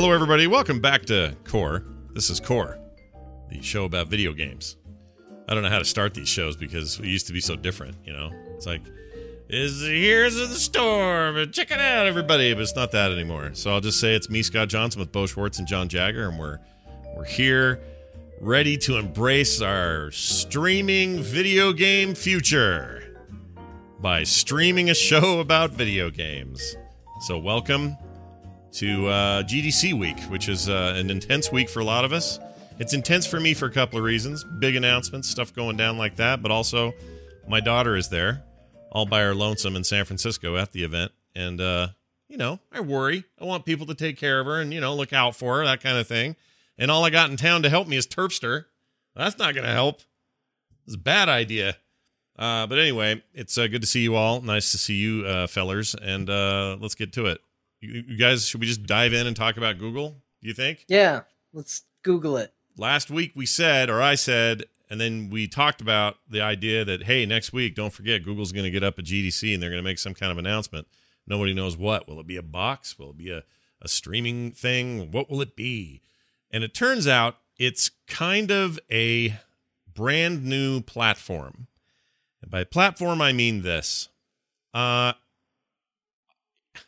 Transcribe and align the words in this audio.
Hello, 0.00 0.12
everybody. 0.12 0.46
Welcome 0.46 0.80
back 0.80 1.04
to 1.06 1.36
Core. 1.44 1.84
This 2.14 2.30
is 2.30 2.40
Core, 2.40 2.78
the 3.50 3.60
show 3.60 3.84
about 3.84 4.08
video 4.08 4.32
games. 4.32 4.78
I 5.46 5.52
don't 5.52 5.62
know 5.62 5.68
how 5.68 5.78
to 5.78 5.84
start 5.84 6.14
these 6.14 6.26
shows 6.26 6.56
because 6.56 6.98
we 6.98 7.08
used 7.08 7.26
to 7.26 7.34
be 7.34 7.40
so 7.42 7.54
different, 7.54 7.96
you 8.06 8.14
know? 8.14 8.30
It's 8.54 8.64
like, 8.64 8.80
is 9.50 9.82
here's 9.82 10.36
the 10.36 10.46
storm. 10.46 11.52
Check 11.52 11.70
it 11.70 11.78
out, 11.78 12.06
everybody. 12.06 12.54
But 12.54 12.62
it's 12.62 12.74
not 12.74 12.92
that 12.92 13.12
anymore. 13.12 13.50
So 13.52 13.72
I'll 13.74 13.82
just 13.82 14.00
say 14.00 14.14
it's 14.14 14.30
me, 14.30 14.42
Scott 14.42 14.70
Johnson, 14.70 15.00
with 15.00 15.12
Bo 15.12 15.26
Schwartz 15.26 15.58
and 15.58 15.68
John 15.68 15.86
Jagger, 15.86 16.30
and 16.30 16.38
we're 16.38 16.60
we're 17.14 17.24
here, 17.24 17.78
ready 18.40 18.78
to 18.78 18.96
embrace 18.96 19.60
our 19.60 20.10
streaming 20.12 21.20
video 21.20 21.74
game 21.74 22.14
future 22.14 23.18
by 24.00 24.24
streaming 24.24 24.88
a 24.88 24.94
show 24.94 25.40
about 25.40 25.72
video 25.72 26.08
games. 26.08 26.74
So 27.26 27.36
welcome 27.36 27.98
to 28.72 29.08
uh, 29.08 29.42
GDC 29.42 29.98
week, 29.98 30.18
which 30.30 30.48
is 30.48 30.68
uh, 30.68 30.94
an 30.96 31.10
intense 31.10 31.50
week 31.50 31.68
for 31.68 31.80
a 31.80 31.84
lot 31.84 32.04
of 32.04 32.12
us. 32.12 32.38
It's 32.78 32.94
intense 32.94 33.26
for 33.26 33.40
me 33.40 33.54
for 33.54 33.66
a 33.66 33.70
couple 33.70 33.98
of 33.98 34.04
reasons: 34.04 34.44
big 34.44 34.76
announcements, 34.76 35.28
stuff 35.28 35.54
going 35.54 35.76
down 35.76 35.98
like 35.98 36.16
that, 36.16 36.42
but 36.42 36.50
also 36.50 36.92
my 37.48 37.60
daughter 37.60 37.96
is 37.96 38.08
there 38.08 38.44
all 38.90 39.06
by 39.06 39.20
her 39.20 39.34
lonesome 39.34 39.76
in 39.76 39.84
San 39.84 40.04
Francisco 40.04 40.56
at 40.56 40.72
the 40.72 40.82
event. 40.82 41.12
And, 41.34 41.60
uh, 41.60 41.88
you 42.28 42.36
know, 42.36 42.60
I 42.72 42.80
worry. 42.80 43.24
I 43.40 43.44
want 43.44 43.64
people 43.64 43.86
to 43.86 43.94
take 43.94 44.18
care 44.18 44.40
of 44.40 44.46
her 44.46 44.60
and, 44.60 44.72
you 44.72 44.80
know, 44.80 44.94
look 44.94 45.12
out 45.12 45.36
for 45.36 45.58
her, 45.58 45.64
that 45.64 45.80
kind 45.80 45.98
of 45.98 46.06
thing. 46.06 46.36
And 46.78 46.90
all 46.90 47.04
I 47.04 47.10
got 47.10 47.30
in 47.30 47.36
town 47.36 47.62
to 47.62 47.70
help 47.70 47.88
me 47.88 47.96
is 47.96 48.06
Terpster. 48.06 48.66
That's 49.14 49.38
not 49.38 49.54
going 49.54 49.66
to 49.66 49.72
help. 49.72 50.02
It's 50.86 50.96
a 50.96 50.98
bad 50.98 51.28
idea. 51.28 51.76
Uh, 52.38 52.66
but 52.66 52.78
anyway, 52.78 53.22
it's 53.34 53.58
uh, 53.58 53.66
good 53.66 53.82
to 53.82 53.86
see 53.86 54.00
you 54.00 54.16
all. 54.16 54.40
Nice 54.40 54.72
to 54.72 54.78
see 54.78 54.94
you, 54.94 55.26
uh, 55.26 55.46
fellers. 55.46 55.94
And 55.94 56.30
uh, 56.30 56.76
let's 56.80 56.94
get 56.94 57.12
to 57.14 57.26
it. 57.26 57.40
You, 57.80 58.04
you 58.06 58.16
guys, 58.16 58.46
should 58.46 58.60
we 58.60 58.66
just 58.66 58.84
dive 58.84 59.12
in 59.12 59.26
and 59.26 59.36
talk 59.36 59.56
about 59.56 59.78
Google? 59.78 60.16
Do 60.40 60.48
you 60.48 60.54
think? 60.54 60.84
Yeah, 60.88 61.22
let's 61.52 61.82
Google 62.02 62.36
it. 62.36 62.52
Last 62.76 63.10
week 63.10 63.32
we 63.34 63.46
said, 63.46 63.90
or 63.90 64.00
I 64.00 64.14
said, 64.14 64.64
and 64.88 65.00
then 65.00 65.30
we 65.30 65.46
talked 65.46 65.80
about 65.80 66.16
the 66.28 66.40
idea 66.40 66.84
that, 66.84 67.04
hey, 67.04 67.24
next 67.24 67.52
week, 67.52 67.74
don't 67.74 67.92
forget, 67.92 68.24
Google's 68.24 68.52
going 68.52 68.64
to 68.64 68.70
get 68.70 68.82
up 68.82 68.98
at 68.98 69.04
GDC 69.04 69.54
and 69.54 69.62
they're 69.62 69.70
going 69.70 69.82
to 69.82 69.88
make 69.88 69.98
some 69.98 70.14
kind 70.14 70.32
of 70.32 70.38
announcement. 70.38 70.88
Nobody 71.26 71.54
knows 71.54 71.76
what. 71.76 72.08
Will 72.08 72.18
it 72.18 72.26
be 72.26 72.36
a 72.36 72.42
box? 72.42 72.98
Will 72.98 73.10
it 73.10 73.18
be 73.18 73.30
a, 73.30 73.44
a 73.80 73.88
streaming 73.88 74.50
thing? 74.50 75.12
What 75.12 75.30
will 75.30 75.40
it 75.40 75.54
be? 75.54 76.02
And 76.50 76.64
it 76.64 76.74
turns 76.74 77.06
out 77.06 77.36
it's 77.56 77.90
kind 78.08 78.50
of 78.50 78.80
a 78.90 79.38
brand 79.94 80.44
new 80.44 80.80
platform. 80.80 81.68
And 82.42 82.50
by 82.50 82.64
platform, 82.64 83.22
I 83.22 83.32
mean 83.32 83.62
this. 83.62 84.08
Uh, 84.74 85.12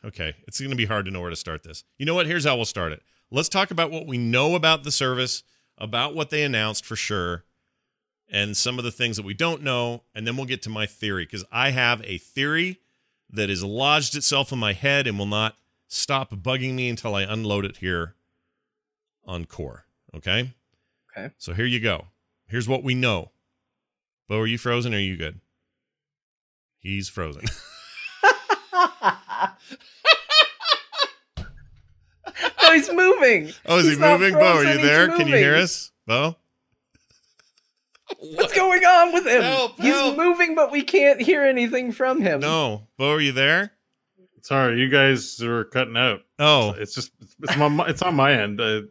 okay, 0.05 0.35
it's 0.47 0.61
going 0.61 0.71
to 0.71 0.77
be 0.77 0.87
hard 0.87 1.05
to 1.07 1.11
know 1.11 1.21
where 1.21 1.31
to 1.31 1.37
start 1.37 1.63
this. 1.63 1.85
You 1.99 2.07
know 2.07 2.15
what? 2.15 2.27
Here's 2.27 2.45
how 2.45 2.57
we'll 2.57 2.65
start 2.65 2.93
it. 2.93 3.03
Let's 3.31 3.49
talk 3.49 3.71
about 3.71 3.91
what 3.91 4.07
we 4.07 4.19
know 4.19 4.55
about 4.55 4.85
the 4.85 4.93
service, 4.93 5.43
about 5.79 6.15
what 6.15 6.31
they 6.31 6.43
announced 6.43 6.85
for 6.85 6.97
sure 6.97 7.45
and 8.31 8.57
some 8.57 8.79
of 8.79 8.85
the 8.85 8.91
things 8.91 9.17
that 9.17 9.25
we 9.25 9.35
don't 9.35 9.63
know. 9.63 10.03
And 10.15 10.27
then 10.27 10.37
we'll 10.37 10.47
get 10.47 10.63
to 10.63 10.71
my 10.71 10.87
theory 10.87 11.25
because 11.25 11.45
I 11.53 11.71
have 11.71 12.03
a 12.05 12.19
theory 12.19 12.81
that 13.31 13.49
has 13.49 13.63
lodged 13.63 14.17
itself 14.17 14.53
in 14.53 14.59
my 14.59 14.73
head 14.73 15.07
and 15.07 15.19
will 15.19 15.27
not 15.27 15.57
stop 15.89 16.31
bugging 16.31 16.75
me 16.75 16.89
until 16.89 17.15
I 17.15 17.23
unload 17.23 17.65
it 17.65 17.79
here 17.79 18.15
on 19.25 19.45
core. 19.45 19.85
Okay. 20.15 20.53
Okay. 21.11 21.33
So 21.39 21.53
here 21.53 21.67
you 21.67 21.81
go. 21.81 22.07
Here's 22.47 22.69
what 22.69 22.83
we 22.83 22.95
know. 22.95 23.31
Bo, 24.29 24.41
are 24.41 24.47
you 24.47 24.59
frozen 24.59 24.95
or 24.95 24.97
are 24.97 25.01
you 25.01 25.17
good? 25.17 25.41
He's 26.79 27.09
frozen. 27.09 27.45
no, 32.63 32.73
he's 32.73 32.93
moving. 32.93 33.51
Oh, 33.67 33.79
is 33.79 33.87
He's 33.87 33.97
he 33.99 34.01
moving? 34.03 34.35
Bo, 34.35 34.41
are 34.59 34.63
you 34.65 34.71
he's 34.79 34.83
there? 34.83 35.09
Can 35.09 35.27
you 35.29 35.37
hear 35.37 35.57
us? 35.57 35.91
Bo? 36.07 36.37
What's 38.19 38.53
going 38.55 38.85
on 38.85 39.13
with 39.13 39.27
him? 39.27 39.43
Help, 39.43 39.81
he's 39.81 39.95
help. 39.95 40.17
moving, 40.17 40.55
but 40.55 40.71
we 40.71 40.83
can't 40.83 41.21
hear 41.21 41.43
anything 41.45 41.93
from 41.93 42.21
him. 42.21 42.41
No. 42.41 42.87
Bo, 42.99 43.13
are 43.13 43.21
you 43.21 43.33
there? 43.33 43.73
Sorry, 44.43 44.81
you 44.81 44.89
guys 44.89 45.39
were 45.41 45.65
cutting 45.65 45.97
out. 45.97 46.21
Oh, 46.39 46.71
It's 46.79 46.95
just 46.95 47.13
it's 47.43 47.57
my 47.57 47.87
it's 47.89 48.03
on 48.03 48.15
my 48.17 48.33
end. 48.33 48.61
Uh, 48.61 48.83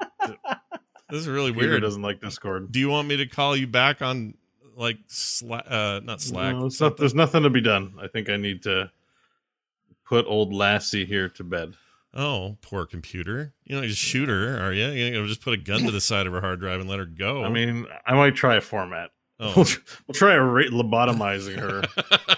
this 1.10 1.20
is 1.22 1.28
really 1.28 1.52
Peter 1.52 1.70
weird. 1.72 1.82
doesn't 1.82 2.02
like 2.02 2.22
Discord. 2.22 2.72
Do 2.72 2.80
you 2.80 2.90
want 2.90 3.08
me 3.08 3.18
to 3.18 3.26
call 3.28 3.56
you 3.56 3.68
back 3.68 4.02
on 4.02 4.36
like 4.78 4.98
Slack? 5.08 5.66
Uh, 5.68 6.00
not 6.04 6.22
Slack. 6.22 6.56
No, 6.56 6.70
not, 6.80 6.98
there's 6.98 7.14
nothing 7.16 7.44
to 7.44 7.50
be 7.50 7.60
done. 7.62 7.96
I 8.02 8.08
think 8.08 8.30
I 8.30 8.38
need 8.38 8.64
to 8.64 8.90
put 10.12 10.28
old 10.28 10.54
Lassie 10.54 11.06
here 11.06 11.30
to 11.30 11.44
bed. 11.44 11.74
Oh, 12.14 12.58
poor 12.62 12.86
computer. 12.86 13.54
You 13.64 13.78
know, 13.78 13.88
just 13.88 14.02
shoot 14.02 14.28
her, 14.28 14.62
are 14.62 14.74
you? 14.74 14.88
You 14.88 15.12
know, 15.12 15.26
just 15.26 15.42
put 15.42 15.54
a 15.54 15.58
gun 15.58 15.84
to 15.84 15.92
the 15.92 16.02
side 16.02 16.28
of 16.28 16.34
her 16.34 16.42
hard 16.42 16.60
drive 16.60 16.82
and 16.82 16.90
let 16.90 17.00
her 17.00 17.06
go. 17.06 17.46
I 17.46 17.50
mean, 17.50 17.88
I 18.06 18.14
might 18.16 18.36
try 18.36 18.58
a 18.58 18.62
format. 18.62 19.12
oh. 19.40 19.54
We'll, 19.56 19.66
we'll 19.66 20.14
try 20.14 20.34
a 20.34 20.42
rate 20.44 20.72
lobotomizing 20.72 21.58
her 21.58 21.84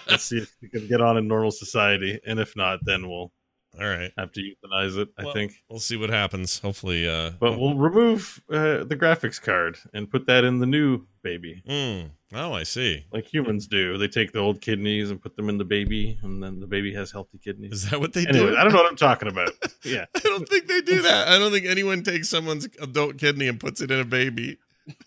and 0.07 0.21
see 0.21 0.37
if 0.37 0.55
we 0.61 0.69
can 0.69 0.87
get 0.87 1.01
on 1.01 1.17
in 1.17 1.27
normal 1.27 1.49
society. 1.49 2.19
And 2.27 2.39
if 2.39 2.55
not, 2.55 2.85
then 2.85 3.09
we'll 3.09 3.31
All 3.79 3.87
right. 3.87 4.11
have 4.17 4.31
to 4.33 4.41
euthanize 4.41 4.97
it. 4.97 5.09
I 5.17 5.31
think. 5.33 5.53
We'll 5.69 5.79
see 5.79 5.97
what 5.97 6.09
happens. 6.09 6.59
Hopefully, 6.59 7.07
uh, 7.09 7.31
But 7.39 7.59
we'll 7.59 7.75
remove 7.75 8.41
uh, 8.51 8.83
the 8.83 8.95
graphics 8.95 9.41
card 9.41 9.77
and 9.93 10.09
put 10.09 10.27
that 10.27 10.43
in 10.43 10.59
the 10.59 10.65
new 10.67 11.05
baby, 11.23 11.63
Mm. 11.67 12.11
Oh, 12.35 12.51
I 12.53 12.63
see. 12.63 13.05
like 13.13 13.31
humans 13.33 13.67
do. 13.67 13.97
They 13.97 14.07
take 14.07 14.31
the 14.33 14.39
old 14.39 14.59
kidneys 14.59 15.09
and 15.11 15.21
put 15.21 15.35
them 15.37 15.49
in 15.49 15.57
the 15.57 15.63
baby, 15.65 16.17
and 16.23 16.41
then 16.43 16.59
the 16.59 16.67
baby 16.67 16.93
has 16.95 17.11
healthy 17.11 17.37
kidneys. 17.37 17.71
Is 17.73 17.89
that 17.91 17.99
what 17.99 18.13
they 18.13 18.25
Anyway, 18.27 18.51
do? 18.51 18.57
I 18.57 18.63
don't 18.63 18.73
know 18.73 18.79
what 18.79 18.89
I'm 18.89 18.97
talking 18.97 19.27
about. 19.29 19.51
Yeah, 19.85 20.05
I 20.15 20.19
don't 20.19 20.47
think 20.47 20.67
they 20.67 20.79
do 20.79 21.01
that. 21.01 21.27
I 21.27 21.37
don't 21.37 21.51
think 21.51 21.65
anyone 21.65 22.03
takes 22.03 22.29
someone's 22.29 22.67
adult 22.81 23.17
kidney 23.17 23.49
and 23.49 23.59
puts 23.59 23.81
it 23.81 23.91
in 23.91 23.99
a 23.99 24.05
baby. 24.05 24.57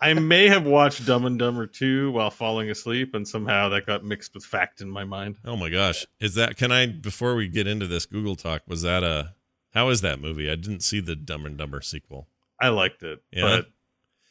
I 0.01 0.15
may 0.15 0.49
have 0.49 0.65
watched 0.65 1.07
Dumb 1.07 1.27
and 1.27 1.39
Dumber 1.39 1.67
2 1.67 2.11
while 2.13 2.31
falling 2.31 2.71
asleep, 2.71 3.15
and 3.15 3.27
somehow 3.29 3.69
that 3.71 3.87
got 3.87 4.05
mixed 4.05 4.35
with 4.35 4.45
fact 4.45 4.81
in 4.81 4.89
my 4.91 5.05
mind. 5.05 5.37
Oh 5.45 5.57
my 5.57 5.69
gosh. 5.69 6.07
Is 6.21 6.35
that 6.37 6.57
can 6.57 6.73
I 6.73 6.87
before 6.87 7.35
we 7.35 7.49
get 7.49 7.67
into 7.67 7.87
this 7.87 8.07
Google 8.07 8.37
talk, 8.37 8.63
was 8.67 8.83
that 8.83 9.03
a 9.05 9.35
how 9.75 9.91
is 9.91 10.01
that 10.01 10.21
movie? 10.21 10.51
I 10.51 10.55
didn't 10.55 10.81
see 10.83 11.01
the 11.01 11.15
Dumb 11.17 11.45
and 11.45 11.59
Dumber 11.59 11.83
sequel. 11.83 12.29
I 12.61 12.69
liked 12.69 13.03
it, 13.03 13.23
Yeah? 13.31 13.61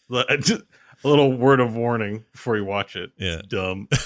but 0.10 0.40
a 0.50 0.64
little 1.08 1.32
word 1.38 1.60
of 1.60 1.76
warning 1.76 2.26
before 2.32 2.58
you 2.58 2.66
watch 2.66 2.96
it. 2.96 3.12
Yeah. 3.18 3.40
It's 3.40 3.48
dumb. 3.48 3.88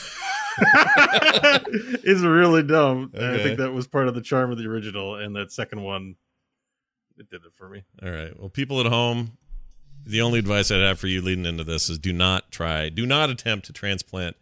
it's 0.62 2.22
really 2.22 2.64
dumb. 2.64 3.12
And 3.14 3.26
I 3.26 3.38
think 3.38 3.60
that 3.60 3.72
was 3.72 3.88
part 3.88 4.08
of 4.08 4.16
the 4.16 4.22
charm 4.22 4.52
of 4.52 4.58
the 4.58 4.66
original, 4.66 5.16
and 5.16 5.36
that 5.38 5.52
second 5.52 5.82
one, 5.82 6.16
it 7.18 7.30
did 7.30 7.46
it 7.46 7.54
for 7.54 7.70
me. 7.70 7.84
All 8.04 8.10
right. 8.10 8.38
Well, 8.38 8.50
people 8.50 8.80
at 8.82 8.86
home, 8.88 9.38
the 10.06 10.22
only 10.22 10.40
advice 10.40 10.72
I'd 10.72 10.82
have 10.82 11.00
for 11.00 11.08
you 11.08 11.22
leading 11.22 11.46
into 11.46 11.64
this 11.64 11.90
is 11.90 11.98
do 11.98 12.14
not 12.14 12.52
try, 12.52 12.90
do 12.90 13.06
not 13.06 13.30
attempt 13.30 13.66
to 13.68 13.74
transplant 13.74 14.36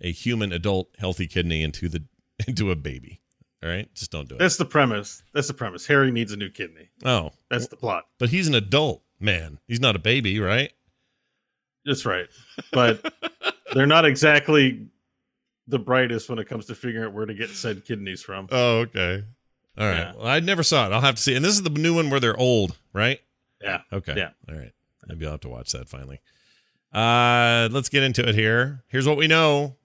a 0.00 0.12
human 0.12 0.52
adult 0.52 0.88
healthy 0.98 1.26
kidney 1.26 1.62
into 1.62 1.88
the 1.88 2.04
into 2.46 2.70
a 2.70 2.76
baby. 2.76 3.20
All 3.62 3.70
right? 3.70 3.92
Just 3.94 4.10
don't 4.10 4.28
do 4.28 4.34
it. 4.34 4.38
That's 4.38 4.58
the 4.58 4.66
premise. 4.66 5.22
That's 5.32 5.48
the 5.48 5.54
premise. 5.54 5.86
Harry 5.86 6.10
needs 6.10 6.32
a 6.32 6.36
new 6.36 6.50
kidney. 6.50 6.90
Oh. 7.02 7.30
That's 7.50 7.68
the 7.68 7.76
plot. 7.76 8.04
But 8.18 8.28
he's 8.28 8.46
an 8.46 8.54
adult 8.54 9.02
man. 9.18 9.58
He's 9.66 9.80
not 9.80 9.96
a 9.96 9.98
baby, 9.98 10.38
right? 10.38 10.70
That's 11.86 12.04
right. 12.04 12.26
But 12.72 13.14
they're 13.72 13.86
not 13.86 14.04
exactly 14.04 14.88
the 15.66 15.78
brightest 15.78 16.28
when 16.28 16.38
it 16.38 16.46
comes 16.46 16.66
to 16.66 16.74
figuring 16.74 17.06
out 17.06 17.14
where 17.14 17.24
to 17.24 17.32
get 17.32 17.48
said 17.48 17.86
kidneys 17.86 18.22
from. 18.22 18.48
Oh, 18.50 18.80
okay. 18.80 19.24
All 19.78 19.86
right. 19.86 19.98
Yeah. 19.98 20.12
Well, 20.14 20.26
I 20.26 20.40
never 20.40 20.62
saw 20.62 20.86
it. 20.86 20.92
I'll 20.92 21.00
have 21.00 21.14
to 21.14 21.22
see. 21.22 21.34
And 21.34 21.42
this 21.42 21.54
is 21.54 21.62
the 21.62 21.70
new 21.70 21.94
one 21.94 22.10
where 22.10 22.20
they're 22.20 22.38
old, 22.38 22.76
right? 22.92 23.18
Yeah. 23.62 23.80
Okay. 23.90 24.14
Yeah. 24.14 24.30
All 24.46 24.56
right. 24.56 24.72
Maybe 25.08 25.26
I'll 25.26 25.32
have 25.32 25.40
to 25.40 25.48
watch 25.48 25.72
that 25.72 25.88
finally. 25.88 26.20
Uh, 26.92 27.68
let's 27.72 27.88
get 27.88 28.02
into 28.02 28.26
it 28.28 28.34
here. 28.34 28.84
Here's 28.88 29.06
what 29.06 29.16
we 29.16 29.26
know. 29.26 29.76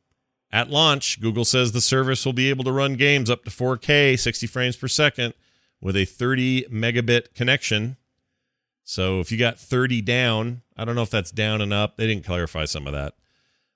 At 0.51 0.69
launch, 0.69 1.21
Google 1.21 1.45
says 1.45 1.71
the 1.71 1.81
service 1.81 2.25
will 2.25 2.33
be 2.33 2.49
able 2.49 2.63
to 2.63 2.71
run 2.71 2.95
games 2.95 3.29
up 3.29 3.43
to 3.43 3.51
4K, 3.51 4.17
60 4.17 4.47
frames 4.47 4.75
per 4.75 4.87
second, 4.87 5.33
with 5.81 5.95
a 5.95 6.05
30 6.05 6.63
megabit 6.65 7.33
connection. 7.35 7.97
So 8.83 9.19
if 9.19 9.31
you 9.31 9.37
got 9.37 9.59
30 9.59 10.01
down, 10.01 10.61
I 10.75 10.85
don't 10.85 10.95
know 10.95 11.03
if 11.03 11.11
that's 11.11 11.31
down 11.31 11.61
and 11.61 11.71
up. 11.71 11.97
They 11.97 12.07
didn't 12.07 12.25
clarify 12.25 12.65
some 12.65 12.87
of 12.87 12.93
that. 12.93 13.13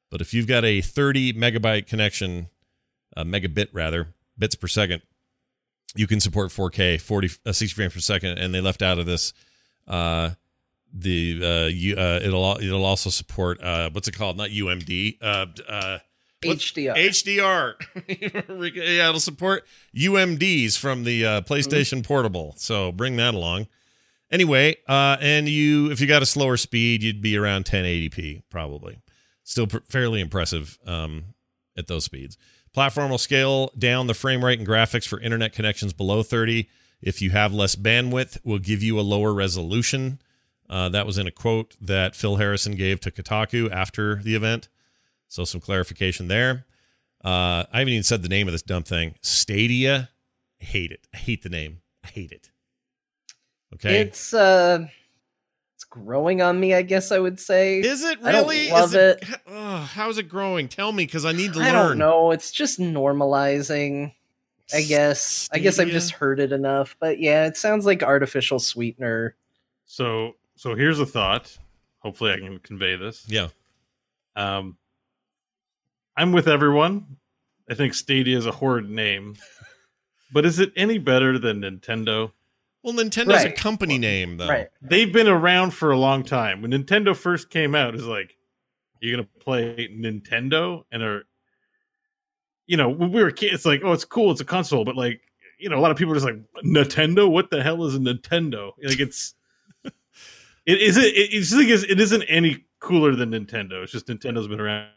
But 0.09 0.21
if 0.21 0.33
you've 0.33 0.47
got 0.47 0.65
a 0.65 0.81
30 0.81 1.33
megabyte 1.33 1.87
connection, 1.87 2.49
a 3.15 3.23
megabit 3.23 3.67
rather, 3.73 4.07
bits 4.37 4.55
per 4.55 4.67
second, 4.67 5.03
you 5.95 6.07
can 6.07 6.19
support 6.19 6.49
4K, 6.49 6.99
40, 6.99 7.29
uh, 7.45 7.51
60 7.51 7.75
frames 7.75 7.93
per 7.93 7.99
second. 7.99 8.39
And 8.39 8.53
they 8.53 8.61
left 8.61 8.81
out 8.81 8.97
of 8.97 9.05
this 9.05 9.33
uh, 9.87 10.31
the 10.93 11.41
uh, 11.43 11.67
you, 11.67 11.95
uh, 11.95 12.19
it'll 12.21 12.57
it'll 12.61 12.85
also 12.85 13.09
support 13.09 13.61
uh, 13.61 13.89
what's 13.91 14.07
it 14.07 14.15
called? 14.15 14.37
Not 14.37 14.49
UMD. 14.49 15.17
Uh, 15.21 15.45
uh, 15.67 15.97
HDR. 16.43 16.95
HDR. 16.95 18.75
yeah, 18.75 19.09
it'll 19.09 19.19
support 19.19 19.65
UMDs 19.95 20.77
from 20.77 21.03
the 21.03 21.25
uh, 21.25 21.41
PlayStation 21.41 22.05
Portable. 22.05 22.53
So 22.57 22.91
bring 22.91 23.15
that 23.15 23.33
along. 23.33 23.67
Anyway, 24.29 24.77
uh, 24.87 25.17
and 25.21 25.47
you 25.47 25.91
if 25.91 26.01
you 26.01 26.07
got 26.07 26.21
a 26.21 26.25
slower 26.25 26.57
speed, 26.57 27.03
you'd 27.03 27.21
be 27.21 27.37
around 27.37 27.65
1080p 27.65 28.43
probably. 28.49 28.99
Still 29.43 29.67
pr- 29.67 29.77
fairly 29.87 30.21
impressive 30.21 30.77
um, 30.85 31.35
at 31.77 31.87
those 31.87 32.05
speeds. 32.05 32.37
Platform 32.73 33.11
will 33.11 33.19
scale 33.19 33.71
down 33.77 34.07
the 34.07 34.13
frame 34.13 34.43
rate 34.43 34.57
and 34.57 34.67
graphics 34.67 35.07
for 35.07 35.19
internet 35.19 35.53
connections 35.53 35.93
below 35.93 36.23
30. 36.23 36.67
If 37.01 37.21
you 37.21 37.29
have 37.31 37.53
less 37.53 37.75
bandwidth, 37.75 38.39
we'll 38.43 38.59
give 38.59 38.81
you 38.81 38.99
a 38.99 39.01
lower 39.01 39.33
resolution. 39.33 40.19
Uh, 40.69 40.89
that 40.89 41.05
was 41.05 41.17
in 41.17 41.27
a 41.27 41.31
quote 41.31 41.75
that 41.81 42.15
Phil 42.15 42.37
Harrison 42.37 42.75
gave 42.75 42.99
to 43.01 43.11
Kotaku 43.11 43.71
after 43.71 44.15
the 44.15 44.35
event. 44.35 44.69
So 45.27 45.43
some 45.45 45.61
clarification 45.61 46.27
there. 46.27 46.65
Uh, 47.23 47.63
I 47.71 47.79
haven't 47.79 47.93
even 47.93 48.03
said 48.03 48.21
the 48.21 48.29
name 48.29 48.47
of 48.47 48.51
this 48.51 48.61
dumb 48.61 48.83
thing. 48.83 49.15
Stadia. 49.21 50.09
I 50.61 50.65
hate 50.65 50.91
it. 50.91 51.07
I 51.13 51.17
hate 51.17 51.43
the 51.43 51.49
name. 51.49 51.81
I 52.03 52.07
hate 52.07 52.31
it. 52.31 52.49
Okay. 53.73 54.01
It's 54.01 54.33
uh 54.33 54.87
it's 55.75 55.83
growing 55.83 56.41
on 56.41 56.59
me, 56.59 56.73
I 56.73 56.83
guess 56.83 57.11
I 57.11 57.19
would 57.19 57.39
say. 57.39 57.79
Is 57.79 58.03
it 58.03 58.19
really? 58.21 58.29
I 58.29 58.31
don't 58.31 58.47
really? 58.47 58.71
love 58.71 58.89
is 58.89 58.93
it. 58.95 59.25
Oh, 59.47 59.77
how 59.77 60.09
is 60.09 60.17
it 60.17 60.29
growing? 60.29 60.67
Tell 60.67 60.91
me, 60.91 61.05
because 61.05 61.25
I 61.25 61.31
need 61.31 61.53
to 61.53 61.59
I 61.59 61.71
learn. 61.71 61.73
don't 61.73 61.97
know. 61.97 62.31
It's 62.31 62.51
just 62.51 62.79
normalizing, 62.79 64.13
I 64.73 64.81
guess. 64.83 65.49
I 65.51 65.59
guess 65.59 65.79
I've 65.79 65.89
just 65.89 66.11
heard 66.11 66.39
it 66.39 66.51
enough. 66.51 66.95
But 66.99 67.19
yeah, 67.19 67.47
it 67.47 67.57
sounds 67.57 67.85
like 67.85 68.03
artificial 68.03 68.59
sweetener. 68.59 69.35
So 69.85 70.35
so 70.63 70.75
here's 70.75 71.01
a 71.01 71.05
thought. 71.05 71.57
Hopefully 71.99 72.31
I 72.31 72.37
can 72.37 72.57
convey 72.59 72.95
this. 72.95 73.25
Yeah. 73.27 73.49
Um 74.37 74.77
I'm 76.15 76.31
with 76.31 76.47
everyone. 76.47 77.17
I 77.69 77.73
think 77.73 77.93
Stadia 77.93 78.37
is 78.37 78.45
a 78.45 78.51
horrid 78.51 78.89
name. 78.89 79.35
But 80.31 80.47
is 80.47 80.57
it 80.57 80.73
any 80.75 80.97
better 80.97 81.37
than 81.37 81.61
Nintendo? 81.61 82.31
Well, 82.81 82.95
Nintendo's 82.95 83.43
a 83.43 83.49
Right. 83.49 83.55
company 83.55 83.99
name, 83.99 84.37
though. 84.37 84.47
Right. 84.47 84.67
They've 84.81 85.13
been 85.13 85.27
around 85.27 85.75
for 85.75 85.91
a 85.91 85.97
long 85.97 86.23
time. 86.23 86.63
When 86.63 86.71
Nintendo 86.71 87.15
first 87.15 87.51
came 87.51 87.75
out, 87.75 87.93
it's 87.93 88.05
like 88.05 88.35
you're 88.99 89.15
gonna 89.15 89.29
play 89.41 89.89
Nintendo 89.95 90.85
and 90.91 91.03
are 91.03 91.25
you 92.65 92.77
know, 92.77 92.89
when 92.89 93.11
we 93.11 93.21
were 93.21 93.29
kids, 93.29 93.53
it's 93.53 93.65
like, 93.65 93.81
oh, 93.83 93.91
it's 93.91 94.05
cool, 94.05 94.31
it's 94.31 94.41
a 94.41 94.45
console, 94.45 94.85
but 94.85 94.95
like, 94.95 95.21
you 95.59 95.69
know, 95.69 95.77
a 95.77 95.81
lot 95.81 95.91
of 95.91 95.97
people 95.97 96.13
are 96.13 96.15
just 96.19 96.25
like, 96.25 96.41
Nintendo? 96.65 97.29
What 97.29 97.51
the 97.51 97.61
hell 97.61 97.85
is 97.85 97.93
a 97.93 97.99
Nintendo? 97.99 98.71
Like 98.81 98.99
it's 98.99 99.35
it 100.65 100.81
isn't 100.81 101.03
it, 101.03 101.09
it's 101.09 101.49
just 101.49 101.59
like 101.59 101.67
it's, 101.67 101.83
it 101.83 101.99
isn't 101.99 102.23
any 102.23 102.65
cooler 102.79 103.15
than 103.15 103.31
Nintendo. 103.31 103.83
It's 103.83 103.91
just 103.91 104.07
Nintendo's 104.07 104.47
been 104.47 104.59
around 104.59 104.89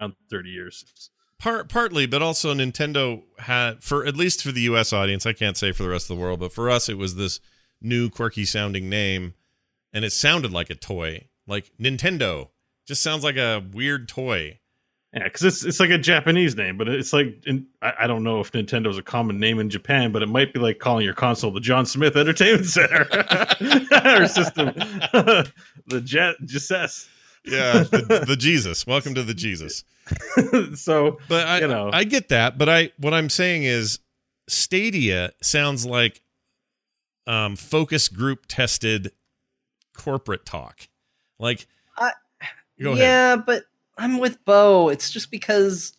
around 0.00 0.14
30 0.30 0.50
years. 0.50 1.10
Part 1.38 1.68
partly, 1.68 2.06
but 2.06 2.22
also 2.22 2.52
Nintendo 2.52 3.22
had 3.38 3.82
for 3.82 4.04
at 4.04 4.16
least 4.16 4.42
for 4.42 4.50
the 4.50 4.62
U.S. 4.62 4.92
audience. 4.92 5.24
I 5.24 5.32
can't 5.32 5.56
say 5.56 5.70
for 5.72 5.84
the 5.84 5.88
rest 5.88 6.10
of 6.10 6.16
the 6.16 6.22
world, 6.22 6.40
but 6.40 6.52
for 6.52 6.68
us, 6.68 6.88
it 6.88 6.98
was 6.98 7.14
this 7.14 7.38
new 7.80 8.10
quirky 8.10 8.44
sounding 8.44 8.88
name, 8.88 9.34
and 9.92 10.04
it 10.04 10.12
sounded 10.12 10.52
like 10.52 10.68
a 10.68 10.74
toy, 10.74 11.28
like 11.46 11.70
Nintendo. 11.80 12.48
Just 12.86 13.02
sounds 13.02 13.22
like 13.22 13.36
a 13.36 13.64
weird 13.72 14.08
toy. 14.08 14.58
Yeah, 15.14 15.24
because 15.24 15.42
it's 15.42 15.64
it's 15.64 15.80
like 15.80 15.88
a 15.90 15.96
Japanese 15.96 16.54
name, 16.54 16.76
but 16.76 16.86
it's 16.86 17.14
like 17.14 17.42
in, 17.46 17.66
I, 17.80 17.92
I 18.00 18.06
don't 18.06 18.22
know 18.22 18.40
if 18.40 18.52
Nintendo 18.52 18.88
is 18.88 18.98
a 18.98 19.02
common 19.02 19.40
name 19.40 19.58
in 19.58 19.70
Japan, 19.70 20.12
but 20.12 20.22
it 20.22 20.28
might 20.28 20.52
be 20.52 20.60
like 20.60 20.80
calling 20.80 21.04
your 21.04 21.14
console 21.14 21.50
the 21.50 21.60
John 21.60 21.86
Smith 21.86 22.14
Entertainment 22.14 22.66
Center 22.66 23.06
or 24.20 24.26
system, 24.28 24.66
the 25.86 26.00
Jet 26.04 26.36
Jess. 26.44 27.08
Yeah, 27.44 27.84
the, 27.84 28.24
the 28.26 28.36
Jesus. 28.36 28.86
Welcome 28.86 29.14
to 29.14 29.22
the 29.22 29.32
Jesus. 29.32 29.84
so 30.74 31.18
But 31.28 31.46
I, 31.46 31.60
You 31.60 31.68
know. 31.68 31.88
I 31.90 32.04
get 32.04 32.28
that. 32.28 32.58
But 32.58 32.68
I, 32.68 32.90
what 32.98 33.14
I'm 33.14 33.30
saying 33.30 33.62
is, 33.62 34.00
Stadia 34.48 35.30
sounds 35.40 35.86
like 35.86 36.20
um, 37.26 37.56
focus 37.56 38.08
group 38.08 38.44
tested 38.48 39.12
corporate 39.96 40.44
talk. 40.44 40.88
Like, 41.38 41.66
I- 41.96 42.12
go 42.82 42.92
ahead. 42.92 43.02
yeah, 43.02 43.36
but 43.36 43.64
I'm 43.98 44.18
with 44.18 44.42
Bo. 44.44 44.88
It's 44.88 45.10
just 45.10 45.30
because 45.30 45.92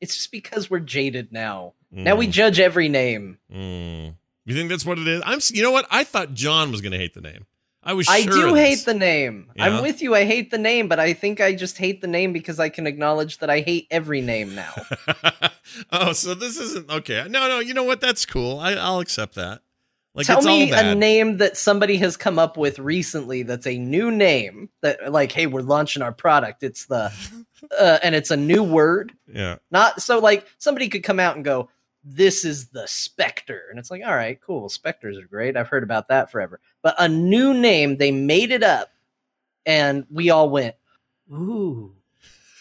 it's 0.00 0.14
just 0.16 0.30
because 0.32 0.68
we're 0.68 0.80
jaded 0.80 1.32
now. 1.32 1.72
Now 1.90 2.16
we 2.16 2.26
Mm, 2.26 2.32
judge 2.32 2.58
every 2.58 2.88
name. 2.88 3.38
mm. 3.50 4.14
You 4.44 4.54
think 4.54 4.68
that's 4.68 4.84
what 4.84 4.98
it 4.98 5.06
is? 5.08 5.22
I'm. 5.24 5.38
You 5.52 5.62
know 5.62 5.70
what? 5.70 5.86
I 5.90 6.04
thought 6.04 6.34
John 6.34 6.70
was 6.70 6.80
going 6.82 6.92
to 6.92 6.98
hate 6.98 7.14
the 7.14 7.20
name. 7.20 7.46
I 7.82 7.92
was. 7.94 8.08
I 8.08 8.22
sure 8.22 8.34
do 8.34 8.48
of 8.50 8.56
hate 8.56 8.84
the 8.84 8.92
name. 8.94 9.50
Yeah? 9.54 9.66
I'm 9.66 9.82
with 9.82 10.02
you. 10.02 10.14
I 10.14 10.24
hate 10.24 10.50
the 10.50 10.58
name, 10.58 10.88
but 10.88 10.98
I 10.98 11.12
think 11.14 11.40
I 11.40 11.54
just 11.54 11.78
hate 11.78 12.00
the 12.00 12.06
name 12.06 12.32
because 12.32 12.58
I 12.58 12.68
can 12.68 12.86
acknowledge 12.86 13.38
that 13.38 13.48
I 13.48 13.60
hate 13.60 13.86
every 13.90 14.20
name 14.20 14.54
now. 14.54 14.74
oh, 15.92 16.12
so 16.12 16.34
this 16.34 16.58
isn't 16.58 16.90
okay. 16.90 17.26
No, 17.28 17.48
no. 17.48 17.60
You 17.60 17.72
know 17.72 17.84
what? 17.84 18.00
That's 18.00 18.26
cool. 18.26 18.58
I, 18.58 18.72
I'll 18.72 19.00
accept 19.00 19.34
that. 19.36 19.62
Like, 20.14 20.26
Tell 20.26 20.38
it's 20.38 20.46
all 20.46 20.58
me 20.58 20.70
a 20.70 20.94
name 20.94 21.38
that 21.38 21.56
somebody 21.56 21.96
has 21.96 22.16
come 22.16 22.38
up 22.38 22.56
with 22.56 22.78
recently 22.78 23.42
that's 23.42 23.66
a 23.66 23.76
new 23.76 24.12
name 24.12 24.68
that 24.80 25.12
like, 25.12 25.32
hey, 25.32 25.46
we're 25.46 25.60
launching 25.60 26.02
our 26.02 26.12
product. 26.12 26.62
It's 26.62 26.86
the 26.86 27.12
uh, 27.78 27.98
and 28.02 28.14
it's 28.14 28.30
a 28.30 28.36
new 28.36 28.62
word. 28.62 29.12
Yeah. 29.26 29.56
Not 29.72 30.00
so 30.00 30.20
like 30.20 30.46
somebody 30.58 30.88
could 30.88 31.02
come 31.02 31.18
out 31.18 31.34
and 31.34 31.44
go, 31.44 31.68
This 32.04 32.44
is 32.44 32.68
the 32.68 32.86
Spectre. 32.86 33.62
And 33.70 33.78
it's 33.78 33.90
like, 33.90 34.02
all 34.04 34.14
right, 34.14 34.40
cool. 34.40 34.68
Spectres 34.68 35.18
are 35.18 35.26
great. 35.26 35.56
I've 35.56 35.68
heard 35.68 35.82
about 35.82 36.08
that 36.08 36.30
forever. 36.30 36.60
But 36.82 36.94
a 36.98 37.08
new 37.08 37.52
name, 37.52 37.96
they 37.96 38.12
made 38.12 38.52
it 38.52 38.62
up, 38.62 38.90
and 39.66 40.06
we 40.10 40.30
all 40.30 40.48
went, 40.48 40.76
Ooh, 41.32 41.92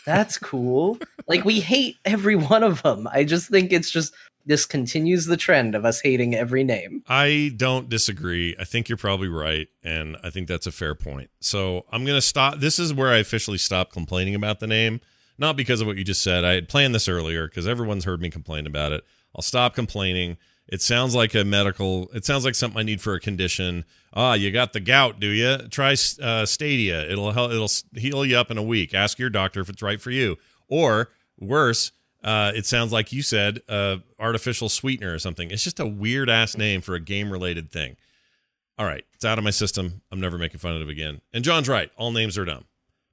that's 0.08 0.40
cool. 0.40 0.98
like 1.28 1.46
we 1.46 1.60
hate 1.60 1.98
every 2.04 2.36
one 2.36 2.64
of 2.64 2.82
them. 2.82 3.08
I 3.12 3.24
just 3.24 3.50
think 3.50 3.72
it's 3.72 3.92
just 3.92 4.14
this 4.46 4.66
continues 4.66 5.26
the 5.26 5.38
trend 5.38 5.76
of 5.76 5.86
us 5.86 6.02
hating 6.02 6.36
every 6.36 6.64
name. 6.64 7.04
I 7.08 7.54
don't 7.56 7.90
disagree. 7.90 8.56
I 8.60 8.64
think 8.64 8.90
you're 8.90 8.98
probably 8.98 9.30
right, 9.30 9.68
and 9.84 10.18
I 10.24 10.30
think 10.30 10.48
that's 10.48 10.68
a 10.68 10.72
fair 10.72 10.96
point. 10.96 11.30
So 11.40 11.86
I'm 11.92 12.06
gonna 12.06 12.22
stop. 12.22 12.60
This 12.60 12.80
is 12.80 12.94
where 12.94 13.10
I 13.10 13.18
officially 13.18 13.58
stop 13.58 13.92
complaining 13.92 14.36
about 14.36 14.60
the 14.60 14.68
name, 14.68 15.02
not 15.38 15.56
because 15.56 15.82
of 15.82 15.88
what 15.88 15.98
you 15.98 16.04
just 16.04 16.22
said. 16.22 16.44
I 16.44 16.54
had 16.54 16.70
planned 16.70 16.94
this 16.94 17.08
earlier 17.08 17.48
because 17.48 17.68
everyone's 17.68 18.06
heard 18.06 18.22
me 18.22 18.30
complain 18.30 18.68
about 18.68 18.92
it. 18.92 19.04
I'll 19.36 19.42
stop 19.42 19.74
complaining. 19.74 20.38
It 20.68 20.82
sounds 20.82 21.14
like 21.14 21.36
a 21.36 21.44
medical. 21.44 22.10
It 22.14 22.26
sounds 22.26 22.46
like 22.46 22.56
something 22.56 22.80
I 22.80 22.84
need 22.84 23.02
for 23.02 23.14
a 23.14 23.20
condition. 23.20 23.84
Ah, 24.14 24.34
you 24.34 24.50
got 24.52 24.74
the 24.74 24.80
gout, 24.80 25.20
do 25.20 25.28
you? 25.28 25.58
Try 25.70 25.96
uh, 26.22 26.46
Stadia. 26.46 27.10
It'll 27.10 27.32
help. 27.32 27.52
It'll 27.52 27.70
heal 27.96 28.26
you 28.26 28.38
up 28.38 28.50
in 28.50 28.58
a 28.58 28.64
week. 28.64 28.94
Ask 28.94 29.20
your 29.20 29.30
doctor 29.30 29.60
if 29.60 29.70
it's 29.70 29.82
right 29.82 30.00
for 30.00 30.12
you. 30.12 30.38
Or 30.70 31.10
worse, 31.38 31.92
uh, 32.24 32.52
it 32.56 32.66
sounds 32.66 32.92
like 32.92 33.12
you 33.12 33.22
said 33.22 33.62
uh, 33.68 33.98
artificial 34.20 34.70
sweetener 34.70 35.14
or 35.14 35.20
something. 35.20 35.52
It's 35.52 35.64
just 35.64 35.80
a 35.80 35.86
weird 35.86 36.30
ass 36.30 36.58
name 36.58 36.82
for 36.82 36.96
a 36.96 37.00
game 37.00 37.32
related 37.32 37.72
thing. 37.72 37.96
All 38.78 38.86
right, 38.86 39.06
it's 39.14 39.26
out 39.26 39.38
of 39.38 39.44
my 39.44 39.52
system. 39.52 40.02
I'm 40.12 40.20
never 40.20 40.38
making 40.38 40.60
fun 40.60 40.76
of 40.76 40.82
it 40.82 40.90
again. 40.90 41.22
And 41.34 41.44
John's 41.44 41.70
right. 41.70 41.92
All 41.98 42.12
names 42.12 42.38
are 42.38 42.46
dumb. 42.46 42.66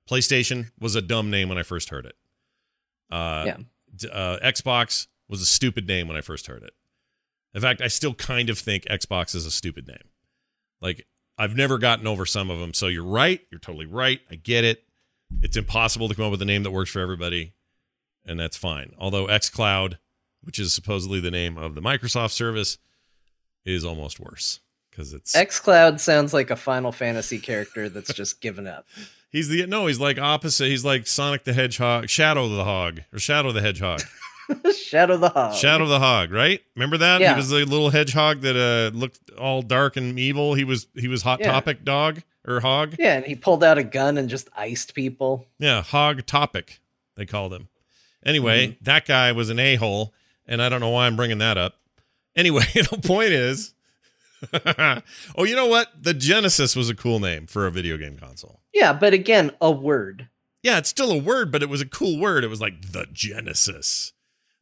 PlayStation 0.08 0.70
was 0.80 0.94
a 0.96 1.02
dumb 1.02 1.30
name 1.30 1.48
when 1.48 1.58
I 1.58 1.62
first 1.62 1.90
heard 1.90 2.06
it. 2.06 2.16
Uh, 3.10 3.44
Yeah. 3.46 4.08
uh, 4.10 4.38
Xbox 4.42 5.06
was 5.28 5.40
a 5.42 5.46
stupid 5.46 5.86
name 5.86 6.08
when 6.08 6.16
I 6.16 6.20
first 6.22 6.46
heard 6.46 6.62
it. 6.62 6.72
In 7.54 7.60
fact, 7.60 7.80
I 7.82 7.88
still 7.88 8.14
kind 8.14 8.48
of 8.48 8.58
think 8.58 8.84
Xbox 8.84 9.34
is 9.34 9.44
a 9.44 9.50
stupid 9.50 9.86
name. 9.86 10.08
Like, 10.80 11.06
I've 11.36 11.56
never 11.56 11.78
gotten 11.78 12.06
over 12.06 12.24
some 12.26 12.50
of 12.50 12.58
them. 12.58 12.72
So 12.74 12.86
you're 12.86 13.04
right. 13.04 13.40
You're 13.50 13.58
totally 13.60 13.86
right. 13.86 14.20
I 14.30 14.36
get 14.36 14.64
it. 14.64 14.84
It's 15.42 15.56
impossible 15.56 16.08
to 16.08 16.14
come 16.14 16.24
up 16.24 16.30
with 16.30 16.42
a 16.42 16.46
name 16.46 16.62
that 16.64 16.70
works 16.70 16.90
for 16.90 17.00
everybody, 17.00 17.52
and 18.24 18.38
that's 18.38 18.56
fine. 18.56 18.92
Although 18.98 19.26
xCloud, 19.26 19.98
which 20.42 20.58
is 20.58 20.72
supposedly 20.72 21.20
the 21.20 21.30
name 21.30 21.56
of 21.58 21.74
the 21.74 21.82
Microsoft 21.82 22.32
service, 22.32 22.78
is 23.64 23.84
almost 23.84 24.18
worse 24.18 24.60
because 24.90 25.12
it's 25.12 25.34
xCloud 25.34 26.00
sounds 26.00 26.32
like 26.32 26.50
a 26.50 26.56
Final 26.56 26.92
Fantasy 26.92 27.38
character 27.38 27.88
that's 27.88 28.12
just 28.12 28.40
given 28.40 28.66
up. 28.66 28.86
he's 29.30 29.48
the 29.48 29.66
no 29.66 29.86
he's 29.86 30.00
like 30.00 30.18
opposite. 30.18 30.66
He's 30.68 30.84
like 30.84 31.06
Sonic 31.06 31.44
the 31.44 31.52
Hedgehog, 31.52 32.08
Shadow 32.08 32.48
the 32.48 32.64
Hog, 32.64 33.00
or 33.12 33.18
Shadow 33.18 33.52
the 33.52 33.60
Hedgehog. 33.60 34.00
Shadow 34.76 35.16
the 35.16 35.28
Hog. 35.28 35.54
Shadow 35.54 35.86
the 35.86 36.00
Hog, 36.00 36.32
right? 36.32 36.60
Remember 36.74 36.96
that? 36.98 37.20
Yeah. 37.20 37.34
He 37.34 37.36
was 37.36 37.50
the 37.50 37.64
little 37.64 37.90
hedgehog 37.90 38.40
that 38.40 38.56
uh 38.56 38.96
looked 38.96 39.30
all 39.38 39.62
dark 39.62 39.96
and 39.96 40.18
evil. 40.18 40.54
He 40.54 40.64
was 40.64 40.86
he 40.94 41.08
was 41.08 41.22
Hot 41.22 41.40
Yeah. 41.40 41.52
Topic 41.52 41.84
dog 41.84 42.22
or 42.46 42.60
hog. 42.60 42.96
Yeah, 42.98 43.16
and 43.16 43.24
he 43.24 43.34
pulled 43.34 43.62
out 43.62 43.78
a 43.78 43.84
gun 43.84 44.16
and 44.18 44.28
just 44.28 44.48
iced 44.56 44.94
people. 44.94 45.46
Yeah, 45.58 45.82
Hog 45.82 46.26
Topic, 46.26 46.80
they 47.16 47.26
called 47.26 47.52
him. 47.52 47.68
Anyway, 48.24 48.68
Mm-hmm. 48.68 48.84
that 48.84 49.06
guy 49.06 49.32
was 49.32 49.50
an 49.50 49.58
a 49.58 49.76
hole, 49.76 50.12
and 50.46 50.60
I 50.62 50.68
don't 50.68 50.80
know 50.80 50.90
why 50.90 51.06
I'm 51.06 51.16
bringing 51.16 51.38
that 51.38 51.56
up. 51.58 51.76
Anyway, 52.36 52.64
the 52.74 53.00
point 53.02 53.30
is 53.32 53.74
oh, 55.36 55.44
you 55.44 55.54
know 55.54 55.66
what? 55.66 55.88
The 56.02 56.14
Genesis 56.14 56.74
was 56.74 56.88
a 56.88 56.94
cool 56.94 57.20
name 57.20 57.46
for 57.46 57.66
a 57.66 57.70
video 57.70 57.96
game 57.98 58.16
console. 58.16 58.60
Yeah, 58.72 58.92
but 58.92 59.12
again, 59.12 59.50
a 59.60 59.70
word. 59.70 60.28
Yeah, 60.62 60.78
it's 60.78 60.88
still 60.88 61.10
a 61.10 61.18
word, 61.18 61.50
but 61.52 61.62
it 61.62 61.68
was 61.68 61.80
a 61.80 61.86
cool 61.86 62.18
word. 62.18 62.44
It 62.44 62.48
was 62.48 62.60
like 62.60 62.92
the 62.92 63.06
Genesis. 63.12 64.12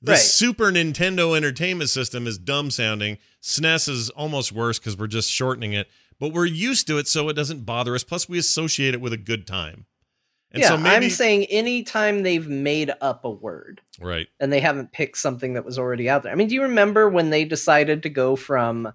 The 0.00 0.12
Right. 0.12 0.20
Super 0.20 0.70
Nintendo 0.70 1.36
Entertainment 1.36 1.90
System 1.90 2.26
is 2.26 2.38
dumb 2.38 2.70
sounding. 2.70 3.18
SNES 3.42 3.88
is 3.88 4.10
almost 4.10 4.52
worse 4.52 4.78
because 4.78 4.96
we're 4.96 5.08
just 5.08 5.30
shortening 5.30 5.72
it, 5.72 5.88
but 6.20 6.32
we're 6.32 6.46
used 6.46 6.86
to 6.86 6.98
it, 6.98 7.08
so 7.08 7.28
it 7.28 7.34
doesn't 7.34 7.64
bother 7.66 7.94
us. 7.96 8.04
Plus, 8.04 8.28
we 8.28 8.38
associate 8.38 8.94
it 8.94 9.00
with 9.00 9.12
a 9.12 9.16
good 9.16 9.44
time. 9.46 9.86
And 10.52 10.62
yeah, 10.62 10.68
so 10.68 10.78
maybe 10.78 11.06
I'm 11.06 11.10
saying 11.10 11.44
anytime 11.46 12.22
they've 12.22 12.48
made 12.48 12.90
up 13.02 13.24
a 13.24 13.30
word 13.30 13.82
right. 14.00 14.26
and 14.40 14.50
they 14.52 14.60
haven't 14.60 14.92
picked 14.92 15.18
something 15.18 15.52
that 15.54 15.64
was 15.64 15.78
already 15.78 16.08
out 16.08 16.22
there. 16.22 16.32
I 16.32 16.36
mean, 16.36 16.48
do 16.48 16.54
you 16.54 16.62
remember 16.62 17.08
when 17.08 17.28
they 17.30 17.44
decided 17.44 18.02
to 18.04 18.08
go 18.08 18.34
from 18.34 18.90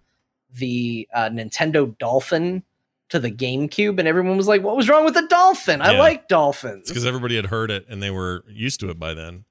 the 0.55 1.07
uh, 1.13 1.29
Nintendo 1.29 1.95
Dolphin 1.99 2.63
to 3.09 3.19
the 3.19 3.31
GameCube 3.31 3.99
and 3.99 4.07
everyone 4.07 4.35
was 4.35 4.47
like, 4.47 4.63
what 4.63 4.75
was 4.75 4.89
wrong 4.89 5.05
with 5.05 5.13
the 5.13 5.27
Dolphin? 5.27 5.81
I 5.81 5.91
Yeah. 5.93 5.99
like 5.99 6.27
dolphins. 6.27 6.87
Because 6.89 7.05
everybody 7.05 7.35
had 7.35 7.45
heard 7.47 7.69
it 7.69 7.85
and 7.87 8.01
they 8.01 8.09
were 8.09 8.43
used 8.47 8.79
to 8.79 8.89
it 8.89 8.97
by 8.97 9.13
then. 9.13 9.45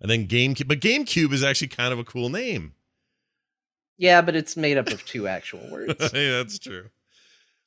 And 0.00 0.10
then 0.10 0.26
GameCube, 0.26 0.66
but 0.66 0.80
GameCube 0.80 1.32
is 1.32 1.44
actually 1.44 1.68
kind 1.68 1.92
of 1.92 2.00
a 2.00 2.04
cool 2.04 2.28
name. 2.30 2.74
Yeah, 3.96 4.22
but 4.22 4.34
it's 4.36 4.56
made 4.56 4.76
up 4.76 4.88
of 4.88 5.04
two 5.04 5.28
actual 5.28 5.60
words. 5.70 5.94
yeah, 6.12 6.38
that's 6.38 6.58
true. 6.58 6.88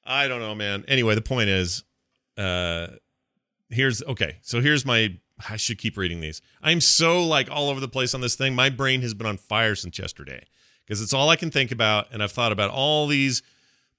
I 0.03 0.27
don't 0.27 0.39
know, 0.39 0.55
man. 0.55 0.83
Anyway, 0.87 1.15
the 1.15 1.21
point 1.21 1.49
is, 1.49 1.83
uh, 2.37 2.87
here's 3.71 4.03
okay. 4.03 4.37
So 4.41 4.61
here's 4.61 4.85
my. 4.85 5.17
I 5.49 5.57
should 5.57 5.79
keep 5.79 5.97
reading 5.97 6.21
these. 6.21 6.39
I'm 6.61 6.81
so 6.81 7.25
like 7.25 7.49
all 7.49 7.69
over 7.69 7.79
the 7.79 7.87
place 7.87 8.13
on 8.13 8.21
this 8.21 8.35
thing. 8.35 8.53
My 8.53 8.69
brain 8.69 9.01
has 9.01 9.15
been 9.15 9.25
on 9.25 9.37
fire 9.37 9.73
since 9.73 9.97
yesterday 9.97 10.45
because 10.85 11.01
it's 11.01 11.13
all 11.13 11.29
I 11.29 11.35
can 11.35 11.49
think 11.49 11.71
about, 11.71 12.07
and 12.11 12.21
I've 12.21 12.31
thought 12.31 12.51
about 12.51 12.69
all 12.69 13.07
these 13.07 13.41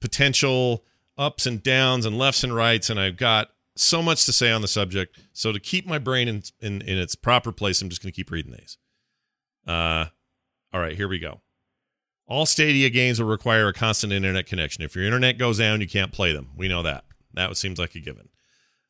potential 0.00 0.84
ups 1.18 1.46
and 1.46 1.62
downs 1.62 2.06
and 2.06 2.16
lefts 2.16 2.44
and 2.44 2.54
rights, 2.54 2.90
and 2.90 3.00
I've 3.00 3.16
got 3.16 3.48
so 3.74 4.02
much 4.02 4.24
to 4.26 4.32
say 4.32 4.52
on 4.52 4.62
the 4.62 4.68
subject. 4.68 5.18
So 5.32 5.52
to 5.52 5.58
keep 5.58 5.86
my 5.86 5.98
brain 5.98 6.28
in 6.28 6.42
in, 6.60 6.82
in 6.82 6.98
its 6.98 7.14
proper 7.14 7.50
place, 7.50 7.82
I'm 7.82 7.88
just 7.88 8.02
going 8.02 8.12
to 8.12 8.16
keep 8.16 8.30
reading 8.30 8.52
these. 8.52 8.78
Uh, 9.66 10.06
all 10.72 10.80
right, 10.80 10.96
here 10.96 11.08
we 11.08 11.18
go. 11.18 11.40
All 12.26 12.46
Stadia 12.46 12.88
games 12.88 13.20
will 13.20 13.28
require 13.28 13.68
a 13.68 13.72
constant 13.72 14.12
internet 14.12 14.46
connection. 14.46 14.84
If 14.84 14.94
your 14.94 15.04
internet 15.04 15.38
goes 15.38 15.58
down, 15.58 15.80
you 15.80 15.88
can't 15.88 16.12
play 16.12 16.32
them. 16.32 16.50
We 16.56 16.68
know 16.68 16.82
that. 16.82 17.04
That 17.34 17.56
seems 17.56 17.78
like 17.78 17.94
a 17.94 18.00
given. 18.00 18.28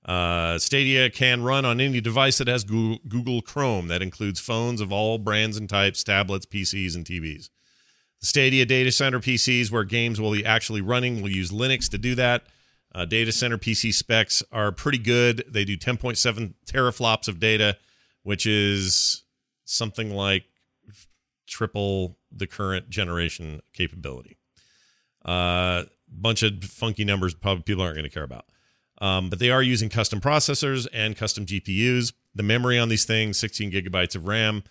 Uh, 0.04 0.59
Stadia 0.59 1.11
can 1.11 1.42
run 1.42 1.64
on 1.64 1.80
any 1.80 2.00
device 2.00 2.38
that 2.38 2.49
has 2.49 2.64
Google, 2.64 2.99
Google 3.09 3.40
Chrome. 3.40 3.88
That 3.88 4.02
includes 4.02 4.40
phones 4.40 4.80
of 4.80 4.92
all 4.92 5.18
brands 5.18 5.56
and 5.56 5.68
types, 5.68 6.02
tablets, 6.02 6.47
PCs, 6.47 6.97
and 6.97 7.04
TVs. 7.04 7.50
The 8.21 8.26
Stadia 8.26 8.66
data 8.66 8.90
center 8.90 9.21
PCs, 9.21 9.71
where 9.71 9.85
games 9.85 10.21
will 10.21 10.32
be 10.32 10.44
actually 10.44 10.80
running, 10.80 11.23
will 11.23 11.30
use 11.30 11.50
Linux 11.50 11.88
to 11.90 11.99
do 11.99 12.14
that. 12.16 12.44
Uh, 12.94 13.04
data 13.04 13.32
center 13.32 13.59
PC 13.59 13.94
specs 13.94 14.42
are 14.52 14.71
pretty 14.71 14.99
good. 14.99 15.44
They 15.49 15.64
do 15.64 15.76
10.7 15.76 16.54
teraflops 16.66 17.28
of 17.28 17.40
data, 17.40 17.78
which 18.23 18.44
is 18.44 19.23
something 19.64 20.11
like 20.11 20.44
triple 21.47 22.18
the 22.30 22.47
current 22.47 22.90
generation 22.90 23.61
capability. 23.73 24.37
A 25.25 25.30
uh, 25.30 25.85
bunch 26.09 26.42
of 26.42 26.62
funky 26.64 27.04
numbers 27.04 27.35
probably 27.35 27.62
people 27.62 27.82
aren't 27.82 27.97
going 27.97 28.09
to 28.09 28.11
care 28.11 28.25
about. 28.25 28.47
Um, 29.02 29.30
but 29.30 29.40
they 29.40 29.50
are 29.50 29.62
using 29.62 29.88
custom 29.88 30.21
processors 30.21 30.87
and 30.92 31.16
custom 31.16 31.44
GPUs. 31.44 32.12
The 32.37 32.44
memory 32.44 32.78
on 32.78 32.88
these 32.88 33.04
things, 33.04 33.37
16 33.37 33.73
gigabytes 33.73 34.14
of 34.14 34.28
RAM, 34.28 34.62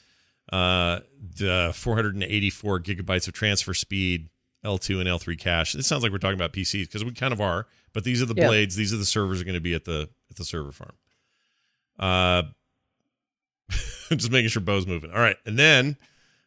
uh, 0.53 1.01
the 1.38 1.73
484 1.75 2.79
gigabytes 2.79 3.27
of 3.27 3.33
transfer 3.33 3.73
speed, 3.73 4.29
L2 4.63 5.01
and 5.01 5.09
L3 5.09 5.38
cache. 5.38 5.75
It 5.75 5.83
sounds 5.83 6.01
like 6.01 6.13
we're 6.13 6.17
talking 6.17 6.38
about 6.38 6.53
PCs 6.53 6.88
because 6.88 7.03
we 7.03 7.11
kind 7.11 7.33
of 7.33 7.41
are. 7.41 7.67
But 7.91 8.05
these 8.05 8.21
are 8.21 8.25
the 8.25 8.35
yeah. 8.35 8.47
blades. 8.47 8.77
These 8.77 8.93
are 8.93 8.97
the 8.97 9.05
servers 9.05 9.41
are 9.41 9.43
going 9.43 9.55
to 9.55 9.59
be 9.59 9.73
at 9.73 9.83
the 9.83 10.07
at 10.29 10.38
the 10.38 10.45
server 10.45 10.71
farm. 10.71 10.93
Uh, 12.00 12.43
just 14.09 14.31
making 14.31 14.47
sure 14.47 14.61
Bo's 14.61 14.88
moving. 14.88 15.11
All 15.11 15.19
right, 15.19 15.35
and 15.45 15.59
then 15.59 15.97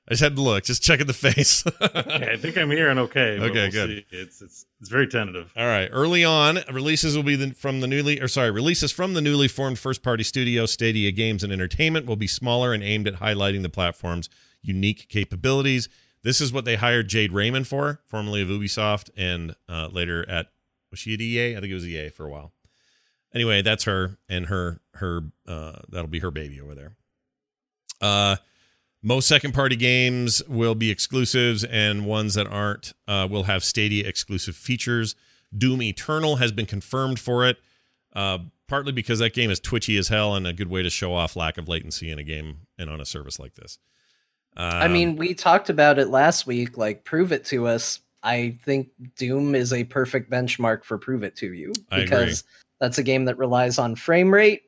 I 0.07 0.13
just 0.13 0.23
had 0.23 0.37
to 0.37 0.43
look, 0.43 0.65
just 0.65 0.83
check 0.83 0.99
checking 0.99 1.07
the 1.07 1.15
face. 1.15 1.65
okay, 1.81 2.33
I 2.33 2.37
think 2.37 2.59
I'm 2.59 2.71
hearing 2.71 2.99
okay. 2.99 3.39
Okay, 3.39 3.39
we'll 3.39 3.71
good. 3.71 3.89
See. 3.89 4.07
It's 4.11 4.43
it's 4.43 4.67
it's 4.81 4.91
very 4.91 5.07
tentative. 5.07 5.51
All 5.57 5.65
right, 5.65 5.89
early 5.91 6.23
on, 6.23 6.59
releases 6.71 7.17
will 7.17 7.23
be 7.23 7.37
the, 7.37 7.55
from 7.55 7.81
the 7.81 7.87
newly 7.87 8.21
or 8.21 8.29
sorry, 8.29 8.51
releases 8.51 8.93
from 8.93 9.15
the 9.15 9.23
newly 9.23 9.49
formed 9.49 9.79
first-party 9.79 10.23
studio 10.25 10.67
Stadia 10.67 11.11
Games 11.11 11.43
and 11.43 11.51
Entertainment 11.51 12.05
will 12.05 12.17
be 12.17 12.27
smaller 12.27 12.75
and 12.75 12.83
aimed 12.83 13.09
at 13.09 13.15
highlighting 13.15 13.63
the 13.63 13.71
platform's 13.71 14.29
unique 14.61 15.09
capabilities. 15.09 15.89
This 16.23 16.41
is 16.41 16.53
what 16.53 16.67
they 16.67 16.77
hired 16.77 17.09
Jade 17.09 17.33
Raymond 17.33 17.67
for, 17.67 18.01
formerly 18.05 18.43
of 18.43 18.49
Ubisoft, 18.49 19.09
and 19.17 19.57
uh, 19.71 19.89
later 19.91 20.29
at 20.29 20.49
was 20.91 21.01
she 21.01 21.15
at 21.15 21.21
EA? 21.23 21.57
I 21.57 21.61
think 21.61 21.71
it 21.71 21.75
was 21.75 21.87
EA 21.87 22.11
for 22.11 22.27
a 22.27 22.31
while. 22.31 22.53
Anyway, 23.35 23.63
that's 23.63 23.85
her 23.85 24.19
and 24.29 24.47
her 24.47 24.83
her 24.97 25.23
uh, 25.49 25.79
that'll 25.89 26.09
be 26.09 26.21
her 26.21 26.31
baby 26.31 26.61
over 26.61 26.75
there. 26.75 26.97
Uh 28.03 28.37
most 29.05 29.29
second 29.29 29.53
party 29.53 29.77
games 29.77 30.43
will 30.49 30.75
be 30.75 30.91
exclusives, 30.91 31.63
and 31.63 32.07
ones 32.07 32.35
that 32.35 32.47
aren't 32.47 32.95
uh, 33.07 33.29
will 33.31 33.45
have 33.45 33.63
Stadia 33.63 34.09
exclusive 34.09 34.57
features. 34.57 35.15
Doom 35.57 35.83
Eternal 35.83 36.37
has 36.37 36.51
been 36.51 36.65
confirmed 36.65 37.21
for 37.21 37.47
it, 37.47 37.59
uh, 38.17 38.39
partly 38.67 38.93
because 38.93 39.19
that 39.19 39.35
game 39.35 39.51
is 39.51 39.61
twitchy 39.61 39.99
as 39.99 40.09
hell 40.09 40.35
and 40.35 40.47
a 40.47 40.55
good 40.55 40.71
way 40.71 40.83
to 40.83 40.89
show 40.89 41.15
off 41.15 41.37
lack 41.37 41.59
of 41.59 41.69
latency 41.69 42.11
in 42.11 42.19
a 42.19 42.25
game 42.25 42.61
and 42.79 42.89
on 42.89 42.99
a 42.99 43.05
service 43.05 43.39
like 43.39 43.55
this. 43.55 43.79
Um, 44.57 44.73
I 44.73 44.89
mean, 44.89 45.17
we 45.17 45.35
talked 45.35 45.69
about 45.69 45.99
it 45.99 46.09
last 46.09 46.47
week. 46.47 46.79
Like, 46.79 47.05
prove 47.05 47.31
it 47.31 47.45
to 47.47 47.67
us. 47.67 48.01
I 48.23 48.59
think 48.65 48.89
Doom 49.17 49.55
is 49.55 49.75
a 49.75 49.85
perfect 49.85 50.31
benchmark 50.31 50.83
for 50.83 50.97
prove 50.97 51.23
it 51.25 51.37
to 51.37 51.53
you 51.53 51.75
because 51.91 52.43
that's 52.81 52.97
a 52.97 53.03
game 53.03 53.27
that 53.27 53.37
relies 53.37 53.79
on 53.79 53.97
frame 53.97 54.33
rate 54.33 54.63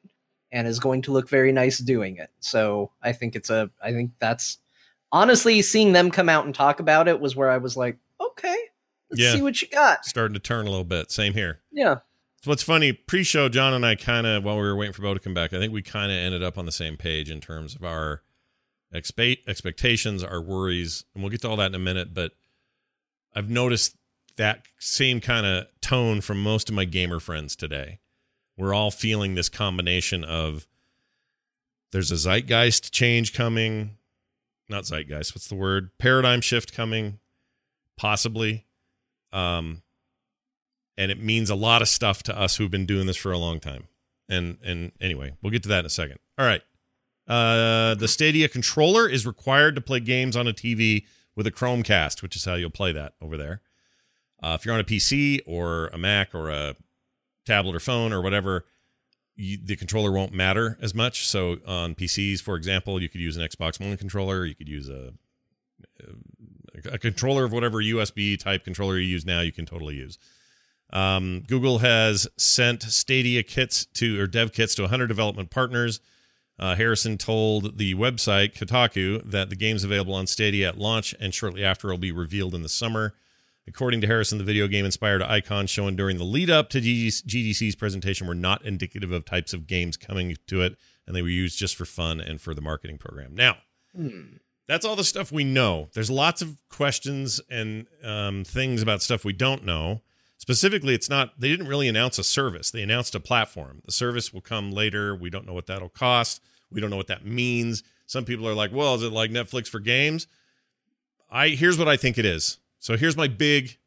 and 0.56 0.66
is 0.66 0.80
going 0.80 1.02
to 1.02 1.12
look 1.12 1.28
very 1.28 1.52
nice 1.52 1.76
doing 1.78 2.16
it. 2.16 2.30
So 2.40 2.90
I 3.02 3.12
think 3.12 3.36
it's 3.36 3.50
a 3.50 3.70
I 3.82 3.92
think 3.92 4.12
that's 4.18 4.56
honestly 5.12 5.60
seeing 5.60 5.92
them 5.92 6.10
come 6.10 6.30
out 6.30 6.46
and 6.46 6.54
talk 6.54 6.80
about 6.80 7.08
it 7.08 7.20
was 7.20 7.36
where 7.36 7.50
I 7.50 7.58
was 7.58 7.76
like, 7.76 7.98
okay, 8.18 8.56
let's 9.10 9.20
yeah. 9.20 9.34
see 9.34 9.42
what 9.42 9.60
you 9.60 9.68
got. 9.68 10.06
Starting 10.06 10.32
to 10.32 10.40
turn 10.40 10.66
a 10.66 10.70
little 10.70 10.82
bit. 10.82 11.10
Same 11.10 11.34
here. 11.34 11.60
Yeah. 11.70 11.96
So 12.42 12.50
what's 12.50 12.62
funny, 12.62 12.94
pre-show, 12.94 13.50
John 13.50 13.74
and 13.74 13.84
I 13.84 13.96
kind 13.96 14.26
of 14.26 14.44
while 14.44 14.56
we 14.56 14.62
were 14.62 14.74
waiting 14.74 14.94
for 14.94 15.02
Bo 15.02 15.12
to 15.12 15.20
come 15.20 15.34
back, 15.34 15.52
I 15.52 15.58
think 15.58 15.74
we 15.74 15.82
kind 15.82 16.10
of 16.10 16.16
ended 16.16 16.42
up 16.42 16.56
on 16.56 16.64
the 16.64 16.72
same 16.72 16.96
page 16.96 17.30
in 17.30 17.42
terms 17.42 17.74
of 17.74 17.84
our 17.84 18.22
expect 18.90 19.46
expectations, 19.46 20.24
our 20.24 20.40
worries, 20.40 21.04
and 21.14 21.22
we'll 21.22 21.30
get 21.30 21.42
to 21.42 21.50
all 21.50 21.56
that 21.56 21.66
in 21.66 21.74
a 21.74 21.78
minute. 21.78 22.14
But 22.14 22.32
I've 23.34 23.50
noticed 23.50 23.94
that 24.36 24.62
same 24.78 25.20
kind 25.20 25.44
of 25.44 25.66
tone 25.82 26.22
from 26.22 26.42
most 26.42 26.70
of 26.70 26.74
my 26.74 26.86
gamer 26.86 27.20
friends 27.20 27.56
today 27.56 28.00
we're 28.56 28.74
all 28.74 28.90
feeling 28.90 29.34
this 29.34 29.48
combination 29.48 30.24
of 30.24 30.66
there's 31.92 32.10
a 32.10 32.16
zeitgeist 32.16 32.92
change 32.92 33.32
coming, 33.32 33.96
not 34.68 34.84
zeitgeist, 34.84 35.34
what's 35.34 35.48
the 35.48 35.54
word? 35.54 35.90
Paradigm 35.98 36.40
shift 36.40 36.72
coming, 36.72 37.18
possibly. 37.96 38.66
Um, 39.32 39.82
and 40.96 41.10
it 41.10 41.22
means 41.22 41.50
a 41.50 41.54
lot 41.54 41.82
of 41.82 41.88
stuff 41.88 42.22
to 42.24 42.38
us 42.38 42.56
who've 42.56 42.70
been 42.70 42.86
doing 42.86 43.06
this 43.06 43.16
for 43.16 43.32
a 43.32 43.38
long 43.38 43.60
time. 43.60 43.84
And 44.28 44.58
and 44.64 44.92
anyway, 45.00 45.34
we'll 45.42 45.52
get 45.52 45.62
to 45.64 45.68
that 45.68 45.80
in 45.80 45.86
a 45.86 45.90
second. 45.90 46.18
All 46.38 46.46
right. 46.46 46.62
Uh, 47.28 47.94
the 47.94 48.08
Stadia 48.08 48.48
controller 48.48 49.08
is 49.08 49.26
required 49.26 49.74
to 49.74 49.80
play 49.80 50.00
games 50.00 50.36
on 50.36 50.46
a 50.46 50.52
TV 50.52 51.04
with 51.34 51.46
a 51.46 51.50
Chromecast, 51.50 52.22
which 52.22 52.36
is 52.36 52.44
how 52.44 52.54
you'll 52.54 52.70
play 52.70 52.92
that 52.92 53.14
over 53.20 53.36
there. 53.36 53.60
Uh, 54.42 54.56
if 54.58 54.64
you're 54.64 54.74
on 54.74 54.80
a 54.80 54.84
PC 54.84 55.40
or 55.46 55.88
a 55.88 55.98
Mac 55.98 56.34
or 56.34 56.50
a 56.50 56.76
tablet 57.46 57.74
or 57.74 57.80
phone 57.80 58.12
or 58.12 58.20
whatever, 58.20 58.64
you, 59.36 59.58
the 59.62 59.76
controller 59.76 60.12
won't 60.12 60.32
matter 60.32 60.78
as 60.80 60.94
much. 60.94 61.26
So 61.26 61.58
on 61.66 61.94
PCs, 61.94 62.40
for 62.40 62.56
example, 62.56 63.00
you 63.00 63.08
could 63.08 63.20
use 63.20 63.36
an 63.36 63.46
Xbox 63.46 63.80
One 63.80 63.96
controller. 63.96 64.44
You 64.44 64.54
could 64.54 64.68
use 64.68 64.88
a 64.88 65.12
a 66.92 66.98
controller 66.98 67.44
of 67.44 67.52
whatever 67.52 67.78
USB 67.78 68.38
type 68.38 68.64
controller 68.64 68.98
you 68.98 69.06
use 69.06 69.24
now. 69.24 69.40
You 69.40 69.52
can 69.52 69.66
totally 69.66 69.96
use. 69.96 70.18
Um, 70.92 71.42
Google 71.46 71.78
has 71.78 72.28
sent 72.36 72.82
Stadia 72.82 73.42
kits 73.42 73.86
to 73.94 74.20
or 74.20 74.26
dev 74.26 74.52
kits 74.52 74.74
to 74.76 74.82
100 74.82 75.06
development 75.06 75.50
partners. 75.50 76.00
Uh, 76.58 76.74
Harrison 76.74 77.18
told 77.18 77.76
the 77.76 77.94
website 77.94 78.54
Kotaku 78.54 79.22
that 79.30 79.50
the 79.50 79.56
game's 79.56 79.84
available 79.84 80.14
on 80.14 80.26
Stadia 80.26 80.68
at 80.68 80.78
launch 80.78 81.14
and 81.20 81.34
shortly 81.34 81.64
after 81.64 81.88
will 81.88 81.98
be 81.98 82.12
revealed 82.12 82.54
in 82.54 82.62
the 82.62 82.68
summer. 82.68 83.14
According 83.68 84.00
to 84.02 84.06
Harrison, 84.06 84.38
the 84.38 84.44
video 84.44 84.68
game 84.68 84.84
inspired 84.84 85.22
icons 85.22 85.70
shown 85.70 85.96
during 85.96 86.18
the 86.18 86.24
lead 86.24 86.50
up 86.50 86.70
to 86.70 86.80
GDC's 86.80 87.74
presentation 87.74 88.26
were 88.26 88.34
not 88.34 88.64
indicative 88.64 89.10
of 89.10 89.24
types 89.24 89.52
of 89.52 89.66
games 89.66 89.96
coming 89.96 90.36
to 90.46 90.62
it, 90.62 90.76
and 91.06 91.16
they 91.16 91.22
were 91.22 91.28
used 91.28 91.58
just 91.58 91.74
for 91.74 91.84
fun 91.84 92.20
and 92.20 92.40
for 92.40 92.54
the 92.54 92.60
marketing 92.60 92.96
program. 92.96 93.34
Now, 93.34 93.56
hmm. 93.94 94.36
that's 94.68 94.84
all 94.84 94.94
the 94.94 95.02
stuff 95.02 95.32
we 95.32 95.42
know. 95.42 95.88
There's 95.94 96.10
lots 96.10 96.42
of 96.42 96.58
questions 96.68 97.40
and 97.50 97.86
um, 98.04 98.44
things 98.44 98.82
about 98.82 99.02
stuff 99.02 99.24
we 99.24 99.32
don't 99.32 99.64
know. 99.64 100.02
Specifically, 100.38 100.94
it's 100.94 101.10
not, 101.10 101.40
they 101.40 101.48
didn't 101.48 101.66
really 101.66 101.88
announce 101.88 102.18
a 102.18 102.24
service, 102.24 102.70
they 102.70 102.82
announced 102.82 103.16
a 103.16 103.20
platform. 103.20 103.82
The 103.84 103.92
service 103.92 104.32
will 104.32 104.42
come 104.42 104.70
later. 104.70 105.16
We 105.16 105.30
don't 105.30 105.46
know 105.46 105.54
what 105.54 105.66
that'll 105.66 105.88
cost, 105.88 106.40
we 106.70 106.80
don't 106.80 106.90
know 106.90 106.96
what 106.96 107.08
that 107.08 107.26
means. 107.26 107.82
Some 108.06 108.24
people 108.24 108.48
are 108.48 108.54
like, 108.54 108.70
well, 108.72 108.94
is 108.94 109.02
it 109.02 109.12
like 109.12 109.32
Netflix 109.32 109.66
for 109.66 109.80
games? 109.80 110.28
I 111.28 111.48
here's 111.48 111.78
what 111.78 111.88
I 111.88 111.96
think 111.96 112.18
it 112.18 112.24
is. 112.24 112.58
So 112.78 112.96
here's 112.96 113.16
my 113.16 113.28
big 113.28 113.78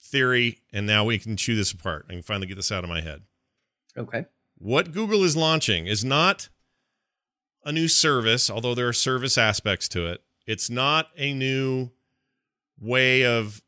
theory, 0.00 0.62
and 0.72 0.86
now 0.86 1.04
we 1.04 1.18
can 1.18 1.36
chew 1.36 1.54
this 1.54 1.72
apart. 1.72 2.06
I 2.08 2.12
can 2.14 2.22
finally 2.22 2.46
get 2.46 2.56
this 2.56 2.72
out 2.72 2.84
of 2.84 2.90
my 2.90 3.00
head. 3.00 3.22
Okay. 3.96 4.26
What 4.58 4.92
Google 4.92 5.24
is 5.24 5.36
launching 5.36 5.86
is 5.86 6.04
not 6.04 6.48
a 7.64 7.72
new 7.72 7.88
service, 7.88 8.50
although 8.50 8.74
there 8.74 8.88
are 8.88 8.92
service 8.92 9.38
aspects 9.38 9.88
to 9.90 10.06
it. 10.06 10.22
It's 10.46 10.70
not 10.70 11.08
a 11.16 11.32
new 11.32 11.90
way 12.80 13.24
of 13.24 13.62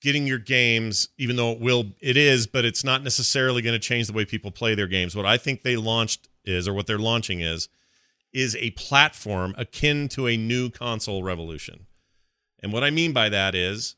getting 0.00 0.26
your 0.26 0.38
games, 0.38 1.08
even 1.18 1.36
though 1.36 1.52
it 1.52 1.60
will, 1.60 1.92
it 2.00 2.16
is, 2.16 2.46
but 2.46 2.64
it's 2.64 2.82
not 2.84 3.02
necessarily 3.02 3.60
going 3.60 3.74
to 3.74 3.78
change 3.78 4.06
the 4.06 4.12
way 4.12 4.24
people 4.24 4.50
play 4.50 4.74
their 4.74 4.86
games. 4.86 5.14
What 5.14 5.26
I 5.26 5.36
think 5.36 5.62
they 5.62 5.76
launched 5.76 6.28
is, 6.44 6.66
or 6.66 6.72
what 6.72 6.86
they're 6.86 6.98
launching 6.98 7.40
is, 7.40 7.68
is 8.32 8.56
a 8.56 8.70
platform 8.70 9.54
akin 9.58 10.08
to 10.08 10.26
a 10.26 10.36
new 10.36 10.70
console 10.70 11.22
revolution. 11.22 11.86
And 12.60 12.72
what 12.72 12.84
I 12.84 12.90
mean 12.90 13.12
by 13.12 13.28
that 13.28 13.54
is, 13.54 13.96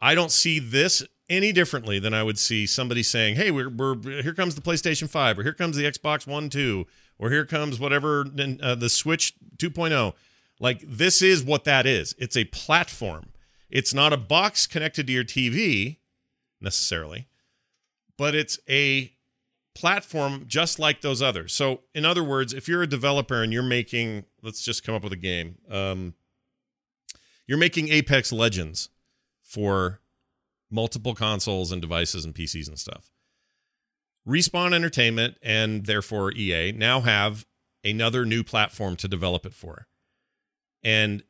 I 0.00 0.14
don't 0.14 0.32
see 0.32 0.58
this 0.58 1.04
any 1.28 1.52
differently 1.52 1.98
than 1.98 2.12
I 2.12 2.22
would 2.22 2.38
see 2.38 2.66
somebody 2.66 3.02
saying, 3.02 3.36
"Hey, 3.36 3.50
we're, 3.50 3.68
we're 3.68 3.96
here 4.22 4.34
comes 4.34 4.54
the 4.54 4.60
PlayStation 4.60 5.08
5 5.08 5.38
or 5.38 5.42
here 5.42 5.52
comes 5.52 5.76
the 5.76 5.84
Xbox 5.84 6.26
One 6.26 6.48
2 6.48 6.86
or 7.18 7.30
here 7.30 7.44
comes 7.46 7.78
whatever 7.78 8.26
uh, 8.62 8.74
the 8.74 8.88
Switch 8.88 9.34
2.0." 9.56 10.14
Like 10.60 10.84
this 10.86 11.22
is 11.22 11.42
what 11.42 11.64
that 11.64 11.86
is. 11.86 12.14
It's 12.18 12.36
a 12.36 12.44
platform. 12.44 13.30
It's 13.70 13.94
not 13.94 14.12
a 14.12 14.16
box 14.16 14.66
connected 14.66 15.06
to 15.06 15.12
your 15.12 15.24
TV 15.24 15.96
necessarily, 16.60 17.26
but 18.16 18.34
it's 18.34 18.58
a 18.68 19.12
platform 19.74 20.44
just 20.46 20.78
like 20.78 21.00
those 21.00 21.22
others. 21.22 21.52
So, 21.52 21.80
in 21.94 22.04
other 22.04 22.22
words, 22.22 22.52
if 22.52 22.68
you're 22.68 22.82
a 22.82 22.86
developer 22.86 23.42
and 23.42 23.52
you're 23.52 23.62
making, 23.62 24.24
let's 24.42 24.62
just 24.62 24.84
come 24.84 24.94
up 24.94 25.02
with 25.02 25.12
a 25.12 25.16
game. 25.16 25.56
Um, 25.70 26.14
you're 27.46 27.58
making 27.58 27.88
Apex 27.88 28.32
Legends 28.32 28.88
for 29.42 30.00
multiple 30.70 31.14
consoles 31.14 31.70
and 31.70 31.82
devices 31.82 32.24
and 32.24 32.34
PCs 32.34 32.68
and 32.68 32.78
stuff. 32.78 33.10
Respawn 34.26 34.72
Entertainment 34.72 35.36
and 35.42 35.86
therefore 35.86 36.32
EA 36.32 36.72
now 36.72 37.00
have 37.00 37.44
another 37.84 38.24
new 38.24 38.44
platform 38.44 38.96
to 38.96 39.08
develop 39.08 39.44
it 39.44 39.54
for. 39.54 39.86
And 40.82 41.22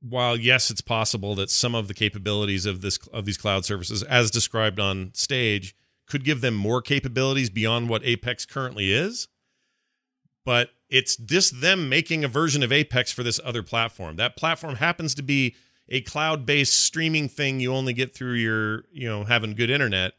while 0.00 0.36
yes, 0.36 0.70
it's 0.70 0.80
possible 0.80 1.34
that 1.34 1.50
some 1.50 1.74
of 1.74 1.88
the 1.88 1.94
capabilities 1.94 2.66
of 2.66 2.80
this 2.80 2.98
of 3.12 3.24
these 3.24 3.38
cloud 3.38 3.64
services, 3.64 4.02
as 4.02 4.30
described 4.30 4.78
on 4.78 5.10
stage, 5.14 5.74
could 6.06 6.24
give 6.24 6.40
them 6.40 6.54
more 6.54 6.82
capabilities 6.82 7.50
beyond 7.50 7.88
what 7.88 8.04
Apex 8.04 8.46
currently 8.46 8.92
is, 8.92 9.28
but 10.46 10.70
it's 10.88 11.16
just 11.16 11.60
them 11.60 11.88
making 11.88 12.24
a 12.24 12.28
version 12.28 12.62
of 12.62 12.70
Apex 12.70 13.10
for 13.10 13.24
this 13.24 13.40
other 13.44 13.64
platform. 13.64 14.14
That 14.16 14.36
platform 14.36 14.76
happens 14.76 15.12
to 15.16 15.22
be 15.22 15.56
a 15.88 16.00
cloud-based 16.00 16.72
streaming 16.72 17.28
thing 17.28 17.58
you 17.58 17.74
only 17.74 17.92
get 17.92 18.14
through 18.14 18.34
your, 18.34 18.84
you 18.92 19.08
know, 19.08 19.24
having 19.24 19.54
good 19.54 19.70
internet, 19.70 20.12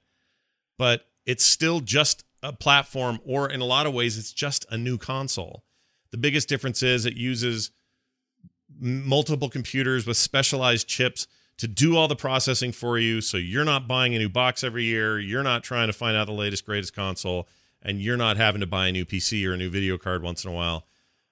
but 0.78 1.06
it's 1.26 1.46
still 1.46 1.80
just 1.80 2.26
a 2.44 2.52
platform 2.52 3.20
or 3.26 3.50
in 3.50 3.62
a 3.62 3.66
lot 3.66 3.88
of 3.88 3.94
ways 3.94 4.18
it's 4.18 4.34
just 4.34 4.66
a 4.70 4.78
new 4.78 4.98
console. 4.98 5.64
The 6.12 6.18
biggest 6.18 6.50
difference 6.50 6.84
is 6.84 7.06
it 7.06 7.16
uses 7.16 7.72
multiple 8.80 9.50
computers 9.50 10.06
with 10.06 10.18
specialized 10.18 10.88
chips 10.88 11.28
to 11.58 11.68
do 11.68 11.96
all 11.96 12.10
the 12.10 12.16
processing 12.16 12.74
for 12.74 13.00
you 13.00 13.22
so 13.22 13.38
you're 13.38 13.66
not 13.66 13.88
buying 13.88 14.14
a 14.14 14.20
new 14.20 14.30
box 14.30 14.64
every 14.64 14.84
year 14.84 15.20
you're 15.20 15.42
not 15.42 15.64
trying 15.64 15.88
to 15.88 15.94
find 15.94 16.16
out 16.16 16.28
the 16.28 16.34
latest 16.34 16.66
greatest 16.66 16.94
console 16.94 17.48
and 17.88 18.02
you're 18.02 18.18
not 18.18 18.38
having 18.38 18.62
to 18.62 18.68
buy 18.68 18.88
a 18.88 18.92
new 18.92 19.06
pc 19.06 19.46
or 19.48 19.54
a 19.54 19.58
new 19.58 19.70
video 19.70 19.98
card 19.98 20.22
once 20.22 20.44
in 20.44 20.52
a 20.52 20.54
while 20.54 20.86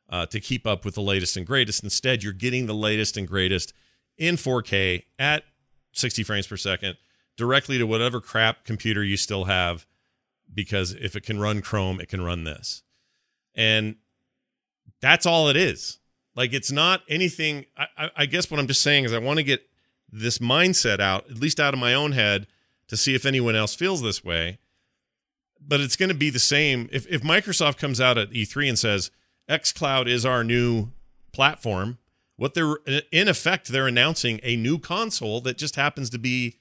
uh, 0.10 0.26
to 0.26 0.40
keep 0.40 0.66
up 0.66 0.86
with 0.86 0.96
the 0.96 1.02
latest 1.02 1.38
and 1.38 1.46
greatest 1.46 1.84
instead 1.84 2.24
you're 2.24 2.34
getting 2.34 2.66
the 2.66 2.74
latest 2.74 3.18
and 3.18 3.28
greatest 3.28 3.74
in 4.18 4.36
4k 4.36 5.04
at 5.20 5.44
60 5.92 6.24
frames 6.24 6.48
per 6.48 6.58
second 6.58 6.98
directly 7.38 7.78
to 7.78 7.86
whatever 7.86 8.22
crap 8.22 8.64
computer 8.64 9.04
you 9.04 9.18
still 9.18 9.46
have 9.46 9.86
because 10.54 10.94
if 10.94 11.16
it 11.16 11.24
can 11.24 11.40
run 11.40 11.62
chrome 11.62 12.00
it 12.00 12.08
can 12.08 12.24
run 12.24 12.44
this 12.44 12.82
and 13.54 13.98
that's 15.02 15.26
all 15.26 15.50
it 15.50 15.58
is 15.58 16.00
like 16.36 16.54
it's 16.54 16.72
not 16.72 17.02
anything. 17.10 17.66
I, 17.78 18.12
I 18.16 18.26
guess 18.26 18.52
what 18.52 18.60
I'm 18.60 18.68
just 18.68 18.82
saying 18.82 19.06
is 19.06 19.14
I 19.14 19.20
want 19.20 19.38
to 19.38 19.44
get 19.44 19.68
this 20.12 20.40
mindset 20.40 21.00
out, 21.00 21.30
at 21.30 21.38
least 21.38 21.60
out 21.60 21.74
of 21.74 21.80
my 21.80 21.94
own 21.94 22.12
head, 22.12 22.48
to 22.90 22.98
see 22.98 23.16
if 23.16 23.26
anyone 23.26 23.56
else 23.56 23.74
feels 23.74 24.02
this 24.02 24.24
way. 24.24 24.60
But 25.68 25.82
it's 25.82 25.96
going 25.96 26.10
to 26.10 26.16
be 26.16 26.30
the 26.30 26.40
same 26.40 26.90
if 26.92 27.08
if 27.08 27.22
Microsoft 27.22 27.78
comes 27.78 28.00
out 28.00 28.18
at 28.18 28.32
E3 28.32 28.70
and 28.70 28.80
says 28.80 29.12
XCloud 29.50 30.08
is 30.08 30.26
our 30.26 30.44
new 30.44 30.92
platform. 31.32 31.98
What 32.38 32.54
they're 32.54 32.78
in 33.12 33.28
effect, 33.28 33.70
they're 33.70 33.88
announcing 33.88 34.40
a 34.44 34.56
new 34.56 34.78
console 34.78 35.40
that 35.42 35.58
just 35.58 35.76
happens 35.76 36.10
to 36.10 36.20
be 36.20 36.60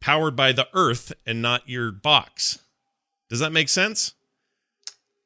powered 0.00 0.36
by 0.36 0.52
the 0.52 0.68
Earth 0.74 1.12
and 1.26 1.40
not 1.40 1.68
your 1.68 1.90
box. 1.90 2.60
Does 3.28 3.40
that 3.40 3.52
make 3.52 3.68
sense? 3.68 4.14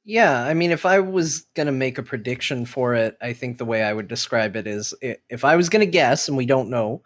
Yeah, 0.05 0.43
I 0.43 0.55
mean, 0.55 0.73
if 0.73 0.85
I 0.85 0.99
was 0.99 1.43
going 1.55 1.67
to 1.67 1.73
make 1.73 1.99
a 1.99 2.02
prediction 2.02 2.67
for 2.67 2.95
it, 2.95 3.17
I 3.21 3.33
think 3.33 3.59
the 3.59 3.64
way 3.64 3.85
I 3.85 3.93
would 3.93 4.09
describe 4.09 4.57
it 4.57 4.67
is 4.67 4.95
if 5.00 5.45
I 5.45 5.55
was 5.55 5.69
going 5.69 5.85
to 5.85 5.91
guess, 5.91 6.26
and 6.26 6.37
we 6.37 6.47
don't 6.47 6.71
know, 6.71 7.02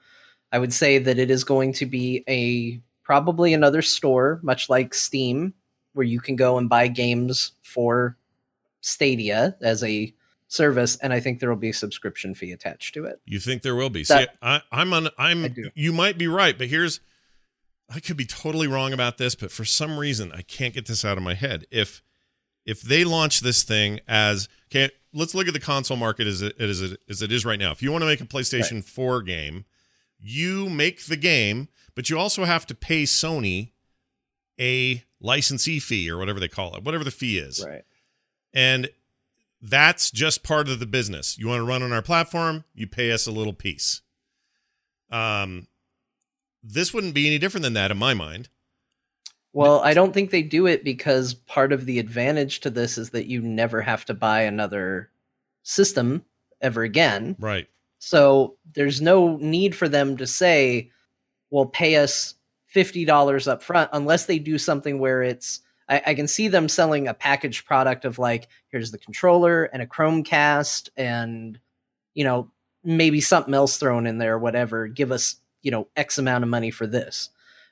I 0.50 0.58
would 0.58 0.72
say 0.72 0.98
that 0.98 1.18
it 1.18 1.30
is 1.30 1.44
going 1.44 1.74
to 1.74 1.86
be 1.86 2.24
a 2.28 2.80
probably 3.06 3.54
another 3.54 3.82
store, 3.82 4.40
much 4.42 4.68
like 4.68 4.92
Steam, 4.92 5.54
where 5.92 6.04
you 6.04 6.18
can 6.18 6.34
go 6.34 6.58
and 6.58 6.68
buy 6.68 6.88
games 6.88 7.52
for 7.62 8.16
Stadia 8.80 9.56
as 9.62 9.84
a 9.84 10.12
service, 10.48 10.96
and 10.96 11.12
I 11.12 11.20
think 11.20 11.38
there 11.38 11.48
will 11.48 11.56
be 11.56 11.70
a 11.70 11.74
subscription 11.74 12.34
fee 12.34 12.50
attached 12.50 12.94
to 12.94 13.04
it. 13.04 13.20
You 13.24 13.38
think 13.38 13.62
there 13.62 13.76
will 13.76 13.90
be? 13.90 14.02
That, 14.02 14.30
See, 14.30 14.36
I, 14.42 14.60
I'm 14.72 14.92
on. 14.92 15.08
I'm. 15.16 15.54
You 15.74 15.92
might 15.92 16.18
be 16.18 16.26
right, 16.26 16.58
but 16.58 16.66
here's. 16.66 17.00
I 17.88 18.00
could 18.00 18.16
be 18.16 18.26
totally 18.26 18.66
wrong 18.66 18.92
about 18.92 19.18
this, 19.18 19.36
but 19.36 19.52
for 19.52 19.64
some 19.64 19.96
reason 19.96 20.32
I 20.32 20.42
can't 20.42 20.74
get 20.74 20.86
this 20.86 21.04
out 21.04 21.16
of 21.16 21.22
my 21.22 21.34
head. 21.34 21.66
If 21.70 22.02
if 22.64 22.82
they 22.82 23.04
launch 23.04 23.40
this 23.40 23.62
thing 23.62 24.00
as 24.08 24.48
okay, 24.68 24.90
let's 25.14 25.36
look 25.36 25.46
at 25.46 25.54
the 25.54 25.60
console 25.60 25.96
market 25.96 26.26
as 26.26 26.42
it, 26.42 26.60
as 26.60 26.82
it, 26.82 27.00
as 27.08 27.22
it 27.22 27.30
is 27.30 27.44
right 27.44 27.60
now. 27.60 27.70
If 27.70 27.84
you 27.84 27.92
want 27.92 28.02
to 28.02 28.06
make 28.06 28.20
a 28.20 28.24
PlayStation 28.24 28.74
right. 28.74 28.84
4 28.84 29.22
game, 29.22 29.64
you 30.18 30.68
make 30.68 31.04
the 31.06 31.16
game, 31.16 31.68
but 31.96 32.08
you 32.08 32.16
also 32.16 32.44
have 32.44 32.64
to 32.66 32.74
pay 32.76 33.02
Sony 33.02 33.72
a 34.60 35.02
licensee 35.20 35.80
fee 35.80 36.08
or 36.08 36.18
whatever 36.18 36.38
they 36.38 36.46
call 36.46 36.76
it, 36.76 36.84
whatever 36.84 37.02
the 37.02 37.10
fee 37.10 37.38
is. 37.38 37.64
Right. 37.66 37.82
And 38.54 38.88
that's 39.60 40.12
just 40.12 40.44
part 40.44 40.68
of 40.68 40.78
the 40.78 40.86
business. 40.86 41.36
You 41.36 41.48
want 41.48 41.58
to 41.60 41.64
run 41.64 41.82
on 41.82 41.92
our 41.92 42.02
platform, 42.02 42.64
you 42.74 42.86
pay 42.86 43.10
us 43.10 43.26
a 43.26 43.32
little 43.32 43.52
piece. 43.52 44.02
Um 45.10 45.66
this 46.62 46.92
wouldn't 46.92 47.14
be 47.14 47.26
any 47.26 47.38
different 47.38 47.62
than 47.62 47.74
that 47.74 47.90
in 47.90 47.96
my 47.96 48.12
mind. 48.12 48.48
Well, 49.52 49.80
I 49.80 49.94
don't 49.94 50.12
think 50.12 50.30
they 50.30 50.42
do 50.42 50.66
it 50.66 50.84
because 50.84 51.32
part 51.32 51.72
of 51.72 51.86
the 51.86 51.98
advantage 51.98 52.60
to 52.60 52.70
this 52.70 52.98
is 52.98 53.10
that 53.10 53.26
you 53.26 53.40
never 53.40 53.80
have 53.80 54.04
to 54.06 54.14
buy 54.14 54.42
another 54.42 55.10
system 55.62 56.24
ever 56.60 56.82
again. 56.82 57.36
Right. 57.38 57.68
So 57.98 58.56
there's 58.74 59.00
no 59.00 59.36
need 59.36 59.74
for 59.74 59.88
them 59.88 60.16
to 60.18 60.26
say, 60.26 60.90
well, 61.56 61.64
pay 61.64 61.96
us 61.96 62.34
$50 62.74 63.48
up 63.48 63.62
front 63.62 63.88
unless 63.94 64.26
they 64.26 64.38
do 64.38 64.58
something 64.58 64.98
where 64.98 65.22
it's 65.22 65.60
I, 65.88 66.02
I, 66.08 66.14
can 66.14 66.28
see 66.28 66.48
them 66.48 66.68
selling 66.68 67.08
a 67.08 67.14
packaged 67.14 67.64
product 67.64 68.04
of 68.04 68.18
like, 68.18 68.48
here's 68.68 68.90
the 68.90 68.98
controller 68.98 69.64
and 69.64 69.80
a 69.80 69.86
Chromecast 69.86 70.90
and 70.98 71.58
you 72.12 72.24
know, 72.24 72.50
maybe 72.84 73.22
something 73.22 73.54
else 73.54 73.78
thrown 73.78 74.06
in 74.06 74.18
there, 74.18 74.38
whatever. 74.38 74.86
Give 74.86 75.10
us, 75.10 75.36
you 75.62 75.70
know, 75.70 75.88
X 75.96 76.18
amount 76.18 76.44
of 76.44 76.50
money 76.50 76.70
for 76.70 76.86
this. 76.86 77.30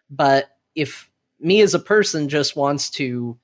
But 0.09 0.57
if 0.75 1.11
me 1.39 1.61
as 1.61 1.75
a 1.75 1.79
person 1.79 2.31
just 2.31 2.57
wants 2.57 2.89
to 2.93 3.37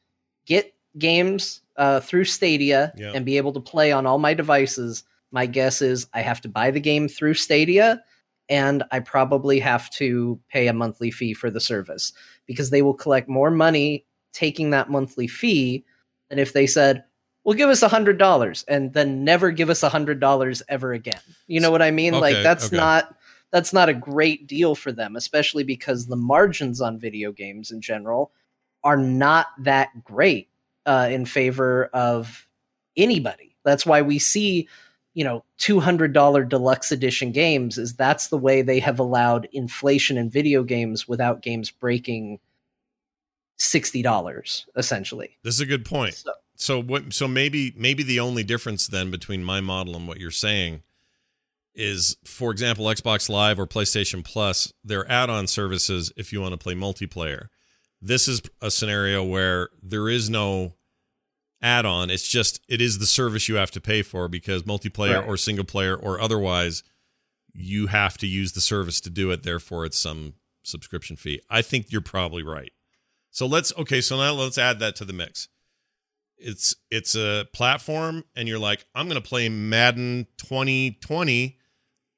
get 0.46 0.72
games 0.96 1.61
uh, 1.76 2.00
through 2.00 2.24
Stadia 2.24 2.94
yeah. 2.96 3.12
and 3.14 3.26
be 3.26 3.37
able 3.37 3.53
to 3.53 3.61
play 3.61 3.92
on 3.92 4.07
all 4.07 4.18
my 4.18 4.33
devices. 4.33 5.05
My 5.33 5.44
guess 5.44 5.83
is 5.83 6.07
I 6.14 6.22
have 6.22 6.40
to 6.40 6.48
buy 6.48 6.70
the 6.70 6.81
game 6.81 7.09
through 7.09 7.35
Stadia 7.35 8.03
and 8.50 8.82
I 8.90 9.00
probably 9.00 9.60
have 9.60 9.88
to 9.90 10.38
pay 10.50 10.66
a 10.66 10.72
monthly 10.72 11.10
fee 11.10 11.32
for 11.32 11.50
the 11.50 11.60
service 11.60 12.12
because 12.46 12.70
they 12.70 12.82
will 12.82 12.94
collect 12.94 13.28
more 13.28 13.50
money 13.50 14.04
taking 14.32 14.70
that 14.70 14.90
monthly 14.90 15.26
fee 15.26 15.84
than 16.28 16.38
if 16.38 16.52
they 16.52 16.66
said, 16.66 17.04
well, 17.44 17.56
give 17.56 17.70
us 17.70 17.82
a 17.82 17.88
hundred 17.88 18.18
dollars 18.18 18.64
and 18.68 18.92
then 18.92 19.24
never 19.24 19.50
give 19.50 19.70
us 19.70 19.82
a 19.82 19.88
hundred 19.88 20.20
dollars 20.20 20.62
ever 20.68 20.92
again. 20.92 21.20
You 21.46 21.60
know 21.60 21.70
what 21.70 21.80
I 21.80 21.90
mean? 21.90 22.14
Okay, 22.14 22.20
like 22.20 22.42
that's 22.42 22.66
okay. 22.66 22.76
not 22.76 23.14
that's 23.50 23.72
not 23.72 23.88
a 23.88 23.94
great 23.94 24.46
deal 24.46 24.74
for 24.74 24.92
them, 24.92 25.16
especially 25.16 25.64
because 25.64 26.06
the 26.06 26.16
margins 26.16 26.80
on 26.80 26.98
video 26.98 27.32
games 27.32 27.70
in 27.70 27.80
general 27.80 28.32
are 28.84 28.96
not 28.96 29.46
that 29.58 30.04
great 30.04 30.48
uh, 30.86 31.08
in 31.10 31.24
favor 31.24 31.86
of 31.92 32.48
anybody. 32.96 33.56
That's 33.64 33.84
why 33.84 34.02
we 34.02 34.18
see, 34.18 34.68
you 35.14 35.24
know, 35.24 35.44
$200 35.58 36.48
deluxe 36.48 36.92
edition 36.92 37.32
games 37.32 37.78
is 37.78 37.94
that's 37.94 38.28
the 38.28 38.38
way 38.38 38.62
they 38.62 38.78
have 38.80 38.98
allowed 38.98 39.48
inflation 39.52 40.16
in 40.16 40.30
video 40.30 40.62
games 40.62 41.08
without 41.08 41.42
games 41.42 41.70
breaking 41.70 42.38
$60 43.58 44.64
essentially. 44.76 45.36
This 45.42 45.54
is 45.54 45.60
a 45.60 45.66
good 45.66 45.84
point. 45.84 46.14
So, 46.14 46.32
so 46.56 46.82
what 46.82 47.12
so 47.12 47.26
maybe 47.26 47.72
maybe 47.76 48.02
the 48.02 48.20
only 48.20 48.44
difference 48.44 48.86
then 48.86 49.10
between 49.10 49.42
my 49.42 49.60
model 49.60 49.96
and 49.96 50.06
what 50.06 50.18
you're 50.18 50.30
saying 50.30 50.82
is, 51.74 52.16
for 52.24 52.50
example, 52.50 52.84
Xbox 52.86 53.28
Live 53.28 53.58
or 53.58 53.66
PlayStation 53.66 54.24
Plus, 54.24 54.72
their 54.84 55.10
add 55.10 55.30
on 55.30 55.46
services 55.46 56.12
if 56.16 56.32
you 56.32 56.40
want 56.40 56.52
to 56.52 56.58
play 56.58 56.74
multiplayer. 56.74 57.46
This 58.02 58.28
is 58.28 58.42
a 58.60 58.70
scenario 58.70 59.22
where 59.24 59.70
there 59.82 60.08
is 60.08 60.30
no 60.30 60.74
add 61.62 61.84
on. 61.86 62.10
It's 62.10 62.28
just, 62.28 62.60
it 62.68 62.80
is 62.80 62.98
the 62.98 63.06
service 63.06 63.48
you 63.48 63.56
have 63.56 63.70
to 63.72 63.80
pay 63.80 64.02
for 64.02 64.28
because 64.28 64.62
multiplayer 64.62 65.20
right. 65.20 65.28
or 65.28 65.36
single 65.36 65.64
player 65.64 65.94
or 65.96 66.20
otherwise, 66.20 66.82
you 67.52 67.88
have 67.88 68.16
to 68.18 68.26
use 68.26 68.52
the 68.52 68.60
service 68.60 69.00
to 69.02 69.10
do 69.10 69.30
it. 69.30 69.42
Therefore, 69.42 69.84
it's 69.84 69.98
some 69.98 70.34
subscription 70.62 71.16
fee. 71.16 71.40
I 71.50 71.62
think 71.62 71.90
you're 71.90 72.00
probably 72.00 72.42
right. 72.42 72.72
So 73.30 73.46
let's, 73.46 73.72
okay, 73.76 74.00
so 74.00 74.16
now 74.16 74.32
let's 74.32 74.58
add 74.58 74.78
that 74.80 74.96
to 74.96 75.04
the 75.04 75.12
mix 75.12 75.48
it's 76.42 76.74
it's 76.90 77.14
a 77.14 77.46
platform 77.52 78.24
and 78.34 78.48
you're 78.48 78.58
like 78.58 78.86
i'm 78.94 79.08
going 79.08 79.22
to 79.22 79.28
play 79.28 79.50
madden 79.50 80.26
2020 80.38 81.58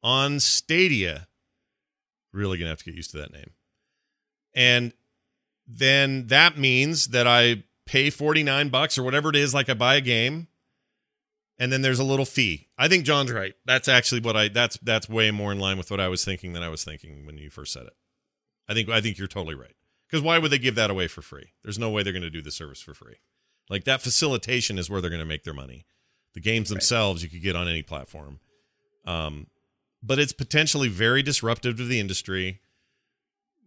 on 0.02 0.40
Stadia. 0.40 1.28
Really 2.32 2.58
gonna 2.58 2.70
have 2.70 2.78
to 2.78 2.84
get 2.84 2.94
used 2.94 3.12
to 3.12 3.18
that 3.18 3.32
name. 3.32 3.50
And 4.54 4.92
then 5.66 6.26
that 6.28 6.58
means 6.58 7.08
that 7.08 7.26
I 7.26 7.64
pay 7.92 8.08
49 8.08 8.70
bucks 8.70 8.96
or 8.96 9.02
whatever 9.02 9.28
it 9.28 9.36
is, 9.36 9.52
like 9.52 9.68
I 9.68 9.74
buy 9.74 9.96
a 9.96 10.00
game. 10.00 10.48
and 11.58 11.70
then 11.70 11.82
there's 11.82 11.98
a 11.98 12.04
little 12.04 12.24
fee. 12.24 12.68
I 12.78 12.88
think 12.88 13.04
John's 13.04 13.30
right. 13.30 13.52
That's 13.66 13.86
actually 13.86 14.22
what 14.22 14.36
I 14.36 14.48
that's 14.48 14.78
that's 14.78 15.08
way 15.08 15.30
more 15.30 15.52
in 15.52 15.60
line 15.60 15.76
with 15.76 15.90
what 15.90 16.00
I 16.00 16.08
was 16.08 16.24
thinking 16.24 16.54
than 16.54 16.62
I 16.62 16.70
was 16.70 16.82
thinking 16.82 17.26
when 17.26 17.36
you 17.36 17.50
first 17.50 17.72
said 17.72 17.86
it. 17.86 17.92
I 18.66 18.72
think 18.72 18.88
I 18.88 19.00
think 19.02 19.18
you're 19.18 19.28
totally 19.28 19.54
right. 19.54 19.76
Because 20.08 20.22
why 20.22 20.38
would 20.38 20.50
they 20.50 20.58
give 20.58 20.74
that 20.74 20.90
away 20.90 21.06
for 21.06 21.22
free? 21.22 21.52
There's 21.62 21.78
no 21.78 21.90
way 21.90 22.02
they're 22.02 22.12
going 22.12 22.22
to 22.22 22.30
do 22.30 22.42
the 22.42 22.50
service 22.50 22.80
for 22.80 22.94
free. 22.94 23.16
Like 23.68 23.84
that 23.84 24.02
facilitation 24.02 24.78
is 24.78 24.88
where 24.88 25.00
they're 25.00 25.10
going 25.10 25.20
to 25.20 25.26
make 25.26 25.44
their 25.44 25.54
money. 25.54 25.84
The 26.34 26.40
games 26.40 26.70
themselves 26.70 27.22
you 27.22 27.28
could 27.28 27.42
get 27.42 27.56
on 27.56 27.68
any 27.68 27.82
platform. 27.82 28.40
Um, 29.04 29.48
but 30.02 30.18
it's 30.18 30.32
potentially 30.32 30.88
very 30.88 31.22
disruptive 31.22 31.76
to 31.76 31.84
the 31.84 32.00
industry. 32.00 32.60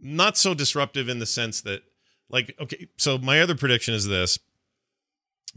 Not 0.02 0.38
so 0.38 0.54
disruptive 0.54 1.08
in 1.10 1.20
the 1.20 1.26
sense 1.26 1.62
that, 1.62 1.84
like, 2.30 2.56
okay, 2.60 2.88
so 2.98 3.18
my 3.18 3.40
other 3.42 3.56
prediction 3.56 3.94
is 3.94 4.08
this 4.08 4.40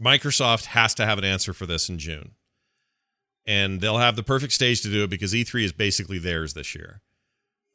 Microsoft 0.01 0.65
has 0.65 0.93
to 0.95 1.05
have 1.05 1.17
an 1.17 1.25
answer 1.25 1.53
for 1.53 1.65
this 1.65 1.89
in 1.89 1.99
June. 1.99 2.31
And 3.45 3.81
they'll 3.81 3.97
have 3.97 4.15
the 4.15 4.23
perfect 4.23 4.53
stage 4.53 4.81
to 4.81 4.91
do 4.91 5.03
it 5.03 5.09
because 5.09 5.33
E3 5.33 5.63
is 5.63 5.71
basically 5.71 6.19
theirs 6.19 6.53
this 6.53 6.75
year. 6.75 7.01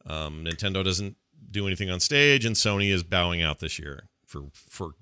Um, 0.06 0.44
Nintendo 0.44 0.84
doesn't 0.84 1.16
do 1.50 1.66
anything 1.66 1.90
on 1.90 2.00
stage, 2.00 2.44
and 2.44 2.54
Sony 2.54 2.90
is 2.90 3.02
bowing 3.02 3.42
out 3.42 3.60
this 3.60 3.78
year 3.78 4.08
for 4.26 4.48
for 4.52 4.92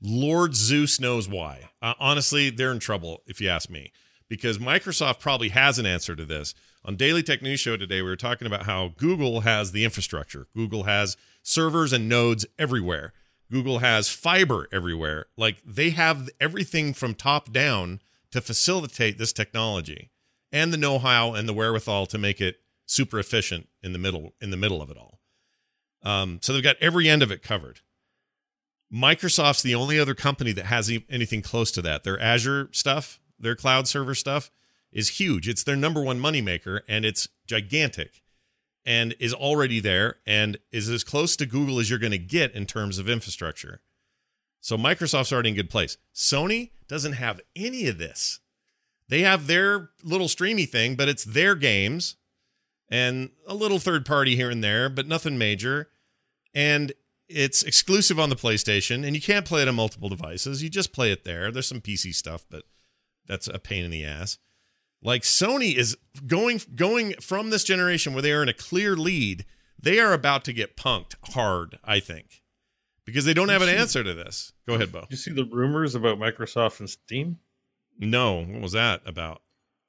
Lord 0.00 0.54
Zeus 0.54 1.00
knows 1.00 1.28
why. 1.28 1.70
Uh, 1.82 1.94
honestly, 1.98 2.50
they're 2.50 2.72
in 2.72 2.78
trouble 2.78 3.22
if 3.26 3.40
you 3.40 3.48
ask 3.48 3.68
me, 3.68 3.92
because 4.28 4.58
Microsoft 4.58 5.18
probably 5.18 5.48
has 5.48 5.78
an 5.78 5.86
answer 5.86 6.14
to 6.14 6.24
this. 6.24 6.54
On 6.84 6.96
Daily 6.96 7.22
Tech 7.22 7.42
News 7.42 7.60
Show 7.60 7.76
today, 7.76 8.02
we 8.02 8.08
were 8.08 8.16
talking 8.16 8.46
about 8.46 8.64
how 8.64 8.92
Google 8.96 9.40
has 9.40 9.72
the 9.72 9.84
infrastructure. 9.84 10.46
Google 10.54 10.84
has 10.84 11.16
servers 11.42 11.92
and 11.92 12.08
nodes 12.08 12.46
everywhere. 12.58 13.12
Google 13.50 13.80
has 13.80 14.08
fiber 14.08 14.68
everywhere. 14.70 15.26
Like 15.36 15.62
they 15.66 15.90
have 15.90 16.28
everything 16.40 16.94
from 16.94 17.14
top 17.14 17.52
down 17.52 18.00
to 18.30 18.40
facilitate 18.40 19.18
this 19.18 19.32
technology 19.32 20.10
and 20.52 20.72
the 20.72 20.78
know-how 20.78 21.34
and 21.34 21.48
the 21.48 21.52
wherewithal 21.52 22.06
to 22.06 22.18
make 22.18 22.40
it 22.40 22.56
super 22.86 23.18
efficient 23.18 23.68
in 23.82 23.92
the 23.92 23.98
middle 23.98 24.34
in 24.40 24.50
the 24.50 24.56
middle 24.56 24.80
of 24.80 24.90
it 24.90 24.96
all. 24.96 25.18
Um, 26.02 26.38
so 26.42 26.52
they've 26.52 26.62
got 26.62 26.76
every 26.80 27.08
end 27.08 27.22
of 27.22 27.32
it 27.32 27.42
covered. 27.42 27.80
Microsoft's 28.92 29.62
the 29.62 29.74
only 29.74 29.98
other 29.98 30.14
company 30.14 30.52
that 30.52 30.66
has 30.66 30.90
anything 31.10 31.42
close 31.42 31.70
to 31.72 31.82
that. 31.82 32.04
Their 32.04 32.18
Azure 32.20 32.70
stuff, 32.72 33.20
their 33.38 33.56
cloud 33.56 33.88
server 33.88 34.14
stuff 34.14 34.50
is 34.92 35.20
huge. 35.20 35.48
It's 35.48 35.64
their 35.64 35.76
number 35.76 36.02
one 36.02 36.20
moneymaker 36.20 36.80
and 36.88 37.04
it's 37.04 37.28
gigantic 37.46 38.22
and 38.84 39.14
is 39.20 39.34
already 39.34 39.80
there 39.80 40.16
and 40.26 40.58
is 40.72 40.88
as 40.88 41.04
close 41.04 41.36
to 41.36 41.46
Google 41.46 41.78
as 41.78 41.90
you're 41.90 41.98
going 41.98 42.12
to 42.12 42.18
get 42.18 42.54
in 42.54 42.66
terms 42.66 42.98
of 42.98 43.08
infrastructure. 43.08 43.80
So 44.60 44.76
Microsoft's 44.76 45.32
already 45.32 45.50
in 45.50 45.54
good 45.54 45.70
place. 45.70 45.98
Sony 46.14 46.70
doesn't 46.88 47.14
have 47.14 47.40
any 47.54 47.86
of 47.86 47.98
this. 47.98 48.40
They 49.08 49.20
have 49.20 49.46
their 49.46 49.90
little 50.02 50.28
streamy 50.28 50.66
thing, 50.66 50.94
but 50.94 51.08
it's 51.08 51.24
their 51.24 51.54
games 51.54 52.16
and 52.90 53.30
a 53.46 53.54
little 53.54 53.78
third 53.78 54.04
party 54.04 54.36
here 54.36 54.50
and 54.50 54.62
there, 54.62 54.88
but 54.88 55.06
nothing 55.06 55.38
major. 55.38 55.88
And 56.54 56.92
it's 57.28 57.62
exclusive 57.62 58.18
on 58.18 58.30
the 58.30 58.36
PlayStation, 58.36 59.06
and 59.06 59.14
you 59.14 59.20
can't 59.20 59.44
play 59.44 59.62
it 59.62 59.68
on 59.68 59.74
multiple 59.74 60.08
devices. 60.08 60.62
You 60.62 60.70
just 60.70 60.92
play 60.92 61.12
it 61.12 61.24
there. 61.24 61.50
There's 61.50 61.68
some 61.68 61.80
PC 61.80 62.14
stuff, 62.14 62.44
but 62.50 62.64
that's 63.26 63.48
a 63.48 63.58
pain 63.58 63.84
in 63.84 63.90
the 63.90 64.04
ass. 64.04 64.38
Like 65.02 65.22
Sony 65.22 65.74
is 65.74 65.96
going 66.26 66.60
going 66.74 67.14
from 67.20 67.50
this 67.50 67.64
generation 67.64 68.12
where 68.12 68.22
they 68.22 68.32
are 68.32 68.42
in 68.42 68.48
a 68.48 68.54
clear 68.54 68.96
lead, 68.96 69.44
they 69.80 70.00
are 70.00 70.12
about 70.12 70.44
to 70.46 70.52
get 70.52 70.76
punked 70.76 71.14
hard, 71.34 71.78
I 71.84 72.00
think. 72.00 72.42
Because 73.04 73.24
they 73.24 73.34
don't 73.34 73.48
have 73.48 73.62
an 73.62 73.68
answer 73.70 74.04
to 74.04 74.12
this. 74.12 74.52
Go 74.66 74.74
ahead, 74.74 74.92
Bo. 74.92 75.00
Did 75.02 75.12
you 75.12 75.16
see 75.16 75.32
the 75.32 75.46
rumors 75.46 75.94
about 75.94 76.18
Microsoft 76.18 76.80
and 76.80 76.90
Steam? 76.90 77.38
No. 77.98 78.44
What 78.44 78.60
was 78.60 78.72
that 78.72 79.00
about? 79.06 79.40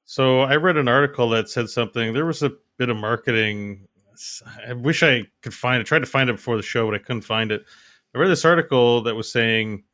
So 0.06 0.40
I 0.40 0.56
read 0.56 0.76
an 0.76 0.88
article 0.88 1.28
that 1.30 1.50
said 1.50 1.68
something. 1.68 2.14
There 2.14 2.24
was 2.24 2.42
a 2.42 2.52
bit 2.78 2.88
of 2.88 2.96
marketing 2.96 3.88
I 4.66 4.72
wish 4.74 5.02
I 5.02 5.24
could 5.42 5.54
find 5.54 5.78
it. 5.78 5.82
I 5.82 5.84
tried 5.84 6.00
to 6.00 6.06
find 6.06 6.28
it 6.28 6.36
before 6.36 6.56
the 6.56 6.62
show, 6.62 6.86
but 6.86 6.94
I 6.94 6.98
couldn't 6.98 7.22
find 7.22 7.50
it. 7.52 7.64
I 8.14 8.18
read 8.18 8.28
this 8.28 8.44
article 8.44 9.02
that 9.02 9.14
was 9.14 9.30
saying 9.30 9.84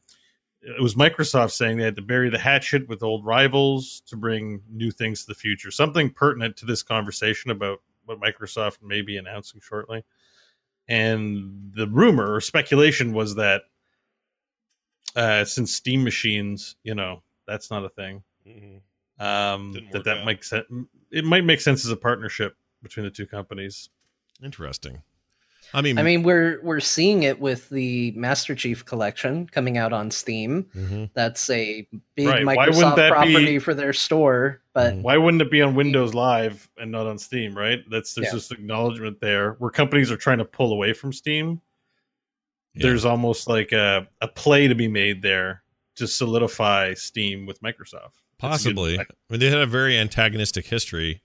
it 0.63 0.83
was 0.83 0.95
Microsoft 0.95 1.53
saying 1.53 1.77
they 1.77 1.85
had 1.85 1.97
to 1.97 2.03
bury 2.03 2.31
the 2.31 2.39
hatchet 2.39 2.89
with 2.89 3.03
old 3.03 3.25
rivals 3.25 4.03
to 4.07 4.17
bring 4.17 4.63
new 4.71 4.91
things 4.91 5.23
to 5.23 5.29
the 5.29 5.35
future. 5.35 5.71
Something 5.71 6.11
pertinent 6.11 6.57
to 6.59 6.67
this 6.67 6.83
conversation 6.83 7.51
about 7.51 7.81
what 8.05 8.21
Microsoft 8.21 8.83
may 8.83 9.03
be 9.03 9.17
announcing 9.17 9.61
shortly. 9.61 10.05
And 10.89 11.73
the 11.75 11.89
rumor 11.89 12.35
or 12.35 12.41
speculation 12.41 13.13
was 13.13 13.35
that 13.37 13.63
uh, 15.15 15.45
since 15.45 15.73
Steam 15.73 16.05
machines, 16.05 16.77
you 16.85 16.95
know, 16.95 17.23
that's 17.47 17.71
not 17.71 17.85
a 17.85 17.89
thing. 17.89 18.23
Mm-hmm. 18.47 19.25
Um, 19.25 19.73
that 19.93 20.05
that 20.05 20.25
might 20.25 20.45
sense. 20.45 20.67
It 21.11 21.25
might 21.25 21.45
make 21.45 21.61
sense 21.61 21.85
as 21.85 21.91
a 21.91 21.97
partnership 21.97 22.57
between 22.83 23.05
the 23.05 23.11
two 23.11 23.27
companies. 23.27 23.89
Interesting. 24.45 25.03
I 25.75 25.83
mean, 25.83 25.99
I 25.99 26.03
mean, 26.03 26.23
we're 26.23 26.61
we're 26.63 26.81
seeing 26.81 27.25
it 27.25 27.41
with 27.41 27.69
the 27.69 28.13
Master 28.13 28.55
Chief 28.55 28.85
Collection 28.85 29.47
coming 29.49 29.77
out 29.77 29.93
on 29.93 30.11
Steam. 30.11 30.65
Mm-hmm. 30.75 31.05
That's 31.15 31.51
a 31.51 31.87
big 32.15 32.29
right. 32.29 32.45
Microsoft 32.45 33.09
property 33.09 33.45
be, 33.45 33.59
for 33.59 33.75
their 33.75 33.93
store. 33.93 34.63
But 34.73 34.95
mm-hmm. 34.95 35.03
why 35.03 35.17
wouldn't 35.17 35.43
it 35.43 35.51
be 35.51 35.63
on 35.63 35.75
Windows 35.75 36.15
Live 36.15 36.71
and 36.79 36.91
not 36.91 37.07
on 37.07 37.19
Steam? 37.19 37.57
Right? 37.57 37.81
That's 37.91 38.15
there's 38.15 38.29
yeah. 38.29 38.33
just 38.33 38.53
acknowledgement 38.53 39.21
there 39.21 39.53
where 39.55 39.71
companies 39.71 40.11
are 40.11 40.17
trying 40.17 40.39
to 40.39 40.45
pull 40.45 40.73
away 40.73 40.93
from 40.93 41.13
Steam. 41.13 41.61
Yeah. 42.75 42.85
There's 42.85 43.05
almost 43.05 43.49
like 43.49 43.73
a 43.73 44.07
a 44.21 44.29
play 44.29 44.69
to 44.69 44.75
be 44.75 44.89
made 44.89 45.21
there 45.21 45.63
to 45.97 46.07
solidify 46.07 46.95
Steam 46.95 47.47
with 47.47 47.61
Microsoft. 47.61 48.13
Possibly, 48.39 48.99
I 48.99 49.05
mean, 49.31 49.41
they 49.41 49.49
had 49.49 49.59
a 49.59 49.67
very 49.67 49.99
antagonistic 49.99 50.67
history. 50.67 51.23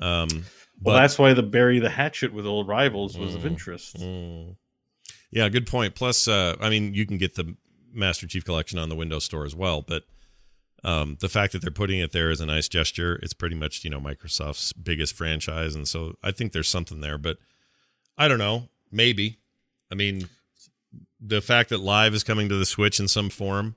Um, 0.00 0.44
well, 0.80 0.96
but, 0.96 1.00
that's 1.00 1.18
why 1.18 1.32
the 1.32 1.42
bury 1.42 1.78
the 1.78 1.90
hatchet 1.90 2.32
with 2.32 2.46
old 2.46 2.68
rivals 2.68 3.16
was 3.16 3.32
mm, 3.32 3.36
of 3.36 3.46
interest. 3.46 3.96
Mm. 3.96 4.56
Yeah, 5.30 5.48
good 5.48 5.66
point. 5.66 5.94
Plus, 5.94 6.28
uh, 6.28 6.56
I 6.60 6.70
mean, 6.70 6.94
you 6.94 7.06
can 7.06 7.18
get 7.18 7.34
the 7.34 7.56
Master 7.92 8.26
Chief 8.26 8.44
Collection 8.44 8.78
on 8.78 8.88
the 8.88 8.96
Windows 8.96 9.24
Store 9.24 9.44
as 9.44 9.54
well, 9.54 9.82
but 9.82 10.04
um, 10.84 11.16
the 11.20 11.28
fact 11.28 11.52
that 11.52 11.62
they're 11.62 11.70
putting 11.70 11.98
it 11.98 12.12
there 12.12 12.30
is 12.30 12.40
a 12.40 12.46
nice 12.46 12.68
gesture. 12.68 13.18
It's 13.22 13.32
pretty 13.32 13.56
much 13.56 13.82
you 13.84 13.90
know 13.90 14.00
Microsoft's 14.00 14.72
biggest 14.72 15.14
franchise, 15.14 15.74
and 15.74 15.88
so 15.88 16.14
I 16.22 16.30
think 16.30 16.52
there's 16.52 16.68
something 16.68 17.00
there. 17.00 17.18
But 17.18 17.38
I 18.16 18.28
don't 18.28 18.38
know, 18.38 18.68
maybe. 18.92 19.38
I 19.90 19.94
mean, 19.94 20.28
the 21.20 21.40
fact 21.40 21.70
that 21.70 21.80
Live 21.80 22.14
is 22.14 22.22
coming 22.22 22.48
to 22.48 22.56
the 22.56 22.66
Switch 22.66 23.00
in 23.00 23.08
some 23.08 23.30
form 23.30 23.76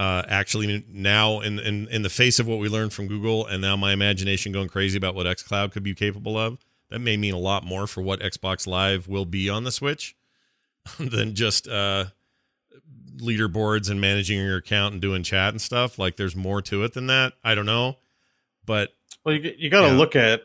uh, 0.00 0.24
actually 0.28 0.82
now 0.88 1.40
in, 1.40 1.58
in 1.58 1.86
in 1.88 2.00
the 2.00 2.08
face 2.08 2.38
of 2.38 2.46
what 2.46 2.58
we 2.58 2.70
learned 2.70 2.90
from 2.90 3.06
Google 3.06 3.44
and 3.44 3.60
now 3.60 3.76
my 3.76 3.92
imagination 3.92 4.50
going 4.50 4.70
crazy 4.70 4.96
about 4.96 5.14
what 5.14 5.26
xCloud 5.26 5.72
could 5.72 5.82
be 5.82 5.94
capable 5.94 6.38
of, 6.38 6.56
that 6.88 7.00
may 7.00 7.18
mean 7.18 7.34
a 7.34 7.38
lot 7.38 7.66
more 7.66 7.86
for 7.86 8.00
what 8.00 8.20
Xbox 8.20 8.66
Live 8.66 9.08
will 9.08 9.26
be 9.26 9.50
on 9.50 9.64
the 9.64 9.70
Switch 9.70 10.16
than 10.98 11.34
just 11.34 11.68
uh, 11.68 12.06
leaderboards 13.18 13.90
and 13.90 14.00
managing 14.00 14.38
your 14.38 14.56
account 14.56 14.94
and 14.94 15.02
doing 15.02 15.22
chat 15.22 15.52
and 15.52 15.60
stuff. 15.60 15.98
Like 15.98 16.16
there's 16.16 16.34
more 16.34 16.62
to 16.62 16.82
it 16.84 16.94
than 16.94 17.08
that. 17.08 17.34
I 17.44 17.54
don't 17.54 17.66
know, 17.66 17.98
but 18.64 18.94
well, 19.22 19.34
you 19.34 19.52
you 19.58 19.68
got 19.68 19.82
to 19.82 19.88
yeah. 19.88 19.98
look 19.98 20.16
at 20.16 20.44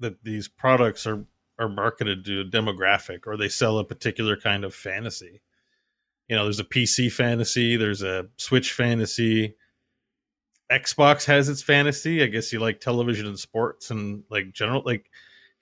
that 0.00 0.22
these 0.22 0.46
products 0.46 1.06
are 1.06 1.24
are 1.58 1.70
marketed 1.70 2.26
to 2.26 2.42
a 2.42 2.44
demographic 2.44 3.20
or 3.26 3.38
they 3.38 3.48
sell 3.48 3.78
a 3.78 3.84
particular 3.84 4.36
kind 4.36 4.62
of 4.62 4.74
fantasy 4.74 5.40
you 6.28 6.36
know, 6.36 6.44
there's 6.44 6.60
a 6.60 6.64
PC 6.64 7.12
fantasy, 7.12 7.76
there's 7.76 8.02
a 8.02 8.26
Switch 8.36 8.72
fantasy. 8.72 9.54
Xbox 10.72 11.24
has 11.26 11.48
its 11.48 11.62
fantasy. 11.62 12.22
I 12.22 12.26
guess 12.26 12.52
you 12.52 12.58
like 12.58 12.80
television 12.80 13.26
and 13.26 13.38
sports 13.38 13.90
and 13.90 14.24
like 14.30 14.52
general 14.52 14.82
like 14.84 15.10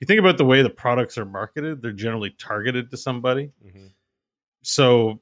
you 0.00 0.06
think 0.06 0.20
about 0.20 0.38
the 0.38 0.44
way 0.44 0.62
the 0.62 0.70
products 0.70 1.18
are 1.18 1.24
marketed, 1.24 1.82
they're 1.82 1.92
generally 1.92 2.30
targeted 2.30 2.90
to 2.90 2.96
somebody. 2.96 3.52
Mm-hmm. 3.64 3.86
So 4.62 5.20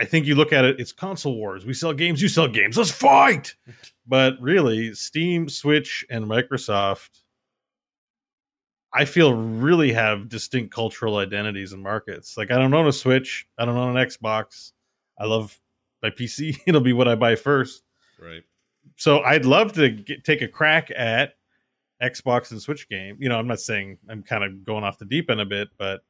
I 0.00 0.04
think 0.04 0.26
you 0.26 0.34
look 0.34 0.52
at 0.52 0.64
it, 0.64 0.80
it's 0.80 0.92
console 0.92 1.36
wars. 1.36 1.66
We 1.66 1.74
sell 1.74 1.92
games, 1.92 2.22
you 2.22 2.28
sell 2.28 2.48
games. 2.48 2.76
Let's 2.76 2.90
fight. 2.90 3.54
but 4.06 4.40
really, 4.40 4.94
Steam, 4.94 5.48
Switch, 5.48 6.04
and 6.08 6.24
Microsoft 6.24 7.22
I 8.92 9.04
feel 9.04 9.34
really 9.34 9.92
have 9.92 10.28
distinct 10.28 10.72
cultural 10.72 11.16
identities 11.16 11.72
and 11.72 11.82
markets. 11.82 12.36
Like 12.36 12.50
I 12.50 12.56
don't 12.56 12.72
own 12.72 12.88
a 12.88 12.92
Switch, 12.92 13.46
I 13.58 13.64
don't 13.64 13.76
own 13.76 13.96
an 13.96 14.06
Xbox. 14.06 14.72
I 15.18 15.24
love 15.26 15.58
my 16.02 16.10
PC. 16.10 16.58
It'll 16.66 16.80
be 16.80 16.92
what 16.92 17.08
I 17.08 17.14
buy 17.14 17.36
first. 17.36 17.82
Right. 18.20 18.42
So 18.96 19.20
I'd 19.20 19.44
love 19.44 19.72
to 19.74 19.90
get, 19.90 20.24
take 20.24 20.42
a 20.42 20.48
crack 20.48 20.90
at 20.96 21.34
Xbox 22.02 22.50
and 22.50 22.60
Switch 22.60 22.88
game. 22.88 23.16
You 23.20 23.28
know, 23.28 23.38
I'm 23.38 23.46
not 23.46 23.60
saying 23.60 23.98
I'm 24.08 24.22
kind 24.22 24.44
of 24.44 24.64
going 24.64 24.84
off 24.84 24.98
the 24.98 25.04
deep 25.04 25.30
end 25.30 25.40
a 25.40 25.46
bit, 25.46 25.68
but 25.76 26.00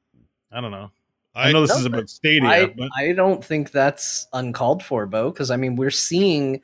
I 0.53 0.61
don't 0.61 0.71
know. 0.71 0.91
I, 1.35 1.49
I 1.49 1.53
know 1.53 1.61
this 1.62 1.77
is 1.77 1.85
about 1.85 2.09
Stadia. 2.09 2.49
I, 2.49 2.67
but... 2.67 2.91
I 2.97 3.12
don't 3.12 3.45
think 3.45 3.71
that's 3.71 4.27
uncalled 4.33 4.83
for, 4.83 5.07
Bo, 5.07 5.31
because 5.31 5.51
I 5.51 5.57
mean 5.57 5.77
we're 5.77 5.91
seeing 5.91 6.61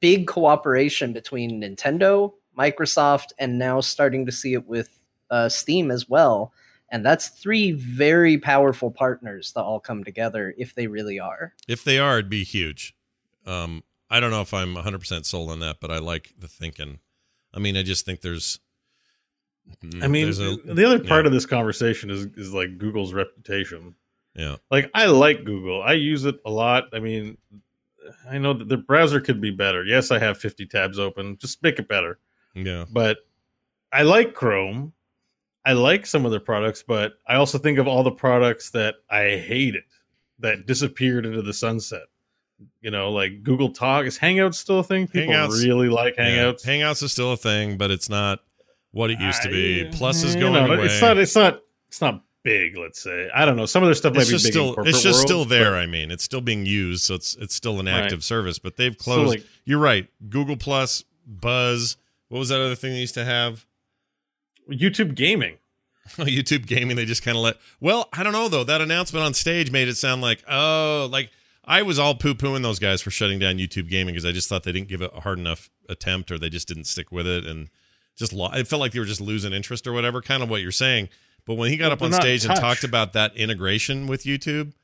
big 0.00 0.26
cooperation 0.26 1.12
between 1.12 1.62
Nintendo, 1.62 2.32
Microsoft, 2.58 3.32
and 3.38 3.58
now 3.58 3.80
starting 3.80 4.26
to 4.26 4.32
see 4.32 4.54
it 4.54 4.66
with 4.66 4.98
uh, 5.30 5.48
Steam 5.48 5.90
as 5.90 6.08
well. 6.08 6.52
And 6.90 7.04
that's 7.04 7.28
three 7.28 7.72
very 7.72 8.38
powerful 8.38 8.90
partners 8.90 9.52
that 9.54 9.62
all 9.62 9.80
come 9.80 10.04
together 10.04 10.54
if 10.56 10.74
they 10.74 10.86
really 10.86 11.18
are. 11.18 11.54
If 11.66 11.82
they 11.82 11.98
are, 11.98 12.18
it'd 12.18 12.30
be 12.30 12.44
huge. 12.44 12.94
Um, 13.46 13.82
I 14.10 14.20
don't 14.20 14.30
know 14.30 14.42
if 14.42 14.54
I'm 14.54 14.74
100 14.74 14.98
percent 14.98 15.26
sold 15.26 15.50
on 15.50 15.60
that, 15.60 15.78
but 15.80 15.90
I 15.90 15.98
like 15.98 16.34
the 16.38 16.46
thinking. 16.48 17.00
I 17.52 17.58
mean, 17.58 17.76
I 17.76 17.82
just 17.82 18.04
think 18.04 18.20
there's. 18.20 18.60
I 20.02 20.08
mean, 20.08 20.24
there's 20.24 20.40
a- 20.40 20.56
the 20.56 20.84
other 20.84 20.98
part 20.98 21.24
yeah. 21.24 21.28
of 21.28 21.32
this 21.32 21.46
conversation 21.46 22.10
is 22.10 22.26
is 22.36 22.52
like 22.52 22.78
Google's 22.78 23.12
reputation. 23.12 23.94
yeah, 24.34 24.56
Like 24.70 24.90
I 24.94 25.06
like 25.06 25.44
Google. 25.44 25.82
I 25.82 25.94
use 25.94 26.24
it 26.26 26.36
a 26.44 26.50
lot. 26.50 26.84
I 26.92 27.00
mean, 27.00 27.38
I 28.30 28.38
know 28.38 28.52
that 28.52 28.68
the 28.68 28.76
browser 28.76 29.20
could 29.20 29.40
be 29.40 29.50
better. 29.50 29.84
Yes, 29.84 30.10
I 30.10 30.18
have 30.18 30.38
50 30.38 30.66
tabs 30.66 30.98
open. 30.98 31.38
Just 31.38 31.62
make 31.62 31.78
it 31.78 31.88
better. 31.88 32.18
Yeah, 32.54 32.84
But 32.90 33.18
I 33.92 34.02
like 34.02 34.34
Chrome. 34.34 34.92
I 35.66 35.72
like 35.72 36.04
some 36.06 36.24
of 36.26 36.30
their 36.30 36.40
products, 36.40 36.82
but 36.86 37.14
I 37.26 37.36
also 37.36 37.56
think 37.58 37.78
of 37.78 37.88
all 37.88 38.02
the 38.02 38.10
products 38.10 38.70
that 38.70 38.96
I 39.08 39.36
hated 39.36 39.84
that 40.40 40.66
disappeared 40.66 41.24
into 41.26 41.40
the 41.42 41.52
sunset. 41.54 42.02
You 42.82 42.90
know, 42.90 43.10
like 43.10 43.42
Google 43.42 43.70
Talk. 43.70 44.04
Is 44.06 44.18
Hangouts 44.18 44.54
still 44.56 44.78
a 44.80 44.84
thing? 44.84 45.06
People 45.08 45.32
Hangouts- 45.34 45.64
really 45.64 45.88
like 45.88 46.16
Yeah. 46.18 46.28
Hangouts. 46.52 46.64
Hangouts 46.64 47.02
is 47.02 47.12
still 47.12 47.32
a 47.32 47.36
thing, 47.36 47.76
but 47.78 47.90
it's 47.90 48.08
not 48.08 48.40
what 48.92 49.10
it 49.10 49.18
used 49.20 49.42
to 49.42 49.48
be. 49.48 49.86
I- 49.86 49.90
Plus 49.90 50.22
is 50.22 50.34
you 50.34 50.40
going 50.42 50.52
know, 50.52 50.72
away. 50.74 50.84
It's 50.84 51.00
not. 51.00 51.16
It's 51.18 51.34
not. 51.34 51.62
It's 51.88 52.00
not 52.00 52.22
big. 52.42 52.76
Let's 52.76 53.00
say. 53.02 53.28
I 53.34 53.44
don't 53.46 53.56
know. 53.56 53.66
Some 53.66 53.82
of 53.82 53.88
their 53.88 53.94
stuff 53.94 54.12
might 54.14 54.20
it's 54.22 54.30
be 54.30 54.34
just 54.34 54.44
big. 54.44 54.52
still 54.52 54.74
it's 54.84 55.02
just 55.02 55.16
world, 55.18 55.26
still 55.26 55.44
there 55.46 55.70
but- 55.72 55.78
i 55.80 55.86
mean 55.86 56.10
it's 56.10 56.22
still 56.24 56.40
being 56.42 56.66
used 56.66 57.04
so 57.04 57.14
it's 57.14 57.36
it's 57.36 57.54
still 57.54 57.80
an 57.80 57.86
Right. 57.86 58.02
active 58.04 58.22
service 58.22 58.58
but 58.58 58.76
they've 58.76 58.92
So, 58.92 58.98
closed 59.02 59.28
like, 59.30 59.46
you're 59.64 59.78
right 59.78 60.08
google 60.28 60.56
plus 60.56 61.04
buzz 61.26 61.96
what 62.34 62.40
was 62.40 62.48
that 62.48 62.60
other 62.60 62.74
thing 62.74 62.90
they 62.90 62.98
used 62.98 63.14
to 63.14 63.24
have? 63.24 63.64
YouTube 64.68 65.14
gaming. 65.14 65.58
youtube 66.18 66.66
gaming 66.66 66.96
they 66.96 67.04
just 67.06 67.22
kind 67.22 67.34
of 67.34 67.42
let 67.42 67.56
well 67.80 68.10
i 68.12 68.22
don't 68.22 68.34
know 68.34 68.46
though. 68.48 68.62
That 68.64 68.82
announcement 68.82 69.24
on 69.24 69.32
stage 69.32 69.70
made 69.70 69.88
it 69.88 69.96
sound 69.96 70.20
like 70.20 70.42
oh 70.50 71.08
like 71.10 71.30
i 71.64 71.80
was 71.80 71.98
all 71.98 72.14
poo-pooing 72.14 72.62
those 72.62 72.78
guys 72.78 73.00
for 73.00 73.10
shutting 73.10 73.38
down 73.38 73.56
youtube 73.56 73.88
gaming 73.88 74.12
because 74.12 74.26
i 74.26 74.30
just 74.32 74.46
thought 74.46 74.64
they 74.64 74.72
didn't 74.72 74.88
give 74.88 75.00
it 75.00 75.10
a 75.14 75.20
hard 75.20 75.38
enough 75.38 75.70
attempt 75.88 76.30
or 76.30 76.38
they 76.38 76.50
just 76.50 76.68
didn't 76.68 76.84
stick 76.84 77.10
with 77.10 77.26
it 77.26 77.46
and 77.46 77.70
just 78.18 78.34
lo- 78.34 78.50
it 78.52 78.66
felt 78.68 78.80
like 78.80 78.92
they 78.92 78.98
were 78.98 79.06
just 79.06 79.22
losing 79.22 79.54
interest 79.54 79.86
or 79.86 79.94
whatever 79.94 80.20
kind 80.20 80.42
of 80.42 80.50
what 80.50 80.60
you're 80.60 80.70
saying. 80.72 81.08
But 81.46 81.54
when 81.54 81.70
he 81.70 81.78
got 81.78 81.86
Well, 81.86 81.92
up 81.94 82.02
on 82.02 82.10
they're 82.10 82.20
stage 82.20 82.44
and 82.44 82.54
talked 82.54 82.84
about 82.84 83.14
that 83.14 83.34
integration 83.34 84.06
with 84.06 84.24
youtube 84.24 84.74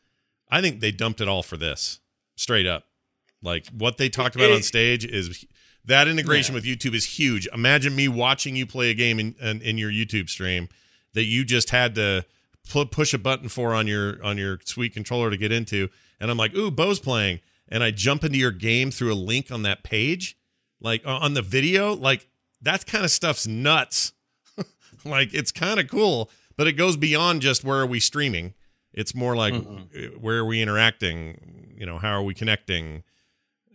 i 0.49 0.63
think 0.63 0.81
they 0.81 0.91
dumped 0.93 1.21
it 1.21 1.29
all 1.29 1.43
for 1.43 1.59
this 1.59 2.01
straight 2.37 2.67
up. 2.67 2.85
Like 3.43 3.67
what 3.77 3.99
they 3.99 4.09
talked 4.09 4.37
about 4.37 4.53
on 4.53 4.63
stage 4.63 5.05
is 5.05 5.45
that 5.85 6.09
integration 6.09 6.55
Yeah. 6.55 6.61
with 6.61 6.65
youtube 6.65 6.95
is 6.95 7.05
huge. 7.19 7.49
Imagine 7.53 7.95
me 7.97 8.09
watching 8.09 8.57
you 8.57 8.67
play 8.67 8.91
a 8.91 8.95
game 8.95 9.19
in, 9.19 9.35
in, 9.41 9.61
in 9.63 9.79
your 9.79 9.91
youtube 9.91 10.29
stream 10.29 10.69
that 11.15 11.25
you 11.25 11.45
just 11.45 11.71
had 11.71 11.95
to 11.97 12.25
pu- 12.71 12.87
push 12.87 13.13
a 13.15 13.19
button 13.19 13.49
for 13.49 13.75
on 13.75 13.87
your 13.87 14.23
on 14.25 14.39
your 14.39 14.59
sweet 14.65 14.93
controller 14.95 15.31
to 15.31 15.37
get 15.37 15.51
into 15.53 15.89
and 16.21 16.31
i'm 16.31 16.37
like 16.37 16.55
ooh 16.55 16.71
bo's 16.71 17.01
playing. 17.01 17.41
And 17.73 17.83
i 17.85 17.91
jump 17.93 18.25
into 18.25 18.37
your 18.39 18.51
game 18.51 18.91
through 18.91 19.13
a 19.13 19.15
link 19.15 19.51
on 19.53 19.63
that 19.63 19.83
page 19.85 20.37
like 20.81 21.03
on 21.07 21.35
the 21.35 21.43
video 21.43 21.95
like 21.95 22.27
that 22.63 22.87
kind 22.87 23.05
of 23.05 23.11
stuff's 23.11 23.47
nuts. 23.47 24.13
Like 25.05 25.33
it's 25.33 25.51
kind 25.53 25.81
of 25.81 25.89
cool 25.89 26.31
but 26.57 26.67
it 26.67 26.73
goes 26.73 26.97
beyond 26.99 27.41
just 27.41 27.65
where 27.65 27.79
are 27.81 27.87
we 27.87 28.01
streaming. 28.01 28.53
It's 28.93 29.15
more 29.15 29.35
like 29.35 29.55
Mhm. 29.55 30.15
uh, 30.15 30.19
where 30.19 30.37
are 30.39 30.45
we 30.45 30.61
interacting? 30.61 31.75
You 31.79 31.87
know 31.87 31.97
how 31.99 32.13
are 32.13 32.23
we 32.23 32.35
connecting 32.35 33.03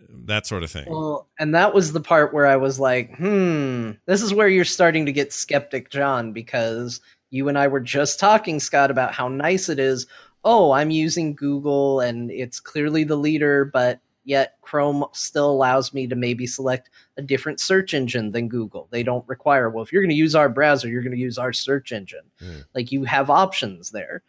that 0.09 0.45
sort 0.47 0.63
of 0.63 0.71
thing 0.71 0.85
Well, 0.87 1.27
and 1.39 1.53
that 1.55 1.73
was 1.73 1.93
the 1.93 2.01
part 2.01 2.33
where 2.33 2.47
I 2.47 2.55
was 2.55 2.79
like, 2.79 3.15
hmm, 3.17 3.91
this 4.05 4.21
is 4.21 4.33
where 4.33 4.47
you're 4.47 4.65
starting 4.65 5.05
to 5.05 5.11
get 5.11 5.33
skeptic, 5.33 5.89
John, 5.89 6.33
because 6.33 7.01
you 7.29 7.49
and 7.49 7.57
I 7.57 7.67
were 7.67 7.79
just 7.79 8.19
talking, 8.19 8.59
Scott, 8.59 8.91
about 8.91 9.13
how 9.13 9.27
nice 9.27 9.69
it 9.69 9.79
is. 9.79 10.07
Oh, 10.43 10.71
I'm 10.71 10.91
using 10.91 11.35
Google 11.35 11.99
and 11.99 12.31
it's 12.31 12.59
clearly 12.59 13.03
the 13.03 13.15
leader, 13.15 13.65
but 13.65 13.99
yet 14.25 14.57
Chrome 14.61 15.05
still 15.13 15.49
allows 15.49 15.93
me 15.93 16.07
to 16.07 16.15
maybe 16.15 16.47
select 16.47 16.89
a 17.17 17.21
different 17.21 17.59
search 17.59 17.93
engine 17.93 18.31
than 18.31 18.47
Google. 18.47 18.87
They 18.91 19.03
don't 19.03 19.27
require, 19.27 19.69
well, 19.69 19.83
if 19.83 19.93
you're 19.93 20.01
going 20.01 20.09
to 20.09 20.15
use 20.15 20.35
our 20.35 20.49
browser, 20.49 20.87
you're 20.89 21.03
going 21.03 21.15
to 21.15 21.21
use 21.21 21.37
our 21.37 21.53
search 21.53 21.91
engine. 21.91 22.25
Hmm. 22.39 22.59
Like 22.73 22.91
you 22.91 23.03
have 23.03 23.29
options 23.29 23.91
there. 23.91 24.23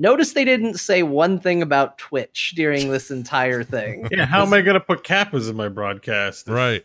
Notice 0.00 0.32
they 0.32 0.46
didn't 0.46 0.78
say 0.78 1.02
one 1.02 1.38
thing 1.38 1.60
about 1.60 1.98
Twitch 1.98 2.54
during 2.56 2.90
this 2.90 3.10
entire 3.10 3.62
thing. 3.62 4.08
Yeah, 4.10 4.24
how 4.24 4.40
am 4.42 4.54
I 4.54 4.62
going 4.62 4.74
to 4.74 4.80
put 4.80 5.04
kappas 5.04 5.50
in 5.50 5.56
my 5.56 5.68
broadcast? 5.68 6.48
right 6.48 6.84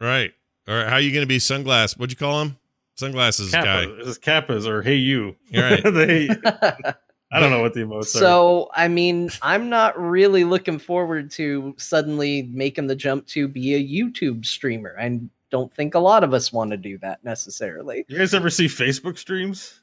right 0.00 0.32
or 0.66 0.84
how 0.84 0.94
are 0.94 1.00
you 1.00 1.12
going 1.12 1.22
to 1.22 1.26
be 1.26 1.38
sunglass 1.38 1.98
what'd 1.98 2.12
you 2.12 2.16
call 2.16 2.40
him 2.40 2.56
sunglasses 2.94 3.52
guy 3.52 3.84
Kappa. 3.84 3.96
This 3.96 4.06
is 4.06 4.18
kappas 4.18 4.66
or 4.66 4.82
hey 4.82 4.94
you. 4.94 5.36
You're 5.50 5.70
right. 5.70 5.82
they, 5.92 6.28
I 7.30 7.40
don't 7.40 7.50
know 7.50 7.60
what 7.60 7.74
the 7.74 7.80
emotes 7.80 8.14
are. 8.14 8.20
so, 8.20 8.70
I 8.72 8.88
mean, 8.88 9.30
I'm 9.42 9.68
not 9.68 10.00
really 10.00 10.44
looking 10.44 10.78
forward 10.78 11.30
to 11.32 11.74
suddenly 11.76 12.44
making 12.44 12.86
the 12.86 12.96
jump 12.96 13.26
to 13.28 13.46
be 13.46 13.74
a 13.74 13.84
YouTube 13.84 14.46
streamer. 14.46 14.96
I 14.98 15.20
don't 15.50 15.72
think 15.72 15.94
a 15.94 15.98
lot 15.98 16.24
of 16.24 16.32
us 16.32 16.50
want 16.50 16.70
to 16.70 16.78
do 16.78 16.96
that 16.98 17.22
necessarily. 17.24 18.06
You 18.08 18.16
guys 18.16 18.32
ever 18.32 18.48
see 18.48 18.66
Facebook 18.66 19.18
streams? 19.18 19.80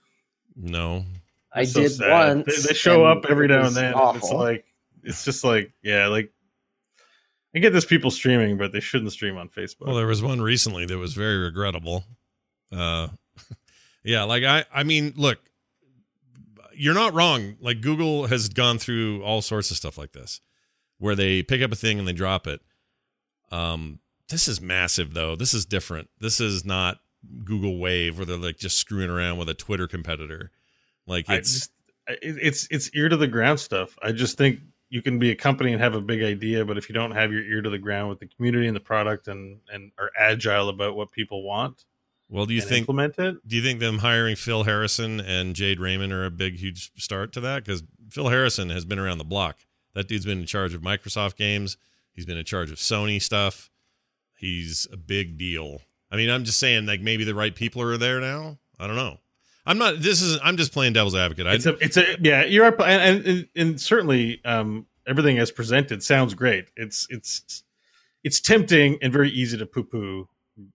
no 0.57 1.03
I 1.55 1.63
so 1.65 1.81
did 1.81 1.91
sad. 1.91 2.11
once. 2.11 2.63
They, 2.63 2.69
they 2.69 2.73
show 2.73 3.05
up 3.05 3.25
every 3.29 3.47
now 3.47 3.65
and 3.65 3.75
then. 3.75 3.93
and 3.93 4.17
It's 4.17 4.31
like 4.31 4.65
it's 5.03 5.23
just 5.25 5.43
like 5.43 5.71
yeah, 5.81 6.07
like 6.07 6.31
I 7.55 7.59
get 7.59 7.71
this 7.71 7.85
people 7.85 8.11
streaming, 8.11 8.57
but 8.57 8.73
they 8.73 8.81
shouldn't 8.81 9.13
stream 9.13 9.37
on 9.37 9.47
Facebook. 9.47 9.87
Well, 9.87 9.95
there 9.95 10.07
was 10.07 10.21
one 10.21 10.41
recently 10.41 10.85
that 10.85 10.97
was 10.97 11.13
very 11.13 11.37
regrettable. 11.37 12.03
Uh, 12.71 13.07
yeah, 14.03 14.23
like 14.23 14.43
I, 14.43 14.65
I 14.73 14.83
mean, 14.83 15.13
look, 15.15 15.39
you're 16.73 16.93
not 16.93 17.13
wrong. 17.13 17.55
Like 17.61 17.79
Google 17.79 18.27
has 18.27 18.49
gone 18.49 18.77
through 18.77 19.23
all 19.23 19.41
sorts 19.41 19.71
of 19.71 19.77
stuff 19.77 19.97
like 19.97 20.11
this, 20.11 20.41
where 20.97 21.15
they 21.15 21.43
pick 21.43 21.61
up 21.61 21.71
a 21.71 21.75
thing 21.75 21.97
and 21.97 22.07
they 22.07 22.13
drop 22.13 22.45
it. 22.45 22.59
Um, 23.51 23.99
this 24.29 24.49
is 24.49 24.59
massive 24.59 25.13
though. 25.13 25.35
This 25.37 25.53
is 25.53 25.65
different. 25.65 26.09
This 26.19 26.41
is 26.41 26.65
not 26.65 26.97
Google 27.45 27.79
Wave 27.79 28.17
where 28.17 28.25
they're 28.25 28.37
like 28.37 28.57
just 28.57 28.77
screwing 28.77 29.09
around 29.09 29.37
with 29.37 29.47
a 29.47 29.53
Twitter 29.53 29.87
competitor. 29.87 30.51
Like 31.07 31.29
it's 31.29 31.53
just 31.53 31.71
it's 32.07 32.67
it's 32.71 32.89
ear 32.93 33.09
to 33.09 33.17
the 33.17 33.27
ground 33.27 33.59
stuff. 33.59 33.97
I 34.01 34.11
just 34.11 34.37
think 34.37 34.59
you 34.89 35.01
can 35.01 35.19
be 35.19 35.31
a 35.31 35.35
company 35.35 35.71
and 35.71 35.81
have 35.81 35.95
a 35.95 36.01
big 36.01 36.23
idea, 36.23 36.63
but 36.65 36.77
if 36.77 36.87
you 36.89 36.93
don't 36.93 37.11
have 37.11 37.31
your 37.31 37.43
ear 37.43 37.61
to 37.61 37.69
the 37.69 37.77
ground 37.77 38.09
with 38.09 38.19
the 38.19 38.27
community 38.27 38.67
and 38.67 38.75
the 38.75 38.81
product 38.81 39.27
and 39.27 39.59
and 39.71 39.91
are 39.97 40.11
agile 40.17 40.69
about 40.69 40.95
what 40.95 41.11
people 41.11 41.43
want, 41.43 41.85
well. 42.29 42.45
Do 42.45 42.53
you 42.53 42.61
think 42.61 42.81
implement 42.81 43.17
it? 43.19 43.47
do 43.47 43.55
you 43.55 43.61
think 43.61 43.79
them 43.79 43.99
hiring 43.99 44.35
Phil 44.35 44.63
Harrison 44.63 45.19
and 45.19 45.55
Jade 45.55 45.79
Raymond 45.79 46.11
are 46.11 46.25
a 46.25 46.31
big, 46.31 46.57
huge 46.57 46.91
start 46.95 47.31
to 47.33 47.41
that? 47.41 47.63
Because 47.63 47.83
Phil 48.09 48.29
Harrison 48.29 48.69
has 48.69 48.85
been 48.85 48.99
around 48.99 49.19
the 49.19 49.23
block. 49.23 49.59
That 49.93 50.07
dude's 50.07 50.25
been 50.25 50.39
in 50.39 50.45
charge 50.45 50.73
of 50.73 50.81
Microsoft 50.81 51.35
games. 51.35 51.77
He's 52.13 52.25
been 52.25 52.37
in 52.37 52.45
charge 52.45 52.71
of 52.71 52.77
Sony 52.77 53.21
stuff. 53.21 53.69
He's 54.35 54.87
a 54.91 54.97
big 54.97 55.37
deal. 55.37 55.81
I 56.11 56.17
mean, 56.17 56.29
I'm 56.29 56.43
just 56.43 56.59
saying, 56.59 56.85
like 56.85 57.01
maybe 57.01 57.23
the 57.23 57.35
right 57.35 57.55
people 57.55 57.81
are 57.81 57.97
there 57.97 58.19
now. 58.19 58.57
I 58.79 58.87
don't 58.87 58.95
know. 58.95 59.19
I'm 59.65 59.77
not. 59.77 59.99
This 59.99 60.21
is. 60.21 60.39
I'm 60.43 60.57
just 60.57 60.71
playing 60.71 60.93
devil's 60.93 61.15
advocate. 61.15 61.47
I, 61.47 61.53
It's 61.53 61.65
a 61.65 61.75
it's 61.83 61.97
a 61.97 62.17
yeah. 62.21 62.45
You're 62.45 62.65
up 62.65 62.79
and 62.79 63.25
and, 63.25 63.47
and 63.55 63.81
certainly 63.81 64.43
um, 64.45 64.85
everything 65.07 65.39
as 65.39 65.51
presented 65.51 66.03
sounds 66.03 66.33
great. 66.33 66.65
It's 66.75 67.07
it's 67.09 67.63
it's 68.23 68.39
tempting 68.39 68.97
and 69.01 69.11
very 69.11 69.29
easy 69.31 69.57
to 69.57 69.65
poo 69.65 69.83
poo 69.83 70.29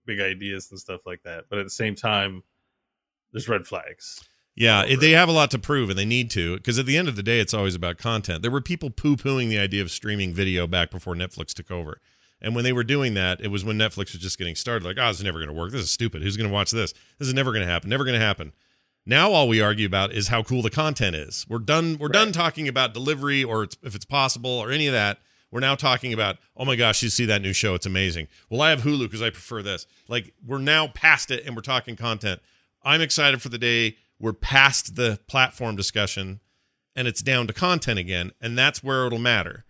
big 0.07 0.21
ideas 0.21 0.71
and 0.71 0.79
stuff 0.79 1.03
like 1.07 1.23
that. 1.23 1.45
But 1.49 1.59
at 1.59 1.67
the 1.67 1.71
same 1.71 1.95
time, 1.95 2.43
there's 3.33 3.49
red 3.49 3.67
flags. 3.67 4.23
Yeah, 4.57 4.85
it, 4.85 5.01
they 5.01 5.13
have 5.13 5.29
a 5.29 5.33
lot 5.33 5.51
to 5.53 5.59
prove, 5.59 5.89
and 5.89 5.99
they 5.99 6.05
need 6.05 6.29
to, 6.33 6.57
because 6.57 6.79
at 6.79 6.85
the 6.85 6.99
end 6.99 7.09
of 7.09 7.17
the 7.17 7.23
day, 7.23 7.41
it's 7.41 7.55
always 7.55 7.75
about 7.75 7.97
content. 7.97 8.43
There 8.43 8.51
were 8.51 8.61
people 8.61 8.91
poo 8.91 9.17
pooing 9.17 9.49
the 9.49 9.59
idea 9.59 9.81
of 9.81 9.91
streaming 9.91 10.35
video 10.35 10.67
back 10.67 10.91
before 10.91 11.15
Netflix 11.15 11.55
took 11.55 11.71
over. 11.71 12.01
And 12.43 12.55
when 12.55 12.65
they 12.65 12.73
were 12.73 12.85
doing 12.85 13.15
that, 13.15 13.41
it 13.41 13.49
was 13.49 13.65
when 13.65 13.79
Netflix 13.79 14.13
was 14.13 14.21
just 14.21 14.39
getting 14.39 14.55
started. 14.55 14.85
Like, 14.85 14.97
oh, 14.99 15.09
this 15.09 15.19
is 15.19 15.25
never 15.25 15.39
going 15.39 15.49
to 15.49 15.55
work. 15.55 15.73
This 15.73 15.83
is 15.83 15.91
stupid. 15.91 16.23
Who's 16.23 16.37
going 16.37 16.49
to 16.49 16.53
watch 16.55 16.71
this? 16.71 16.93
This 17.19 17.29
is 17.29 17.35
never 17.35 17.53
going 17.53 17.65
to 17.65 17.71
happen. 17.71 17.91
Never 17.91 18.05
going 18.05 18.19
to 18.19 18.25
happen. 18.25 18.53
Now, 19.07 19.33
all 19.33 19.49
we 19.49 19.61
argue 19.61 19.87
about 19.87 20.13
is 20.13 20.29
how 20.29 20.43
cool 20.43 20.63
the 20.63 20.71
content 20.71 21.17
is. 21.17 21.47
We're 21.49 21.59
done. 21.59 21.97
We're 21.99 22.09
done 22.09 22.33
talking 22.33 22.69
about 22.69 22.95
delivery 22.95 23.43
or 23.43 23.65
it's, 23.65 23.77
if 23.83 23.95
it's 23.95 24.05
possible 24.05 24.51
or 24.51 24.71
any 24.71 24.87
of 24.87 24.93
that. 24.93 25.19
We're 25.51 25.61
now 25.61 25.75
talking 25.75 26.13
about, 26.13 26.37
oh 26.57 26.65
my 26.65 26.77
gosh, 26.77 27.03
you 27.03 27.09
see 27.09 27.25
that 27.25 27.43
new 27.43 27.53
show? 27.53 27.75
It's 27.75 27.87
amazing. 27.87 28.29
Well, 28.49 28.63
I 28.63 28.71
have 28.71 28.83
Hulu 28.83 29.01
because 29.01 29.23
I 29.23 29.31
prefer 29.31 29.63
this. 29.63 29.87
Like, 30.07 30.33
we're 30.47 30.59
now 30.59 30.87
past 30.87 31.33
it 31.33 31.45
and 31.45 31.57
we're 31.57 31.63
talking 31.63 31.97
content. 31.97 32.41
I'm 32.85 33.01
excited 33.01 33.43
for 33.43 33.49
the 33.49 33.59
day 33.59 33.97
we're 34.21 34.33
past 34.33 34.95
the 34.95 35.19
platform 35.27 35.75
discussion 35.75 36.41
and 36.95 37.09
it's 37.09 37.23
down 37.23 37.49
to 37.49 37.53
content 37.53 37.99
again. 37.99 38.31
And 38.41 38.57
that's 38.57 38.85
where 38.85 39.07
it'll 39.07 39.19
matter. 39.19 39.65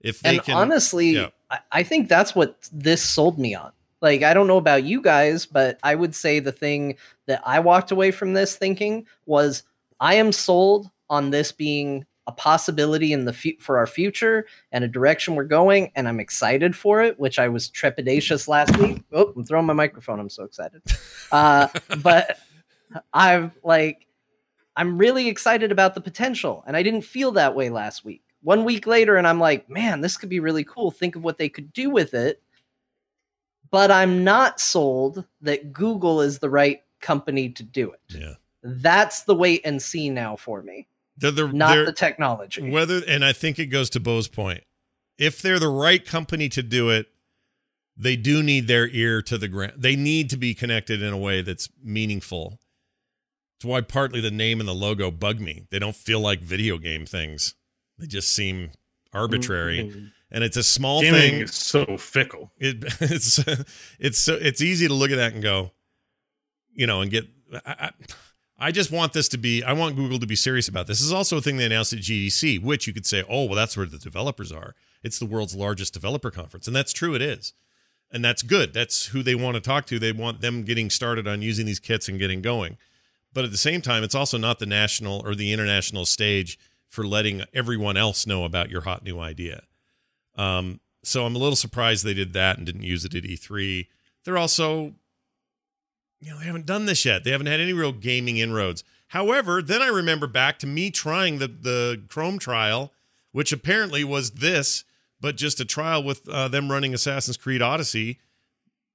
If 0.00 0.20
they 0.20 0.36
and 0.36 0.44
can, 0.44 0.54
honestly, 0.54 1.10
yeah. 1.10 1.30
I, 1.50 1.58
I 1.72 1.82
think 1.82 2.08
that's 2.08 2.34
what 2.34 2.68
this 2.70 3.02
sold 3.02 3.38
me 3.38 3.54
on. 3.54 3.72
Like, 4.04 4.22
I 4.22 4.34
don't 4.34 4.46
know 4.46 4.58
about 4.58 4.84
you 4.84 5.00
guys, 5.00 5.46
but 5.46 5.78
I 5.82 5.94
would 5.94 6.14
say 6.14 6.38
the 6.38 6.52
thing 6.52 6.96
that 7.24 7.40
I 7.46 7.58
walked 7.58 7.90
away 7.90 8.10
from 8.10 8.34
this 8.34 8.54
thinking 8.54 9.06
was 9.24 9.62
I 9.98 10.16
am 10.16 10.30
sold 10.30 10.90
on 11.08 11.30
this 11.30 11.52
being 11.52 12.04
a 12.26 12.32
possibility 12.32 13.14
in 13.14 13.24
the 13.24 13.32
fu- 13.32 13.56
for 13.60 13.78
our 13.78 13.86
future 13.86 14.44
and 14.72 14.84
a 14.84 14.88
direction 14.88 15.34
we're 15.34 15.44
going, 15.44 15.90
and 15.96 16.06
I'm 16.06 16.20
excited 16.20 16.76
for 16.76 17.02
it. 17.02 17.18
Which 17.18 17.38
I 17.38 17.48
was 17.48 17.70
trepidatious 17.70 18.46
last 18.46 18.76
week. 18.76 19.02
Oh, 19.10 19.32
I'm 19.34 19.42
throwing 19.46 19.64
my 19.64 19.72
microphone. 19.72 20.20
I'm 20.20 20.28
so 20.28 20.44
excited. 20.44 20.82
Uh, 21.32 21.68
but 22.02 22.40
I'm 23.14 23.52
like, 23.62 24.06
I'm 24.76 24.98
really 24.98 25.28
excited 25.28 25.72
about 25.72 25.94
the 25.94 26.02
potential, 26.02 26.62
and 26.66 26.76
I 26.76 26.82
didn't 26.82 27.06
feel 27.06 27.32
that 27.32 27.54
way 27.54 27.70
last 27.70 28.04
week. 28.04 28.22
one 28.42 28.64
week 28.64 28.86
later 28.86 29.16
and 29.16 29.26
I'm 29.26 29.40
like, 29.40 29.70
man, 29.70 30.02
this 30.02 30.18
could 30.18 30.28
be 30.28 30.40
really 30.40 30.64
cool. 30.64 30.90
Think 30.90 31.16
of 31.16 31.24
what 31.24 31.38
they 31.38 31.48
could 31.48 31.72
do 31.72 31.88
with 31.88 32.12
it. 32.12 32.42
But 33.74 33.90
I'm 33.90 34.22
not 34.22 34.60
sold 34.60 35.24
that 35.40 35.72
Google 35.72 36.20
is 36.20 36.38
the 36.38 36.48
right 36.48 36.80
company 37.00 37.48
to 37.48 37.64
do 37.64 37.90
it. 37.90 38.00
Yeah. 38.08 38.34
That's 38.62 39.24
the 39.24 39.34
wait 39.34 39.62
and 39.64 39.82
see 39.82 40.10
now 40.10 40.36
for 40.36 40.62
me, 40.62 40.86
They're 41.16 41.32
the, 41.32 41.48
not 41.48 41.74
they're- 41.74 41.84
the 41.86 41.92
technology. 41.92 42.70
whether 42.70 43.02
and 43.08 43.24
I 43.24 43.32
think 43.32 43.58
it 43.58 43.66
goes 43.66 43.90
to 43.90 43.98
Bo's 44.00 44.28
point. 44.28 44.62
If 45.18 45.42
they're 45.42 45.58
the 45.58 45.66
right 45.66 46.06
company 46.06 46.48
to 46.50 46.62
do 46.62 46.90
it, 46.90 47.08
they 47.96 48.14
do 48.14 48.44
need 48.44 48.68
their 48.68 48.86
ear 48.86 49.20
to 49.22 49.36
the 49.36 49.48
ground. 49.48 49.72
They 49.76 49.96
need 49.96 50.30
to 50.30 50.36
be 50.36 50.54
connected 50.54 51.02
in 51.02 51.12
a 51.12 51.18
way 51.18 51.42
that's 51.42 51.68
meaningful. 51.82 52.60
It's 53.56 53.64
why 53.64 53.80
partly 53.80 54.20
the 54.20 54.30
name 54.30 54.60
and 54.60 54.68
the 54.68 54.72
logo 54.72 55.10
bug 55.10 55.40
me. 55.40 55.66
They 55.72 55.80
don't 55.80 55.96
feel 55.96 56.20
like 56.20 56.38
video 56.42 56.78
game 56.78 57.06
things. 57.06 57.56
They 57.98 58.06
just 58.06 58.28
seem 58.32 58.70
arbitrary. 59.12 59.90
Mm, 59.92 60.12
And 60.34 60.42
it's 60.42 60.56
a 60.56 60.64
small 60.64 61.00
Gaming 61.00 61.20
thing. 61.20 61.40
is 61.42 61.54
so 61.54 61.96
fickle. 61.96 62.50
it, 62.58 62.78
it's 63.00 63.38
it's 64.00 64.18
so 64.18 64.34
it's 64.34 64.60
easy 64.60 64.88
to 64.88 64.92
look 64.92 65.12
at 65.12 65.16
that 65.16 65.32
and 65.32 65.40
go, 65.40 65.70
you 66.74 66.88
know, 66.88 67.00
and 67.02 67.10
get. 67.10 67.26
I, 67.64 67.92
I, 68.58 68.72
just 68.72 68.90
want 68.90 69.12
this 69.12 69.28
to 69.28 69.38
be. 69.38 69.62
I 69.62 69.74
want 69.74 69.94
Google 69.94 70.18
to 70.18 70.26
be 70.26 70.34
serious 70.34 70.66
about 70.66 70.88
this. 70.88 70.98
This 70.98 71.06
is 71.06 71.12
also 71.12 71.36
a 71.36 71.40
thing 71.40 71.56
they 71.56 71.66
announced 71.66 71.92
at 71.92 72.00
GDC, 72.00 72.60
which 72.60 72.88
you 72.88 72.92
could 72.92 73.06
say, 73.06 73.22
oh, 73.28 73.44
well, 73.44 73.54
that's 73.54 73.76
where 73.76 73.86
the 73.86 73.96
developers 73.96 74.50
are. 74.50 74.74
It's 75.04 75.20
the 75.20 75.24
world's 75.24 75.54
largest 75.54 75.94
developer 75.94 76.32
conference, 76.32 76.66
and 76.66 76.74
that's 76.74 76.92
true. 76.92 77.14
It 77.14 77.22
is, 77.22 77.52
and 78.10 78.24
that's 78.24 78.42
good. 78.42 78.74
That's 78.74 79.06
who 79.06 79.22
they 79.22 79.36
want 79.36 79.54
to 79.54 79.60
talk 79.60 79.86
to. 79.86 80.00
They 80.00 80.10
want 80.10 80.40
them 80.40 80.64
getting 80.64 80.90
started 80.90 81.28
on 81.28 81.42
using 81.42 81.64
these 81.64 81.78
kits 81.78 82.08
and 82.08 82.18
getting 82.18 82.42
going. 82.42 82.76
But 83.32 83.44
at 83.44 83.52
the 83.52 83.56
same 83.56 83.80
time, 83.82 84.02
it's 84.02 84.16
also 84.16 84.36
not 84.36 84.58
the 84.58 84.66
national 84.66 85.24
or 85.24 85.36
the 85.36 85.52
international 85.52 86.06
stage 86.06 86.58
for 86.88 87.06
letting 87.06 87.44
everyone 87.54 87.96
else 87.96 88.26
know 88.26 88.44
about 88.44 88.68
your 88.68 88.80
hot 88.80 89.04
new 89.04 89.20
idea. 89.20 89.62
Um, 90.36 90.80
so 91.02 91.26
I'm 91.26 91.36
a 91.36 91.38
little 91.38 91.56
surprised 91.56 92.04
they 92.04 92.14
did 92.14 92.32
that 92.32 92.56
and 92.56 92.66
didn't 92.66 92.82
use 92.82 93.04
it 93.04 93.14
at 93.14 93.24
E3. 93.24 93.86
They're 94.24 94.38
also, 94.38 94.94
you 96.20 96.30
know, 96.30 96.38
they 96.38 96.46
haven't 96.46 96.66
done 96.66 96.86
this 96.86 97.04
yet. 97.04 97.24
They 97.24 97.30
haven't 97.30 97.46
had 97.46 97.60
any 97.60 97.72
real 97.72 97.92
gaming 97.92 98.38
inroads. 98.38 98.84
However, 99.08 99.62
then 99.62 99.82
I 99.82 99.88
remember 99.88 100.26
back 100.26 100.58
to 100.60 100.66
me 100.66 100.90
trying 100.90 101.38
the 101.38 101.46
the 101.48 102.02
Chrome 102.08 102.38
trial, 102.38 102.92
which 103.32 103.52
apparently 103.52 104.02
was 104.02 104.32
this, 104.32 104.84
but 105.20 105.36
just 105.36 105.60
a 105.60 105.64
trial 105.64 106.02
with 106.02 106.28
uh, 106.28 106.48
them 106.48 106.70
running 106.70 106.94
Assassin's 106.94 107.36
Creed 107.36 107.62
Odyssey 107.62 108.18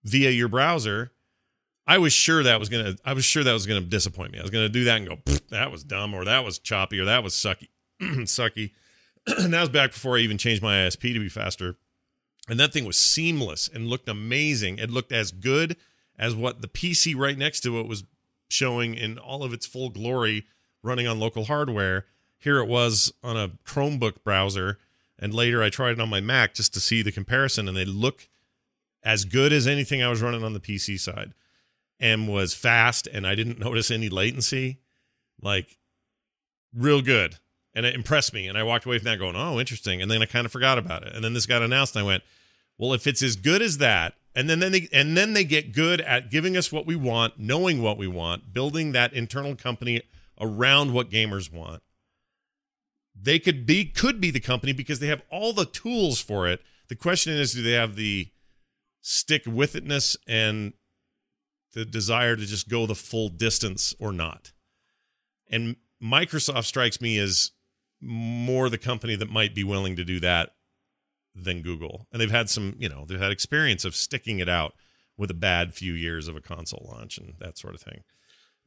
via 0.04 0.32
your 0.32 0.48
browser. 0.48 1.12
I 1.88 1.98
was 1.98 2.14
sure 2.14 2.44
that 2.44 2.60
was 2.60 2.70
gonna. 2.70 2.96
I 3.06 3.14
was 3.14 3.26
sure 3.26 3.44
that 3.44 3.54
was 3.54 3.66
gonna 3.66 3.82
disappoint 3.82 4.32
me. 4.32 4.40
I 4.40 4.42
was 4.42 4.52
gonna 4.52 4.70
do 4.70 4.84
that 4.84 4.98
and 4.98 5.08
go, 5.08 5.18
that 5.50 5.72
was 5.72 5.84
dumb, 5.84 6.14
or 6.14 6.26
that 6.26 6.44
was 6.44 6.60
choppy, 6.60 7.00
or 7.00 7.06
that 7.06 7.24
was 7.24 7.34
sucky, 7.34 7.70
sucky. 8.02 8.72
and 9.38 9.54
that 9.54 9.62
was 9.62 9.70
back 9.70 9.92
before 9.92 10.18
I 10.18 10.22
even 10.22 10.38
changed 10.38 10.62
my 10.62 10.76
ISP 10.76 11.14
to 11.14 11.20
be 11.20 11.30
faster. 11.30 11.76
And 12.48 12.60
that 12.60 12.74
thing 12.74 12.86
was 12.86 12.98
seamless 12.98 13.70
and 13.72 13.88
looked 13.88 14.10
amazing. 14.10 14.80
It 14.80 14.90
looked 14.90 15.12
as 15.12 15.32
good 15.32 15.78
as 16.18 16.36
what 16.36 16.62
the 16.62 16.68
PC 16.68 17.16
right 17.16 17.38
next 17.38 17.62
to 17.62 17.80
it 17.80 17.88
was 17.88 18.04
showing 18.50 18.96
in 18.96 19.18
all 19.18 19.44
of 19.44 19.54
its 19.54 19.66
full 19.66 19.90
glory 19.90 20.46
running 20.82 21.08
on 21.08 21.20
local 21.20 21.46
hardware. 21.46 22.06
Here 22.40 22.60
it 22.60 22.68
was 22.68 23.14
on 23.24 23.38
a 23.38 23.52
Chromebook 23.66 24.24
browser. 24.24 24.80
And 25.20 25.34
later 25.34 25.62
I 25.62 25.70
tried 25.70 25.92
it 25.92 26.00
on 26.00 26.10
my 26.10 26.22
Mac 26.22 26.54
just 26.54 26.74
to 26.74 26.80
see 26.80 27.02
the 27.02 27.12
comparison, 27.12 27.68
and 27.68 27.76
they 27.76 27.86
look 27.86 28.30
as 29.04 29.26
good 29.26 29.52
as 29.52 29.68
anything 29.68 30.02
I 30.02 30.10
was 30.10 30.22
running 30.22 30.44
on 30.44 30.54
the 30.54 30.60
PC 30.60 31.00
side 31.00 31.34
and 32.00 32.28
was 32.28 32.54
fast, 32.54 33.08
and 33.08 33.28
I 33.28 33.36
didn't 33.36 33.60
notice 33.64 33.92
any 33.92 34.10
latency. 34.10 34.80
Like, 35.42 35.78
real 36.74 37.02
good. 37.02 37.36
And 37.76 37.86
it 37.86 37.96
impressed 37.96 38.34
me. 38.34 38.48
And 38.48 38.58
I 38.58 38.64
walked 38.64 38.86
away 38.86 38.98
from 38.98 39.06
that 39.06 39.20
going, 39.20 39.36
oh, 39.36 39.60
interesting. 39.60 40.02
And 40.02 40.10
then 40.10 40.22
I 40.22 40.26
kind 40.26 40.46
of 40.46 40.52
forgot 40.52 40.78
about 40.78 41.04
it. 41.04 41.14
And 41.14 41.24
then 41.24 41.34
this 41.34 41.46
got 41.46 41.62
announced, 41.62 41.96
and 41.96 42.04
I 42.04 42.08
went, 42.08 42.24
well, 42.78 42.94
if 42.94 43.06
it's 43.06 43.22
as 43.22 43.36
good 43.36 43.62
as 43.62 43.78
that, 43.78 44.16
and 44.36 44.50
then, 44.50 44.60
then 44.60 44.72
they 44.72 44.88
and 44.94 45.18
then 45.18 45.34
they 45.34 45.44
get 45.44 45.74
good 45.74 46.02
at 46.02 46.30
giving 46.30 46.56
us 46.56 46.72
what 46.72 46.86
we 46.86 46.96
want, 46.96 47.40
knowing 47.40 47.82
what 47.82 47.98
we 47.98 48.08
want, 48.08 48.54
building 48.54 48.92
that 48.92 49.12
internal 49.14 49.56
company 49.56 50.02
around 50.40 50.94
what 50.94 51.10
gamers 51.10 51.52
want. 51.52 51.82
They 53.22 53.40
could 53.40 53.66
be 53.66 53.86
could 53.86 54.22
be 54.22 54.32
the 54.32 54.40
company 54.40 54.72
because 54.72 55.00
they 55.00 55.08
have 55.08 55.24
all 55.30 55.52
the 55.52 55.66
tools 55.66 56.22
for 56.22 56.48
it. 56.48 56.62
The 56.88 56.96
question 56.96 57.34
is, 57.34 57.54
do 57.54 57.62
they 57.62 57.74
have 57.74 57.96
the 57.96 58.30
stick 59.02 59.44
with 59.46 59.74
itness 59.74 60.16
and 60.28 60.74
the 61.74 61.86
desire 61.86 62.36
to 62.36 62.46
just 62.46 62.70
go 62.70 62.86
the 62.86 62.96
full 62.96 63.30
distance 63.30 63.94
or 64.00 64.14
not? 64.14 64.54
And 65.50 65.76
Microsoft 66.02 66.66
strikes 66.66 67.02
me 67.02 67.18
as 67.18 67.52
more 68.02 68.70
the 68.70 68.78
company 68.78 69.16
that 69.16 69.30
might 69.30 69.54
be 69.54 69.64
willing 69.64 69.96
to 69.96 70.06
do 70.06 70.20
that 70.20 70.52
than 71.36 71.62
Google. 71.62 72.08
And 72.12 72.22
they've 72.22 72.32
had 72.32 72.50
some, 72.50 72.76
you 72.80 72.90
know, 72.90 73.06
they've 73.06 73.20
had 73.20 73.32
experience 73.32 73.86
of 73.86 73.96
sticking 73.96 74.40
it 74.40 74.50
out 74.50 74.74
with 75.18 75.30
a 75.30 75.36
bad 75.36 75.74
few 75.74 75.94
years 75.94 76.28
of 76.28 76.36
a 76.36 76.42
console 76.42 76.88
launch 76.90 77.18
and 77.18 77.36
that 77.40 77.58
sort 77.58 77.76
of 77.76 77.82
thing. 77.82 78.04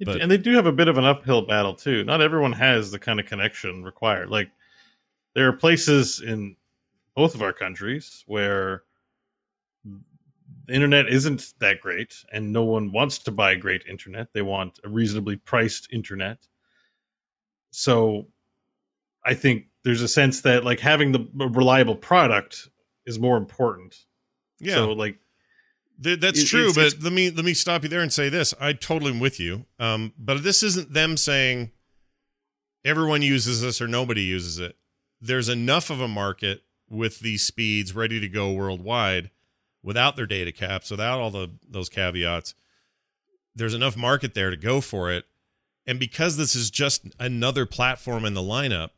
But- 0.04 0.20
and 0.20 0.30
they 0.30 0.38
do 0.38 0.52
have 0.54 0.66
a 0.66 0.72
bit 0.72 0.88
of 0.88 0.98
an 0.98 1.04
uphill 1.04 1.42
battle 1.42 1.74
too. 1.74 2.04
Not 2.04 2.20
everyone 2.20 2.52
has 2.52 2.90
the 2.90 2.98
kind 2.98 3.20
of 3.20 3.26
connection 3.26 3.84
required. 3.84 4.28
Like 4.30 4.50
there 5.34 5.48
are 5.48 5.52
places 5.52 6.20
in 6.20 6.56
both 7.14 7.34
of 7.34 7.42
our 7.42 7.52
countries 7.52 8.24
where 8.26 8.82
the 9.84 10.74
internet 10.74 11.08
isn't 11.08 11.54
that 11.60 11.80
great 11.80 12.14
and 12.32 12.52
no 12.52 12.64
one 12.64 12.92
wants 12.92 13.18
to 13.18 13.30
buy 13.30 13.54
great 13.54 13.84
internet. 13.86 14.32
They 14.32 14.42
want 14.42 14.78
a 14.84 14.88
reasonably 14.88 15.36
priced 15.36 15.92
internet. 15.92 16.46
So 17.70 18.28
I 19.24 19.34
think 19.34 19.66
there's 19.84 20.02
a 20.02 20.08
sense 20.08 20.40
that 20.42 20.64
like 20.64 20.80
having 20.80 21.12
the 21.12 21.26
reliable 21.34 21.96
product 21.96 22.68
is 23.06 23.18
more 23.18 23.36
important. 23.36 23.96
Yeah. 24.60 24.74
So 24.76 24.92
like 24.92 25.18
Th- 26.02 26.18
that's 26.18 26.40
It- 26.40 26.46
true, 26.46 26.70
it's- 26.70 26.74
but 26.74 26.86
it's- 26.86 27.02
let 27.04 27.12
me 27.12 27.30
let 27.30 27.44
me 27.44 27.54
stop 27.54 27.82
you 27.84 27.88
there 27.88 28.00
and 28.00 28.12
say 28.12 28.28
this. 28.28 28.54
I 28.58 28.72
totally 28.72 29.12
am 29.12 29.20
with 29.20 29.38
you. 29.38 29.66
Um, 29.78 30.12
but 30.18 30.42
this 30.42 30.62
isn't 30.64 30.92
them 30.92 31.16
saying 31.16 31.70
everyone 32.84 33.22
uses 33.22 33.60
this 33.60 33.80
or 33.80 33.86
nobody 33.86 34.22
uses 34.22 34.58
it. 34.58 34.76
There's 35.20 35.48
enough 35.48 35.90
of 35.90 36.00
a 36.00 36.08
market 36.08 36.62
with 36.88 37.20
these 37.20 37.44
speeds 37.44 37.94
ready 37.94 38.18
to 38.20 38.28
go 38.28 38.50
worldwide 38.52 39.30
without 39.82 40.16
their 40.16 40.26
data 40.26 40.50
caps, 40.50 40.90
without 40.90 41.20
all 41.20 41.30
the 41.30 41.50
those 41.68 41.88
caveats. 41.88 42.54
There's 43.54 43.74
enough 43.74 43.96
market 43.96 44.34
there 44.34 44.50
to 44.50 44.56
go 44.56 44.80
for 44.80 45.10
it. 45.12 45.26
And 45.86 46.00
because 46.00 46.36
this 46.36 46.56
is 46.56 46.70
just 46.70 47.02
another 47.20 47.66
platform 47.66 48.24
in 48.24 48.34
the 48.34 48.40
lineup, 48.42 48.90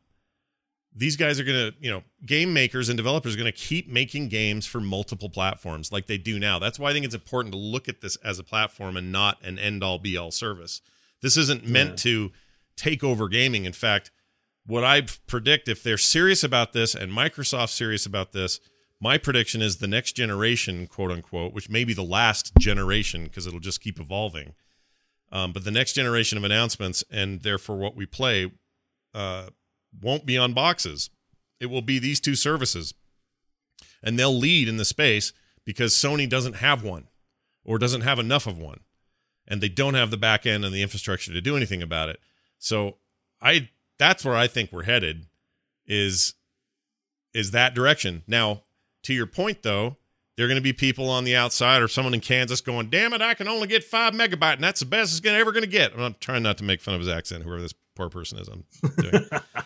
these 0.94 1.16
guys 1.16 1.40
are 1.40 1.44
going 1.44 1.72
to, 1.72 1.76
you 1.80 1.90
know, 1.90 2.02
game 2.24 2.52
makers 2.52 2.88
and 2.88 2.96
developers 2.96 3.34
are 3.34 3.38
going 3.38 3.50
to 3.52 3.58
keep 3.58 3.88
making 3.88 4.28
games 4.28 4.64
for 4.64 4.80
multiple 4.80 5.28
platforms 5.28 5.90
like 5.90 6.06
they 6.06 6.18
do 6.18 6.38
now. 6.38 6.58
That's 6.60 6.78
why 6.78 6.90
I 6.90 6.92
think 6.92 7.04
it's 7.04 7.14
important 7.14 7.52
to 7.52 7.58
look 7.58 7.88
at 7.88 8.00
this 8.00 8.16
as 8.16 8.38
a 8.38 8.44
platform 8.44 8.96
and 8.96 9.10
not 9.10 9.42
an 9.42 9.58
end 9.58 9.82
all 9.82 9.98
be 9.98 10.16
all 10.16 10.30
service. 10.30 10.80
This 11.20 11.36
isn't 11.36 11.66
meant 11.66 11.90
Yeah. 11.90 11.96
to 12.28 12.32
take 12.76 13.02
over 13.02 13.28
gaming. 13.28 13.64
In 13.64 13.72
fact, 13.72 14.10
what 14.66 14.84
I 14.84 15.02
predict 15.26 15.68
if 15.68 15.82
they're 15.82 15.98
serious 15.98 16.44
about 16.44 16.72
this 16.72 16.94
and 16.94 17.10
Microsoft's 17.12 17.72
serious 17.72 18.06
about 18.06 18.32
this, 18.32 18.60
my 19.00 19.18
prediction 19.18 19.60
is 19.60 19.78
the 19.78 19.88
next 19.88 20.12
generation, 20.12 20.86
quote 20.86 21.10
unquote, 21.10 21.52
which 21.52 21.68
may 21.68 21.84
be 21.84 21.92
the 21.92 22.04
last 22.04 22.52
generation 22.58 23.24
because 23.24 23.46
it'll 23.46 23.58
just 23.60 23.80
keep 23.80 23.98
evolving. 23.98 24.54
Um, 25.32 25.52
but 25.52 25.64
the 25.64 25.70
next 25.72 25.94
generation 25.94 26.38
of 26.38 26.44
announcements 26.44 27.02
and 27.10 27.42
therefore 27.42 27.76
what 27.76 27.96
we 27.96 28.06
play 28.06 28.52
uh, 29.12 29.48
won't 30.00 30.26
be 30.26 30.38
on 30.38 30.52
boxes. 30.52 31.10
It 31.60 31.66
will 31.66 31.82
be 31.82 31.98
these 31.98 32.20
two 32.20 32.34
services. 32.34 32.94
And 34.02 34.18
they'll 34.18 34.36
lead 34.36 34.68
in 34.68 34.76
the 34.76 34.84
space 34.84 35.32
because 35.64 35.94
Sony 35.94 36.28
doesn't 36.28 36.56
have 36.56 36.82
one 36.82 37.08
or 37.64 37.78
doesn't 37.78 38.02
have 38.02 38.18
enough 38.18 38.46
of 38.46 38.58
one. 38.58 38.80
And 39.46 39.60
they 39.60 39.68
don't 39.68 39.94
have 39.94 40.10
the 40.10 40.16
back 40.16 40.46
end 40.46 40.64
and 40.64 40.74
the 40.74 40.82
infrastructure 40.82 41.32
to 41.32 41.40
do 41.40 41.56
anything 41.56 41.82
about 41.82 42.08
it. 42.08 42.18
So 42.58 42.96
I 43.42 43.70
that's 43.98 44.24
where 44.24 44.36
I 44.36 44.46
think 44.46 44.72
we're 44.72 44.84
headed 44.84 45.26
is 45.86 46.34
is 47.32 47.50
that 47.50 47.74
direction. 47.74 48.22
Now, 48.26 48.62
to 49.02 49.12
your 49.12 49.26
point 49.26 49.62
though, 49.62 49.96
there 50.36 50.46
are 50.46 50.48
going 50.48 50.56
to 50.56 50.62
be 50.62 50.72
people 50.72 51.10
on 51.10 51.24
the 51.24 51.36
outside 51.36 51.82
or 51.82 51.88
someone 51.88 52.14
in 52.14 52.20
Kansas 52.20 52.60
going, 52.60 52.88
"Damn 52.88 53.12
it, 53.12 53.20
I 53.20 53.34
can 53.34 53.48
only 53.48 53.66
get 53.66 53.84
5 53.84 54.14
megabyte 54.14 54.54
and 54.54 54.64
that's 54.64 54.80
the 54.80 54.86
best 54.86 55.12
it's 55.12 55.20
to 55.20 55.30
ever 55.30 55.52
going 55.52 55.64
to 55.64 55.70
get." 55.70 55.92
I'm 55.98 56.16
trying 56.20 56.42
not 56.42 56.58
to 56.58 56.64
make 56.64 56.80
fun 56.80 56.94
of 56.94 57.00
his 57.00 57.08
accent, 57.08 57.44
whoever 57.44 57.60
this 57.60 57.74
poor 57.94 58.08
person 58.08 58.38
is 58.38 58.48
I'm 58.48 58.64
doing. 58.98 59.28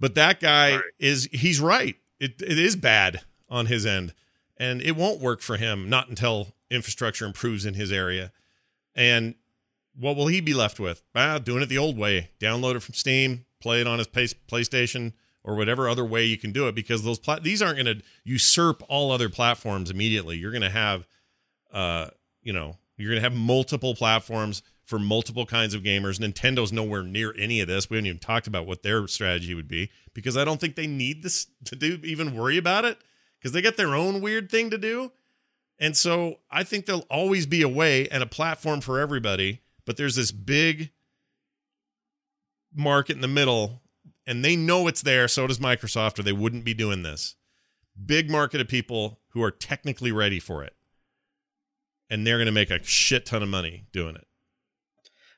But 0.00 0.14
that 0.16 0.40
guy 0.40 0.70
Sorry. 0.70 0.82
is 0.98 1.28
he's 1.30 1.60
right. 1.60 1.96
It 2.18 2.40
it 2.42 2.58
is 2.58 2.74
bad 2.74 3.20
on 3.48 3.66
his 3.66 3.86
end. 3.86 4.14
And 4.56 4.82
it 4.82 4.96
won't 4.96 5.20
work 5.20 5.40
for 5.40 5.56
him 5.56 5.88
not 5.88 6.08
until 6.08 6.54
infrastructure 6.70 7.24
improves 7.24 7.64
in 7.64 7.74
his 7.74 7.92
area. 7.92 8.32
And 8.94 9.34
what 9.98 10.16
will 10.16 10.26
he 10.26 10.40
be 10.40 10.54
left 10.54 10.78
with? 10.78 11.02
Ah, 11.14 11.38
doing 11.38 11.62
it 11.62 11.68
the 11.68 11.78
old 11.78 11.96
way. 11.96 12.30
Download 12.40 12.76
it 12.76 12.80
from 12.80 12.94
Steam, 12.94 13.44
play 13.60 13.80
it 13.80 13.86
on 13.86 13.98
his 13.98 14.08
PlayStation 14.08 15.12
or 15.42 15.54
whatever 15.56 15.88
other 15.88 16.04
way 16.04 16.24
you 16.24 16.36
can 16.36 16.52
do 16.52 16.68
it 16.68 16.74
because 16.74 17.02
those 17.02 17.18
pla- 17.18 17.38
these 17.38 17.62
aren't 17.62 17.82
going 17.82 17.98
to 17.98 18.04
usurp 18.24 18.82
all 18.88 19.10
other 19.10 19.28
platforms 19.28 19.90
immediately. 19.90 20.36
You're 20.36 20.52
going 20.52 20.62
to 20.62 20.70
have 20.70 21.06
uh, 21.72 22.08
you 22.42 22.52
know, 22.52 22.76
You're 22.96 23.10
going 23.10 23.22
to 23.22 23.28
have 23.28 23.36
multiple 23.38 23.94
platforms 23.94 24.62
for 24.90 24.98
multiple 24.98 25.46
kinds 25.46 25.72
of 25.72 25.84
gamers. 25.84 26.18
Nintendo's 26.18 26.72
nowhere 26.72 27.04
near 27.04 27.32
any 27.38 27.60
of 27.60 27.68
this. 27.68 27.88
We 27.88 27.96
haven't 27.96 28.08
even 28.08 28.18
talked 28.18 28.48
about 28.48 28.66
what 28.66 28.82
their 28.82 29.06
strategy 29.06 29.54
would 29.54 29.68
be 29.68 29.88
because 30.14 30.36
I 30.36 30.44
don't 30.44 30.60
think 30.60 30.74
they 30.74 30.88
need 30.88 31.22
this 31.22 31.46
to 31.66 31.76
do 31.76 32.00
even 32.02 32.36
worry 32.36 32.58
about 32.58 32.84
it 32.84 32.98
because 33.38 33.52
they 33.52 33.62
got 33.62 33.76
their 33.76 33.94
own 33.94 34.20
weird 34.20 34.50
thing 34.50 34.68
to 34.70 34.78
do. 34.78 35.12
And 35.78 35.96
so 35.96 36.40
I 36.50 36.64
think 36.64 36.86
there'll 36.86 37.06
always 37.08 37.46
be 37.46 37.62
a 37.62 37.68
way 37.68 38.08
and 38.08 38.20
a 38.20 38.26
platform 38.26 38.80
for 38.80 38.98
everybody, 38.98 39.60
but 39.86 39.96
there's 39.96 40.16
this 40.16 40.32
big 40.32 40.90
market 42.74 43.14
in 43.14 43.22
the 43.22 43.28
middle 43.28 43.80
and 44.26 44.44
they 44.44 44.56
know 44.56 44.88
it's 44.88 45.02
there 45.02 45.28
so 45.28 45.46
does 45.46 45.60
Microsoft 45.60 46.18
or 46.18 46.24
they 46.24 46.32
wouldn't 46.32 46.64
be 46.64 46.74
doing 46.74 47.04
this. 47.04 47.36
Big 48.04 48.28
market 48.28 48.60
of 48.60 48.66
people 48.66 49.20
who 49.28 49.42
are 49.42 49.52
technically 49.52 50.10
ready 50.10 50.40
for 50.40 50.64
it. 50.64 50.74
And 52.10 52.26
they're 52.26 52.38
going 52.38 52.46
to 52.46 52.52
make 52.52 52.70
a 52.70 52.82
shit 52.82 53.24
ton 53.24 53.40
of 53.40 53.48
money 53.48 53.86
doing 53.92 54.16
it. 54.16 54.26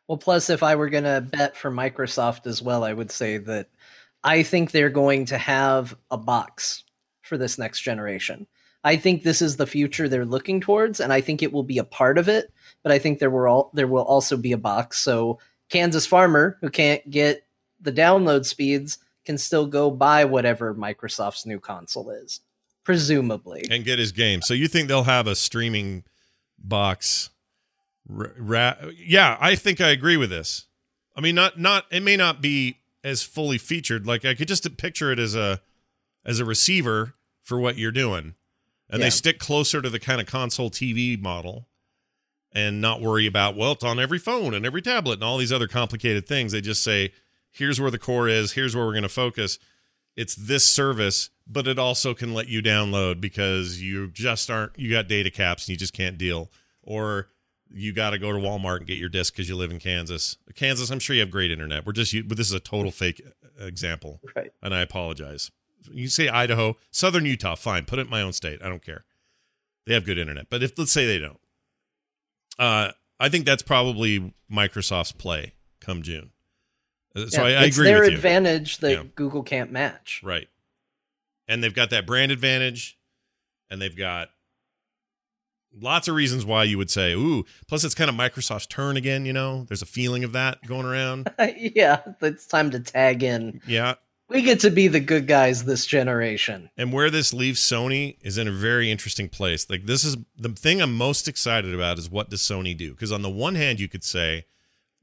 Well, 0.09 0.19
plus, 0.19 0.51
if 0.51 0.63
I 0.63 0.75
were 0.75 0.91
going 0.91 1.05
to 1.05 1.21
bet 1.21 1.57
for 1.57 1.71
Microsoft 1.71 2.47
as 2.47 2.61
well, 2.61 2.85
I 2.85 2.93
would 2.93 3.11
say 3.11 3.39
that 3.39 3.69
I 4.25 4.43
think 4.43 4.71
they're 4.71 4.91
going 4.91 5.27
to 5.27 5.39
have 5.39 5.97
a 6.11 6.19
box 6.19 6.85
for 7.23 7.39
this 7.39 7.59
next 7.59 7.81
generation. 7.81 8.47
I 8.85 8.97
think 8.97 9.23
this 9.23 9.41
is 9.41 9.57
the 9.57 9.67
future 9.67 10.09
they're 10.09 10.25
looking 10.25 10.61
towards, 10.61 11.01
and 11.01 11.13
I 11.13 11.21
think 11.21 11.43
it 11.43 11.53
will 11.53 11.63
be 11.63 11.79
a 11.79 11.85
part 11.85 12.19
of 12.19 12.29
it. 12.29 12.53
But 12.83 12.93
I 12.93 12.99
think 12.99 13.19
there 13.19 13.31
will 13.31 13.47
all, 13.47 13.71
there 13.75 13.87
will 13.87 14.03
also 14.03 14.37
be 14.37 14.53
a 14.53 14.59
box, 14.59 14.99
so 14.99 15.39
Kansas 15.69 16.07
farmer 16.07 16.59
who 16.61 16.69
can't 16.69 17.09
get 17.09 17.47
the 17.81 17.93
download 17.93 18.45
speeds 18.45 18.99
can 19.25 19.39
still 19.39 19.67
go 19.67 19.91
buy 19.91 20.25
whatever 20.25 20.75
Microsoft's 20.75 21.47
new 21.47 21.61
console 21.61 22.11
is, 22.11 22.41
presumably, 22.85 23.65
and 23.71 23.85
get 23.85 23.99
his 23.99 24.13
game. 24.13 24.43
So 24.43 24.53
you 24.53 24.69
think 24.69 24.89
they'll 24.89 25.05
have 25.05 25.27
a 25.27 25.37
streaming 25.37 26.05
box 26.59 27.31
Ra- 28.09 28.77
yeah, 28.97 29.37
I 29.41 29.55
think 29.55 29.81
I 29.81 29.91
agree 29.91 30.17
with 30.17 30.31
this. 30.31 30.67
I 31.17 31.21
mean, 31.21 31.35
not 31.35 31.59
not 31.59 31.85
it 31.91 32.03
may 32.03 32.17
not 32.17 32.41
be 32.41 32.79
as 33.05 33.23
fully 33.23 33.59
featured. 33.59 34.07
Like 34.07 34.25
I 34.25 34.35
could 34.35 34.49
just 34.49 34.77
picture 34.77 35.13
it 35.13 35.19
as 35.19 35.35
a 35.35 35.61
as 36.25 36.41
a 36.41 36.45
receiver 36.45 37.15
for 37.43 37.59
what 37.59 37.77
you're 37.77 37.93
doing, 37.93 38.35
and 38.89 38.99
yeah. 39.01 39.07
they 39.07 39.11
stick 39.11 39.39
closer 39.39 39.83
to 39.83 39.91
the 39.91 40.01
kind 40.01 40.21
of 40.21 40.27
console 40.27 40.71
TV 40.71 41.21
model, 41.21 41.69
and 42.53 42.81
not 42.81 43.01
worry 43.01 43.27
about 43.27 43.57
well, 43.57 43.73
it's 43.73 43.85
on 43.85 44.01
every 44.01 44.19
phone 44.19 44.55
and 44.55 44.67
every 44.67 44.83
tablet 44.83 45.15
and 45.15 45.25
all 45.25 45.39
these 45.39 45.53
other 45.53 45.69
complicated 45.69 46.27
things. 46.27 46.53
They 46.53 46.61
just 46.61 46.83
say, 46.83 47.13
here's 47.51 47.81
where 47.81 47.91
the 47.91 47.99
core 47.99 48.29
is. 48.29 48.53
Here's 48.53 48.75
where 48.75 48.85
we're 48.85 48.93
going 48.93 49.03
to 49.03 49.09
focus. 49.09 49.59
It's 50.17 50.35
this 50.35 50.65
service, 50.65 51.31
but 51.47 51.67
it 51.67 51.79
also 51.79 52.15
can 52.15 52.35
let 52.35 52.49
you 52.49 52.63
download 52.63 53.21
because 53.21 53.81
you 53.81 54.09
just 54.09 54.51
aren't 54.51 54.79
you 54.79 54.91
got 54.91 55.09
data 55.09 55.31
caps 55.31 55.65
and 55.65 55.71
you 55.71 55.77
just 55.77 55.95
can't 55.95 56.19
deal 56.19 56.51
or 56.83 57.29
you 57.75 57.93
got 57.93 58.11
to 58.11 58.19
go 58.19 58.33
to 58.33 58.39
Walmart 58.39 58.79
and 58.79 58.87
get 58.87 58.99
your 58.99 59.09
disc 59.09 59.35
because 59.35 59.49
you 59.49 59.57
live 59.57 59.71
in 59.71 59.79
Kansas. 59.79 60.37
Kansas, 60.55 60.91
I'm 60.91 60.99
sure 60.99 61.15
you 61.15 61.21
have 61.21 61.31
great 61.31 61.51
internet. 61.51 61.87
We're 61.87 61.93
just, 61.93 62.15
but 62.29 62.37
this 62.37 62.49
is 62.49 62.53
a 62.53 62.61
total 62.61 62.91
fake 62.91 63.23
uh, 63.61 63.65
example, 63.65 64.21
right? 64.37 64.53
And 64.63 64.75
I 64.75 64.81
apologize. 64.81 65.51
You 65.91 66.09
say 66.09 66.29
Idaho, 66.29 66.77
Southern 66.91 67.27
Utah, 67.27 67.55
fine. 67.55 67.85
Put 67.85 67.99
it 67.99 68.03
in 68.03 68.11
my 68.11 68.23
own 68.23 68.33
state. 68.33 68.61
I 68.63 68.69
don't 68.69 68.85
care. 68.85 69.05
They 69.87 69.95
have 69.95 70.05
good 70.05 70.19
internet, 70.19 70.47
but 70.49 70.63
if 70.63 70.79
let's 70.79 70.93
say 70.93 71.07
they 71.07 71.19
don't, 71.19 71.41
uh, 72.59 72.93
I 73.19 73.29
think 73.29 73.47
that's 73.47 73.63
probably 73.63 74.33
Microsoft's 74.51 75.13
play 75.13 75.55
come 75.81 76.03
June. 76.03 76.31
Uh, 77.17 77.27
so 77.27 77.47
yeah, 77.47 77.59
I, 77.59 77.63
I 77.63 77.65
agree. 77.67 77.87
Their 77.87 78.05
advantage 78.05 78.79
that 78.79 78.93
yeah. 78.93 79.03
Google 79.17 79.43
can't 79.43 79.73
match, 79.73 80.21
right? 80.23 80.49
And 81.49 81.65
they've 81.65 81.75
got 81.75 81.91
that 81.91 82.07
brand 82.07 82.31
advantage, 82.31 82.97
and 83.71 83.83
they've 83.83 83.97
got 83.97 84.31
lots 85.81 86.09
of 86.09 86.15
reasons 86.15 86.45
why 86.45 86.65
you 86.65 86.79
would 86.79 86.91
say, 86.91 87.13
ooh, 87.13 87.45
plus 87.67 87.85
it's 87.85 87.95
kind 87.95 88.11
of 88.11 88.17
Microsoft's 88.17 88.67
turn 88.67 88.97
again, 88.97 89.25
you 89.25 89.33
know? 89.33 89.65
There's 89.69 89.83
a 89.83 89.87
feeling 89.87 90.25
of 90.25 90.33
that 90.33 90.65
going 90.67 90.87
around. 90.87 91.31
yeah, 91.57 92.01
it's 92.21 92.47
time 92.47 92.71
to 92.71 92.81
tag 92.81 93.23
in. 93.23 93.61
Yeah. 93.67 93.95
We 94.29 94.43
get 94.43 94.61
to 94.61 94.71
be 94.71 94.89
the 94.89 95.01
good 95.01 95.27
guys 95.27 95.65
this 95.65 95.85
generation. 95.85 96.71
And 96.77 96.91
where 96.93 97.11
this 97.11 97.35
leaves 97.35 97.61
Sony 97.61 98.17
is 98.23 98.39
in 98.39 98.49
a 98.49 98.53
very 98.53 98.91
interesting 98.91 99.29
place. 99.29 99.69
Like 99.69 99.85
this 99.85 100.05
is 100.05 100.17
the 100.39 100.49
thing 100.51 100.81
I'm 100.81 100.97
most 100.97 101.29
excited 101.29 101.75
about 101.75 101.99
is 101.99 102.09
what 102.09 102.31
does 102.31 102.41
Sony 102.41 102.75
do? 102.75 102.93
Because 102.93 103.13
on 103.13 103.21
the 103.21 103.31
one 103.31 103.57
hand, 103.57 103.79
you 103.79 103.89
could 103.89 104.05
say 104.05 104.47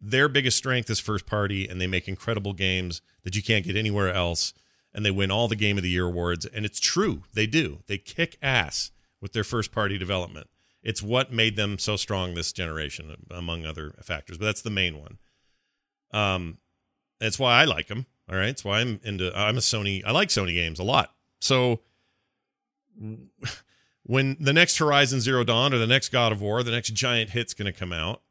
their 0.02 0.30
biggest 0.30 0.58
strength 0.58 0.90
is 0.90 1.00
first 1.00 1.28
party 1.28 1.68
and 1.68 1.80
they 1.80 1.86
make 1.86 2.08
incredible 2.08 2.54
games 2.54 3.02
that 3.24 3.36
you 3.36 3.44
can't 3.44 3.66
get 3.66 3.76
anywhere 3.76 4.12
else 4.12 4.54
and 4.96 5.06
they 5.06 5.12
win 5.12 5.30
all 5.30 5.48
the 5.48 5.56
game 5.56 5.78
of 5.78 5.84
the 5.84 5.90
year 5.90 6.08
awards 6.08 6.48
and 6.48 6.66
it's 6.66 6.80
true. 6.80 7.24
They 7.34 7.46
do. 7.46 7.84
They 7.86 8.00
kick 8.00 8.38
ass 8.42 8.90
with 9.22 9.34
their 9.34 9.44
first 9.44 9.72
party 9.72 10.00
development 10.00 10.48
it's 10.82 11.02
what 11.02 11.32
made 11.32 11.56
them 11.56 11.78
so 11.78 11.96
strong 11.96 12.34
this 12.34 12.54
generation, 12.54 13.16
among 13.30 13.66
other 13.66 13.94
factors. 14.02 14.38
But 14.38 14.46
that's 14.46 14.62
the 14.62 14.70
main 14.70 15.00
one. 15.00 15.18
Um, 16.12 16.58
that's 17.20 17.38
why 17.38 17.62
I 17.62 17.66
like 17.66 17.88
them. 17.88 18.06
All 18.30 18.38
right, 18.38 18.48
that's 18.48 18.64
why 18.64 18.80
I'm 18.80 19.00
into. 19.04 19.32
I'm 19.38 19.58
a 19.58 19.62
Sony. 19.62 20.04
I 20.06 20.12
like 20.12 20.30
Sony 20.30 20.54
games 20.54 20.80
a 20.80 20.84
lot. 20.84 21.14
So 21.40 21.82
when 24.04 24.38
the 24.40 24.54
next 24.54 24.78
Horizon 24.78 25.20
Zero 25.22 25.44
Dawn 25.44 25.74
or 25.74 25.78
the 25.78 25.88
next 25.88 26.10
God 26.10 26.32
of 26.32 26.42
War, 26.42 26.64
the 26.64 26.72
next 26.72 26.94
giant 26.94 27.32
hit's 27.32 27.54
going 27.54 27.72
to 27.72 27.78
come 27.78 27.94
out 27.94 28.22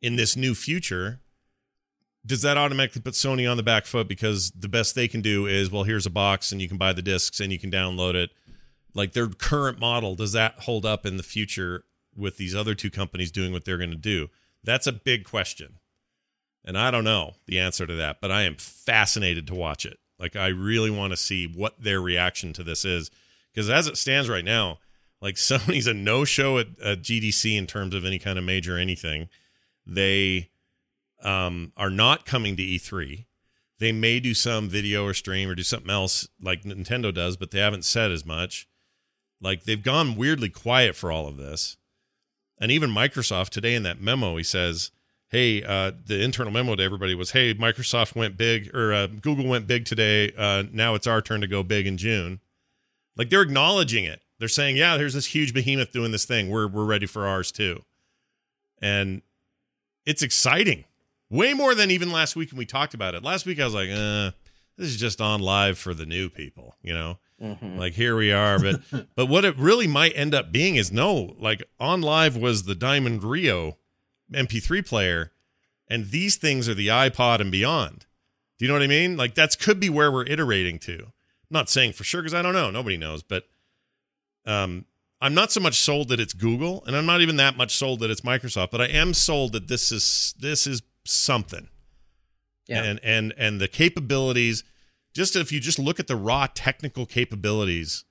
in 0.00 0.16
this 0.16 0.36
new 0.36 0.54
future, 0.54 1.20
does 2.24 2.42
that 2.42 2.56
automatically 2.56 3.02
put 3.02 3.14
Sony 3.14 3.50
on 3.50 3.56
the 3.56 3.62
back 3.62 3.86
foot 3.86 4.08
because 4.08 4.50
the 4.50 4.68
best 4.68 4.94
they 4.94 5.08
can 5.08 5.20
do 5.20 5.46
is, 5.46 5.70
well, 5.70 5.84
here's 5.84 6.06
a 6.06 6.10
box 6.10 6.52
and 6.52 6.60
you 6.60 6.68
can 6.68 6.76
buy 6.76 6.92
the 6.92 7.02
discs 7.02 7.40
and 7.40 7.52
you 7.52 7.58
can 7.58 7.70
download 7.70 8.14
it 8.14 8.30
like 8.94 9.12
their 9.12 9.28
current 9.28 9.78
model 9.78 10.14
does 10.14 10.32
that 10.32 10.60
hold 10.60 10.84
up 10.84 11.06
in 11.06 11.16
the 11.16 11.22
future 11.22 11.84
with 12.16 12.36
these 12.36 12.54
other 12.54 12.74
two 12.74 12.90
companies 12.90 13.30
doing 13.30 13.52
what 13.52 13.64
they're 13.64 13.78
going 13.78 13.90
to 13.90 13.96
do? 13.96 14.28
That's 14.64 14.86
a 14.86 14.92
big 14.92 15.24
question. 15.24 15.78
And 16.64 16.76
i 16.76 16.90
don't 16.90 17.04
know 17.04 17.32
the 17.46 17.58
answer 17.58 17.86
to 17.86 17.94
that 17.94 18.20
but 18.20 18.30
i 18.30 18.42
am 18.42 18.56
fascinated 18.56 19.46
to 19.46 19.54
watch 19.54 19.86
it. 19.86 19.98
Like 20.18 20.36
i 20.36 20.48
really 20.48 20.90
want 20.90 21.12
to 21.12 21.16
see 21.16 21.46
what 21.46 21.82
their 21.82 22.00
reaction 22.00 22.52
to 22.54 22.62
this 22.62 22.84
is 22.84 23.10
because 23.52 23.70
as 23.70 23.86
it 23.86 23.96
stands 23.96 24.28
right 24.28 24.44
now 24.44 24.78
like 25.22 25.34
sony's 25.36 25.86
a 25.86 25.94
no 25.94 26.24
show 26.24 26.58
at, 26.58 26.66
at 26.84 27.02
gdc 27.02 27.56
in 27.56 27.66
terms 27.66 27.94
of 27.94 28.04
any 28.04 28.18
kind 28.18 28.38
of 28.38 28.44
major 28.44 28.76
anything. 28.76 29.28
They 29.86 30.50
um, 31.22 31.72
are 31.76 31.90
not 31.90 32.26
coming 32.26 32.56
to 32.56 32.62
e3 32.62 33.24
they 33.78 33.92
may 33.92 34.20
do 34.20 34.34
some 34.34 34.68
video 34.68 35.04
or 35.04 35.14
stream 35.14 35.48
or 35.48 35.54
do 35.54 35.62
something 35.62 35.90
else 35.90 36.28
like 36.40 36.62
nintendo 36.64 37.12
does 37.12 37.36
but 37.36 37.50
they 37.50 37.58
haven't 37.60 37.84
said 37.84 38.10
as 38.12 38.26
much 38.26 38.68
like 39.40 39.64
they've 39.64 39.82
gone 39.82 40.16
weirdly 40.16 40.48
quiet 40.48 40.96
for 40.96 41.12
all 41.12 41.26
of 41.26 41.36
this. 41.36 41.76
And 42.60 42.70
even 42.70 42.90
Microsoft 42.90 43.50
today 43.50 43.74
in 43.74 43.84
that 43.84 44.00
memo, 44.00 44.36
he 44.36 44.42
says, 44.42 44.90
"Hey, 45.28 45.62
uh, 45.62 45.92
the 46.06 46.22
internal 46.22 46.52
memo 46.52 46.74
to 46.74 46.82
everybody 46.82 47.14
was, 47.14 47.30
hey, 47.30 47.54
Microsoft 47.54 48.16
went 48.16 48.36
big 48.36 48.74
or 48.74 48.92
uh, 48.92 49.06
Google 49.06 49.46
went 49.46 49.66
big 49.66 49.84
today. 49.84 50.32
Uh, 50.36 50.64
now 50.72 50.94
it's 50.94 51.06
our 51.06 51.22
turn 51.22 51.40
to 51.40 51.46
go 51.46 51.62
big 51.62 51.86
in 51.86 51.96
June." 51.96 52.40
Like 53.16 53.30
they're 53.30 53.42
acknowledging 53.42 54.04
it. 54.04 54.22
They're 54.38 54.48
saying, 54.48 54.76
"Yeah, 54.76 54.96
there's 54.96 55.14
this 55.14 55.26
huge 55.26 55.52
behemoth 55.54 55.92
doing 55.92 56.12
this 56.12 56.24
thing. 56.24 56.48
We're 56.48 56.68
we're 56.68 56.84
ready 56.84 57.06
for 57.06 57.26
ours 57.26 57.52
too." 57.52 57.84
And 58.80 59.22
it's 60.06 60.22
exciting, 60.22 60.84
way 61.28 61.52
more 61.52 61.74
than 61.74 61.90
even 61.90 62.12
last 62.12 62.36
week 62.36 62.50
when 62.50 62.58
we 62.58 62.66
talked 62.66 62.94
about 62.94 63.14
it. 63.14 63.22
Last 63.22 63.46
week 63.46 63.60
I 63.60 63.64
was 63.64 63.74
like, 63.74 63.90
"Uh, 63.90 64.32
this 64.76 64.88
is 64.88 64.96
just 64.96 65.18
OnLive 65.18 65.76
for 65.76 65.94
the 65.94 66.06
new 66.06 66.28
people," 66.28 66.76
you 66.82 66.94
know. 66.94 67.18
Mm-hmm. 67.42 67.78
Like 67.78 67.94
here 67.94 68.16
we 68.16 68.32
are, 68.32 68.58
but 68.58 68.80
but 69.14 69.26
what 69.26 69.44
it 69.44 69.56
really 69.56 69.86
might 69.86 70.12
end 70.14 70.34
up 70.34 70.50
being 70.50 70.76
is 70.76 70.90
no, 70.90 71.36
like 71.38 71.62
OnLive 71.80 72.40
was 72.40 72.64
the 72.64 72.74
Diamond 72.74 73.22
Rio 73.22 73.78
MP3 74.32 74.86
player, 74.86 75.32
and 75.88 76.10
these 76.10 76.36
things 76.36 76.68
are 76.68 76.74
the 76.74 76.88
iPod 76.88 77.40
and 77.40 77.52
beyond. 77.52 78.06
Do 78.58 78.64
you 78.64 78.68
know 78.68 78.74
what 78.74 78.82
I 78.82 78.88
mean? 78.88 79.16
Like 79.16 79.34
that's 79.34 79.54
could 79.54 79.78
be 79.78 79.88
where 79.88 80.10
we're 80.10 80.26
iterating 80.26 80.78
to. 80.80 80.98
I'm 80.98 81.54
not 81.54 81.70
saying 81.70 81.92
for 81.92 82.04
sure 82.04 82.22
because 82.22 82.34
I 82.34 82.42
don't 82.42 82.54
know, 82.54 82.70
nobody 82.70 82.96
knows, 82.96 83.22
but 83.22 83.44
um, 84.44 84.84
I'm 85.20 85.34
not 85.34 85.52
so 85.52 85.60
much 85.60 85.80
sold 85.80 86.08
that 86.08 86.20
it's 86.20 86.32
Google, 86.32 86.82
and 86.86 86.96
I'm 86.96 87.06
not 87.06 87.20
even 87.20 87.36
that 87.36 87.56
much 87.56 87.76
sold 87.76 88.00
that 88.00 88.10
it's 88.10 88.20
Microsoft, 88.22 88.70
but 88.70 88.80
I 88.80 88.86
am 88.86 89.14
sold 89.14 89.52
that 89.52 89.68
this 89.68 89.92
is 89.92 90.34
this 90.38 90.66
is 90.66 90.82
something. 91.04 91.68
Yeah. 92.66 92.82
And 92.82 93.00
and 93.02 93.34
and 93.38 93.60
the 93.60 93.68
capabilities 93.68 94.64
just 95.14 95.36
if 95.36 95.52
you 95.52 95.60
just 95.60 95.78
look 95.78 95.98
at 95.98 96.06
the 96.06 96.16
raw 96.16 96.46
technical 96.52 97.06
capabilities, 97.06 98.04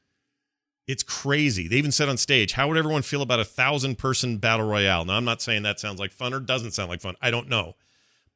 it's 0.87 1.03
crazy. 1.03 1.67
They 1.67 1.75
even 1.75 1.91
said 1.91 2.07
on 2.09 2.17
stage, 2.17 2.53
how 2.53 2.67
would 2.67 2.77
everyone 2.77 3.01
feel 3.01 3.21
about 3.21 3.39
a 3.39 3.45
thousand 3.45 3.97
person 3.97 4.37
battle 4.37 4.67
royale? 4.67 5.03
Now, 5.05 5.17
I'm 5.17 5.25
not 5.25 5.41
saying 5.41 5.63
that 5.63 5.79
sounds 5.79 5.99
like 5.99 6.11
fun 6.11 6.33
or 6.33 6.39
doesn't 6.39 6.71
sound 6.71 6.89
like 6.89 7.01
fun. 7.01 7.15
I 7.21 7.29
don't 7.29 7.49
know. 7.49 7.75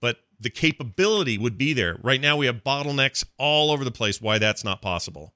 But 0.02 0.18
the 0.40 0.50
capability 0.50 1.38
would 1.38 1.58
be 1.58 1.74
there. 1.74 1.98
Right 2.04 2.20
now, 2.20 2.36
we 2.36 2.48
have 2.48 2.64
bottlenecks 2.64 3.24
all 3.38 3.72
over 3.72 3.86
the 3.86 3.92
place. 3.92 4.22
Why 4.22 4.38
that's 4.38 4.64
not 4.64 4.82
possible. 4.82 5.34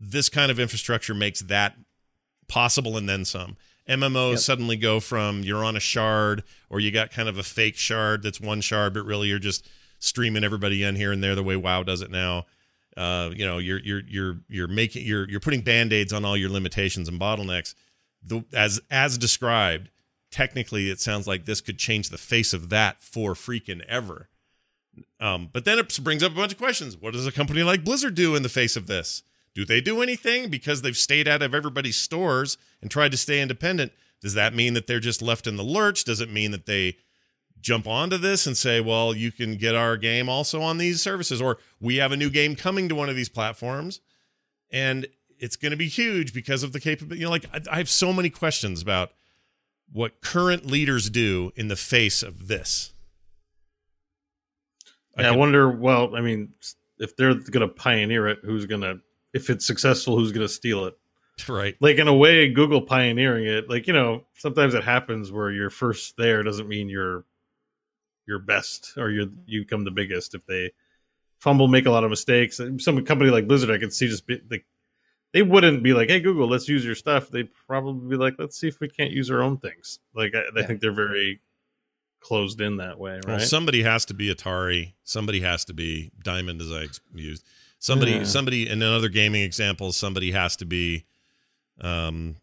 This 0.00 0.28
kind 0.28 0.50
of 0.50 0.58
infrastructure 0.58 1.14
makes 1.14 1.40
that 1.40 1.76
possible 2.48 2.96
and 2.96 3.08
then 3.08 3.24
some. 3.24 3.56
MMOs 3.88 4.30
yep. 4.30 4.38
suddenly 4.40 4.76
go 4.76 5.00
from 5.00 5.42
you're 5.42 5.64
on 5.64 5.76
a 5.76 5.80
shard 5.80 6.42
or 6.68 6.80
you 6.80 6.90
got 6.90 7.10
kind 7.10 7.28
of 7.28 7.38
a 7.38 7.42
fake 7.42 7.76
shard 7.76 8.22
that's 8.22 8.40
one 8.40 8.60
shard, 8.60 8.94
but 8.94 9.04
really 9.04 9.28
you're 9.28 9.38
just 9.38 9.68
streaming 10.00 10.42
everybody 10.42 10.82
in 10.82 10.96
here 10.96 11.12
and 11.12 11.22
there 11.22 11.36
the 11.36 11.44
way 11.44 11.54
WoW 11.54 11.84
does 11.84 12.00
it 12.02 12.10
now. 12.10 12.46
Uh, 12.96 13.30
you 13.32 13.46
know, 13.46 13.58
you're 13.58 13.78
you're 13.78 14.02
you're 14.08 14.40
you're 14.48 14.68
making 14.68 15.06
you're 15.06 15.28
you're 15.28 15.40
putting 15.40 15.60
band-aids 15.60 16.12
on 16.12 16.24
all 16.24 16.36
your 16.36 16.50
limitations 16.50 17.08
and 17.08 17.20
bottlenecks. 17.20 17.74
the 18.22 18.44
as 18.52 18.80
as 18.90 19.16
described, 19.16 19.90
technically 20.30 20.90
it 20.90 21.00
sounds 21.00 21.28
like 21.28 21.44
this 21.44 21.60
could 21.60 21.78
change 21.78 22.08
the 22.08 22.18
face 22.18 22.52
of 22.52 22.68
that 22.70 23.00
for 23.00 23.34
freaking 23.34 23.82
ever. 23.86 24.28
Um, 25.20 25.48
but 25.52 25.64
then 25.64 25.78
it 25.78 25.98
brings 26.02 26.22
up 26.22 26.32
a 26.32 26.34
bunch 26.34 26.52
of 26.52 26.58
questions. 26.58 26.96
What 26.96 27.12
does 27.12 27.26
a 27.26 27.32
company 27.32 27.62
like 27.62 27.84
Blizzard 27.84 28.16
do 28.16 28.34
in 28.34 28.42
the 28.42 28.48
face 28.48 28.76
of 28.76 28.88
this? 28.88 29.22
Do 29.54 29.64
they 29.64 29.80
do 29.80 30.02
anything 30.02 30.48
because 30.48 30.82
they've 30.82 30.96
stayed 30.96 31.28
out 31.28 31.42
of 31.42 31.54
everybody's 31.54 31.96
stores 31.96 32.58
and 32.82 32.90
tried 32.90 33.12
to 33.12 33.16
stay 33.16 33.40
independent? 33.40 33.92
Does 34.20 34.34
that 34.34 34.54
mean 34.54 34.74
that 34.74 34.86
they're 34.86 35.00
just 35.00 35.22
left 35.22 35.46
in 35.46 35.56
the 35.56 35.64
lurch? 35.64 36.04
Does 36.04 36.20
it 36.20 36.30
mean 36.30 36.50
that 36.50 36.66
they 36.66 36.96
jump 37.60 37.86
onto 37.86 38.16
this 38.16 38.46
and 38.46 38.56
say, 38.56 38.80
well, 38.80 39.14
you 39.14 39.32
can 39.32 39.56
get 39.56 39.74
our 39.74 39.96
game 39.96 40.28
also 40.28 40.60
on 40.60 40.78
these 40.78 41.02
services, 41.02 41.40
or 41.40 41.58
we 41.80 41.96
have 41.96 42.12
a 42.12 42.16
new 42.16 42.30
game 42.30 42.56
coming 42.56 42.88
to 42.88 42.94
one 42.94 43.08
of 43.08 43.16
these 43.16 43.28
platforms, 43.28 44.00
and 44.70 45.06
it's 45.38 45.56
going 45.56 45.70
to 45.70 45.76
be 45.76 45.88
huge 45.88 46.32
because 46.32 46.62
of 46.62 46.72
the 46.72 46.80
capability. 46.80 47.20
You 47.20 47.26
know, 47.26 47.30
like 47.30 47.46
I, 47.52 47.60
I 47.72 47.78
have 47.78 47.88
so 47.88 48.12
many 48.12 48.30
questions 48.30 48.82
about 48.82 49.10
what 49.92 50.20
current 50.20 50.66
leaders 50.66 51.10
do 51.10 51.52
in 51.56 51.68
the 51.68 51.76
face 51.76 52.22
of 52.22 52.48
this. 52.48 52.92
I, 55.16 55.22
yeah, 55.22 55.28
I 55.28 55.36
wonder. 55.36 55.70
Well, 55.70 56.14
I 56.14 56.20
mean, 56.20 56.50
if 56.98 57.16
they're 57.16 57.34
going 57.34 57.66
to 57.66 57.68
pioneer 57.68 58.28
it, 58.28 58.38
who's 58.42 58.66
going 58.66 58.82
to? 58.82 59.00
If 59.32 59.50
it's 59.50 59.66
successful, 59.66 60.18
who's 60.18 60.32
going 60.32 60.46
to 60.46 60.52
steal 60.52 60.86
it? 60.86 60.94
Right. 61.48 61.74
Like 61.80 61.96
in 61.96 62.06
a 62.06 62.14
way, 62.14 62.50
Google 62.50 62.82
pioneering 62.82 63.46
it. 63.46 63.70
Like 63.70 63.86
you 63.86 63.94
know, 63.94 64.24
sometimes 64.34 64.74
it 64.74 64.84
happens 64.84 65.32
where 65.32 65.50
you're 65.50 65.70
first 65.70 66.18
there 66.18 66.42
doesn't 66.42 66.68
mean 66.68 66.90
you're 66.90 67.24
your 68.26 68.38
best 68.38 68.94
or 68.96 69.10
you 69.10 69.32
you 69.46 69.62
become 69.62 69.84
the 69.84 69.90
biggest 69.90 70.34
if 70.34 70.44
they 70.46 70.72
fumble, 71.38 71.68
make 71.68 71.86
a 71.86 71.90
lot 71.90 72.04
of 72.04 72.10
mistakes. 72.10 72.60
Some 72.78 73.04
company 73.04 73.30
like 73.30 73.48
Blizzard, 73.48 73.70
I 73.70 73.78
could 73.78 73.92
see 73.92 74.08
just 74.08 74.26
be 74.26 74.40
like 74.50 74.64
they 75.32 75.42
wouldn't 75.42 75.82
be 75.82 75.92
like, 75.94 76.10
"Hey 76.10 76.20
Google, 76.20 76.48
let's 76.48 76.68
use 76.68 76.84
your 76.84 76.94
stuff." 76.94 77.30
They'd 77.30 77.52
probably 77.66 78.08
be 78.08 78.16
like, 78.16 78.34
"Let's 78.38 78.58
see 78.58 78.68
if 78.68 78.80
we 78.80 78.88
can't 78.88 79.10
use 79.10 79.30
our 79.30 79.42
own 79.42 79.58
things." 79.58 79.98
Like 80.14 80.34
I, 80.34 80.60
I 80.60 80.66
think 80.66 80.80
they're 80.80 80.92
very 80.92 81.40
closed 82.20 82.60
in 82.60 82.76
that 82.76 82.98
way, 82.98 83.14
right? 83.14 83.26
Well, 83.26 83.40
somebody 83.40 83.82
has 83.82 84.04
to 84.06 84.14
be 84.14 84.32
Atari. 84.32 84.92
Somebody 85.04 85.40
has 85.40 85.64
to 85.66 85.74
be 85.74 86.12
Diamond, 86.22 86.60
as 86.60 86.70
I 86.70 86.86
used. 87.14 87.44
Somebody, 87.78 88.12
yeah. 88.12 88.24
somebody, 88.24 88.68
in 88.68 88.82
another 88.82 89.08
gaming 89.08 89.42
example, 89.42 89.92
somebody 89.92 90.32
has 90.32 90.54
to 90.56 90.66
be 90.66 91.06
um, 91.80 92.36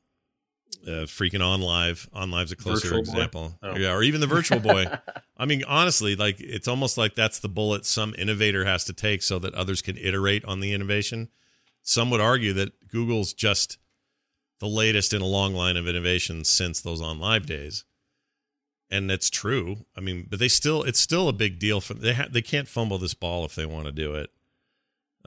uh, 0.85 1.05
freaking 1.05 1.41
OnLive. 1.41 2.09
OnLive's 2.09 2.51
a 2.51 2.55
closer 2.55 2.87
virtual 2.87 2.99
example. 2.99 3.57
Oh. 3.61 3.75
Yeah, 3.75 3.93
or 3.93 4.03
even 4.03 4.21
the 4.21 4.27
Virtual 4.27 4.59
Boy. 4.59 4.85
I 5.37 5.45
mean, 5.45 5.63
honestly, 5.65 6.15
like 6.15 6.39
it's 6.39 6.67
almost 6.67 6.97
like 6.97 7.15
that's 7.15 7.39
the 7.39 7.49
bullet 7.49 7.85
some 7.85 8.13
innovator 8.17 8.65
has 8.65 8.83
to 8.85 8.93
take 8.93 9.21
so 9.23 9.39
that 9.39 9.53
others 9.53 9.81
can 9.81 9.97
iterate 9.97 10.45
on 10.45 10.59
the 10.59 10.73
innovation. 10.73 11.29
Some 11.83 12.09
would 12.11 12.21
argue 12.21 12.53
that 12.53 12.87
Google's 12.89 13.33
just 13.33 13.77
the 14.59 14.67
latest 14.67 15.13
in 15.13 15.21
a 15.21 15.25
long 15.25 15.53
line 15.53 15.77
of 15.77 15.87
innovations 15.87 16.49
since 16.49 16.81
those 16.81 17.01
OnLive 17.01 17.45
days. 17.45 17.85
And 18.89 19.09
that's 19.09 19.29
true. 19.29 19.85
I 19.97 20.01
mean, 20.01 20.27
but 20.29 20.39
they 20.39 20.47
still 20.47 20.83
it's 20.83 20.99
still 20.99 21.27
a 21.27 21.33
big 21.33 21.59
deal 21.59 21.81
for 21.81 21.93
they 21.93 22.13
ha- 22.13 22.27
they 22.31 22.41
can't 22.41 22.67
fumble 22.67 22.97
this 22.97 23.13
ball 23.13 23.43
if 23.45 23.53
they 23.55 23.65
want 23.65 23.85
to 23.85 23.91
do 23.91 24.15
it. 24.15 24.29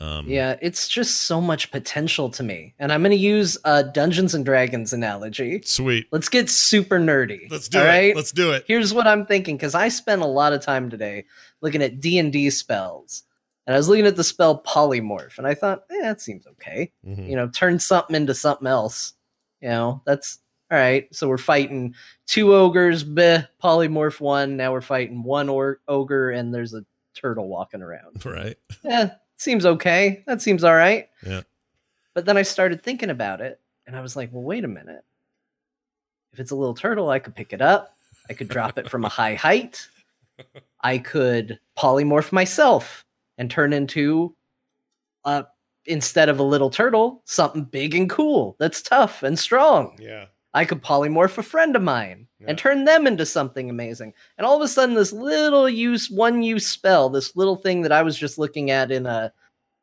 Um, 0.01 0.27
yeah, 0.29 0.57
it's 0.63 0.89
just 0.89 1.23
so 1.25 1.41
much 1.41 1.71
potential 1.71 2.31
to 2.31 2.43
me. 2.43 2.75
And 2.79 2.91
I'm 2.93 3.03
going 3.03 3.11
to 3.11 3.17
use 3.17 3.59
a 3.65 3.85
Dungeons 3.85 4.35
and 4.35 4.45
Dragons 4.45 4.93
analogy. 4.95 5.61
Sweet. 5.63 6.07
Let's 6.11 6.29
get 6.31 6.49
super 6.49 6.99
nerdy. 6.99 7.51
Let's 7.51 7.69
do 7.69 7.81
it. 7.81 7.85
Right? 7.85 8.17
Let's 8.17 8.33
do 8.33 8.53
it. 8.53 8.65
Here's 8.67 8.95
what 8.95 9.07
I'm 9.07 9.27
thinking 9.27 9.59
cuz 9.59 9.75
I 9.75 9.89
spent 9.89 10.23
a 10.23 10.27
lot 10.27 10.53
of 10.55 10.63
time 10.63 10.89
today 10.89 11.27
looking 11.61 11.83
at 11.83 12.01
D&D 12.01 12.49
spells. 12.51 13.25
And 13.67 13.75
I 13.75 13.79
was 13.79 13.89
looking 13.89 14.07
at 14.07 14.17
the 14.17 14.25
spell 14.25 14.63
polymorph 14.63 15.37
and 15.39 15.47
I 15.47 15.55
thought, 15.55 15.85
"Eh, 15.91 16.01
that 16.03 16.21
seems 16.21 16.47
okay." 16.47 16.91
Mm-hmm. 17.07 17.25
You 17.25 17.37
know, 17.37 17.49
turn 17.49 17.79
something 17.79 18.17
into 18.17 18.35
something 18.35 18.67
else. 18.67 19.13
You 19.61 19.69
know, 19.69 20.03
that's 20.07 20.39
all 20.73 20.79
right. 20.79 21.15
So 21.15 21.29
we're 21.29 21.37
fighting 21.37 21.95
two 22.27 22.55
ogres, 22.55 23.05
bleh, 23.05 23.47
polymorph 23.63 24.19
one. 24.19 24.57
Now 24.57 24.73
we're 24.73 24.81
fighting 24.81 25.23
one 25.23 25.49
or- 25.51 25.81
ogre 25.87 26.31
and 26.31 26.53
there's 26.55 26.73
a 26.75 26.85
turtle 27.15 27.49
walking 27.49 27.83
around. 27.83 28.23
Right. 28.25 28.57
Yeah, 28.83 29.11
seems 29.41 29.65
okay. 29.65 30.23
That 30.27 30.43
seems 30.43 30.65
all 30.65 30.75
right. 30.75 31.09
Yeah. 31.27 31.43
But 32.15 32.27
then 32.27 32.37
I 32.37 32.43
started 32.43 32.83
thinking 32.83 33.09
about 33.09 33.41
it 33.41 33.59
and 33.87 33.97
I 33.97 34.03
was 34.03 34.15
like, 34.15 34.31
well, 34.33 34.43
wait 34.43 34.65
a 34.65 34.69
minute. 34.69 35.03
If 36.33 36.41
it's 36.41 36.51
a 36.51 36.57
little 36.57 36.75
turtle, 36.75 37.09
I 37.09 37.19
could 37.19 37.35
pick 37.35 37.53
it 37.53 37.63
up. 37.63 37.97
I 38.29 38.35
could 38.35 38.49
drop 38.49 38.79
it 38.79 38.89
from 38.89 39.05
a 39.05 39.09
high 39.09 39.35
height. 39.35 39.89
I 40.83 40.99
could 40.99 41.59
polymorph 41.79 42.33
myself 42.33 43.05
and 43.39 43.51
turn 43.51 43.73
into 43.73 44.35
a 45.25 45.47
instead 45.87 46.29
of 46.29 46.39
a 46.39 46.43
little 46.43 46.71
turtle, 46.71 47.23
something 47.25 47.65
big 47.65 47.95
and 47.95 48.11
cool 48.11 48.57
that's 48.59 48.83
tough 48.83 49.23
and 49.23 49.39
strong. 49.39 49.97
Yeah. 49.99 50.27
I 50.53 50.65
could 50.65 50.83
polymorph 50.83 51.39
a 51.39 51.43
friend 51.43 51.77
of 51.77 51.83
mine 51.83 52.27
yeah. 52.41 52.47
and 52.49 52.59
turn 52.59 52.85
them 52.85 53.07
into 53.07 53.25
something 53.25 53.71
amazing. 53.71 54.13
And 54.37 54.47
all 54.47 54.57
of 54.57 54.63
a 54.63 54.69
sudden, 54.69 54.97
this 54.97 55.13
little 55.13 55.69
use, 55.69 56.11
one 56.11 56.43
use 56.43 56.67
spell, 56.67 57.09
this 57.09 57.37
little 57.37 57.57
thing 57.57 57.83
that 57.83 57.93
I 57.93 58.03
was 58.03 58.19
just 58.19 58.39
looking 58.39 58.71
at 58.71 58.91
in 58.91 59.07
a, 59.07 59.33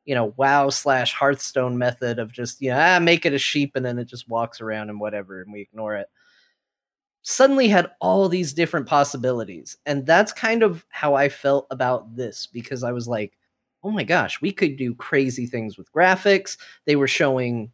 you 0.04 0.14
know, 0.14 0.34
WoW 0.36 0.70
slash 0.70 1.14
Hearthstone 1.14 1.78
method 1.78 2.20
of 2.20 2.34
just, 2.34 2.62
you 2.62 2.70
know, 2.70 2.80
ah, 2.80 3.00
make 3.00 3.26
it 3.26 3.34
a 3.34 3.38
sheep 3.40 3.76
and 3.76 3.86
then 3.86 3.98
it 3.98 4.06
just 4.06 4.30
walks 4.30 4.60
around 4.60 4.90
and 4.90 5.00
whatever, 5.00 5.42
and 5.42 5.54
we 5.54 5.62
ignore 5.62 5.96
it. 5.96 6.08
Suddenly 7.22 7.68
had 7.70 7.92
all 8.00 8.28
these 8.28 8.54
different 8.54 8.88
possibilities. 8.88 9.78
And 9.86 10.06
that's 10.06 10.34
kind 10.34 10.64
of 10.64 10.86
how 10.90 11.16
I 11.16 11.30
felt 11.30 11.68
about 11.72 12.16
this 12.16 12.48
because 12.48 12.84
I 12.84 12.92
was 12.92 13.08
like, 13.08 13.38
oh 13.84 13.92
my 13.92 14.04
gosh, 14.04 14.42
we 14.42 14.52
could 14.52 14.76
do 14.76 14.94
crazy 14.96 15.46
things 15.46 15.78
with 15.78 15.92
graphics. 15.94 16.58
They 16.86 16.96
were 16.96 17.08
showing 17.08 17.72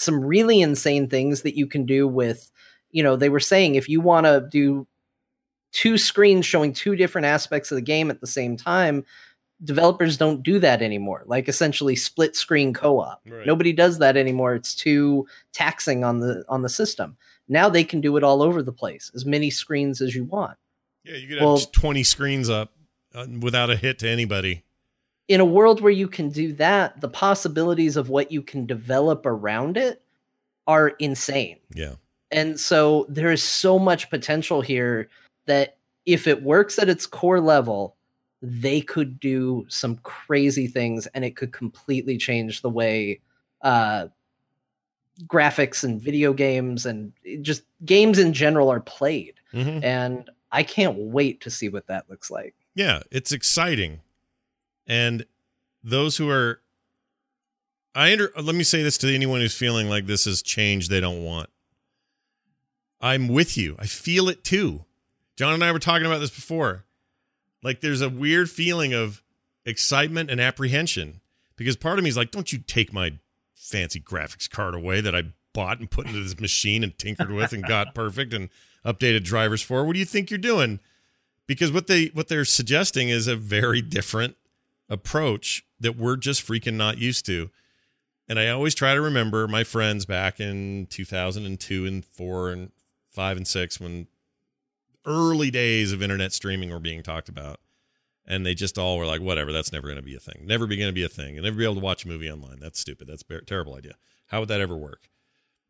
some 0.00 0.24
really 0.24 0.60
insane 0.62 1.08
things 1.08 1.42
that 1.42 1.56
you 1.56 1.66
can 1.66 1.84
do 1.84 2.08
with 2.08 2.50
you 2.90 3.02
know 3.02 3.16
they 3.16 3.28
were 3.28 3.40
saying 3.40 3.74
if 3.74 3.88
you 3.88 4.00
want 4.00 4.26
to 4.26 4.46
do 4.50 4.86
two 5.72 5.98
screens 5.98 6.44
showing 6.44 6.72
two 6.72 6.96
different 6.96 7.26
aspects 7.26 7.70
of 7.70 7.76
the 7.76 7.82
game 7.82 8.10
at 8.10 8.20
the 8.20 8.26
same 8.26 8.56
time 8.56 9.04
developers 9.64 10.16
don't 10.16 10.42
do 10.42 10.58
that 10.58 10.80
anymore. 10.80 11.22
Like 11.26 11.46
essentially 11.46 11.94
split 11.94 12.34
screen 12.34 12.72
co-op. 12.72 13.20
Right. 13.28 13.46
nobody 13.46 13.74
does 13.74 13.98
that 13.98 14.16
anymore. 14.16 14.54
It's 14.54 14.74
too 14.74 15.26
taxing 15.52 16.02
on 16.02 16.20
the 16.20 16.44
on 16.48 16.62
the 16.62 16.68
system. 16.68 17.16
Now 17.48 17.68
they 17.68 17.84
can 17.84 18.00
do 18.00 18.16
it 18.16 18.24
all 18.24 18.42
over 18.42 18.62
the 18.62 18.72
place 18.72 19.10
as 19.14 19.26
many 19.26 19.50
screens 19.50 20.00
as 20.00 20.14
you 20.14 20.24
want. 20.24 20.56
Yeah 21.04 21.16
you 21.16 21.28
could 21.28 21.40
well, 21.40 21.58
have 21.58 21.72
20 21.72 22.02
screens 22.04 22.48
up 22.48 22.72
uh, 23.14 23.26
without 23.40 23.70
a 23.70 23.76
hit 23.76 23.98
to 23.98 24.08
anybody 24.08 24.64
in 25.30 25.40
a 25.40 25.44
world 25.44 25.80
where 25.80 25.92
you 25.92 26.08
can 26.08 26.28
do 26.28 26.52
that, 26.54 27.00
the 27.00 27.08
possibilities 27.08 27.96
of 27.96 28.08
what 28.08 28.32
you 28.32 28.42
can 28.42 28.66
develop 28.66 29.24
around 29.24 29.76
it 29.76 30.02
are 30.66 30.88
insane. 30.98 31.56
Yeah. 31.72 31.94
And 32.32 32.58
so 32.58 33.06
there 33.08 33.30
is 33.30 33.40
so 33.40 33.78
much 33.78 34.10
potential 34.10 34.60
here 34.60 35.08
that 35.46 35.76
if 36.04 36.26
it 36.26 36.42
works 36.42 36.80
at 36.80 36.88
its 36.88 37.06
core 37.06 37.40
level, 37.40 37.94
they 38.42 38.80
could 38.80 39.20
do 39.20 39.64
some 39.68 39.98
crazy 39.98 40.66
things 40.66 41.06
and 41.14 41.24
it 41.24 41.36
could 41.36 41.52
completely 41.52 42.18
change 42.18 42.60
the 42.60 42.70
way 42.70 43.20
uh, 43.62 44.08
graphics 45.26 45.84
and 45.84 46.02
video 46.02 46.32
games 46.32 46.84
and 46.86 47.12
just 47.40 47.62
games 47.84 48.18
in 48.18 48.32
general 48.32 48.68
are 48.68 48.80
played. 48.80 49.34
Mm-hmm. 49.54 49.84
And 49.84 50.28
I 50.50 50.64
can't 50.64 50.96
wait 50.98 51.40
to 51.42 51.50
see 51.50 51.68
what 51.68 51.86
that 51.86 52.10
looks 52.10 52.32
like. 52.32 52.56
Yeah, 52.74 53.04
it's 53.12 53.30
exciting 53.30 54.00
and 54.90 55.24
those 55.84 56.16
who 56.16 56.28
are 56.28 56.60
I 57.94 58.12
under, 58.12 58.30
let 58.40 58.54
me 58.54 58.64
say 58.64 58.82
this 58.82 58.98
to 58.98 59.14
anyone 59.14 59.40
who's 59.40 59.54
feeling 59.54 59.88
like 59.88 60.06
this 60.06 60.26
is 60.26 60.42
change 60.42 60.88
they 60.88 61.00
don't 61.00 61.24
want. 61.24 61.48
I'm 63.00 63.28
with 63.28 63.56
you. 63.56 63.76
I 63.78 63.86
feel 63.86 64.28
it 64.28 64.44
too. 64.44 64.84
John 65.36 65.54
and 65.54 65.64
I 65.64 65.72
were 65.72 65.78
talking 65.78 66.06
about 66.06 66.18
this 66.18 66.30
before. 66.30 66.84
Like 67.62 67.80
there's 67.80 68.00
a 68.00 68.08
weird 68.08 68.50
feeling 68.50 68.92
of 68.92 69.22
excitement 69.64 70.30
and 70.30 70.40
apprehension 70.40 71.20
because 71.56 71.76
part 71.76 71.98
of 71.98 72.04
me 72.04 72.10
is 72.10 72.16
like, 72.16 72.30
don't 72.30 72.52
you 72.52 72.58
take 72.58 72.92
my 72.92 73.14
fancy 73.54 74.00
graphics 74.00 74.50
card 74.50 74.74
away 74.74 75.00
that 75.00 75.14
I 75.14 75.24
bought 75.52 75.78
and 75.78 75.90
put 75.90 76.06
into 76.06 76.20
this 76.20 76.38
machine 76.40 76.82
and 76.82 76.96
tinkered 76.98 77.30
with 77.30 77.52
and 77.52 77.64
got 77.64 77.94
perfect 77.94 78.34
and 78.34 78.48
updated 78.84 79.24
drivers 79.24 79.62
for. 79.62 79.84
What 79.84 79.92
do 79.92 79.98
you 79.98 80.04
think 80.04 80.30
you're 80.30 80.38
doing? 80.38 80.80
Because 81.46 81.72
what 81.72 81.86
they 81.86 82.06
what 82.06 82.28
they're 82.28 82.44
suggesting 82.44 83.08
is 83.08 83.26
a 83.26 83.36
very 83.36 83.82
different 83.82 84.36
approach 84.90 85.64
that 85.78 85.96
we're 85.96 86.16
just 86.16 86.46
freaking 86.46 86.74
not 86.74 86.98
used 86.98 87.24
to. 87.26 87.50
And 88.28 88.38
I 88.38 88.48
always 88.48 88.74
try 88.74 88.94
to 88.94 89.00
remember 89.00 89.48
my 89.48 89.64
friends 89.64 90.04
back 90.04 90.40
in 90.40 90.86
2002 90.90 91.86
and 91.86 92.04
4 92.04 92.50
and 92.50 92.72
5 93.10 93.36
and 93.38 93.48
6 93.48 93.80
when 93.80 94.06
early 95.06 95.50
days 95.50 95.92
of 95.92 96.02
internet 96.02 96.32
streaming 96.32 96.70
were 96.70 96.78
being 96.78 97.02
talked 97.02 97.28
about. 97.28 97.60
And 98.26 98.44
they 98.46 98.54
just 98.54 98.78
all 98.78 98.98
were 98.98 99.06
like, 99.06 99.20
whatever, 99.20 99.50
that's 99.50 99.72
never 99.72 99.88
going 99.88 99.96
to 99.96 100.02
be 100.02 100.14
a 100.14 100.20
thing. 100.20 100.42
Never 100.44 100.66
be 100.66 100.76
going 100.76 100.90
to 100.90 100.94
be 100.94 101.02
a 101.02 101.08
thing. 101.08 101.36
And 101.36 101.44
never 101.44 101.56
be 101.56 101.64
able 101.64 101.74
to 101.74 101.80
watch 101.80 102.04
a 102.04 102.08
movie 102.08 102.30
online. 102.30 102.58
That's 102.60 102.78
stupid. 102.78 103.08
That's 103.08 103.24
a 103.28 103.40
terrible 103.40 103.74
idea. 103.74 103.94
How 104.26 104.40
would 104.40 104.48
that 104.50 104.60
ever 104.60 104.76
work? 104.76 105.08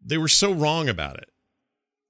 They 0.05 0.19
were 0.19 0.29
so 0.29 0.53
wrong 0.53 0.89
about 0.89 1.17
it. 1.17 1.31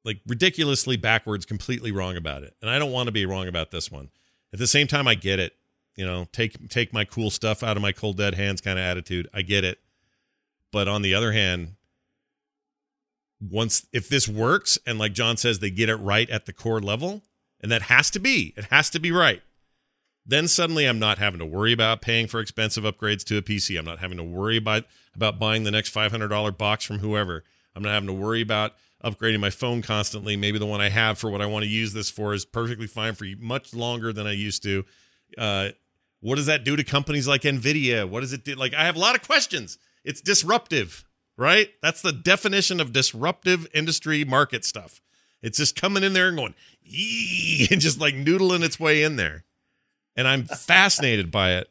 Like 0.04 0.20
ridiculously 0.26 0.96
backwards, 0.96 1.44
completely 1.44 1.92
wrong 1.92 2.16
about 2.16 2.42
it. 2.42 2.56
And 2.60 2.70
I 2.70 2.78
don't 2.78 2.90
want 2.90 3.06
to 3.06 3.12
be 3.12 3.26
wrong 3.26 3.46
about 3.46 3.70
this 3.70 3.92
one. 3.92 4.10
At 4.52 4.58
the 4.58 4.66
same 4.66 4.88
time, 4.88 5.06
I 5.06 5.14
get 5.14 5.38
it 5.38 5.52
you 5.96 6.06
know, 6.06 6.26
take 6.32 6.68
take 6.68 6.92
my 6.92 7.04
cool 7.04 7.30
stuff 7.30 7.62
out 7.62 7.76
of 7.76 7.82
my 7.82 7.92
cold 7.92 8.16
dead 8.16 8.34
hands 8.34 8.60
kind 8.60 8.78
of 8.78 8.84
attitude. 8.84 9.28
I 9.34 9.42
get 9.42 9.64
it. 9.64 9.78
But 10.72 10.88
on 10.88 11.02
the 11.02 11.14
other 11.14 11.32
hand, 11.32 11.74
once 13.40 13.86
if 13.92 14.08
this 14.08 14.28
works 14.28 14.78
and 14.86 14.98
like 14.98 15.12
John 15.12 15.36
says 15.36 15.58
they 15.58 15.70
get 15.70 15.88
it 15.88 15.96
right 15.96 16.28
at 16.30 16.46
the 16.46 16.52
core 16.52 16.80
level, 16.80 17.22
and 17.60 17.70
that 17.70 17.82
has 17.82 18.10
to 18.12 18.18
be, 18.18 18.54
it 18.56 18.66
has 18.66 18.90
to 18.90 19.00
be 19.00 19.12
right. 19.12 19.42
Then 20.24 20.48
suddenly 20.48 20.84
I'm 20.86 20.98
not 20.98 21.18
having 21.18 21.40
to 21.40 21.46
worry 21.46 21.72
about 21.72 22.02
paying 22.02 22.26
for 22.26 22.40
expensive 22.40 22.84
upgrades 22.84 23.24
to 23.24 23.38
a 23.38 23.42
PC. 23.42 23.78
I'm 23.78 23.84
not 23.84 23.98
having 23.98 24.18
to 24.18 24.24
worry 24.24 24.56
about 24.56 24.84
about 25.14 25.38
buying 25.38 25.64
the 25.64 25.70
next 25.70 25.92
$500 25.92 26.56
box 26.56 26.84
from 26.84 27.00
whoever. 27.00 27.42
I'm 27.74 27.82
not 27.82 27.94
having 27.94 28.06
to 28.06 28.12
worry 28.12 28.40
about 28.40 28.74
upgrading 29.04 29.40
my 29.40 29.50
phone 29.50 29.82
constantly. 29.82 30.36
Maybe 30.36 30.58
the 30.58 30.66
one 30.66 30.80
I 30.80 30.90
have 30.90 31.18
for 31.18 31.30
what 31.30 31.40
I 31.40 31.46
want 31.46 31.64
to 31.64 31.68
use 31.68 31.92
this 31.92 32.10
for 32.10 32.32
is 32.32 32.44
perfectly 32.44 32.86
fine 32.86 33.14
for 33.14 33.26
much 33.38 33.74
longer 33.74 34.12
than 34.12 34.26
I 34.26 34.32
used 34.32 34.62
to. 34.64 34.84
Uh, 35.36 35.70
what 36.20 36.36
does 36.36 36.46
that 36.46 36.64
do 36.64 36.76
to 36.76 36.84
companies 36.84 37.26
like 37.26 37.42
Nvidia? 37.42 38.08
What 38.08 38.20
does 38.20 38.32
it 38.32 38.44
do? 38.44 38.54
Like, 38.54 38.74
I 38.74 38.84
have 38.84 38.96
a 38.96 38.98
lot 38.98 39.14
of 39.14 39.26
questions. 39.26 39.78
It's 40.04 40.20
disruptive, 40.20 41.04
right? 41.36 41.70
That's 41.82 42.02
the 42.02 42.12
definition 42.12 42.80
of 42.80 42.92
disruptive 42.92 43.66
industry 43.74 44.24
market 44.24 44.64
stuff. 44.64 45.00
It's 45.42 45.58
just 45.58 45.80
coming 45.80 46.02
in 46.02 46.12
there 46.12 46.28
and 46.28 46.36
going, 46.36 46.54
and 47.70 47.80
just 47.80 48.00
like 48.00 48.14
noodling 48.14 48.62
its 48.62 48.78
way 48.78 49.02
in 49.02 49.16
there. 49.16 49.44
And 50.16 50.28
I'm 50.28 50.44
fascinated 50.44 51.30
by 51.30 51.52
it 51.52 51.68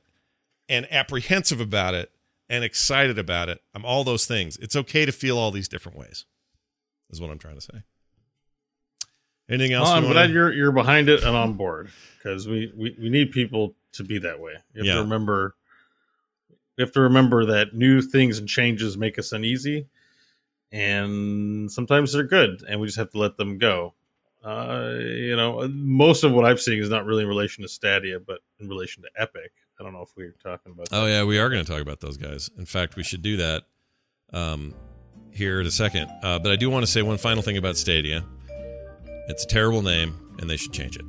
and 0.67 0.91
apprehensive 0.91 1.59
about 1.59 1.93
it 1.93 2.11
and 2.49 2.63
excited 2.63 3.19
about 3.19 3.49
it. 3.49 3.61
I'm 3.75 3.85
all 3.85 4.03
those 4.03 4.25
things. 4.25 4.57
It's 4.57 4.75
okay 4.75 5.05
to 5.05 5.11
feel 5.11 5.37
all 5.37 5.51
these 5.51 5.67
different 5.67 5.97
ways, 5.97 6.25
is 7.11 7.21
what 7.21 7.29
I'm 7.29 7.37
trying 7.39 7.55
to 7.55 7.61
say. 7.61 7.83
Anything 9.49 9.73
else? 9.73 9.87
Well, 9.87 9.97
I'm 9.97 10.11
glad 10.11 10.29
you're 10.31 10.51
you're 10.53 10.71
behind 10.71 11.09
it 11.09 11.23
and 11.23 11.35
on 11.35 11.53
board 11.53 11.89
because 12.17 12.47
we, 12.47 12.71
we 12.75 12.95
we 12.99 13.09
need 13.09 13.31
people 13.31 13.75
to 13.93 14.03
be 14.03 14.19
that 14.19 14.39
way. 14.39 14.53
You 14.73 14.79
have 14.81 14.85
Yeah. 14.85 14.93
to 14.95 15.01
remember. 15.01 15.55
We 16.77 16.83
have 16.83 16.91
to 16.93 17.01
remember 17.01 17.45
that 17.47 17.73
new 17.73 18.01
things 18.01 18.37
and 18.39 18.47
changes 18.47 18.95
make 18.97 19.17
us 19.19 19.31
uneasy, 19.33 19.87
and 20.71 21.71
sometimes 21.71 22.13
they're 22.13 22.23
good, 22.23 22.63
and 22.67 22.79
we 22.79 22.87
just 22.87 22.97
have 22.97 23.09
to 23.11 23.17
let 23.17 23.37
them 23.37 23.57
go. 23.57 23.93
Uh, 24.43 24.93
you 24.99 25.35
know, 25.35 25.67
most 25.67 26.23
of 26.23 26.31
what 26.31 26.45
I'm 26.45 26.57
seeing 26.57 26.79
is 26.79 26.89
not 26.89 27.05
really 27.05 27.23
in 27.23 27.27
relation 27.27 27.63
to 27.63 27.67
Stadia, 27.67 28.19
but 28.19 28.39
in 28.59 28.69
relation 28.69 29.03
to 29.03 29.09
Epic. 29.17 29.51
I 29.79 29.83
don't 29.83 29.91
know 29.93 30.01
if 30.01 30.09
we're 30.15 30.35
talking 30.43 30.71
about. 30.71 30.87
Oh 30.91 31.05
that. 31.05 31.11
yeah, 31.11 31.23
we 31.23 31.39
are 31.39 31.49
going 31.49 31.63
to 31.63 31.69
talk 31.69 31.81
about 31.81 31.99
those 31.99 32.17
guys. 32.17 32.49
In 32.57 32.65
fact, 32.65 32.95
we 32.95 33.03
should 33.03 33.21
do 33.21 33.37
that 33.37 33.63
um, 34.31 34.73
here 35.31 35.59
in 35.59 35.67
a 35.67 35.71
second. 35.71 36.09
Uh, 36.23 36.39
but 36.39 36.51
I 36.51 36.55
do 36.55 36.69
want 36.69 36.85
to 36.85 36.91
say 36.91 37.01
one 37.01 37.17
final 37.17 37.41
thing 37.43 37.57
about 37.57 37.75
Stadia. 37.77 38.23
It's 39.29 39.43
a 39.43 39.47
terrible 39.47 39.83
name, 39.83 40.15
and 40.39 40.49
they 40.49 40.57
should 40.57 40.73
change 40.73 40.97
it. 40.97 41.05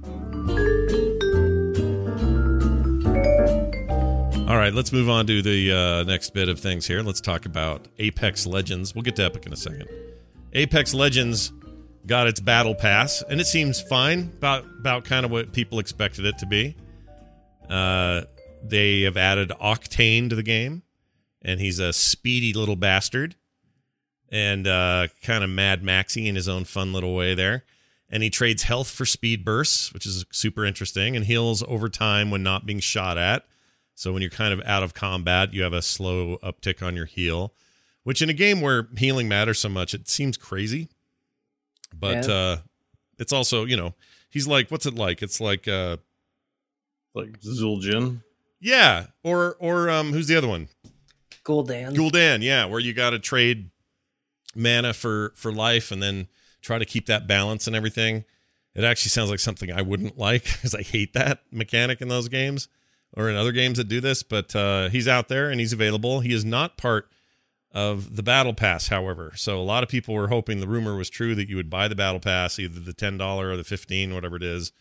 All 4.46 4.56
right, 4.56 4.74
let's 4.74 4.92
move 4.92 5.08
on 5.08 5.26
to 5.26 5.40
the 5.40 5.72
uh, 5.72 6.02
next 6.04 6.34
bit 6.34 6.48
of 6.50 6.60
things 6.60 6.86
here. 6.86 7.02
Let's 7.02 7.20
talk 7.20 7.46
about 7.46 7.88
Apex 7.98 8.46
Legends. 8.46 8.94
We'll 8.94 9.02
get 9.02 9.16
to 9.16 9.24
Epic 9.24 9.46
in 9.46 9.52
a 9.52 9.56
second. 9.56 9.88
Apex 10.52 10.92
Legends 10.92 11.50
got 12.06 12.26
its 12.26 12.40
battle 12.40 12.74
pass, 12.74 13.22
and 13.28 13.40
it 13.40 13.46
seems 13.46 13.80
fine 13.80 14.32
about 14.36 14.64
about 14.80 15.04
kind 15.04 15.24
of 15.24 15.30
what 15.30 15.52
people 15.54 15.78
expected 15.78 16.26
it 16.26 16.36
to 16.38 16.46
be. 16.46 16.76
Uh, 17.70 18.22
they 18.62 19.02
have 19.02 19.16
added 19.16 19.50
Octane 19.62 20.28
to 20.28 20.36
the 20.36 20.42
game, 20.42 20.82
and 21.40 21.58
he's 21.58 21.78
a 21.78 21.92
speedy 21.92 22.52
little 22.52 22.76
bastard, 22.76 23.36
and 24.28 24.66
uh, 24.66 25.06
kind 25.22 25.42
of 25.42 25.48
Mad 25.48 25.82
Maxy 25.82 26.28
in 26.28 26.34
his 26.34 26.48
own 26.48 26.64
fun 26.64 26.92
little 26.92 27.14
way 27.14 27.34
there. 27.34 27.64
And 28.12 28.22
he 28.24 28.30
trades 28.30 28.64
health 28.64 28.90
for 28.90 29.06
speed 29.06 29.44
bursts, 29.44 29.92
which 29.94 30.04
is 30.04 30.24
super 30.32 30.64
interesting, 30.64 31.14
and 31.14 31.24
heals 31.24 31.62
over 31.68 31.88
time 31.88 32.30
when 32.30 32.42
not 32.42 32.66
being 32.66 32.80
shot 32.80 33.16
at. 33.16 33.44
So 33.94 34.12
when 34.12 34.20
you're 34.20 34.30
kind 34.32 34.52
of 34.52 34.60
out 34.66 34.82
of 34.82 34.94
combat, 34.94 35.54
you 35.54 35.62
have 35.62 35.72
a 35.72 35.82
slow 35.82 36.38
uptick 36.42 36.84
on 36.84 36.96
your 36.96 37.04
heal, 37.06 37.52
which 38.02 38.20
in 38.20 38.28
a 38.28 38.32
game 38.32 38.60
where 38.60 38.88
healing 38.96 39.28
matters 39.28 39.60
so 39.60 39.68
much, 39.68 39.94
it 39.94 40.08
seems 40.08 40.36
crazy. 40.36 40.88
But 41.94 42.26
Yeah. 42.26 42.34
uh, 42.34 42.56
it's 43.18 43.32
also, 43.32 43.64
you 43.64 43.76
know, 43.76 43.94
he's 44.28 44.46
like, 44.48 44.70
what's 44.70 44.86
it 44.86 44.94
like? 44.94 45.22
It's 45.22 45.40
like, 45.40 45.68
uh, 45.68 45.98
like 47.14 47.40
Zul'jin. 47.40 48.22
yeah, 48.60 49.06
or 49.22 49.54
or 49.60 49.88
um, 49.90 50.12
who's 50.12 50.26
the 50.28 50.36
other 50.36 50.48
one? 50.48 50.68
Gul'dan. 51.44 51.94
Gul'dan, 51.94 52.42
yeah, 52.42 52.64
where 52.66 52.80
you 52.80 52.92
got 52.92 53.10
to 53.10 53.18
trade 53.18 53.70
mana 54.54 54.92
for 54.92 55.32
for 55.36 55.52
life 55.52 55.90
and 55.90 56.02
then 56.02 56.28
try 56.60 56.78
to 56.78 56.84
keep 56.84 57.06
that 57.06 57.26
balance 57.26 57.66
and 57.66 57.76
everything. 57.76 58.24
It 58.74 58.84
actually 58.84 59.10
sounds 59.10 59.30
like 59.30 59.40
something 59.40 59.72
I 59.72 59.82
wouldn't 59.82 60.18
like 60.18 60.44
because 60.52 60.74
I 60.74 60.82
hate 60.82 61.12
that 61.14 61.42
mechanic 61.50 62.00
in 62.00 62.08
those 62.08 62.28
games 62.28 62.68
or 63.16 63.28
in 63.28 63.36
other 63.36 63.52
games 63.52 63.78
that 63.78 63.88
do 63.88 64.00
this. 64.00 64.22
But 64.22 64.54
uh, 64.54 64.88
he's 64.88 65.08
out 65.08 65.28
there 65.28 65.50
and 65.50 65.60
he's 65.60 65.72
available. 65.72 66.20
He 66.20 66.32
is 66.32 66.44
not 66.44 66.76
part 66.76 67.08
of 67.72 68.16
the 68.16 68.22
battle 68.22 68.54
pass, 68.54 68.88
however. 68.88 69.32
So 69.36 69.58
a 69.58 69.62
lot 69.62 69.82
of 69.82 69.88
people 69.88 70.14
were 70.14 70.28
hoping 70.28 70.60
the 70.60 70.68
rumor 70.68 70.96
was 70.96 71.10
true 71.10 71.34
that 71.34 71.48
you 71.48 71.56
would 71.56 71.70
buy 71.70 71.88
the 71.88 71.94
battle 71.94 72.20
pass, 72.20 72.58
either 72.58 72.80
the 72.80 72.92
ten 72.92 73.16
dollar 73.16 73.50
or 73.50 73.56
the 73.56 73.64
fifteen, 73.64 74.14
whatever 74.14 74.36
it 74.36 74.42
is, 74.42 74.72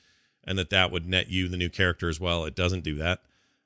and 0.43 0.57
that 0.57 0.71
that 0.71 0.91
would 0.91 1.07
net 1.07 1.29
you 1.29 1.47
the 1.47 1.57
new 1.57 1.69
character 1.69 2.09
as 2.09 2.19
well. 2.19 2.45
It 2.45 2.55
doesn't 2.55 2.83
do 2.83 2.95
that. 2.95 3.19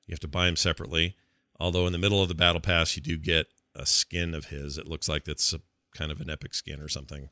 You 0.06 0.12
have 0.12 0.20
to 0.20 0.28
buy 0.28 0.48
him 0.48 0.56
separately. 0.56 1.16
Although 1.58 1.86
in 1.86 1.92
the 1.92 1.98
middle 1.98 2.20
of 2.20 2.28
the 2.28 2.34
battle 2.34 2.60
pass, 2.60 2.96
you 2.96 3.02
do 3.02 3.16
get 3.16 3.46
a 3.74 3.86
skin 3.86 4.34
of 4.34 4.46
his. 4.46 4.76
It 4.76 4.88
looks 4.88 5.08
like 5.08 5.26
it's 5.26 5.54
kind 5.96 6.12
of 6.12 6.20
an 6.20 6.28
epic 6.28 6.52
skin 6.52 6.80
or 6.80 6.88
something. 6.88 7.28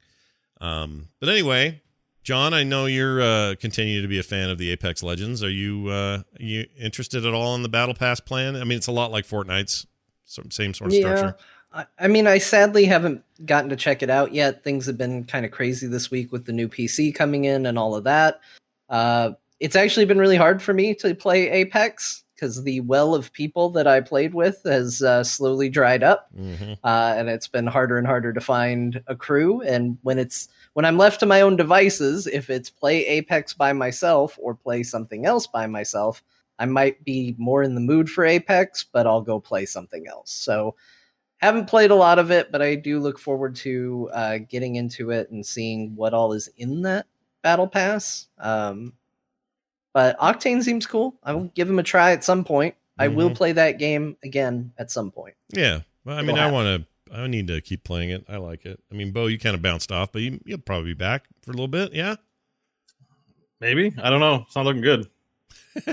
Um, 0.62 1.08
but 1.20 1.28
anyway, 1.28 1.82
John, 2.22 2.54
I 2.54 2.62
know 2.62 2.86
you're 2.86 3.20
uh, 3.20 3.54
continue 3.60 4.00
to 4.00 4.08
be 4.08 4.18
a 4.20 4.22
fan 4.22 4.48
of 4.48 4.56
the 4.56 4.70
Apex 4.70 5.02
Legends. 5.02 5.42
Are 5.42 5.50
you 5.50 5.88
uh, 5.88 6.22
are 6.38 6.42
you 6.42 6.66
interested 6.78 7.26
at 7.26 7.34
all 7.34 7.56
in 7.56 7.62
the 7.62 7.68
battle 7.68 7.94
pass 7.94 8.20
plan? 8.20 8.54
I 8.54 8.64
mean, 8.64 8.78
it's 8.78 8.86
a 8.86 8.92
lot 8.92 9.10
like 9.10 9.26
Fortnite's 9.26 9.86
same 10.24 10.72
sort 10.72 10.92
of 10.92 10.96
structure. 10.96 11.36
I, 11.72 11.86
I 11.98 12.08
mean, 12.08 12.26
I 12.26 12.38
sadly 12.38 12.84
haven't 12.84 13.24
gotten 13.44 13.70
to 13.70 13.76
check 13.76 14.02
it 14.02 14.10
out 14.10 14.32
yet. 14.32 14.62
Things 14.62 14.86
have 14.86 14.96
been 14.96 15.24
kind 15.24 15.44
of 15.44 15.50
crazy 15.50 15.88
this 15.88 16.10
week 16.10 16.30
with 16.30 16.46
the 16.46 16.52
new 16.52 16.68
PC 16.68 17.14
coming 17.14 17.44
in 17.44 17.66
and 17.66 17.78
all 17.78 17.94
of 17.96 18.04
that. 18.04 18.40
Uh, 18.88 19.32
it's 19.58 19.76
actually 19.76 20.06
been 20.06 20.18
really 20.18 20.36
hard 20.36 20.62
for 20.62 20.72
me 20.72 20.94
to 20.96 21.14
play 21.14 21.50
Apex 21.50 22.22
because 22.43 22.64
the 22.64 22.80
well 22.80 23.14
of 23.14 23.32
people 23.32 23.70
that 23.70 23.86
I 23.86 24.01
played 24.01 24.34
with 24.34 24.62
has 24.64 25.01
uh, 25.01 25.22
slowly 25.22 25.68
dried 25.68 26.03
up, 26.03 26.28
hmm 26.34 26.72
uh, 26.82 27.14
and 27.16 27.28
it's 27.28 27.47
been 27.47 27.68
harder 27.68 27.99
and 27.99 28.07
harder 28.07 28.32
to 28.32 28.40
find 28.40 29.01
a 29.07 29.14
crew. 29.14 29.61
And 29.62 29.97
when 30.03 30.18
it's 30.18 30.49
when 30.72 30.84
I'm 30.84 30.99
left 30.99 31.20
to 31.20 31.26
my 31.26 31.40
own 31.40 31.55
devices, 31.55 32.26
if 32.26 32.51
it's 32.51 32.68
play 32.68 33.07
Apex 33.07 33.55
by 33.55 33.72
myself 33.72 34.36
or 34.43 34.57
play 34.57 34.82
something 34.82 35.24
else 35.24 35.47
by 35.47 35.68
myself, 35.68 36.20
I 36.59 36.66
might 36.66 37.05
be 37.05 37.36
more 37.38 37.62
in 37.62 37.76
the 37.76 37.80
mood 37.80 38.11
for 38.11 38.24
Apex, 38.24 38.82
but 38.82 39.07
I'll 39.07 39.22
go 39.22 39.38
play 39.38 39.64
something 39.64 40.09
else. 40.09 40.32
So 40.32 40.74
haven't 41.36 41.68
played 41.68 41.93
a 41.93 41.97
lot 41.97 42.18
of 42.18 42.32
it, 42.32 42.51
but 42.51 42.61
I 42.61 42.74
do 42.74 42.99
look 42.99 43.20
forward 43.20 43.55
to 43.57 44.11
uh, 44.12 44.38
getting 44.49 44.74
into 44.76 45.11
it 45.11 45.30
and 45.30 45.47
seeing 45.47 45.95
what 45.95 46.12
all 46.12 46.32
is 46.32 46.49
in 46.57 46.82
that 46.82 47.07
battle 47.43 47.68
pass. 47.68 48.26
Um, 48.38 48.95
but 49.93 50.18
Octane 50.18 50.62
seems 50.62 50.86
cool. 50.86 51.14
I 51.22 51.32
will 51.34 51.45
give 51.55 51.68
him 51.68 51.78
a 51.78 51.82
try 51.82 52.12
at 52.12 52.24
some 52.24 52.45
point. 52.45 52.74
I 52.99 53.09
will 53.09 53.30
Mhm. 53.30 53.36
play 53.36 53.53
that 53.53 53.78
game 53.78 54.16
again 54.22 54.72
at 54.78 54.90
some 54.90 55.11
point. 55.11 55.34
Yeah. 55.51 55.80
Well, 56.05 56.16
I 56.16 56.20
It'll 56.22 56.34
mean, 56.34 56.43
I 56.43 56.51
want 56.51 56.84
to. 57.11 57.14
I 57.14 57.26
need 57.26 57.47
to 57.49 57.61
keep 57.61 57.84
playing 57.84 58.11
it. 58.11 58.24
I 58.28 58.36
like 58.36 58.64
it. 58.64 58.80
I 58.90 58.95
mean, 58.95 59.12
Bo, 59.12 59.26
you 59.26 59.38
kind 59.38 59.55
of 59.55 59.61
bounced 59.62 59.93
off, 59.93 60.12
but 60.12 60.22
you, 60.22 60.40
you'll 60.45 60.59
probably 60.59 60.90
be 60.93 60.95
back 60.99 61.24
for 61.43 61.51
a 61.51 61.55
little 61.55 61.68
bit. 61.68 61.93
Yeah. 61.93 62.16
Maybe 63.61 63.93
I 64.03 64.11
don't 64.11 64.20
know. 64.20 64.45
It's 64.47 64.57
not 64.57 64.64
looking 64.64 64.82
good. 64.82 65.07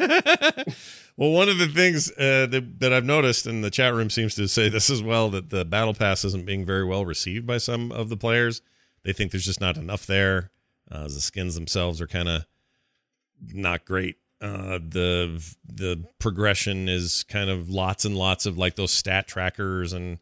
well, 1.17 1.31
one 1.31 1.49
of 1.49 1.57
the 1.57 1.67
things 1.67 2.11
uh, 2.11 2.47
that, 2.49 2.79
that 2.79 2.93
I've 2.93 3.05
noticed, 3.05 3.45
and 3.47 3.63
the 3.63 3.69
chat 3.69 3.93
room 3.93 4.09
seems 4.09 4.35
to 4.35 4.47
say 4.47 4.69
this 4.69 4.89
as 4.89 5.01
well, 5.03 5.29
that 5.29 5.49
the 5.49 5.65
battle 5.65 5.93
pass 5.93 6.23
isn't 6.25 6.45
being 6.45 6.65
very 6.65 6.85
well 6.85 7.05
received 7.05 7.45
by 7.45 7.57
some 7.57 7.91
of 7.91 8.09
the 8.09 8.17
players. 8.17 8.61
They 9.03 9.13
think 9.13 9.31
there's 9.31 9.45
just 9.45 9.61
not 9.61 9.77
enough 9.77 10.05
there. 10.05 10.51
Uh, 10.91 11.03
the 11.03 11.21
skins 11.21 11.55
themselves 11.55 12.01
are 12.01 12.07
kind 12.07 12.27
of 12.27 12.45
not 13.53 13.85
great. 13.85 14.17
Uh, 14.41 14.79
the 14.79 15.43
the 15.67 16.03
progression 16.17 16.87
is 16.87 17.23
kind 17.23 17.49
of 17.49 17.69
lots 17.69 18.05
and 18.05 18.15
lots 18.15 18.45
of 18.45 18.57
like 18.57 18.75
those 18.75 18.91
stat 18.91 19.27
trackers 19.27 19.91
and 19.91 20.19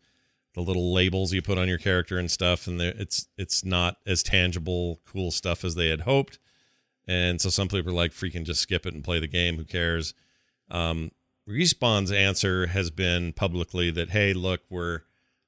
the 0.56 0.62
little 0.62 0.92
labels 0.92 1.34
you 1.34 1.42
put 1.42 1.60
on 1.60 1.68
your 1.68 1.78
character 1.78 2.18
and 2.18 2.32
stuff, 2.32 2.66
and 2.66 2.82
it's 2.82 3.28
it's 3.38 3.64
not 3.64 3.98
as 4.08 4.24
tangible, 4.24 5.00
cool 5.06 5.30
stuff 5.30 5.64
as 5.64 5.76
they 5.76 5.90
had 5.90 6.02
hoped. 6.02 6.40
And 7.08 7.40
so 7.40 7.50
some 7.50 7.68
people 7.68 7.92
are 7.92 7.96
like, 7.96 8.12
freaking 8.12 8.44
just 8.44 8.62
skip 8.62 8.86
it 8.86 8.94
and 8.94 9.04
play 9.04 9.20
the 9.20 9.28
game. 9.28 9.58
Who 9.58 9.64
cares? 9.64 10.14
Um, 10.70 11.12
Respawn's 11.48 12.12
answer 12.12 12.68
has 12.68 12.90
been 12.90 13.32
publicly 13.32 13.90
that, 13.92 14.10
hey, 14.10 14.34
look, 14.34 14.62
we're 14.70 15.02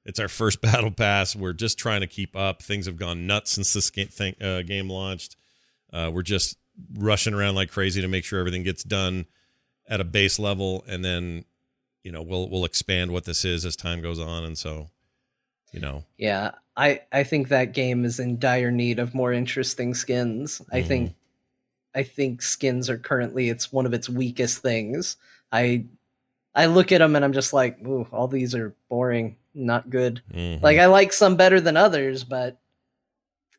it's 0.04 0.18
our 0.18 0.28
first 0.28 0.60
battle 0.62 0.90
pass. 0.90 1.36
We're 1.36 1.52
just 1.52 1.78
trying 1.78 2.00
to 2.00 2.06
keep 2.06 2.34
up. 2.34 2.62
Things 2.62 2.86
have 2.86 2.96
gone 2.96 3.26
nuts 3.26 3.52
since 3.52 3.72
this 3.72 3.90
game, 3.90 4.08
thing, 4.08 4.34
uh, 4.40 4.62
game 4.62 4.88
launched. 4.88 5.36
Uh, 5.92 6.10
we're 6.12 6.22
just 6.22 6.56
rushing 6.94 7.34
around 7.34 7.54
like 7.54 7.70
crazy 7.70 8.00
to 8.00 8.08
make 8.08 8.24
sure 8.24 8.38
everything 8.38 8.62
gets 8.62 8.82
done 8.82 9.26
at 9.88 10.00
a 10.00 10.04
base 10.04 10.38
level, 10.38 10.84
and 10.88 11.04
then 11.04 11.44
you 12.02 12.12
know 12.12 12.22
we'll 12.22 12.48
we'll 12.48 12.64
expand 12.64 13.12
what 13.12 13.24
this 13.24 13.44
is 13.44 13.64
as 13.64 13.76
time 13.76 14.00
goes 14.00 14.18
on. 14.18 14.44
And 14.44 14.56
so, 14.56 14.88
you 15.72 15.80
know, 15.80 16.04
Yeah, 16.16 16.52
I 16.76 17.00
I 17.12 17.24
think 17.24 17.48
that 17.48 17.72
game 17.74 18.04
is 18.04 18.18
in 18.20 18.38
dire 18.38 18.70
need 18.70 18.98
of 18.98 19.14
more 19.14 19.32
interesting 19.32 19.94
skins. 19.94 20.62
I 20.72 20.80
Mhm. 20.80 20.86
think 20.86 21.14
I 21.94 22.02
think 22.04 22.40
skins 22.42 22.88
are 22.88 22.98
currently 22.98 23.48
it's 23.48 23.72
one 23.72 23.86
of 23.86 23.92
its 23.94 24.08
weakest 24.08 24.58
things. 24.62 25.16
I 25.52 25.86
I 26.54 26.66
look 26.66 26.92
at 26.92 26.98
them 26.98 27.14
and 27.16 27.24
I'm 27.24 27.32
just 27.32 27.52
like, 27.52 27.78
ooh, 27.86 28.06
all 28.12 28.26
these 28.28 28.54
are 28.54 28.74
boring, 28.88 29.36
not 29.54 29.90
good. 29.90 30.22
mhm. 30.32 30.62
Like 30.62 30.78
I 30.78 30.86
like 30.86 31.12
some 31.12 31.36
better 31.36 31.60
than 31.60 31.76
others, 31.76 32.24
but 32.24 32.58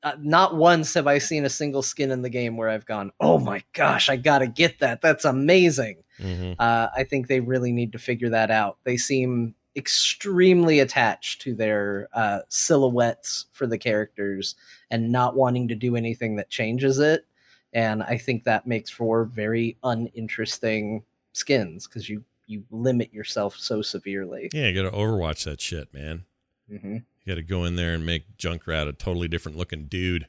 uh, 0.03 0.13
not 0.19 0.55
once 0.55 0.93
have 0.93 1.07
I 1.07 1.17
seen 1.19 1.45
a 1.45 1.49
single 1.49 1.81
skin 1.81 2.11
in 2.11 2.21
the 2.21 2.29
game 2.29 2.57
where 2.57 2.69
I've 2.69 2.85
gone, 2.85 3.11
"Oh 3.19 3.39
my 3.39 3.63
gosh, 3.73 4.09
I 4.09 4.15
got 4.17 4.39
to 4.39 4.47
get 4.47 4.79
that. 4.79 5.01
That's 5.01 5.25
amazing." 5.25 6.03
Mhm. 6.19 6.55
Uh, 6.59 6.89
I 6.95 7.03
think 7.03 7.27
they 7.27 7.39
really 7.39 7.71
need 7.71 7.91
to 7.93 7.99
figure 7.99 8.29
that 8.29 8.51
out. 8.51 8.77
They 8.83 8.97
seem 8.97 9.55
extremely 9.75 10.79
attached 10.79 11.41
to 11.43 11.55
their 11.55 12.09
uh, 12.13 12.39
silhouettes 12.49 13.45
for 13.51 13.65
the 13.67 13.77
characters 13.77 14.55
and 14.89 15.11
not 15.11 15.35
wanting 15.35 15.67
to 15.69 15.75
do 15.75 15.95
anything 15.95 16.35
that 16.35 16.49
changes 16.49 16.99
it. 16.99 17.25
And 17.73 18.03
I 18.03 18.17
think 18.17 18.43
that 18.43 18.67
makes 18.67 18.89
for 18.89 19.23
very 19.25 19.77
uninteresting 19.83 21.03
skins 21.33 21.87
because 21.87 22.09
you 22.09 22.23
you 22.47 22.63
limit 22.69 23.13
yourself 23.13 23.55
so 23.55 23.81
severely. 23.81 24.49
Yeah, 24.53 24.67
you 24.67 24.83
got 24.83 24.89
to 24.89 24.95
overwatch 24.95 25.45
that 25.45 25.61
shit, 25.61 25.93
man. 25.93 26.25
hmm 26.69 26.97
You 27.23 27.31
got 27.31 27.35
to 27.35 27.43
go 27.43 27.65
in 27.65 27.75
there 27.75 27.93
and 27.93 28.05
make 28.05 28.37
Junkrat 28.37 28.87
a 28.87 28.93
totally 28.93 29.27
different 29.27 29.57
looking 29.57 29.85
dude. 29.85 30.27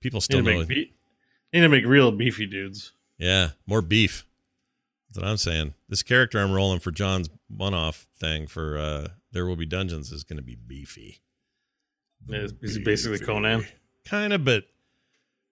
People 0.00 0.18
Need 0.18 0.22
still 0.22 0.44
to 0.44 0.50
know. 0.52 0.58
make 0.60 0.68
be- 0.68 0.94
need 1.52 1.60
to 1.60 1.68
make 1.68 1.84
real 1.86 2.10
beefy 2.12 2.46
dudes. 2.46 2.92
Yeah, 3.18 3.50
more 3.66 3.82
beef. 3.82 4.26
That's 5.08 5.22
what 5.22 5.28
I'm 5.30 5.36
saying. 5.36 5.74
This 5.88 6.02
character 6.02 6.38
I'm 6.38 6.52
rolling 6.52 6.80
for 6.80 6.90
John's 6.90 7.28
one-off 7.48 8.06
thing 8.18 8.46
for 8.46 8.76
uh 8.78 9.08
There 9.32 9.46
Will 9.46 9.56
Be 9.56 9.66
Dungeons 9.66 10.10
is 10.12 10.24
going 10.24 10.36
to 10.38 10.42
be 10.42 10.54
beefy. 10.56 11.20
Yeah, 12.26 12.46
Is 12.60 12.74
he 12.76 12.82
basically 12.82 13.18
Conan? 13.18 13.66
Kind 14.04 14.32
of, 14.32 14.44
but 14.44 14.64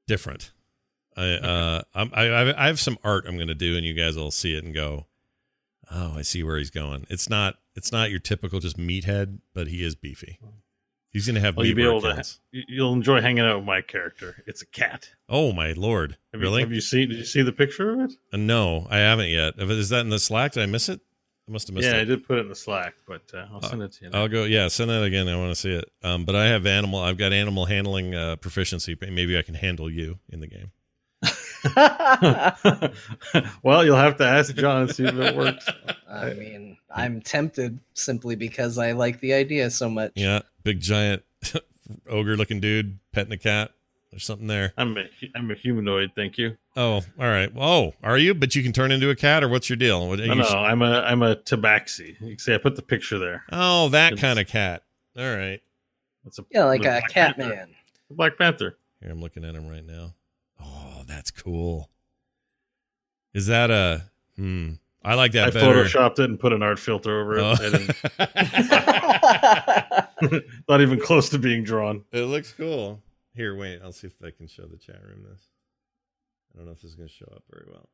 different. 0.06 0.50
I 1.16 1.30
uh 1.34 1.82
I'm, 1.94 2.10
I 2.12 2.24
I 2.28 2.64
I 2.64 2.66
have 2.66 2.80
some 2.80 2.98
art 3.04 3.24
I'm 3.28 3.36
going 3.36 3.48
to 3.48 3.54
do, 3.54 3.76
and 3.76 3.86
you 3.86 3.94
guys 3.94 4.16
will 4.16 4.30
see 4.30 4.54
it 4.56 4.64
and 4.64 4.74
go, 4.74 5.06
"Oh, 5.90 6.14
I 6.16 6.22
see 6.22 6.42
where 6.42 6.58
he's 6.58 6.70
going." 6.70 7.06
It's 7.10 7.28
not 7.28 7.56
it's 7.74 7.90
not 7.92 8.10
your 8.10 8.20
typical 8.20 8.60
just 8.60 8.76
meathead, 8.78 9.38
but 9.54 9.68
he 9.68 9.84
is 9.84 9.94
beefy. 9.94 10.38
He's 11.12 11.26
going 11.26 11.36
to 11.36 11.40
have 11.40 11.56
Well, 11.56 11.64
you'll 11.64 11.76
be 11.76 11.84
able 11.84 12.04
it 12.06 12.24
to. 12.24 12.34
you- 12.50 12.64
You'll 12.68 12.92
enjoy 12.92 13.20
hanging 13.20 13.44
out 13.44 13.58
with 13.58 13.64
my 13.66 13.80
character. 13.82 14.42
It's 14.48 14.62
a 14.62 14.66
cat. 14.66 15.10
Oh 15.28 15.52
my 15.52 15.72
lord! 15.72 16.16
Have 16.32 16.40
really? 16.40 16.60
You, 16.62 16.66
have 16.66 16.72
you 16.72 16.80
seen? 16.80 17.08
Did 17.10 17.18
you 17.18 17.24
see 17.24 17.42
the 17.42 17.52
picture 17.52 17.92
of 17.92 18.00
it? 18.10 18.16
Uh, 18.32 18.36
no, 18.38 18.86
I 18.90 18.98
haven't 18.98 19.28
yet. 19.28 19.54
Is 19.58 19.90
that 19.90 20.00
in 20.00 20.08
the 20.10 20.18
Slack? 20.18 20.52
Did 20.52 20.64
I 20.64 20.66
miss 20.66 20.88
it? 20.88 21.00
I 21.48 21.52
must 21.52 21.68
have 21.68 21.74
missed 21.76 21.86
it. 21.88 21.94
Yeah, 21.94 22.00
I 22.00 22.04
did 22.04 22.26
put 22.26 22.38
it 22.38 22.40
in 22.40 22.48
the 22.48 22.54
Slack, 22.56 22.94
but 23.06 23.22
uh, 23.34 23.46
I'll 23.52 23.60
send 23.62 23.82
it 23.82 23.92
to 23.92 24.04
you. 24.06 24.10
now. 24.10 24.22
I'll 24.22 24.28
go. 24.28 24.44
Yeah, 24.44 24.66
send 24.68 24.90
that 24.90 25.02
again. 25.04 25.28
I 25.28 25.36
want 25.36 25.50
to 25.50 25.54
see 25.54 25.72
it. 25.74 25.84
Um, 26.02 26.24
but 26.24 26.34
I 26.34 26.46
have 26.46 26.64
animal. 26.66 26.98
I've 27.00 27.18
got 27.18 27.32
animal 27.32 27.66
handling 27.66 28.14
uh, 28.14 28.36
proficiency. 28.36 28.96
Maybe 29.00 29.38
I 29.38 29.42
can 29.42 29.54
handle 29.54 29.88
you 29.90 30.18
in 30.30 30.40
the 30.40 30.46
game. 30.48 30.72
well, 33.62 33.84
you'll 33.84 33.96
have 33.96 34.16
to 34.18 34.24
ask 34.26 34.54
John 34.54 34.82
and 34.82 34.94
see 34.94 35.04
if 35.04 35.14
it 35.14 35.36
works. 35.36 35.68
I 36.08 36.32
mean, 36.34 36.76
I'm 36.90 37.20
tempted 37.20 37.78
simply 37.94 38.36
because 38.36 38.78
I 38.78 38.92
like 38.92 39.20
the 39.20 39.34
idea 39.34 39.70
so 39.70 39.88
much. 39.88 40.12
Yeah, 40.14 40.40
big 40.62 40.80
giant 40.80 41.22
ogre-looking 42.08 42.60
dude 42.60 42.98
petting 43.12 43.32
a 43.32 43.38
cat. 43.38 43.72
There's 44.10 44.24
something 44.24 44.46
there. 44.46 44.72
I'm 44.76 44.96
a, 44.96 45.06
I'm 45.34 45.50
a 45.50 45.54
humanoid, 45.54 46.12
thank 46.14 46.38
you. 46.38 46.56
Oh, 46.76 46.96
all 46.96 47.02
right. 47.18 47.50
Oh, 47.58 47.94
are 48.02 48.16
you? 48.16 48.32
But 48.34 48.54
you 48.54 48.62
can 48.62 48.72
turn 48.72 48.92
into 48.92 49.10
a 49.10 49.16
cat, 49.16 49.42
or 49.42 49.48
what's 49.48 49.68
your 49.68 49.76
deal? 49.76 50.06
What, 50.08 50.20
No, 50.20 50.24
you 50.24 50.34
no, 50.36 50.44
sh- 50.44 50.52
I'm 50.54 50.82
a 50.82 51.00
I'm 51.00 51.22
a 51.22 51.34
tabaxi. 51.36 52.16
You 52.20 52.38
see 52.38 52.54
I 52.54 52.58
put 52.58 52.76
the 52.76 52.82
picture 52.82 53.18
there. 53.18 53.42
Oh, 53.50 53.88
that 53.88 54.12
It's- 54.12 54.20
kind 54.20 54.38
of 54.38 54.46
cat. 54.46 54.82
All 55.18 55.24
right. 55.36 55.60
It's 56.26 56.38
a 56.38 56.44
Yeah, 56.50 56.64
like 56.64 56.82
the 56.82 56.88
a 56.88 56.90
Black 57.00 57.10
cat 57.10 57.36
Panther. 57.36 57.54
man. 57.54 57.68
Black 58.10 58.38
Panther. 58.38 58.76
Here, 59.00 59.10
I'm 59.10 59.20
looking 59.20 59.44
at 59.44 59.54
him 59.54 59.68
right 59.68 59.84
now. 59.84 60.14
Oh, 60.64 61.02
that's 61.06 61.30
cool. 61.30 61.90
Is 63.34 63.46
that 63.48 63.70
a? 63.70 64.04
Hmm. 64.36 64.72
I 65.06 65.14
like 65.14 65.32
that 65.32 65.48
I 65.48 65.50
better. 65.50 65.84
photoshopped 65.84 66.18
it 66.18 66.30
and 66.30 66.40
put 66.40 66.54
an 66.54 66.62
art 66.62 66.78
filter 66.78 67.20
over 67.20 67.36
it. 67.36 67.42
Oh. 67.42 67.54
I 67.58 67.60
didn't, 70.30 70.44
not 70.68 70.80
even 70.80 70.98
close 70.98 71.28
to 71.30 71.38
being 71.38 71.62
drawn. 71.62 72.04
it 72.12 72.22
looks 72.22 72.52
cool. 72.52 73.02
Here, 73.34 73.54
wait. 73.56 73.80
I'll 73.84 73.92
see 73.92 74.06
if 74.06 74.14
I 74.24 74.30
can 74.30 74.46
show 74.46 74.64
the 74.66 74.76
chat 74.78 75.02
room 75.06 75.24
this. 75.28 75.42
I 76.54 76.58
don't 76.58 76.66
know 76.66 76.72
if 76.72 76.80
this 76.80 76.90
is 76.92 76.96
going 76.96 77.08
to 77.08 77.14
show 77.14 77.26
up 77.34 77.42
very 77.52 77.66
well. 77.70 77.88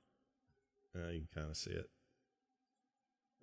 Uh, 0.94 1.08
you 1.10 1.20
can 1.20 1.28
kind 1.34 1.50
of 1.50 1.56
see 1.56 1.70
it. 1.70 1.88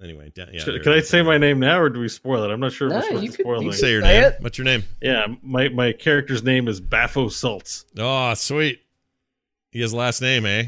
Anyway, 0.01 0.31
down, 0.35 0.49
yeah. 0.53 0.59
Should- 0.59 0.83
Can 0.83 0.91
I 0.93 0.97
is. 0.97 1.09
say 1.09 1.23
my 1.23 1.39
name 1.39 1.59
now, 1.59 1.79
or 1.79 1.89
do 1.89 1.99
we 1.99 2.07
spoil 2.07 2.43
it? 2.43 2.51
I'm 2.51 2.59
not 2.59 2.71
sure 2.71 2.87
if 2.87 2.93
No, 2.93 2.99
we're 3.15 3.21
you 3.23 3.31
to 3.31 3.37
could- 3.37 3.43
spoil 3.43 3.57
you 3.61 3.65
You 3.65 3.71
can 3.71 3.79
say 3.79 3.91
your 3.91 4.01
Say 4.03 4.07
name. 4.21 4.23
it. 4.25 4.35
What's 4.41 4.57
your 4.59 4.65
name? 4.65 4.83
Yeah, 5.01 5.25
my 5.41 5.69
my 5.69 5.91
character's 5.91 6.43
name 6.43 6.67
is 6.67 6.79
Baffo 6.79 7.31
Salts. 7.31 7.85
Oh, 7.97 8.33
sweet. 8.35 8.81
He 9.77 9.81
has 9.81 9.93
last 9.93 10.23
name, 10.23 10.47
eh? 10.47 10.65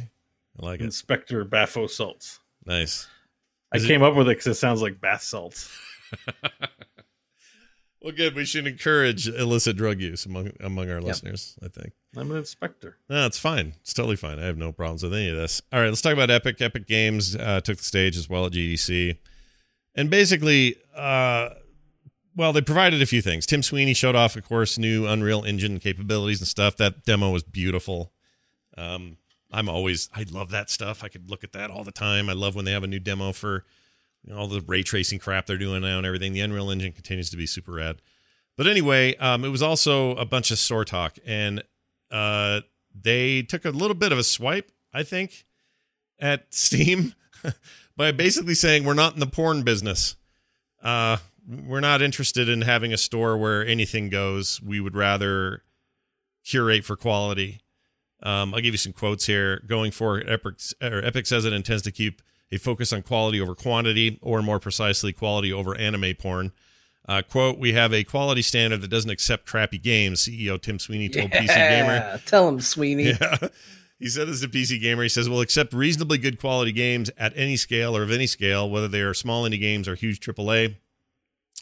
I 0.61 0.65
like 0.65 0.81
it. 0.81 0.83
Inspector 0.83 1.43
Baffo 1.45 1.89
Salts. 1.89 2.39
Nice. 2.63 3.07
I 3.73 3.77
Is 3.77 3.85
it- 3.85 3.87
came 3.87 4.03
up 4.03 4.13
with 4.13 4.27
it 4.27 4.37
because 4.37 4.45
it 4.45 4.53
sounds 4.53 4.83
like 4.83 5.01
bath 5.01 5.23
salts. 5.23 5.75
Well, 8.01 8.13
good. 8.13 8.33
We 8.33 8.45
should 8.45 8.65
encourage 8.65 9.27
illicit 9.27 9.75
drug 9.75 9.99
use 9.99 10.25
among 10.25 10.51
among 10.61 10.89
our 10.89 11.01
listeners. 11.01 11.57
I 11.61 11.67
think. 11.67 11.91
I'm 12.15 12.31
an 12.31 12.37
inspector. 12.37 12.95
No, 13.09 13.25
it's 13.25 13.37
fine. 13.37 13.73
It's 13.81 13.93
totally 13.93 14.15
fine. 14.15 14.39
I 14.39 14.45
have 14.45 14.57
no 14.57 14.71
problems 14.71 15.03
with 15.03 15.13
any 15.13 15.27
of 15.27 15.35
this. 15.35 15.61
All 15.73 15.81
right, 15.81 15.89
let's 15.89 16.01
talk 16.01 16.13
about 16.13 16.29
Epic. 16.29 16.61
Epic 16.61 16.87
Games 16.87 17.35
uh, 17.35 17.59
took 17.59 17.77
the 17.77 17.83
stage 17.83 18.15
as 18.15 18.29
well 18.29 18.45
at 18.45 18.53
GDC, 18.53 19.17
and 19.95 20.09
basically, 20.09 20.77
uh, 20.95 21.49
well, 22.37 22.53
they 22.53 22.61
provided 22.61 23.01
a 23.01 23.05
few 23.05 23.21
things. 23.21 23.45
Tim 23.45 23.61
Sweeney 23.61 23.93
showed 23.93 24.15
off, 24.15 24.37
of 24.37 24.47
course, 24.47 24.77
new 24.77 25.05
Unreal 25.05 25.43
Engine 25.43 25.77
capabilities 25.79 26.39
and 26.39 26.47
stuff. 26.47 26.77
That 26.77 27.03
demo 27.03 27.31
was 27.31 27.43
beautiful. 27.43 28.13
Um, 28.79 29.17
I'm 29.51 29.67
always, 29.67 30.09
I 30.15 30.25
love 30.31 30.51
that 30.51 30.69
stuff. 30.69 31.03
I 31.03 31.07
could 31.07 31.29
look 31.29 31.43
at 31.43 31.53
that 31.53 31.71
all 31.71 31.83
the 31.83 31.91
time. 31.91 32.29
I 32.29 32.33
love 32.33 32.55
when 32.55 32.65
they 32.65 32.71
have 32.71 32.83
a 32.83 32.87
new 32.87 32.99
demo 32.99 33.31
for 33.31 33.65
you 34.23 34.33
know, 34.33 34.39
all 34.39 34.47
the 34.47 34.61
ray 34.61 34.83
tracing 34.83 35.19
crap 35.19 35.45
they're 35.45 35.57
doing 35.57 35.81
now 35.81 35.97
and 35.97 36.05
everything. 36.05 36.33
The 36.33 36.41
Unreal 36.41 36.69
Engine 36.69 36.91
continues 36.91 37.29
to 37.31 37.37
be 37.37 37.45
super 37.45 37.73
rad. 37.73 38.01
But 38.57 38.67
anyway, 38.67 39.15
um, 39.15 39.45
it 39.45 39.49
was 39.49 39.61
also 39.61 40.15
a 40.15 40.25
bunch 40.25 40.51
of 40.51 40.59
store 40.59 40.83
talk, 40.83 41.17
and 41.25 41.63
uh, 42.11 42.61
they 42.93 43.41
took 43.41 43.65
a 43.65 43.69
little 43.69 43.95
bit 43.95 44.11
of 44.11 44.17
a 44.17 44.23
swipe, 44.23 44.71
I 44.93 45.03
think, 45.03 45.45
at 46.19 46.47
Steam 46.53 47.15
by 47.95 48.11
basically 48.11 48.55
saying 48.55 48.83
we're 48.83 48.93
not 48.93 49.13
in 49.13 49.19
the 49.19 49.27
porn 49.27 49.63
business. 49.63 50.15
Uh, 50.83 51.17
we're 51.47 51.79
not 51.79 52.01
interested 52.01 52.49
in 52.49 52.61
having 52.61 52.93
a 52.93 52.97
store 52.97 53.37
where 53.37 53.65
anything 53.65 54.09
goes. 54.09 54.61
We 54.61 54.79
would 54.79 54.95
rather 54.95 55.63
curate 56.45 56.83
for 56.83 56.95
quality. 56.95 57.61
Um, 58.21 58.53
I'll 58.53 58.61
give 58.61 58.73
you 58.73 58.77
some 58.77 58.93
quotes 58.93 59.25
here. 59.25 59.61
Going 59.65 59.91
for 59.91 60.19
Epic, 60.27 60.55
or 60.81 61.03
Epic 61.03 61.25
says 61.25 61.45
it 61.45 61.53
intends 61.53 61.83
to 61.83 61.91
keep 61.91 62.21
a 62.51 62.57
focus 62.57 62.91
on 62.91 63.03
quality 63.03 63.39
over 63.39 63.55
quantity, 63.55 64.19
or 64.21 64.41
more 64.41 64.59
precisely, 64.59 65.13
quality 65.13 65.53
over 65.53 65.75
anime 65.75 66.15
porn. 66.17 66.51
Uh, 67.07 67.21
quote, 67.23 67.57
we 67.57 67.73
have 67.73 67.93
a 67.93 68.03
quality 68.03 68.41
standard 68.41 68.81
that 68.81 68.89
doesn't 68.89 69.09
accept 69.09 69.45
crappy 69.45 69.79
games, 69.79 70.27
CEO 70.27 70.61
Tim 70.61 70.77
Sweeney 70.77 71.09
told 71.09 71.31
PC 71.31 71.47
Gamer. 71.47 72.21
Tell 72.25 72.47
him, 72.47 72.59
Sweeney. 72.59 73.13
Yeah. 73.21 73.37
He 73.97 74.07
said 74.07 74.29
this 74.29 74.39
to 74.39 74.47
PC 74.47 74.79
Gamer. 74.79 75.03
He 75.03 75.09
says, 75.09 75.27
we'll 75.27 75.41
accept 75.41 75.73
reasonably 75.73 76.17
good 76.17 76.39
quality 76.39 76.71
games 76.71 77.11
at 77.17 77.33
any 77.35 77.57
scale 77.57 77.97
or 77.97 78.01
of 78.01 78.11
any 78.11 78.27
scale, 78.27 78.69
whether 78.69 78.87
they 78.87 79.01
are 79.01 79.13
small 79.13 79.43
indie 79.43 79.59
games 79.59 79.89
or 79.89 79.95
huge 79.95 80.21
AAA. 80.21 80.75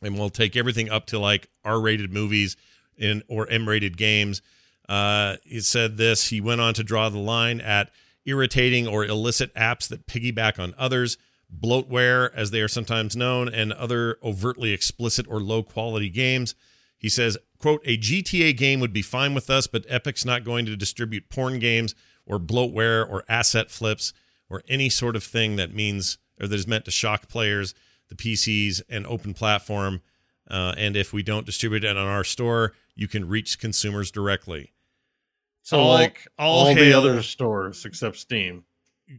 And 0.03 0.20
we'll 0.20 0.30
take 0.30 0.55
everything 0.55 0.88
up 0.91 1.08
to 1.08 1.18
like 1.18 1.49
R 1.66 1.80
rated 1.80 2.14
movies 2.14 2.55
in 2.95 3.24
or 3.28 3.47
M 3.49 3.68
rated 3.68 3.97
games. 3.97 4.43
Uh, 4.88 5.38
he 5.44 5.60
said 5.60 5.98
this. 5.98 6.30
He 6.30 6.42
went 6.42 6.62
on 6.62 6.74
to 6.76 6.84
draw 6.84 7.10
the 7.10 7.18
line 7.18 7.60
at 7.62 7.90
irritating 8.26 8.88
or 8.88 9.06
illicit 9.06 9.54
apps 9.56 9.88
that 9.88 10.08
piggyback 10.08 10.60
on 10.60 10.74
others, 10.78 11.18
bloatware, 11.54 12.30
as 12.34 12.52
they 12.52 12.62
are 12.62 12.68
sometimes 12.68 13.16
known, 13.16 13.48
and 13.48 13.72
other 13.74 14.18
overtly 14.22 14.72
explicit 14.72 15.26
or 15.30 15.40
low 15.40 15.64
quality 15.64 16.10
games. 16.10 16.56
He 16.98 17.10
says, 17.10 17.38
quote, 17.58 17.82
a 17.86 17.98
GTA 17.98 18.56
game 18.58 18.80
would 18.80 18.94
be 18.94 19.02
fine 19.02 19.34
with 19.34 19.50
us, 19.50 19.68
but 19.68 19.86
Epic's 19.88 20.26
not 20.26 20.44
going 20.44 20.66
to 20.66 20.76
distribute 20.76 21.30
porn 21.30 21.60
games 21.60 21.96
or 22.26 22.40
bloatware 22.40 23.08
or 23.10 23.24
asset 23.30 23.72
flips 23.72 24.14
or 24.50 24.64
any 24.68 24.90
sort 24.90 25.16
of 25.16 25.24
thing 25.24 25.56
that 25.56 25.74
means 25.74 26.18
or 26.40 26.48
that 26.48 26.56
is 26.56 26.68
meant 26.68 26.86
to 26.86 26.92
shock 26.92 27.28
players, 27.28 27.74
the 28.10 28.16
PCs, 28.16 28.82
and 28.90 29.06
open 29.08 29.34
platform. 29.34 30.02
Uh, 30.50 30.74
and 30.78 30.96
if 30.96 31.14
we 31.14 31.24
don't 31.24 31.46
distribute 31.46 31.84
it 31.84 31.98
on 31.98 32.08
our 32.08 32.24
store, 32.24 32.74
you 32.96 33.08
can 33.08 33.28
reach 33.28 33.60
consumers 33.60 34.12
directly. 34.12 34.72
So 35.68 35.80
All- 35.80 35.89
like 35.95 36.26
all 36.39 36.68
all, 36.70 36.74
the 36.74 36.93
other 36.93 37.22
stores 37.22 37.84
except 37.84 38.15
Steam. 38.15 38.63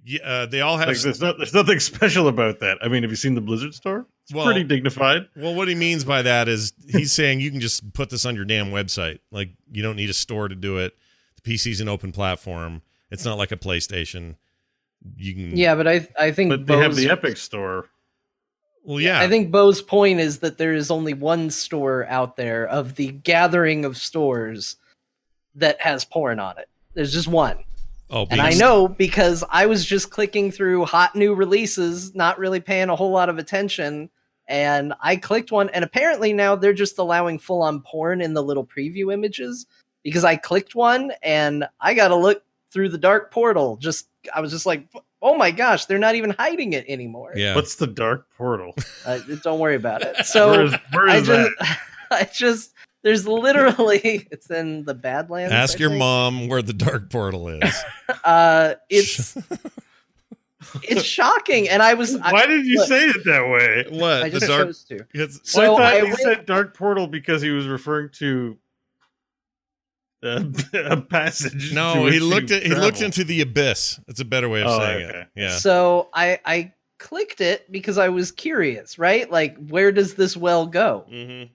Yeah, 0.03 0.20
uh, 0.24 0.46
they 0.46 0.62
all 0.62 0.78
have. 0.78 0.88
Like 0.88 0.99
there's 1.01 1.20
not 1.20 1.36
there's 1.36 1.53
nothing 1.53 1.78
special 1.92 2.26
about 2.26 2.61
that. 2.61 2.78
I 2.80 2.88
mean, 2.88 3.03
have 3.03 3.11
you 3.11 3.16
seen 3.16 3.34
the 3.34 3.42
Blizzard 3.42 3.74
store? 3.74 4.07
It's 4.24 4.32
Well- 4.32 4.46
pretty 4.46 4.64
dignified. 4.64 5.28
Well, 5.36 5.55
what 5.55 5.68
he 5.68 5.74
means 5.74 6.05
by 6.05 6.22
that 6.22 6.49
is 6.49 6.72
he's 6.88 7.12
saying 7.12 7.40
you 7.40 7.51
can 7.51 7.61
just 7.61 7.92
put 7.92 8.09
this 8.09 8.24
on 8.24 8.34
your 8.34 8.46
damn 8.46 8.70
website. 8.70 9.18
Like 9.30 9.51
you 9.70 9.82
don't 9.82 9.96
need 9.96 10.09
a 10.09 10.14
store 10.14 10.49
to 10.49 10.55
do 10.55 10.78
it. 10.78 10.96
The 11.42 11.51
PC's 11.53 11.82
an 11.82 11.88
open 11.90 12.12
platform. 12.12 12.80
It's 13.11 13.26
not 13.26 13.36
like 13.36 13.53
a 13.53 13.57
PlayStation. 13.59 14.36
You 15.18 15.34
can 15.34 15.55
Yeah, 15.55 15.74
but 15.74 15.86
I 15.86 16.09
I 16.18 16.30
think 16.32 16.49
But 16.49 16.66
they 16.66 16.78
have 16.78 16.96
the 16.96 17.11
Epic 17.11 17.36
store. 17.36 17.90
Well, 18.84 19.01
yeah. 19.01 19.20
I 19.20 19.28
think 19.28 19.51
Bo's 19.51 19.82
point 19.82 20.18
is 20.18 20.38
that 20.38 20.57
there 20.57 20.72
is 20.72 20.90
only 20.90 21.12
one 21.12 21.51
store 21.51 22.07
out 22.07 22.36
there 22.36 22.66
of 22.66 22.94
the 22.94 23.09
gathering 23.09 23.84
of 23.84 23.99
stores 23.99 24.76
that 25.57 25.80
has 25.80 26.05
porn 26.05 26.38
on 26.40 26.59
it. 26.59 26.68
There's 26.94 27.12
just 27.12 27.28
one. 27.28 27.59
oh, 28.11 28.26
And 28.30 28.40
I 28.40 28.51
know 28.55 28.88
because 28.88 29.44
I 29.51 29.66
was 29.66 29.84
just 29.84 30.11
clicking 30.11 30.51
through 30.51 30.84
hot 30.84 31.14
new 31.14 31.34
releases, 31.34 32.14
not 32.14 32.38
really 32.38 32.61
paying 32.61 32.88
a 32.88 32.96
whole 32.96 33.11
lot 33.11 33.28
of 33.28 33.38
attention. 33.38 34.11
And 34.46 34.94
I 35.03 35.16
clicked 35.16 35.53
one, 35.53 35.68
and 35.70 35.84
apparently 35.84 36.32
now 36.32 36.57
they're 36.57 36.72
just 36.72 36.99
allowing 36.99 37.38
full 37.38 37.62
on 37.62 37.80
porn 37.80 38.20
in 38.22 38.32
the 38.34 38.42
little 38.42 38.64
preview 38.64 39.12
images. 39.12 39.66
because 40.03 40.24
I 40.24 40.36
clicked 40.36 40.74
one 40.74 41.12
and 41.22 41.66
I 41.80 41.92
got 41.92 42.09
to 42.09 42.16
look 42.16 42.42
through 42.72 42.88
the 42.90 42.99
dark 42.99 43.30
portal. 43.30 43.76
Just 43.76 44.09
I 44.34 44.40
was 44.40 44.51
just 44.51 44.64
like, 44.64 44.86
oh 45.20 45.36
my 45.36 45.51
gosh, 45.51 45.84
they're 45.86 45.99
not 45.99 46.14
even 46.14 46.30
hiding 46.30 46.72
it 46.72 46.84
anymore. 46.88 47.32
Yeah. 47.34 47.55
What's 47.55 47.74
the 47.76 47.86
dark 47.86 48.26
portal? 48.36 48.74
Uh, 49.05 49.18
don't 49.42 49.59
worry 49.59 49.74
about 49.74 50.03
it. 50.03 50.16
So 50.24 50.64
is, 50.64 50.74
where 50.92 51.09
I 51.09 51.20
just, 51.20 51.51
that? 51.59 51.78
I 52.11 52.24
just, 52.32 52.72
there's 53.03 53.26
literally, 53.26 54.01
it's 54.30 54.51
in 54.51 54.84
the 54.84 54.94
Badlands. 54.94 55.53
Ask 55.53 55.78
I 55.78 55.80
your 55.80 55.90
think. 55.90 55.99
mom 56.01 56.49
where 56.49 56.62
the 56.62 56.72
dark 56.72 57.11
portal 57.11 57.49
is. 57.49 57.74
Uh, 58.24 58.74
it's 58.88 59.36
it's 60.82 61.03
shocking, 61.03 61.68
and 61.68 61.82
I 61.82 61.94
was 61.94 62.16
I, 62.16 62.32
Why 62.32 62.46
did 62.46 62.66
you 62.66 62.78
look, 62.78 62.88
say 62.88 63.05
it 63.05 63.24
that 63.26 63.49
way? 63.49 63.86
what? 63.99 64.22
I 64.22 64.28
the 64.30 64.40
just 64.40 64.46
dark. 64.51 64.66
chose 64.68 64.84
to. 64.84 65.07
It's, 65.14 65.55
Well, 65.55 65.76
So 65.76 65.76
I 65.76 65.76
thought 65.76 65.94
I 65.94 65.96
he 65.99 66.03
went- 66.05 66.18
said 66.18 66.46
dark 66.46 66.74
portal 66.76 67.07
because 67.07 67.42
he 67.42 67.51
was 67.51 67.66
referring 67.66 68.09
to 68.14 68.57
uh, 70.24 70.42
a 70.74 70.96
passage. 71.01 71.72
no, 71.72 72.07
he 72.07 72.18
looked 72.18 72.51
at 72.51 72.62
he 72.64 72.74
looked 72.74 73.03
into 73.03 73.24
the 73.24 73.40
abyss. 73.40 74.01
That's 74.07 74.20
a 74.20 74.24
better 74.24 74.49
way 74.49 74.62
of 74.62 74.68
Oh, 74.68 74.78
saying 74.78 75.09
okay. 75.11 75.20
it. 75.20 75.28
Yeah. 75.36 75.57
So 75.59 76.09
I 76.12 76.40
I 76.44 76.72
clicked 76.99 77.40
it 77.40 77.70
because 77.70 77.99
I 77.99 78.09
was 78.09 78.32
curious, 78.32 78.99
right? 78.99 79.30
Like, 79.30 79.57
where 79.68 79.92
does 79.92 80.14
this 80.14 80.36
well 80.36 80.66
go? 80.66 81.05
Mm-hmm. 81.12 81.53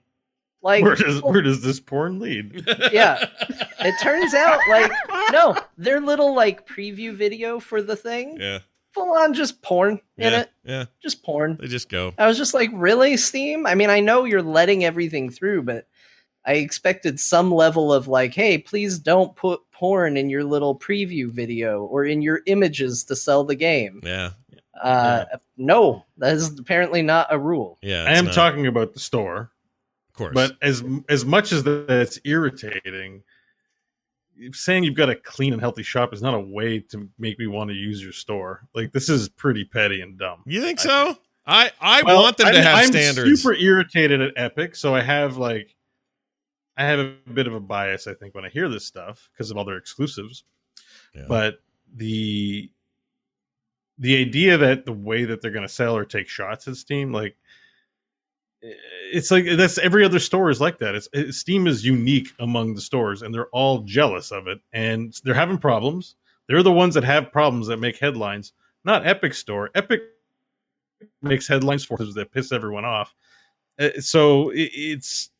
Like, 0.64 0.82
where 0.82 0.96
does 0.96 1.22
where 1.22 1.42
does 1.42 1.62
this 1.62 1.78
porn 1.78 2.18
lead? 2.18 2.64
Yeah. 2.92 3.28
it 3.80 3.94
turns 4.02 4.32
out 4.34 4.58
like 4.68 4.90
no, 5.30 5.54
their 5.76 6.00
little 6.00 6.34
like 6.34 6.66
preview 6.66 7.14
video 7.14 7.60
for 7.60 7.82
the 7.82 7.94
thing, 7.96 8.38
Yeah. 8.40 8.60
full 8.94 9.12
on 9.16 9.34
just 9.34 9.60
porn 9.62 10.00
in 10.16 10.32
Yeah. 10.32 10.40
it, 10.40 10.50
Yeah. 10.64 10.84
just 11.02 11.22
porn. 11.22 11.58
They 11.60 11.66
just 11.68 11.88
go. 11.90 12.14
I 12.18 12.26
was 12.26 12.38
just 12.38 12.54
like, 12.54 12.70
really, 12.72 13.16
Steam? 13.18 13.66
I 13.66 13.74
mean, 13.74 13.90
I 13.90 14.00
know 14.00 14.24
you're 14.24 14.42
letting 14.42 14.84
everything 14.84 15.28
through, 15.30 15.62
but 15.64 15.86
I 16.46 16.54
expected 16.54 17.20
some 17.20 17.52
level 17.52 17.92
of 17.92 18.08
like, 18.08 18.32
hey, 18.34 18.56
please 18.58 18.98
don't 18.98 19.34
put 19.36 19.60
porn 19.72 20.16
in 20.16 20.30
your 20.30 20.44
little 20.44 20.78
preview 20.78 21.30
video 21.30 21.84
or 21.84 22.04
in 22.06 22.22
your 22.22 22.40
images 22.46 23.04
to 23.04 23.16
sell 23.16 23.44
the 23.44 23.54
game. 23.54 24.00
Yeah. 24.02 24.30
Uh, 24.82 25.24
No, 25.56 26.04
that 26.18 26.34
is 26.34 26.58
apparently 26.58 27.00
not 27.02 27.28
a 27.30 27.38
rule. 27.38 27.78
Yeah. 27.82 28.04
I 28.04 28.12
am 28.18 28.24
not- 28.26 28.34
talking 28.34 28.66
about 28.66 28.92
the 28.92 29.00
store, 29.00 29.36
Of 29.38 29.48
course. 30.14 30.32
but 30.34 30.56
as 30.62 30.82
as 31.08 31.24
much 31.24 31.52
as 31.52 31.62
that's 31.64 32.18
irritating, 32.24 33.22
saying 34.52 34.84
you've 34.84 34.96
got 34.96 35.10
a 35.10 35.14
clean 35.16 35.52
and 35.52 35.60
healthy 35.60 35.82
shop 35.82 36.12
is 36.12 36.22
not 36.22 36.34
a 36.34 36.40
way 36.40 36.78
to 36.80 37.08
make 37.18 37.38
me 37.38 37.46
want 37.46 37.70
to 37.70 37.74
use 37.76 38.02
your 38.02 38.12
store. 38.12 38.66
Like 38.74 38.92
this 38.92 39.08
is 39.08 39.28
pretty 39.28 39.64
petty 39.64 40.00
and 40.00 40.18
dumb. 40.18 40.42
you 40.46 40.60
think 40.60 40.80
so? 40.80 41.16
I 41.46 41.70
I 41.80 42.02
Well, 42.02 42.22
want 42.22 42.38
them 42.38 42.46
to 42.48 42.54
I'm- 42.54 42.62
have 42.62 42.78
I'm 42.78 42.86
standards. 42.88 43.42
super 43.42 43.54
irritated 43.54 44.20
at 44.22 44.32
Epic, 44.36 44.74
so 44.76 44.94
I 44.94 45.02
have 45.02 45.36
like 45.36 45.74
I 46.76 46.84
have 46.84 46.98
a 46.98 47.14
bit 47.32 47.46
of 47.46 47.54
a 47.54 47.60
bias, 47.60 48.08
I 48.08 48.14
think, 48.14 48.34
when 48.34 48.44
I 48.44 48.48
hear 48.48 48.68
this 48.68 48.84
stuff 48.84 49.28
because 49.32 49.50
of 49.52 49.56
all 49.56 49.64
their 49.64 49.76
exclusives. 49.76 50.42
Yeah. 51.14 51.26
But 51.28 51.60
the 51.94 52.70
the 53.98 54.16
idea 54.16 54.56
that 54.58 54.84
the 54.84 54.92
way 54.92 55.24
that 55.24 55.40
they're 55.40 55.52
going 55.52 55.66
to 55.66 55.72
sell 55.72 55.96
or 55.96 56.04
take 56.04 56.28
shots 56.28 56.66
at 56.66 56.74
Steam, 56.76 57.12
like 57.12 57.36
it's 59.12 59.30
like 59.30 59.44
that's 59.56 59.78
every 59.78 60.04
other 60.04 60.18
store 60.18 60.50
is 60.50 60.60
like 60.60 60.78
that. 60.78 60.94
It's 60.94 61.08
it, 61.12 61.32
Steam 61.34 61.66
is 61.66 61.84
unique 61.84 62.28
among 62.38 62.74
the 62.74 62.80
stores, 62.80 63.22
and 63.22 63.34
they're 63.34 63.48
all 63.48 63.80
jealous 63.82 64.30
of 64.30 64.46
it, 64.46 64.58
and 64.72 65.14
they're 65.24 65.34
having 65.34 65.58
problems. 65.58 66.16
They're 66.48 66.62
the 66.62 66.72
ones 66.72 66.94
that 66.94 67.04
have 67.04 67.32
problems 67.32 67.66
that 67.68 67.78
make 67.78 67.98
headlines, 67.98 68.52
not 68.84 69.06
Epic 69.06 69.34
Store. 69.34 69.70
Epic 69.74 70.02
makes 71.22 71.48
headlines 71.48 71.84
for 71.84 71.96
that 71.96 72.32
piss 72.32 72.52
everyone 72.52 72.84
off. 72.84 73.14
Uh, 73.78 74.00
so 74.00 74.50
it, 74.50 74.70
it's 74.74 75.30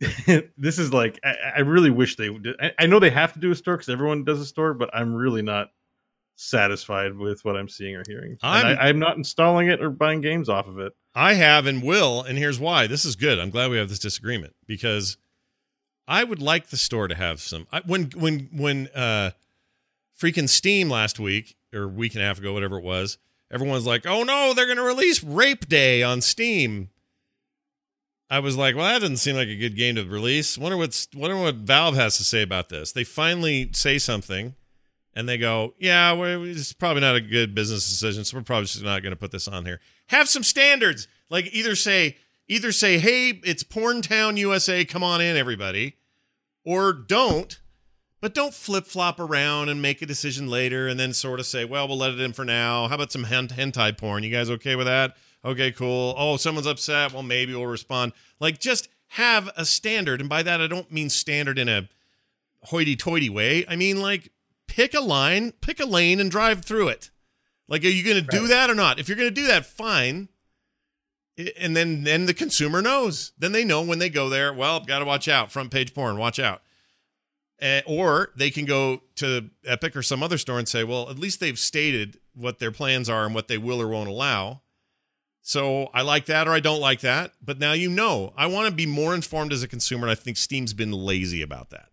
this 0.58 0.78
is 0.78 0.92
like 0.92 1.18
I, 1.24 1.34
I 1.56 1.60
really 1.60 1.90
wish 1.90 2.16
they 2.16 2.30
would. 2.30 2.54
I, 2.60 2.72
I 2.80 2.86
know 2.86 2.98
they 2.98 3.10
have 3.10 3.32
to 3.34 3.40
do 3.40 3.50
a 3.50 3.54
store 3.54 3.76
because 3.76 3.88
everyone 3.88 4.24
does 4.24 4.40
a 4.40 4.46
store, 4.46 4.74
but 4.74 4.90
I'm 4.92 5.14
really 5.14 5.42
not 5.42 5.68
satisfied 6.36 7.14
with 7.16 7.44
what 7.44 7.56
I'm 7.56 7.68
seeing 7.68 7.94
or 7.96 8.02
hearing. 8.06 8.36
I'm- 8.42 8.66
I, 8.78 8.88
I'm 8.88 8.98
not 8.98 9.16
installing 9.16 9.68
it 9.68 9.80
or 9.82 9.90
buying 9.90 10.20
games 10.20 10.48
off 10.48 10.66
of 10.66 10.78
it. 10.78 10.92
I 11.14 11.34
have 11.34 11.66
and 11.66 11.82
will, 11.82 12.22
and 12.22 12.36
here's 12.38 12.58
why. 12.58 12.86
This 12.88 13.04
is 13.04 13.14
good. 13.16 13.38
I'm 13.38 13.50
glad 13.50 13.70
we 13.70 13.76
have 13.78 13.88
this 13.88 14.00
disagreement 14.00 14.54
because 14.66 15.16
I 16.08 16.24
would 16.24 16.42
like 16.42 16.68
the 16.68 16.76
store 16.76 17.06
to 17.08 17.14
have 17.14 17.40
some. 17.40 17.66
I, 17.72 17.80
when 17.86 18.10
when 18.16 18.48
when 18.52 18.88
uh, 18.88 19.30
freaking 20.20 20.48
Steam 20.48 20.90
last 20.90 21.20
week 21.20 21.56
or 21.72 21.86
week 21.86 22.14
and 22.14 22.22
a 22.22 22.26
half 22.26 22.38
ago, 22.38 22.52
whatever 22.52 22.78
it 22.78 22.84
was, 22.84 23.16
everyone's 23.50 23.86
like, 23.86 24.06
"Oh 24.06 24.24
no, 24.24 24.52
they're 24.54 24.66
going 24.66 24.76
to 24.78 24.82
release 24.82 25.22
Rape 25.22 25.68
Day 25.68 26.02
on 26.02 26.20
Steam." 26.20 26.90
I 28.28 28.40
was 28.40 28.56
like, 28.56 28.74
"Well, 28.74 28.84
that 28.86 29.00
doesn't 29.00 29.18
seem 29.18 29.36
like 29.36 29.48
a 29.48 29.56
good 29.56 29.76
game 29.76 29.94
to 29.94 30.04
release." 30.04 30.58
Wonder 30.58 30.76
what's 30.76 31.06
wonder 31.14 31.36
what 31.36 31.54
Valve 31.56 31.94
has 31.94 32.16
to 32.18 32.24
say 32.24 32.42
about 32.42 32.70
this. 32.70 32.90
They 32.92 33.04
finally 33.04 33.70
say 33.72 33.98
something, 33.98 34.56
and 35.14 35.28
they 35.28 35.38
go, 35.38 35.74
"Yeah, 35.78 36.14
we 36.14 36.50
it's 36.50 36.72
probably 36.72 37.00
not 37.00 37.16
a 37.16 37.20
good 37.20 37.54
business 37.54 37.88
decision, 37.88 38.24
so 38.24 38.36
we're 38.36 38.42
probably 38.42 38.66
just 38.66 38.82
not 38.82 39.02
going 39.02 39.12
to 39.12 39.16
put 39.18 39.30
this 39.30 39.48
on 39.48 39.64
here." 39.64 39.80
Have 40.08 40.28
some 40.28 40.42
standards, 40.42 41.08
like 41.30 41.48
either 41.52 41.76
say 41.76 42.16
either 42.48 42.72
say, 42.72 42.98
"Hey, 42.98 43.40
it's 43.44 43.62
Porn 43.62 44.02
Town 44.02 44.36
USA, 44.36 44.84
come 44.84 45.02
on 45.02 45.20
in, 45.20 45.36
everybody," 45.36 45.96
or 46.64 46.92
don't. 46.92 47.58
But 48.20 48.34
don't 48.34 48.54
flip 48.54 48.86
flop 48.86 49.20
around 49.20 49.68
and 49.68 49.82
make 49.82 50.00
a 50.00 50.06
decision 50.06 50.48
later, 50.48 50.88
and 50.88 50.98
then 50.98 51.12
sort 51.12 51.40
of 51.40 51.46
say, 51.46 51.66
"Well, 51.66 51.86
we'll 51.86 51.98
let 51.98 52.12
it 52.12 52.20
in 52.20 52.32
for 52.32 52.44
now." 52.44 52.88
How 52.88 52.94
about 52.94 53.12
some 53.12 53.24
hentai 53.24 53.98
porn? 53.98 54.22
You 54.22 54.30
guys 54.30 54.48
okay 54.48 54.76
with 54.76 54.86
that? 54.86 55.16
Okay, 55.44 55.70
cool. 55.72 56.14
Oh, 56.16 56.38
someone's 56.38 56.66
upset. 56.66 57.12
Well, 57.12 57.22
maybe 57.22 57.54
we'll 57.54 57.66
respond. 57.66 58.12
Like, 58.40 58.60
just 58.60 58.88
have 59.08 59.50
a 59.56 59.64
standard, 59.64 60.20
and 60.20 60.28
by 60.28 60.42
that 60.42 60.60
I 60.60 60.66
don't 60.66 60.90
mean 60.90 61.10
standard 61.10 61.58
in 61.58 61.68
a 61.68 61.88
hoity-toity 62.62 63.28
way. 63.28 63.64
I 63.68 63.76
mean 63.76 64.00
like 64.00 64.32
pick 64.74 64.92
a 64.92 65.00
line, 65.00 65.52
pick 65.60 65.78
a 65.78 65.86
lane, 65.86 66.18
and 66.18 66.30
drive 66.30 66.64
through 66.64 66.88
it. 66.88 67.10
Like, 67.68 67.84
are 67.84 67.88
you 67.88 68.02
going 68.02 68.22
to 68.24 68.38
do 68.38 68.48
that 68.48 68.68
or 68.68 68.74
not? 68.74 68.98
If 68.98 69.08
you're 69.08 69.16
going 69.16 69.32
to 69.32 69.34
do 69.34 69.46
that, 69.46 69.64
fine. 69.64 70.28
And 71.58 71.76
then, 71.76 72.02
then 72.02 72.26
the 72.26 72.34
consumer 72.34 72.82
knows. 72.82 73.32
Then 73.38 73.52
they 73.52 73.64
know 73.64 73.82
when 73.82 74.00
they 74.00 74.08
go 74.08 74.28
there. 74.28 74.52
Well, 74.52 74.80
got 74.80 74.98
to 74.98 75.04
watch 75.04 75.28
out. 75.28 75.52
Front 75.52 75.70
page 75.70 75.94
porn. 75.94 76.18
Watch 76.18 76.40
out. 76.40 76.62
Eh, 77.60 77.82
or 77.86 78.30
they 78.36 78.50
can 78.50 78.64
go 78.64 79.02
to 79.16 79.48
Epic 79.64 79.94
or 79.94 80.02
some 80.02 80.22
other 80.22 80.38
store 80.38 80.58
and 80.58 80.68
say, 80.68 80.82
well, 80.82 81.08
at 81.08 81.18
least 81.18 81.38
they've 81.38 81.58
stated 81.58 82.18
what 82.34 82.58
their 82.58 82.72
plans 82.72 83.08
are 83.08 83.24
and 83.24 83.34
what 83.34 83.46
they 83.46 83.58
will 83.58 83.80
or 83.80 83.88
won't 83.88 84.08
allow. 84.08 84.60
So 85.40 85.88
I 85.94 86.02
like 86.02 86.26
that 86.26 86.48
or 86.48 86.52
I 86.52 86.60
don't 86.60 86.80
like 86.80 87.00
that. 87.00 87.32
But 87.40 87.60
now 87.60 87.72
you 87.72 87.88
know. 87.88 88.32
I 88.36 88.46
want 88.46 88.68
to 88.68 88.74
be 88.74 88.86
more 88.86 89.14
informed 89.14 89.52
as 89.52 89.62
a 89.62 89.68
consumer, 89.68 90.06
and 90.06 90.10
I 90.10 90.16
think 90.16 90.36
Steam's 90.36 90.74
been 90.74 90.92
lazy 90.92 91.42
about 91.42 91.70
that. 91.70 91.90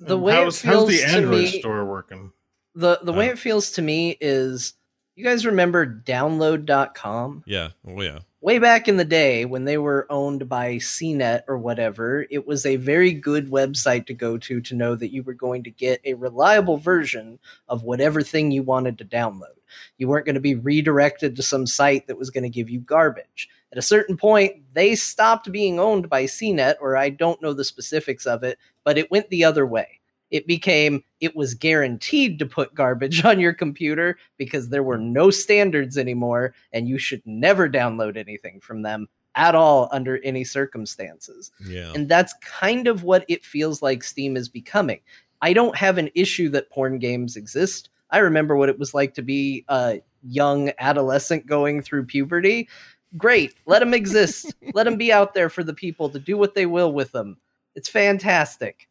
The 0.00 0.18
way 0.18 0.34
how's, 0.34 0.58
it 0.62 0.68
feels 0.68 0.90
how's 0.90 1.00
the 1.00 1.06
to 1.06 1.16
Android 1.16 1.40
me, 1.42 1.58
store 1.60 1.84
working? 1.84 2.32
the 2.74 2.98
the 3.02 3.12
way 3.12 3.28
Uh. 3.30 3.32
it 3.32 3.38
feels 3.38 3.70
to 3.72 3.82
me 3.82 4.16
is, 4.20 4.74
you 5.14 5.24
guys 5.24 5.46
remember 5.46 5.86
Download.com? 5.86 7.44
Yeah. 7.46 7.70
Well, 7.82 8.04
yeah. 8.04 8.18
way 8.42 8.58
back 8.58 8.86
in 8.88 8.98
the 8.98 9.04
day 9.04 9.44
when 9.46 9.64
they 9.64 9.78
were 9.78 10.06
owned 10.10 10.48
by 10.48 10.74
CNET 10.76 11.42
or 11.48 11.56
whatever, 11.58 12.26
it 12.30 12.46
was 12.46 12.66
a 12.66 12.76
very 12.76 13.12
good 13.12 13.50
website 13.50 14.06
to 14.06 14.14
go 14.14 14.36
to 14.38 14.60
to 14.60 14.74
know 14.74 14.94
that 14.94 15.12
you 15.12 15.22
were 15.22 15.32
going 15.34 15.62
to 15.64 15.70
get 15.70 16.00
a 16.04 16.14
reliable 16.14 16.76
version 16.76 17.38
of 17.68 17.82
whatever 17.82 18.22
thing 18.22 18.50
you 18.50 18.62
wanted 18.62 18.98
to 18.98 19.04
download. 19.04 19.56
You 19.98 20.08
weren't 20.08 20.26
going 20.26 20.34
to 20.34 20.40
be 20.40 20.54
redirected 20.54 21.34
to 21.36 21.42
some 21.42 21.66
site 21.66 22.06
that 22.06 22.18
was 22.18 22.30
going 22.30 22.44
to 22.44 22.50
give 22.50 22.68
you 22.70 22.80
garbage. 22.80 23.48
At 23.76 23.80
a 23.80 23.82
certain 23.82 24.16
point, 24.16 24.62
they 24.72 24.94
stopped 24.94 25.52
being 25.52 25.78
owned 25.78 26.08
by 26.08 26.24
CNET, 26.24 26.76
or 26.80 26.96
I 26.96 27.10
don't 27.10 27.42
know 27.42 27.52
the 27.52 27.62
specifics 27.62 28.24
of 28.24 28.42
it, 28.42 28.58
but 28.84 28.96
it 28.96 29.10
went 29.10 29.28
the 29.28 29.44
other 29.44 29.66
way. 29.66 30.00
It 30.30 30.46
became, 30.46 31.04
it 31.20 31.36
was 31.36 31.52
guaranteed 31.52 32.38
to 32.38 32.46
put 32.46 32.74
garbage 32.74 33.22
on 33.26 33.38
your 33.38 33.52
computer 33.52 34.16
because 34.38 34.70
there 34.70 34.82
were 34.82 34.96
no 34.96 35.30
standards 35.30 35.98
anymore, 35.98 36.54
and 36.72 36.88
you 36.88 36.96
should 36.96 37.20
never 37.26 37.68
download 37.68 38.16
anything 38.16 38.60
from 38.60 38.80
them 38.80 39.10
at 39.34 39.54
all 39.54 39.90
under 39.92 40.24
any 40.24 40.42
circumstances. 40.42 41.50
Yeah. 41.68 41.92
And 41.94 42.08
that's 42.08 42.32
kind 42.40 42.88
of 42.88 43.02
what 43.02 43.26
it 43.28 43.44
feels 43.44 43.82
like 43.82 44.02
Steam 44.02 44.38
is 44.38 44.48
becoming. 44.48 45.00
I 45.42 45.52
don't 45.52 45.76
have 45.76 45.98
an 45.98 46.08
issue 46.14 46.48
that 46.48 46.70
porn 46.70 46.98
games 46.98 47.36
exist. 47.36 47.90
I 48.10 48.20
remember 48.20 48.56
what 48.56 48.70
it 48.70 48.78
was 48.78 48.94
like 48.94 49.12
to 49.14 49.22
be 49.22 49.66
a 49.68 50.00
young 50.22 50.72
adolescent 50.78 51.46
going 51.46 51.82
through 51.82 52.06
puberty. 52.06 52.68
Great, 53.16 53.54
let 53.66 53.80
them 53.80 53.94
exist. 53.94 54.54
let 54.74 54.84
them 54.84 54.96
be 54.96 55.12
out 55.12 55.34
there 55.34 55.48
for 55.48 55.62
the 55.62 55.74
people 55.74 56.10
to 56.10 56.18
do 56.18 56.36
what 56.36 56.54
they 56.54 56.66
will 56.66 56.92
with 56.92 57.12
them. 57.12 57.36
It's 57.74 57.88
fantastic. 57.88 58.88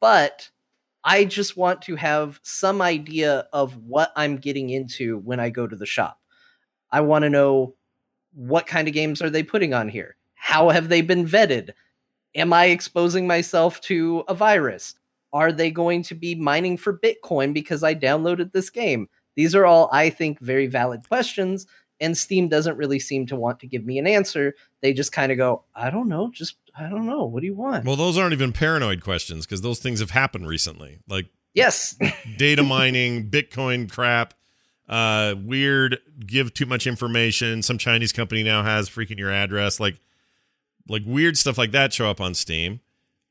But 0.00 0.48
I 1.04 1.24
just 1.24 1.56
want 1.56 1.82
to 1.82 1.96
have 1.96 2.40
some 2.42 2.80
idea 2.80 3.46
of 3.52 3.76
what 3.84 4.12
I'm 4.16 4.36
getting 4.36 4.70
into 4.70 5.18
when 5.18 5.40
I 5.40 5.50
go 5.50 5.66
to 5.66 5.76
the 5.76 5.86
shop. 5.86 6.20
I 6.90 7.00
want 7.00 7.22
to 7.24 7.30
know 7.30 7.74
what 8.34 8.66
kind 8.66 8.88
of 8.88 8.94
games 8.94 9.20
are 9.20 9.30
they 9.30 9.42
putting 9.42 9.74
on 9.74 9.88
here? 9.88 10.16
How 10.34 10.68
have 10.70 10.88
they 10.88 11.02
been 11.02 11.26
vetted? 11.26 11.70
Am 12.34 12.52
I 12.52 12.66
exposing 12.66 13.26
myself 13.26 13.80
to 13.82 14.24
a 14.28 14.34
virus? 14.34 14.94
Are 15.32 15.52
they 15.52 15.70
going 15.70 16.02
to 16.04 16.14
be 16.14 16.34
mining 16.34 16.76
for 16.76 16.98
Bitcoin 16.98 17.52
because 17.54 17.82
I 17.82 17.94
downloaded 17.94 18.52
this 18.52 18.70
game? 18.70 19.08
These 19.34 19.54
are 19.54 19.64
all, 19.64 19.88
I 19.92 20.10
think, 20.10 20.40
very 20.40 20.66
valid 20.66 21.08
questions, 21.08 21.66
and 22.02 22.18
Steam 22.18 22.48
doesn't 22.48 22.76
really 22.76 22.98
seem 22.98 23.26
to 23.28 23.36
want 23.36 23.60
to 23.60 23.66
give 23.66 23.86
me 23.86 23.98
an 23.98 24.06
answer. 24.06 24.54
They 24.80 24.92
just 24.92 25.12
kind 25.12 25.30
of 25.30 25.38
go, 25.38 25.62
I 25.74 25.88
don't 25.88 26.08
know, 26.08 26.30
just 26.32 26.56
I 26.76 26.88
don't 26.88 27.06
know. 27.06 27.24
What 27.24 27.40
do 27.40 27.46
you 27.46 27.54
want? 27.54 27.84
Well, 27.84 27.96
those 27.96 28.18
aren't 28.18 28.32
even 28.32 28.52
paranoid 28.52 29.02
questions 29.02 29.46
because 29.46 29.62
those 29.62 29.78
things 29.78 30.00
have 30.00 30.10
happened 30.10 30.48
recently, 30.48 30.98
like 31.08 31.26
yes. 31.54 31.96
data 32.36 32.62
mining, 32.62 33.30
Bitcoin 33.30 33.90
crap, 33.90 34.34
uh, 34.88 35.36
weird, 35.38 35.98
give 36.26 36.52
too 36.52 36.66
much 36.66 36.86
information. 36.86 37.62
Some 37.62 37.78
Chinese 37.78 38.12
company 38.12 38.42
now 38.42 38.64
has 38.64 38.90
freaking 38.90 39.18
your 39.18 39.30
address, 39.30 39.78
like, 39.78 40.00
like 40.88 41.02
weird 41.06 41.38
stuff 41.38 41.56
like 41.56 41.70
that 41.70 41.92
show 41.92 42.10
up 42.10 42.20
on 42.20 42.34
Steam. 42.34 42.80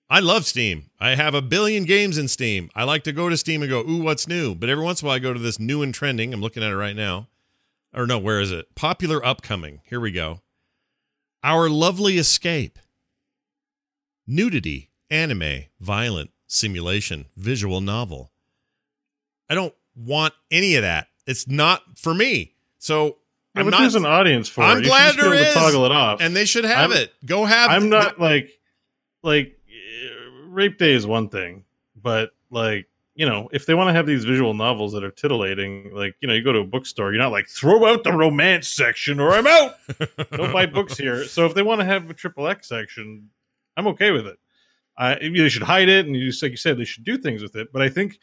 I 0.09 0.19
love 0.19 0.45
Steam. 0.45 0.89
I 0.99 1.15
have 1.15 1.33
a 1.33 1.41
billion 1.41 1.83
games 1.83 2.17
in 2.17 2.27
Steam. 2.27 2.69
I 2.75 2.83
like 2.83 3.03
to 3.03 3.13
go 3.13 3.29
to 3.29 3.37
Steam 3.37 3.61
and 3.61 3.69
go, 3.69 3.81
ooh, 3.81 4.01
what's 4.01 4.27
new? 4.27 4.55
But 4.55 4.69
every 4.69 4.83
once 4.83 5.01
in 5.01 5.05
a 5.05 5.07
while, 5.07 5.15
I 5.15 5.19
go 5.19 5.33
to 5.33 5.39
this 5.39 5.59
new 5.59 5.81
and 5.81 5.93
trending. 5.93 6.33
I'm 6.33 6.41
looking 6.41 6.63
at 6.63 6.71
it 6.71 6.75
right 6.75 6.95
now. 6.95 7.27
Or 7.93 8.07
no, 8.07 8.17
where 8.17 8.39
is 8.39 8.51
it? 8.51 8.73
Popular 8.75 9.23
upcoming. 9.25 9.81
Here 9.85 9.99
we 9.99 10.11
go. 10.11 10.41
Our 11.43 11.69
lovely 11.69 12.17
escape. 12.17 12.79
Nudity, 14.27 14.89
anime, 15.09 15.65
violent, 15.79 16.31
simulation, 16.47 17.25
visual 17.35 17.81
novel. 17.81 18.31
I 19.49 19.55
don't 19.55 19.73
want 19.95 20.33
any 20.49 20.75
of 20.75 20.83
that. 20.83 21.07
It's 21.27 21.47
not 21.47 21.81
for 21.97 22.13
me. 22.13 22.53
So 22.77 23.17
Yeah, 23.55 23.61
I'm 23.63 23.69
not, 23.69 23.81
there's 23.81 23.95
an 23.95 24.05
audience 24.05 24.47
for 24.47 24.61
it. 24.61 24.65
I'm 24.67 24.77
it. 24.79 24.83
Glad 24.85 25.15
be 25.15 25.21
able 25.23 25.31
to 25.35 25.53
toggle 25.53 25.85
it 25.85 25.91
off. 25.91 26.21
and 26.21 26.35
they 26.35 26.45
should 26.45 26.63
have 26.63 26.91
I'm- 26.91 27.01
it. 27.01 27.13
Go 27.25 27.43
have. 27.45 27.71
It. 27.71 27.73
I'm 27.73 27.89
not 27.89 28.19
like 28.19 28.49
like 29.23 29.57
rape 30.47 30.77
day 30.77 30.93
is 30.93 31.05
one 31.05 31.27
thing, 31.29 31.65
but 31.95 32.31
like 32.49 32.87
you 33.13 33.25
know, 33.25 33.49
if 33.51 33.65
they 33.65 33.73
want 33.73 33.89
to 33.89 33.93
have 33.93 34.05
these 34.05 34.23
visual 34.23 34.53
novels 34.53 34.93
that 34.93 35.03
are 35.03 35.11
titillating, 35.11 35.91
like 35.93 36.15
you 36.21 36.27
know, 36.27 36.33
you 36.33 36.43
go 36.43 36.53
to 36.53 36.59
a 36.59 36.65
bookstore, 36.65 37.11
you're 37.11 37.21
not 37.21 37.31
like 37.31 37.47
throw 37.47 37.85
out 37.85 38.03
the 38.03 38.13
romance 38.13 38.67
section 38.67 39.19
or 39.19 39.31
I'm 39.31 39.47
out. 39.47 39.75
Don't 40.31 40.53
buy 40.53 40.65
books 40.65 40.97
here. 40.97 41.25
So 41.25 41.45
if 41.45 41.53
they 41.53 41.61
want 41.61 41.81
to 41.81 41.85
have 41.85 42.09
a 42.09 42.13
triple 42.13 42.47
X 42.47 42.69
section, 42.69 43.29
I'm 43.75 43.87
okay 43.87 44.11
with 44.11 44.27
it. 44.27 44.37
I 44.97 45.15
they 45.15 45.49
should 45.49 45.63
hide 45.63 45.89
it, 45.89 46.05
and 46.05 46.15
you 46.15 46.27
just 46.27 46.41
like 46.41 46.51
you 46.51 46.57
said, 46.57 46.77
they 46.77 46.85
should 46.85 47.03
do 47.03 47.17
things 47.17 47.41
with 47.41 47.55
it. 47.55 47.73
But 47.73 47.81
I 47.81 47.89
think, 47.89 48.19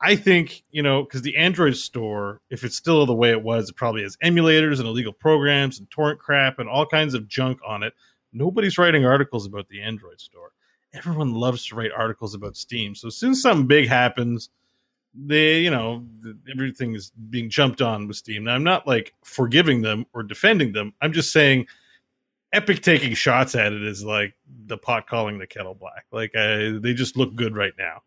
I 0.00 0.16
think 0.16 0.64
you 0.70 0.82
know, 0.82 1.04
because 1.04 1.22
the 1.22 1.36
Android 1.36 1.76
store, 1.76 2.40
if 2.50 2.64
it's 2.64 2.76
still 2.76 3.06
the 3.06 3.14
way 3.14 3.30
it 3.30 3.42
was, 3.42 3.68
it 3.68 3.76
probably 3.76 4.02
has 4.02 4.16
emulators 4.16 4.78
and 4.78 4.88
illegal 4.88 5.12
programs 5.12 5.78
and 5.78 5.88
torrent 5.90 6.18
crap 6.18 6.58
and 6.58 6.68
all 6.68 6.86
kinds 6.86 7.14
of 7.14 7.28
junk 7.28 7.60
on 7.66 7.82
it. 7.82 7.92
Nobody's 8.32 8.78
writing 8.78 9.06
articles 9.06 9.46
about 9.46 9.68
the 9.68 9.80
Android 9.80 10.20
store. 10.20 10.52
Everyone 10.94 11.34
loves 11.34 11.66
to 11.66 11.74
write 11.74 11.92
articles 11.96 12.34
about 12.34 12.56
Steam. 12.56 12.94
So 12.94 13.08
as 13.08 13.16
soon 13.16 13.32
as 13.32 13.42
something 13.42 13.66
big 13.66 13.88
happens, 13.88 14.48
they, 15.14 15.60
you 15.60 15.70
know, 15.70 16.06
everything 16.50 16.94
is 16.94 17.10
being 17.30 17.50
jumped 17.50 17.82
on 17.82 18.06
with 18.06 18.16
Steam. 18.16 18.44
Now, 18.44 18.54
I'm 18.54 18.64
not 18.64 18.86
like 18.86 19.14
forgiving 19.24 19.82
them 19.82 20.06
or 20.14 20.22
defending 20.22 20.72
them. 20.72 20.94
I'm 21.00 21.12
just 21.12 21.32
saying 21.32 21.66
Epic 22.52 22.82
taking 22.82 23.14
shots 23.14 23.54
at 23.54 23.72
it 23.72 23.82
is 23.82 24.04
like 24.04 24.34
the 24.66 24.78
pot 24.78 25.06
calling 25.06 25.38
the 25.38 25.46
kettle 25.46 25.74
black. 25.74 26.06
Like 26.10 26.34
uh, 26.34 26.78
they 26.80 26.94
just 26.94 27.16
look 27.16 27.34
good 27.34 27.54
right 27.54 27.74
now. 27.78 28.02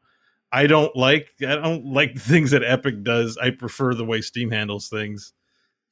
I 0.52 0.68
don't 0.68 0.96
like 0.96 1.30
I 1.42 1.56
don't 1.56 1.86
like 1.86 2.16
the 2.16 2.20
things 2.32 2.52
that 2.52 2.64
Epic 2.64 3.04
does. 3.04 3.38
I 3.38 3.52
prefer 3.52 3.94
the 3.94 4.06
way 4.06 4.22
Steam 4.22 4.50
handles 4.52 4.90
things 4.90 5.34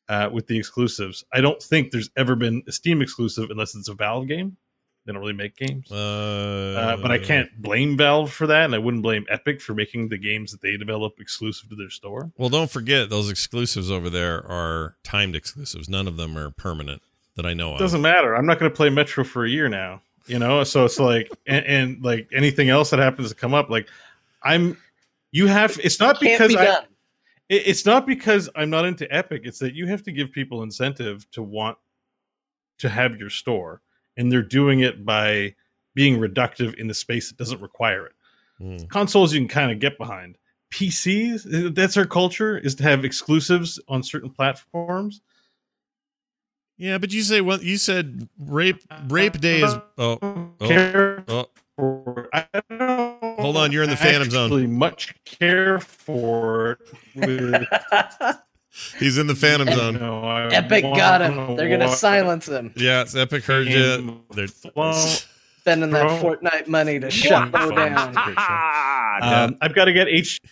uh, 0.08 0.30
with 0.32 0.48
the 0.48 0.58
exclusives. 0.58 1.24
I 1.32 1.42
don't 1.42 1.62
think 1.62 1.92
there's 1.92 2.10
ever 2.18 2.36
been 2.36 2.64
a 2.68 2.72
Steam 2.72 3.02
exclusive 3.02 3.50
unless 3.52 3.76
it's 3.76 3.90
a 3.90 3.94
Valve 3.94 4.28
game. 4.28 4.58
They 5.10 5.14
don't 5.14 5.22
really 5.24 5.34
make 5.34 5.56
games. 5.58 5.92
Uh, 5.92 5.96
Uh, 6.78 6.98
but 7.02 7.10
I 7.10 7.18
can't 7.18 7.50
blame 7.60 7.98
Valve 7.98 8.32
for 8.32 8.46
that, 8.46 8.66
and 8.66 8.76
I 8.76 8.78
wouldn't 8.78 9.02
blame 9.02 9.26
Epic 9.28 9.60
for 9.60 9.74
making 9.74 10.10
the 10.10 10.20
games 10.20 10.52
that 10.52 10.62
they 10.62 10.78
develop 10.78 11.20
exclusive 11.20 11.68
to 11.70 11.76
their 11.76 11.90
store. 11.90 12.30
Well, 12.38 12.50
don't 12.50 12.70
forget 12.70 13.10
those 13.10 13.32
exclusives 13.32 13.90
over 13.90 14.08
there 14.08 14.46
are 14.46 14.98
timed 15.04 15.36
exclusives. 15.36 15.90
None 15.90 16.08
of 16.08 16.16
them 16.18 16.38
are 16.38 16.52
permanent 16.52 17.02
that 17.38 17.46
I 17.48 17.56
know 17.56 17.72
of. 17.74 17.78
It 17.78 17.84
doesn't 17.84 18.04
matter. 18.04 18.36
I'm 18.36 18.46
not 18.46 18.60
going 18.60 18.70
to 18.72 18.76
play 18.76 18.92
Metro 18.92 19.24
for 19.24 19.46
a 19.46 19.50
year 19.50 19.68
now. 19.68 20.04
You 20.28 20.38
know, 20.38 20.64
so 20.64 20.86
it's 20.86 21.00
like 21.00 21.32
and, 21.48 21.66
and 21.66 22.04
like 22.06 22.30
anything 22.32 22.70
else 22.70 22.92
that 22.92 23.00
happens 23.00 23.30
to 23.30 23.36
come 23.36 23.56
up, 23.56 23.72
like 23.72 23.88
I'm. 24.44 24.78
You 25.32 25.48
have. 25.48 25.80
It's 25.84 26.00
not 26.00 26.20
Can't 26.20 26.34
because 26.38 26.50
be 26.54 26.58
I. 26.60 26.66
done. 26.66 26.84
it- 27.50 27.64
It's 27.66 27.84
not 27.84 28.06
because 28.06 28.48
I'm 28.56 28.70
not 28.70 28.86
into 28.86 29.12
Epic. 29.12 29.42
It's 29.46 29.58
that 29.58 29.74
you 29.74 29.88
have 29.88 30.04
to 30.04 30.12
give 30.12 30.32
people 30.32 30.62
incentive 30.62 31.26
to 31.32 31.42
want 31.42 31.80
to 32.78 32.90
have 32.90 33.18
your 33.18 33.30
store, 33.32 33.82
and 34.20 34.30
they're 34.32 34.44
doing 34.44 34.82
it 34.82 35.06
by 35.06 35.56
being 35.96 36.20
reductive 36.20 36.76
in 36.76 36.88
the 36.88 36.94
space 36.94 37.30
that 37.30 37.38
doesn't 37.38 37.62
require 37.62 38.06
it. 38.06 38.14
Hmm. 38.60 38.86
Consoles 38.88 39.34
you 39.34 39.40
can 39.40 39.48
kind 39.48 39.72
of 39.72 39.80
get 39.80 39.98
behind. 39.98 40.38
PCs, 40.72 41.74
that's 41.74 41.98
our 41.98 42.06
culture, 42.06 42.58
is 42.58 42.76
to 42.76 42.84
have 42.84 43.06
exclusives 43.06 43.80
on 43.88 44.04
certain 44.04 44.30
platforms. 44.30 45.22
Yeah, 46.78 46.98
but 46.98 47.12
you 47.12 47.24
say 47.24 47.42
what 47.42 47.64
you 47.64 47.78
said. 47.78 48.28
Rape 48.38 48.84
rape 49.08 49.40
day 49.40 49.62
is. 49.62 49.74
Oh, 49.98 50.20
oh, 50.22 51.24
oh. 51.28 52.26
I 52.34 52.46
don't 52.70 53.40
Hold 53.40 53.56
on, 53.56 53.72
you're 53.72 53.84
in 53.84 53.90
the 53.90 53.96
Phantom 53.96 54.30
Zone. 54.30 54.46
actually 54.46 54.68
Much 54.68 55.16
care 55.24 55.80
for. 55.80 56.78
It 58.80 58.94
with, 58.94 59.00
he's 59.02 59.18
in 59.18 59.28
the 59.28 59.36
Phantom 59.36 59.68
you 59.68 59.76
Zone. 59.76 59.94
know, 60.00 60.22
I 60.24 60.48
Epic 60.48 60.84
got 60.84 61.22
him. 61.22 61.56
They're 61.56 61.70
gonna 61.70 61.88
watch 61.88 61.98
silence 61.98 62.48
him. 62.48 62.74
Yeah, 62.76 63.02
it's 63.02 63.16
Epic 63.16 63.44
heard 63.44 63.68
you. 63.68 64.22
They're. 64.34 64.48
Spending 64.48 65.90
that 65.92 66.08
Bro. 66.22 66.38
Fortnite 66.38 66.68
money 66.68 67.00
to 67.00 67.12
shut 67.12 67.52
Bo 67.52 67.70
down. 67.72 68.18
Um, 68.18 69.58
I've 69.62 69.76
got 69.76 69.86
to 69.86 69.94
get 69.94 70.08
H. 70.08 70.40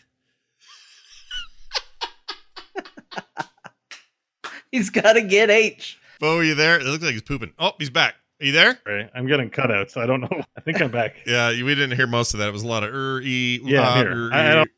He's 4.71 4.89
got 4.89 5.13
to 5.13 5.21
get 5.21 5.49
H. 5.49 5.97
Bo, 6.19 6.37
are 6.39 6.43
you 6.43 6.55
there? 6.55 6.79
It 6.79 6.83
looks 6.85 7.03
like 7.03 7.13
he's 7.13 7.21
pooping. 7.21 7.53
Oh, 7.57 7.71
he's 7.79 7.89
back. 7.89 8.15
Are 8.41 8.45
you 8.45 8.51
there? 8.51 8.77
Right, 8.85 9.09
I'm 9.15 9.27
getting 9.27 9.49
cutouts. 9.49 9.91
So 9.91 10.01
I 10.01 10.05
don't 10.05 10.21
know. 10.21 10.29
I 10.57 10.61
think 10.61 10.81
I'm 10.81 10.91
back. 10.91 11.15
Yeah, 11.25 11.49
we 11.51 11.73
didn't 11.73 11.95
hear 11.95 12.05
most 12.07 12.33
of 12.33 12.39
that. 12.39 12.49
It 12.49 12.53
was 12.53 12.63
a 12.63 12.67
lot 12.67 12.83
of 12.83 12.93
er, 12.93 13.21
e, 13.21 13.59
Yeah, 13.63 13.81
ah, 13.81 13.93
I'm 13.95 14.05
here. 14.05 14.27
er, 14.27 14.33
I- 14.33 14.51
I 14.51 14.53
don't- 14.55 14.71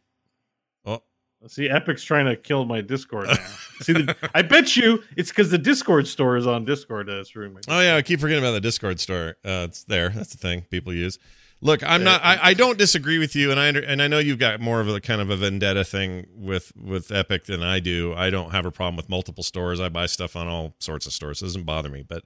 See, 1.48 1.70
Epic's 1.70 2.04
trying 2.04 2.26
to 2.26 2.36
kill 2.36 2.66
my 2.66 2.82
Discord 2.82 3.28
now. 3.28 3.36
See, 3.82 3.94
the, 3.94 4.16
I 4.34 4.42
bet 4.42 4.76
you 4.76 5.04
it's 5.16 5.30
because 5.30 5.52
the 5.52 5.58
Discord 5.58 6.08
store 6.08 6.36
is 6.36 6.46
on 6.46 6.66
Discord 6.66 7.08
that's 7.08 7.36
ruining 7.36 7.54
my. 7.56 7.62
Oh 7.68 7.82
yeah, 7.82 7.96
I 7.96 8.02
keep 8.02 8.20
forgetting 8.20 8.44
about 8.44 8.52
the 8.52 8.62
Discord 8.62 9.00
store. 9.00 9.38
Uh, 9.46 9.68
it's 9.70 9.84
there. 9.86 10.10
That's 10.10 10.32
the 10.32 10.38
thing 10.38 10.64
people 10.70 10.94
use. 10.94 11.18
Look, 11.62 11.84
I'm 11.84 12.04
not. 12.06 12.24
I, 12.24 12.40
I 12.42 12.54
don't 12.54 12.78
disagree 12.78 13.20
with 13.20 13.36
you, 13.36 13.52
and 13.52 13.60
I 13.60 13.68
under, 13.68 13.82
and 13.82 14.02
I 14.02 14.08
know 14.08 14.20
you've 14.20 14.40
got 14.40 14.62
more 14.62 14.80
of 14.80 14.88
a 14.88 15.02
kind 15.02 15.20
of 15.20 15.30
a 15.30 15.36
vendetta 15.36 15.84
thing 15.84 16.26
with 16.34 16.72
with 16.76 17.12
Epic 17.12 17.46
than 17.46 17.62
I 17.62 17.80
do. 17.80 18.14
I 18.14 18.30
don't 18.30 18.52
have 18.52 18.66
a 18.66 18.72
problem 18.72 18.96
with 18.96 19.10
multiple 19.10 19.44
stores. 19.44 19.82
I 19.82 19.90
buy 19.90 20.06
stuff 20.06 20.38
on 20.38 20.48
all 20.48 20.76
sorts 20.80 21.06
of 21.06 21.12
stores. 21.12 21.42
It 21.42 21.46
doesn't 21.46 21.64
bother 21.64 21.90
me. 21.90 22.04
But 22.08 22.24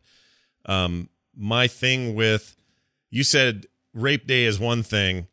um, 0.67 1.09
my 1.35 1.67
thing 1.67 2.13
with 2.13 2.55
you 3.09 3.23
said 3.23 3.65
rape 3.95 4.27
day 4.27 4.43
is 4.45 4.59
one 4.59 4.83
thing, 4.83 5.27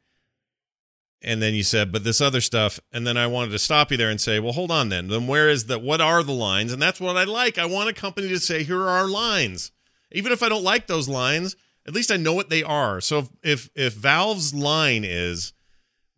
and 1.22 1.42
then 1.42 1.54
you 1.54 1.62
said, 1.62 1.92
but 1.92 2.04
this 2.04 2.20
other 2.20 2.40
stuff, 2.40 2.80
and 2.92 3.06
then 3.06 3.16
I 3.16 3.26
wanted 3.26 3.50
to 3.52 3.58
stop 3.58 3.90
you 3.90 3.96
there 3.96 4.10
and 4.10 4.20
say, 4.20 4.40
well, 4.40 4.52
hold 4.52 4.70
on, 4.70 4.88
then. 4.88 5.08
Then 5.08 5.26
where 5.26 5.48
is 5.48 5.66
the 5.66 5.78
what 5.78 6.00
are 6.00 6.22
the 6.22 6.32
lines? 6.32 6.72
And 6.72 6.80
that's 6.80 7.00
what 7.00 7.16
I 7.16 7.24
like. 7.24 7.58
I 7.58 7.66
want 7.66 7.90
a 7.90 7.92
company 7.92 8.28
to 8.28 8.38
say, 8.38 8.62
here 8.62 8.80
are 8.80 8.88
our 8.88 9.08
lines. 9.08 9.70
Even 10.12 10.32
if 10.32 10.42
I 10.42 10.48
don't 10.48 10.64
like 10.64 10.86
those 10.86 11.08
lines, 11.08 11.56
at 11.86 11.94
least 11.94 12.10
I 12.10 12.16
know 12.16 12.32
what 12.32 12.50
they 12.50 12.62
are. 12.62 13.00
So 13.00 13.18
if 13.18 13.28
if, 13.42 13.70
if 13.74 13.94
Valve's 13.94 14.54
line 14.54 15.04
is, 15.04 15.52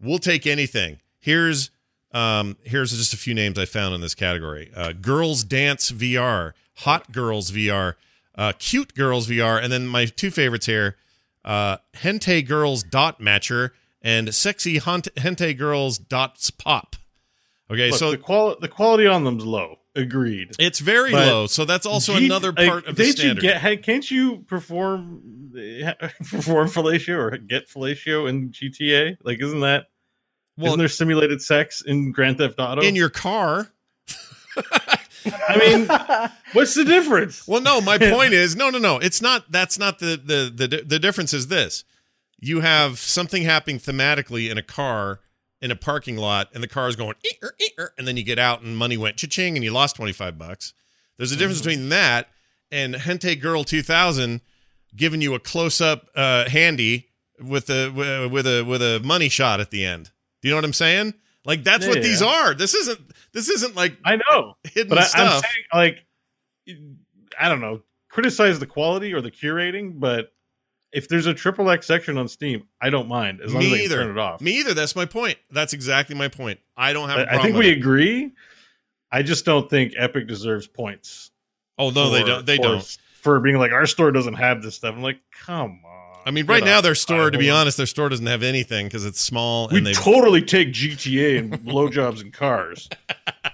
we'll 0.00 0.18
take 0.18 0.46
anything. 0.46 0.98
Here's 1.18 1.70
um 2.12 2.56
here's 2.62 2.96
just 2.96 3.14
a 3.14 3.16
few 3.16 3.34
names 3.34 3.58
I 3.58 3.64
found 3.64 3.94
in 3.94 4.00
this 4.00 4.14
category: 4.14 4.70
uh, 4.74 4.92
Girls 4.92 5.44
Dance 5.44 5.90
VR, 5.90 6.52
Hot 6.78 7.10
Girls 7.10 7.50
VR, 7.50 7.94
uh, 8.36 8.52
Cute 8.58 8.94
Girls 8.94 9.28
VR, 9.28 9.62
and 9.62 9.72
then 9.72 9.86
my 9.86 10.06
two 10.06 10.30
favorites 10.30 10.66
here: 10.66 10.96
uh, 11.44 11.78
Hentai 11.94 12.46
Girls 12.46 12.82
Dot 12.82 13.20
Matcher 13.20 13.70
and 14.02 14.34
Sexy 14.34 14.78
Hentai 14.78 15.56
Girls 15.56 15.98
Dots 15.98 16.50
Pop. 16.50 16.96
Okay, 17.70 17.90
Look, 17.90 17.98
so 17.98 18.10
the 18.10 18.18
quality 18.18 18.58
the 18.60 18.68
quality 18.68 19.06
on 19.06 19.24
them's 19.24 19.44
low. 19.44 19.78
Agreed. 19.94 20.52
it's 20.58 20.78
very 20.78 21.12
But 21.12 21.26
low. 21.26 21.46
So 21.46 21.66
that's 21.66 21.84
also 21.84 22.16
another 22.16 22.50
part 22.52 22.86
of 22.86 22.96
the 22.96 23.04
standard. 23.04 23.42
You 23.42 23.50
get, 23.50 23.60
hey, 23.60 23.76
can't 23.76 24.10
you 24.10 24.38
perform 24.48 25.50
perform 26.30 26.68
fellatio 26.68 27.18
or 27.18 27.36
get 27.36 27.68
fellatio 27.68 28.26
in 28.28 28.50
GTA? 28.50 29.18
Like, 29.22 29.42
isn't 29.42 29.60
that 29.60 29.88
well, 30.56 30.68
isn't 30.68 30.78
there 30.78 30.88
simulated 30.88 31.42
sex 31.42 31.82
in 31.82 32.12
Grand 32.12 32.38
Theft 32.38 32.58
Auto? 32.58 32.80
in 32.82 32.96
your 32.96 33.10
car. 33.10 33.70
I 35.26 35.56
mean, 35.58 35.88
what's 36.52 36.74
the 36.74 36.84
difference? 36.84 37.46
Well, 37.46 37.60
no, 37.60 37.80
my 37.80 37.98
point 38.10 38.32
is 38.32 38.56
no, 38.56 38.70
no, 38.70 38.78
no. 38.78 38.98
It's 38.98 39.22
not. 39.22 39.50
That's 39.52 39.78
not 39.78 39.98
the 39.98 40.20
the 40.22 40.52
the 40.68 40.82
the 40.84 40.98
difference. 40.98 41.32
Is 41.32 41.48
this? 41.48 41.84
You 42.44 42.60
have 42.60 42.98
something 42.98 43.44
happening 43.44 43.78
thematically 43.78 44.50
in 44.50 44.58
a 44.58 44.62
car 44.62 45.20
in 45.60 45.70
a 45.70 45.76
parking 45.76 46.16
lot, 46.16 46.48
and 46.52 46.62
the 46.62 46.68
car 46.68 46.88
is 46.88 46.96
going, 46.96 47.14
"Ee-er, 47.24 47.54
ee-er," 47.62 47.94
and 47.96 48.06
then 48.06 48.16
you 48.16 48.24
get 48.24 48.38
out 48.38 48.62
and 48.62 48.76
money 48.76 48.96
went 48.96 49.16
cha-ching, 49.16 49.56
and 49.56 49.62
you 49.62 49.70
lost 49.70 49.94
twenty 49.96 50.12
five 50.12 50.36
bucks. 50.36 50.74
There's 51.16 51.30
a 51.30 51.36
difference 51.36 51.60
mm-hmm. 51.60 51.68
between 51.70 51.88
that 51.90 52.28
and 52.72 52.94
Hentai 52.94 53.40
Girl 53.40 53.62
2000 53.62 54.40
giving 54.96 55.20
you 55.20 55.34
a 55.34 55.38
close 55.38 55.80
up 55.80 56.08
uh, 56.16 56.48
handy 56.48 57.10
with 57.40 57.70
a 57.70 57.90
with 58.28 58.46
a 58.46 58.64
with 58.64 58.82
a 58.82 59.00
money 59.04 59.28
shot 59.28 59.60
at 59.60 59.70
the 59.70 59.84
end. 59.84 60.10
Do 60.40 60.48
you 60.48 60.52
know 60.52 60.56
what 60.56 60.64
I'm 60.64 60.72
saying? 60.72 61.14
Like 61.44 61.62
that's 61.62 61.86
what 61.86 61.98
Yeah. 61.98 62.02
these 62.02 62.22
are. 62.22 62.54
This 62.54 62.74
isn't 62.74 63.00
this 63.32 63.48
isn't 63.48 63.76
like 63.76 63.96
I 64.04 64.16
know, 64.16 64.56
hidden 64.64 64.88
but 64.88 64.98
I, 64.98 65.02
I'm 65.02 65.08
stuff. 65.08 65.44
saying 65.44 65.64
like, 65.72 66.04
I 67.38 67.48
don't 67.48 67.60
know, 67.60 67.82
criticize 68.08 68.58
the 68.58 68.66
quality 68.66 69.12
or 69.12 69.20
the 69.20 69.30
curating, 69.30 70.00
but 70.00 70.32
if 70.92 71.08
there's 71.08 71.26
a 71.26 71.34
triple 71.34 71.70
X 71.70 71.86
section 71.86 72.18
on 72.18 72.28
Steam, 72.28 72.64
I 72.80 72.90
don't 72.90 73.08
mind 73.08 73.40
as 73.40 73.52
long 73.52 73.62
Me 73.62 73.66
as 73.68 73.72
I 73.72 73.76
can 73.76 73.84
either. 73.84 73.96
turn 74.02 74.10
it 74.10 74.18
off. 74.18 74.40
Me 74.40 74.58
either. 74.60 74.74
That's 74.74 74.94
my 74.94 75.06
point. 75.06 75.38
That's 75.50 75.72
exactly 75.72 76.14
my 76.14 76.28
point. 76.28 76.60
I 76.76 76.92
don't 76.92 77.08
have. 77.08 77.18
a 77.18 77.22
I, 77.22 77.24
I 77.24 77.26
problem 77.26 77.40
I 77.40 77.44
think 77.44 77.56
we 77.58 77.68
it. 77.70 77.78
agree. 77.78 78.32
I 79.10 79.22
just 79.22 79.44
don't 79.44 79.68
think 79.68 79.92
Epic 79.96 80.26
deserves 80.28 80.66
points. 80.66 81.30
Oh 81.78 81.90
no, 81.90 82.10
they 82.10 82.20
for- 82.20 82.26
don't. 82.26 82.46
They 82.46 82.56
for- 82.56 82.62
don't. 82.62 82.98
For 83.22 83.38
being 83.40 83.56
like 83.56 83.70
our 83.70 83.86
store 83.86 84.10
doesn't 84.10 84.34
have 84.34 84.62
this 84.62 84.74
stuff. 84.74 84.94
I'm 84.96 85.02
like, 85.02 85.20
come 85.46 85.80
on. 85.84 86.18
I 86.26 86.30
mean, 86.32 86.44
Get 86.46 86.52
right 86.52 86.64
now 86.64 86.80
their 86.80 86.94
store, 86.96 87.30
to 87.30 87.38
be 87.38 87.50
honest, 87.50 87.76
their 87.76 87.86
store 87.86 88.08
doesn't 88.08 88.26
have 88.26 88.42
anything 88.42 88.86
because 88.86 89.04
it's 89.04 89.20
small 89.20 89.68
we 89.70 89.78
and 89.78 89.86
they. 89.86 89.92
totally 89.92 90.42
take 90.42 90.68
GTA 90.72 91.38
and 91.38 91.52
blowjobs 91.64 92.20
and 92.20 92.32
cars, 92.32 92.88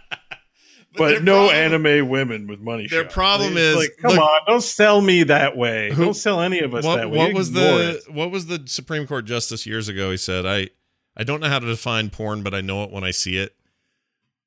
but 0.98 1.22
no 1.24 1.48
problem- 1.48 1.84
anime 1.84 2.08
women 2.08 2.46
with 2.46 2.60
money. 2.60 2.86
Their 2.88 3.04
shots. 3.04 3.14
problem 3.14 3.52
It's 3.52 3.60
is- 3.60 3.76
like, 3.76 3.96
come 4.00 4.10
look- 4.12 4.20
on, 4.20 4.40
don't 4.46 4.62
sell 4.62 5.00
me 5.00 5.22
that 5.24 5.56
way. 5.56 5.92
Who- 5.92 6.04
don't 6.06 6.14
sell 6.14 6.40
any 6.40 6.60
of 6.60 6.74
us 6.74 6.84
What, 6.84 6.96
that 6.96 7.10
way. 7.10 7.18
what 7.18 7.32
was 7.34 7.52
the 7.52 8.00
it. 8.06 8.12
what 8.12 8.30
was 8.30 8.46
the 8.46 8.62
Supreme 8.66 9.06
Court 9.06 9.24
justice 9.24 9.66
years 9.66 9.88
ago? 9.88 10.10
He 10.10 10.16
said, 10.16 10.44
"I 10.46 10.68
I 11.16 11.24
don't 11.24 11.40
know 11.40 11.48
how 11.48 11.58
to 11.58 11.66
define 11.66 12.10
porn, 12.10 12.42
but 12.42 12.54
I 12.54 12.60
know 12.60 12.84
it 12.84 12.90
when 12.90 13.04
I 13.04 13.10
see 13.10 13.36
it." 13.38 13.54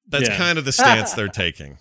That's 0.07 0.29
Yeah. 0.29 0.37
kind 0.37 0.57
of 0.57 0.65
the 0.65 0.71
stance 0.71 1.13
they're 1.13 1.27
taking. 1.27 1.77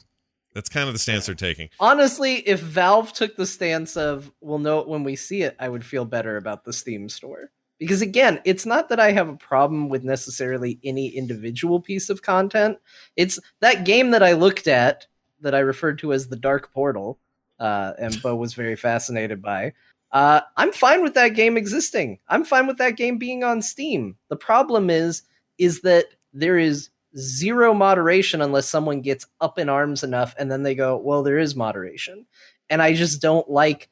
That's 0.54 0.68
kind 0.68 0.88
of 0.88 0.94
the 0.94 0.98
stance 0.98 1.26
they're 1.26 1.34
taking. 1.36 1.68
Honestly, 1.78 2.36
if 2.46 2.58
Valve 2.60 3.12
took 3.12 3.36
the 3.36 3.46
stance 3.46 3.96
of 3.96 4.32
we'll 4.40 4.58
know 4.58 4.80
it 4.80 4.88
when 4.88 5.04
we 5.04 5.14
see 5.16 5.42
it, 5.42 5.54
I 5.60 5.68
would 5.68 5.84
feel 5.84 6.04
better 6.04 6.36
about 6.36 6.64
the 6.64 6.72
Steam 6.72 7.08
store. 7.08 7.50
Because 7.80 8.02
again, 8.02 8.40
it's 8.44 8.66
not 8.66 8.90
that 8.90 9.00
I 9.00 9.10
have 9.10 9.28
a 9.28 9.36
problem 9.36 9.88
with 9.88 10.04
necessarily 10.04 10.78
any 10.84 11.08
individual 11.08 11.80
piece 11.80 12.10
of 12.10 12.22
content. 12.22 12.78
It's 13.16 13.40
that 13.60 13.84
game 13.84 14.10
that 14.10 14.22
I 14.22 14.34
looked 14.34 14.68
at 14.68 15.06
that 15.40 15.54
I 15.54 15.60
referred 15.60 15.98
to 16.00 16.12
as 16.12 16.28
the 16.28 16.36
Dark 16.36 16.72
Portal, 16.72 17.18
uh, 17.58 17.94
and 17.98 18.20
Bo 18.22 18.36
was 18.36 18.52
very 18.52 18.76
fascinated 18.76 19.40
by. 19.40 19.72
Uh, 20.12 20.42
I'm 20.58 20.72
fine 20.72 21.02
with 21.02 21.14
that 21.14 21.30
game 21.30 21.56
existing. 21.56 22.18
I'm 22.28 22.44
fine 22.44 22.66
with 22.66 22.76
that 22.78 22.96
game 22.96 23.16
being 23.16 23.44
on 23.44 23.62
Steam. 23.62 24.16
The 24.28 24.36
problem 24.36 24.90
is, 24.90 25.22
is 25.56 25.80
that 25.80 26.06
there 26.34 26.58
is 26.58 26.90
zero 27.16 27.72
moderation 27.72 28.42
unless 28.42 28.68
someone 28.68 29.00
gets 29.00 29.26
up 29.40 29.58
in 29.58 29.68
arms 29.68 30.04
enough 30.04 30.34
and 30.38 30.50
then 30.50 30.62
they 30.62 30.74
go, 30.74 30.96
well, 30.96 31.22
there 31.22 31.38
is 31.38 31.56
moderation. 31.56 32.26
And 32.68 32.82
I 32.82 32.92
just 32.92 33.22
don't 33.22 33.48
like 33.48 33.88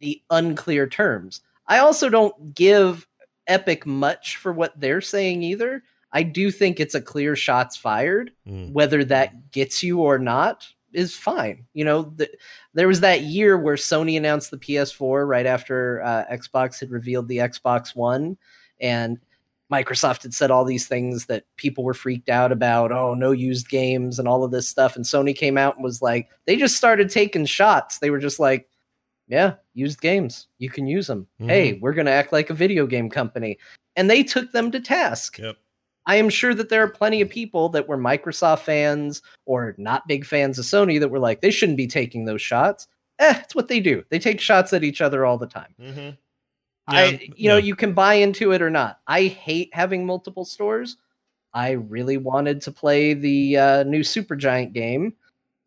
the 0.00 0.22
unclear 0.30 0.86
terms. 0.86 1.40
I 1.66 1.78
also 1.78 2.08
don't 2.08 2.54
give 2.54 3.06
Epic 3.46 3.86
much 3.86 4.36
for 4.36 4.52
what 4.52 4.78
they're 4.78 5.00
saying 5.00 5.42
either. 5.42 5.82
I 6.12 6.22
do 6.22 6.50
think 6.50 6.78
it's 6.78 6.94
a 6.94 7.00
clear 7.00 7.34
shots 7.34 7.76
fired. 7.76 8.32
Mm. 8.46 8.72
Whether 8.72 9.04
that 9.04 9.50
gets 9.50 9.82
you 9.82 10.00
or 10.00 10.18
not 10.18 10.66
is 10.92 11.16
fine. 11.16 11.64
You 11.72 11.84
know, 11.84 12.12
the, 12.16 12.28
there 12.74 12.88
was 12.88 13.00
that 13.00 13.22
year 13.22 13.58
where 13.58 13.76
Sony 13.76 14.16
announced 14.16 14.50
the 14.50 14.58
PS4 14.58 15.26
right 15.26 15.46
after 15.46 16.02
uh, 16.02 16.24
Xbox 16.30 16.78
had 16.78 16.90
revealed 16.90 17.28
the 17.28 17.38
Xbox 17.38 17.96
One, 17.96 18.36
and 18.80 19.18
Microsoft 19.72 20.22
had 20.22 20.34
said 20.34 20.50
all 20.50 20.66
these 20.66 20.86
things 20.86 21.26
that 21.26 21.44
people 21.56 21.82
were 21.82 21.94
freaked 21.94 22.28
out 22.28 22.52
about. 22.52 22.92
Oh, 22.92 23.14
no 23.14 23.30
used 23.30 23.70
games 23.70 24.18
and 24.18 24.28
all 24.28 24.44
of 24.44 24.50
this 24.50 24.68
stuff. 24.68 24.96
And 24.96 25.04
Sony 25.04 25.34
came 25.34 25.56
out 25.56 25.76
and 25.76 25.84
was 25.84 26.02
like, 26.02 26.28
they 26.44 26.56
just 26.56 26.76
started 26.76 27.08
taking 27.08 27.46
shots. 27.46 27.98
They 27.98 28.10
were 28.10 28.18
just 28.18 28.38
like, 28.38 28.68
yeah, 29.32 29.54
used 29.72 30.02
games. 30.02 30.48
You 30.58 30.68
can 30.68 30.86
use 30.86 31.06
them. 31.06 31.26
Mhm. 31.40 31.46
Hey, 31.46 31.72
we're 31.80 31.94
going 31.94 32.04
to 32.04 32.12
act 32.12 32.34
like 32.34 32.50
a 32.50 32.54
video 32.54 32.86
game 32.86 33.08
company. 33.08 33.58
And 33.96 34.10
they 34.10 34.22
took 34.22 34.52
them 34.52 34.70
to 34.70 34.78
task. 34.78 35.38
Yep. 35.38 35.56
I 36.04 36.16
am 36.16 36.28
sure 36.28 36.52
that 36.52 36.68
there 36.68 36.82
are 36.82 36.88
plenty 36.88 37.22
of 37.22 37.30
people 37.30 37.70
that 37.70 37.88
were 37.88 37.96
Microsoft 37.96 38.58
fans 38.58 39.22
or 39.46 39.74
not 39.78 40.06
big 40.06 40.26
fans 40.26 40.58
of 40.58 40.66
Sony 40.66 41.00
that 41.00 41.08
were 41.08 41.18
like, 41.18 41.40
they 41.40 41.50
shouldn't 41.50 41.78
be 41.78 41.86
taking 41.86 42.26
those 42.26 42.42
shots. 42.42 42.88
Eh, 43.20 43.34
it's 43.42 43.54
what 43.54 43.68
they 43.68 43.80
do. 43.80 44.04
They 44.10 44.18
take 44.18 44.38
shots 44.38 44.74
at 44.74 44.84
each 44.84 45.00
other 45.00 45.24
all 45.24 45.38
the 45.38 45.46
time. 45.46 45.74
Mm-hmm. 45.80 46.10
I, 46.88 47.26
you 47.34 47.48
know, 47.48 47.56
you 47.56 47.74
can 47.74 47.94
buy 47.94 48.14
into 48.14 48.52
it 48.52 48.60
or 48.60 48.68
not. 48.68 49.00
I 49.06 49.28
hate 49.28 49.70
having 49.72 50.04
multiple 50.04 50.44
stores. 50.44 50.98
I 51.54 51.70
really 51.70 52.18
wanted 52.18 52.60
to 52.62 52.72
play 52.72 53.14
the 53.14 53.56
uh, 53.56 53.82
new 53.84 54.00
Supergiant 54.00 54.74
game, 54.74 55.14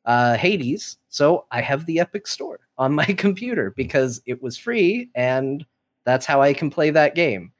uh, 0.03 0.35
Hades, 0.35 0.97
so 1.09 1.45
I 1.49 1.61
have 1.61 1.87
the 1.87 1.99
Epic 1.99 2.27
Store 2.27 2.59
on 2.77 2.93
my 2.93 3.05
computer 3.17 3.73
because 3.75 4.21
it 4.25 4.41
was 4.41 4.57
free, 4.57 5.09
and 5.15 5.65
that's 6.05 6.25
how 6.25 6.41
I 6.41 6.53
can 6.53 6.69
play 6.69 6.91
that 6.91 7.15
game. 7.15 7.51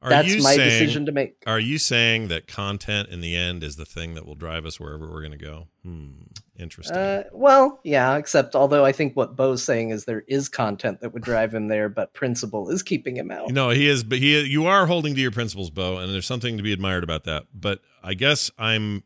Are 0.00 0.10
that's 0.10 0.42
my 0.42 0.54
saying, 0.54 0.70
decision 0.70 1.06
to 1.06 1.12
make. 1.12 1.42
Are 1.46 1.58
you 1.58 1.76
saying 1.76 2.28
that 2.28 2.46
content 2.46 3.08
in 3.08 3.20
the 3.20 3.34
end 3.34 3.64
is 3.64 3.74
the 3.74 3.84
thing 3.84 4.14
that 4.14 4.24
will 4.24 4.36
drive 4.36 4.64
us 4.64 4.78
wherever 4.78 5.10
we're 5.10 5.22
going 5.22 5.32
to 5.32 5.38
go? 5.38 5.66
Hmm. 5.82 6.10
Interesting. 6.56 6.96
Uh, 6.96 7.22
well, 7.32 7.80
yeah, 7.84 8.16
except 8.16 8.56
although 8.56 8.84
I 8.84 8.90
think 8.90 9.14
what 9.16 9.36
Bo's 9.36 9.62
saying 9.62 9.90
is 9.90 10.04
there 10.04 10.24
is 10.26 10.48
content 10.48 11.00
that 11.00 11.12
would 11.12 11.22
drive 11.22 11.54
him 11.54 11.68
there, 11.68 11.88
but 11.88 12.14
principle 12.14 12.68
is 12.68 12.82
keeping 12.82 13.16
him 13.16 13.30
out. 13.30 13.50
No, 13.50 13.70
he 13.70 13.88
is, 13.88 14.02
but 14.02 14.18
he 14.18 14.40
you 14.42 14.66
are 14.66 14.86
holding 14.86 15.14
to 15.14 15.20
your 15.20 15.30
principles, 15.30 15.70
Bo, 15.70 15.98
and 15.98 16.12
there's 16.12 16.26
something 16.26 16.56
to 16.56 16.62
be 16.62 16.72
admired 16.72 17.04
about 17.04 17.24
that. 17.24 17.44
But 17.54 17.80
I 18.02 18.14
guess 18.14 18.50
I'm. 18.58 19.04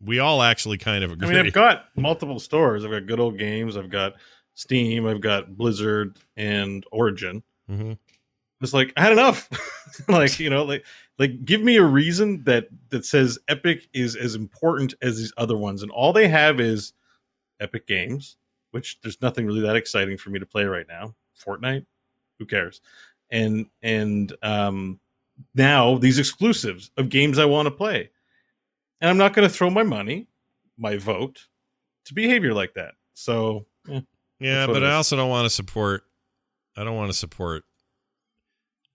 We 0.00 0.18
all 0.18 0.42
actually 0.42 0.76
kind 0.76 1.02
of 1.04 1.10
I 1.10 1.14
agree. 1.14 1.28
mean, 1.28 1.46
I've 1.46 1.52
got 1.52 1.86
multiple 1.96 2.38
stores. 2.38 2.84
I've 2.84 2.90
got 2.90 3.06
Good 3.06 3.20
Old 3.20 3.38
Games. 3.38 3.76
I've 3.76 3.88
got 3.88 4.14
Steam. 4.54 5.06
I've 5.06 5.20
got 5.20 5.56
Blizzard 5.56 6.16
and 6.36 6.84
Origin. 6.92 7.42
Mhm. 7.70 7.98
It's 8.60 8.72
like 8.72 8.92
I 8.96 9.02
had 9.02 9.12
enough. 9.12 9.48
like 10.08 10.38
you 10.40 10.50
know, 10.50 10.64
like 10.64 10.84
like 11.18 11.44
give 11.44 11.62
me 11.62 11.76
a 11.76 11.84
reason 11.84 12.42
that 12.44 12.68
that 12.90 13.04
says 13.04 13.38
Epic 13.48 13.88
is 13.92 14.16
as 14.16 14.34
important 14.34 14.94
as 15.02 15.18
these 15.18 15.32
other 15.36 15.56
ones, 15.56 15.82
and 15.82 15.90
all 15.90 16.12
they 16.12 16.28
have 16.28 16.60
is 16.60 16.92
Epic 17.60 17.86
Games, 17.86 18.36
which 18.70 19.00
there's 19.02 19.20
nothing 19.22 19.46
really 19.46 19.60
that 19.60 19.76
exciting 19.76 20.16
for 20.16 20.30
me 20.30 20.38
to 20.38 20.46
play 20.46 20.64
right 20.64 20.86
now. 20.88 21.14
Fortnite, 21.38 21.84
who 22.38 22.46
cares? 22.46 22.80
And 23.30 23.66
and 23.82 24.32
um, 24.42 25.00
now 25.54 25.98
these 25.98 26.18
exclusives 26.18 26.90
of 26.96 27.08
games 27.08 27.38
I 27.38 27.44
want 27.44 27.66
to 27.66 27.70
play, 27.70 28.10
and 29.00 29.10
I'm 29.10 29.18
not 29.18 29.34
going 29.34 29.48
to 29.48 29.54
throw 29.54 29.70
my 29.70 29.82
money, 29.82 30.26
my 30.78 30.96
vote, 30.96 31.46
to 32.06 32.14
behavior 32.14 32.54
like 32.54 32.74
that. 32.74 32.94
So 33.14 33.66
eh, 33.90 34.00
Yeah, 34.40 34.66
but 34.66 34.82
I 34.84 34.92
also 34.94 35.16
don't 35.16 35.30
want 35.30 35.46
to 35.46 35.50
support. 35.50 36.02
I 36.76 36.84
don't 36.84 36.96
want 36.96 37.10
to 37.10 37.16
support 37.18 37.62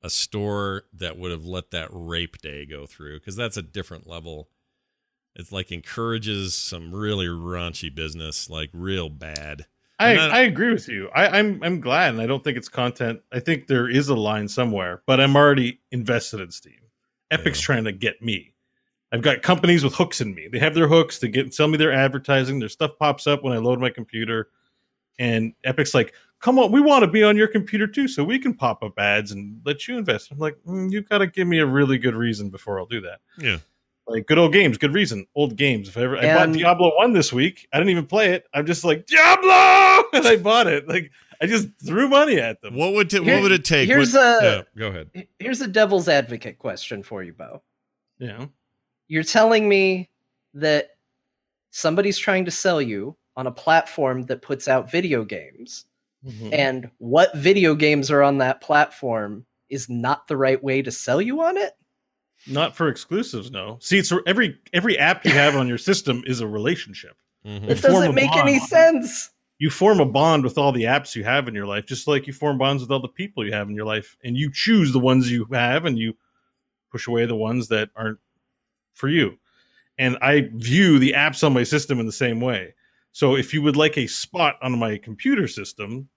a 0.01 0.09
store 0.09 0.83
that 0.93 1.17
would 1.17 1.31
have 1.31 1.45
let 1.45 1.71
that 1.71 1.89
rape 1.91 2.37
day 2.39 2.65
go 2.65 2.85
through 2.85 3.19
because 3.19 3.35
that's 3.35 3.57
a 3.57 3.61
different 3.61 4.07
level. 4.07 4.49
It's 5.35 5.51
like 5.51 5.71
encourages 5.71 6.55
some 6.55 6.93
really 6.93 7.27
raunchy 7.27 7.93
business, 7.93 8.49
like 8.49 8.69
real 8.73 9.09
bad. 9.09 9.65
I, 9.97 10.15
not- 10.15 10.31
I 10.31 10.41
agree 10.41 10.71
with 10.73 10.87
you. 10.87 11.09
I, 11.13 11.39
I'm 11.39 11.61
I'm 11.63 11.81
glad, 11.81 12.13
and 12.13 12.21
I 12.21 12.25
don't 12.27 12.43
think 12.43 12.57
it's 12.57 12.69
content. 12.69 13.21
I 13.31 13.39
think 13.39 13.67
there 13.67 13.89
is 13.89 14.07
a 14.09 14.15
line 14.15 14.47
somewhere, 14.47 15.01
but 15.05 15.19
I'm 15.19 15.35
already 15.35 15.81
invested 15.91 16.39
in 16.41 16.51
Steam. 16.51 16.79
Epic's 17.31 17.59
Yeah. 17.61 17.65
trying 17.65 17.83
to 17.85 17.91
get 17.91 18.21
me. 18.21 18.53
I've 19.11 19.21
got 19.21 19.41
companies 19.41 19.83
with 19.83 19.95
hooks 19.95 20.21
in 20.21 20.33
me. 20.35 20.47
They 20.51 20.59
have 20.59 20.75
their 20.75 20.87
hooks 20.87 21.19
to 21.19 21.27
get 21.27 21.53
sell 21.53 21.67
me 21.67 21.77
their 21.77 21.91
advertising. 21.93 22.59
Their 22.59 22.69
stuff 22.69 22.91
pops 22.99 23.27
up 23.27 23.43
when 23.43 23.53
I 23.53 23.57
load 23.57 23.79
my 23.79 23.89
computer, 23.89 24.49
and 25.19 25.53
Epic's 25.63 25.93
like, 25.93 26.13
"Come 26.39 26.57
on, 26.57 26.71
we 26.71 26.81
want 26.81 27.03
to 27.03 27.07
be 27.11 27.21
on 27.23 27.37
your 27.37 27.47
computer 27.47 27.85
too, 27.85 28.07
so 28.07 28.23
we 28.23 28.39
can 28.39 28.53
pop 28.55 28.81
up 28.81 28.97
ads 28.97 29.31
and 29.31 29.61
let 29.65 29.87
you 29.87 29.97
invest." 29.97 30.31
I'm 30.31 30.39
like, 30.39 30.57
mm, 30.67 30.91
"You 30.91 31.01
got 31.01 31.19
to 31.19 31.27
give 31.27 31.47
me 31.47 31.59
a 31.59 31.65
really 31.67 31.97
good 31.99 32.15
reason 32.15 32.49
before 32.49 32.79
I'll 32.79 32.85
do 32.87 33.01
that." 33.01 33.19
Yeah. 33.37 33.57
Like 34.07 34.25
good 34.25 34.39
old 34.39 34.53
games, 34.53 34.79
good 34.79 34.93
reason. 34.93 35.27
Old 35.35 35.55
games. 35.55 35.87
If 35.87 35.95
I 35.95 36.01
ever, 36.01 36.17
I 36.17 36.33
bought 36.33 36.51
Diablo 36.53 36.91
one 36.97 37.13
this 37.13 37.31
week. 37.31 37.67
I 37.71 37.77
didn't 37.77 37.91
even 37.91 38.07
play 38.07 38.31
it. 38.31 38.47
I'm 38.55 38.65
just 38.65 38.83
like 38.83 39.05
Diablo, 39.05 40.03
and 40.13 40.25
I 40.25 40.37
bought 40.41 40.65
it. 40.65 40.87
Like 40.87 41.11
I 41.39 41.45
just 41.45 41.67
threw 41.85 42.07
money 42.09 42.39
at 42.39 42.59
them. 42.61 42.75
What 42.75 42.93
would 42.93 43.11
t- 43.11 43.23
Here- 43.23 43.35
what 43.35 43.43
would 43.43 43.51
it 43.51 43.63
take? 43.65 43.87
here's 43.87 44.13
What- 44.15 44.43
a- 44.43 44.45
yeah, 44.45 44.61
go 44.79 44.87
ahead. 44.87 45.27
Here's 45.37 45.61
a 45.61 45.67
devil's 45.67 46.07
advocate 46.09 46.57
question 46.57 47.03
for 47.03 47.21
you, 47.21 47.33
Bo. 47.33 47.61
Yeah, 48.17 48.47
You're 49.07 49.23
telling 49.23 49.69
me 49.69 50.09
that 50.55 50.97
somebody's 51.69 52.17
trying 52.17 52.45
to 52.45 52.51
sell 52.51 52.81
you 52.81 53.15
on 53.39 53.47
a 53.47 53.51
platform 53.51 54.23
that 54.23 54.41
puts 54.41 54.67
out 54.67 54.91
video 54.91 55.23
games, 55.23 55.85
Mhm. 56.27 56.53
and 56.53 56.91
what 56.97 57.33
video 57.37 57.73
games 57.73 58.11
are 58.11 58.21
on 58.21 58.37
that 58.39 58.59
platform 58.59 59.45
is 59.69 59.87
not 59.87 60.27
the 60.27 60.35
right 60.35 60.61
way 60.61 60.81
to 60.81 60.91
sell 60.91 61.21
you 61.21 61.41
on 61.41 61.57
it? 61.57 61.73
not 62.47 62.73
for 62.75 62.87
exclusives. 62.87 63.51
No. 63.51 63.77
See, 63.81 63.97
it's 63.97 64.13
every 64.25 64.57
every 64.71 64.97
app 64.97 65.25
you 65.25 65.31
have 65.31 65.57
on 65.57 65.67
your 65.67 65.77
system 65.77 66.23
is 66.25 66.39
a 66.39 66.47
relationship. 66.47 67.17
Mhm. 67.45 67.69
It 67.69 67.81
doesn't 67.81 68.11
a 68.11 68.13
make 68.13 68.33
any 68.37 68.59
sense. 68.59 69.29
You 69.57 69.69
form 69.69 69.99
a 69.99 70.05
bond 70.05 70.45
with 70.45 70.57
all 70.57 70.71
the 70.71 70.83
apps 70.83 71.15
you 71.17 71.25
have 71.25 71.49
in 71.49 71.53
your 71.53 71.65
life, 71.65 71.85
just 71.85 72.07
like 72.07 72.27
you 72.27 72.33
form 72.33 72.57
bonds 72.57 72.81
with 72.81 72.91
all 72.91 73.01
the 73.01 73.09
people 73.09 73.45
you 73.45 73.51
have 73.51 73.67
in 73.67 73.75
your 73.75 73.85
life, 73.85 74.15
and 74.23 74.37
you 74.37 74.49
choose 74.53 74.93
the 74.93 74.99
ones 74.99 75.29
you 75.29 75.47
have, 75.51 75.83
and 75.83 75.99
you 75.99 76.13
push 76.93 77.07
away 77.07 77.25
the 77.25 77.35
ones 77.35 77.67
that 77.67 77.89
aren't 77.93 78.19
for 78.93 79.09
you. 79.09 79.37
And 79.97 80.17
I 80.21 80.49
view 80.53 80.97
the 80.97 81.11
apps 81.17 81.43
on 81.43 81.51
my 81.53 81.63
system 81.63 81.99
in 81.99 82.05
the 82.05 82.11
same 82.13 82.39
way. 82.39 82.73
So 83.19 83.35
if 83.35 83.53
you 83.53 83.61
would 83.63 83.75
like 83.75 83.97
a 83.97 84.07
spot 84.07 84.55
on 84.61 84.79
my 84.79 84.97
computer 84.97 85.45
system, 85.45 86.07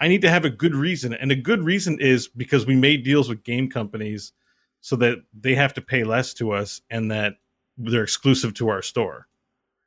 I 0.00 0.08
need 0.08 0.22
to 0.22 0.28
have 0.28 0.44
a 0.44 0.50
good 0.50 0.74
reason. 0.74 1.14
And 1.14 1.30
a 1.30 1.36
good 1.36 1.62
reason 1.62 1.98
is 2.00 2.26
because 2.26 2.66
we 2.66 2.74
made 2.74 3.04
deals 3.04 3.28
with 3.28 3.44
game 3.44 3.70
companies 3.70 4.32
so 4.80 4.96
that 4.96 5.18
they 5.32 5.54
have 5.54 5.72
to 5.74 5.80
pay 5.80 6.02
less 6.02 6.34
to 6.34 6.50
us 6.50 6.80
and 6.90 7.12
that 7.12 7.34
they're 7.78 8.02
exclusive 8.02 8.54
to 8.54 8.70
our 8.70 8.82
store. 8.82 9.28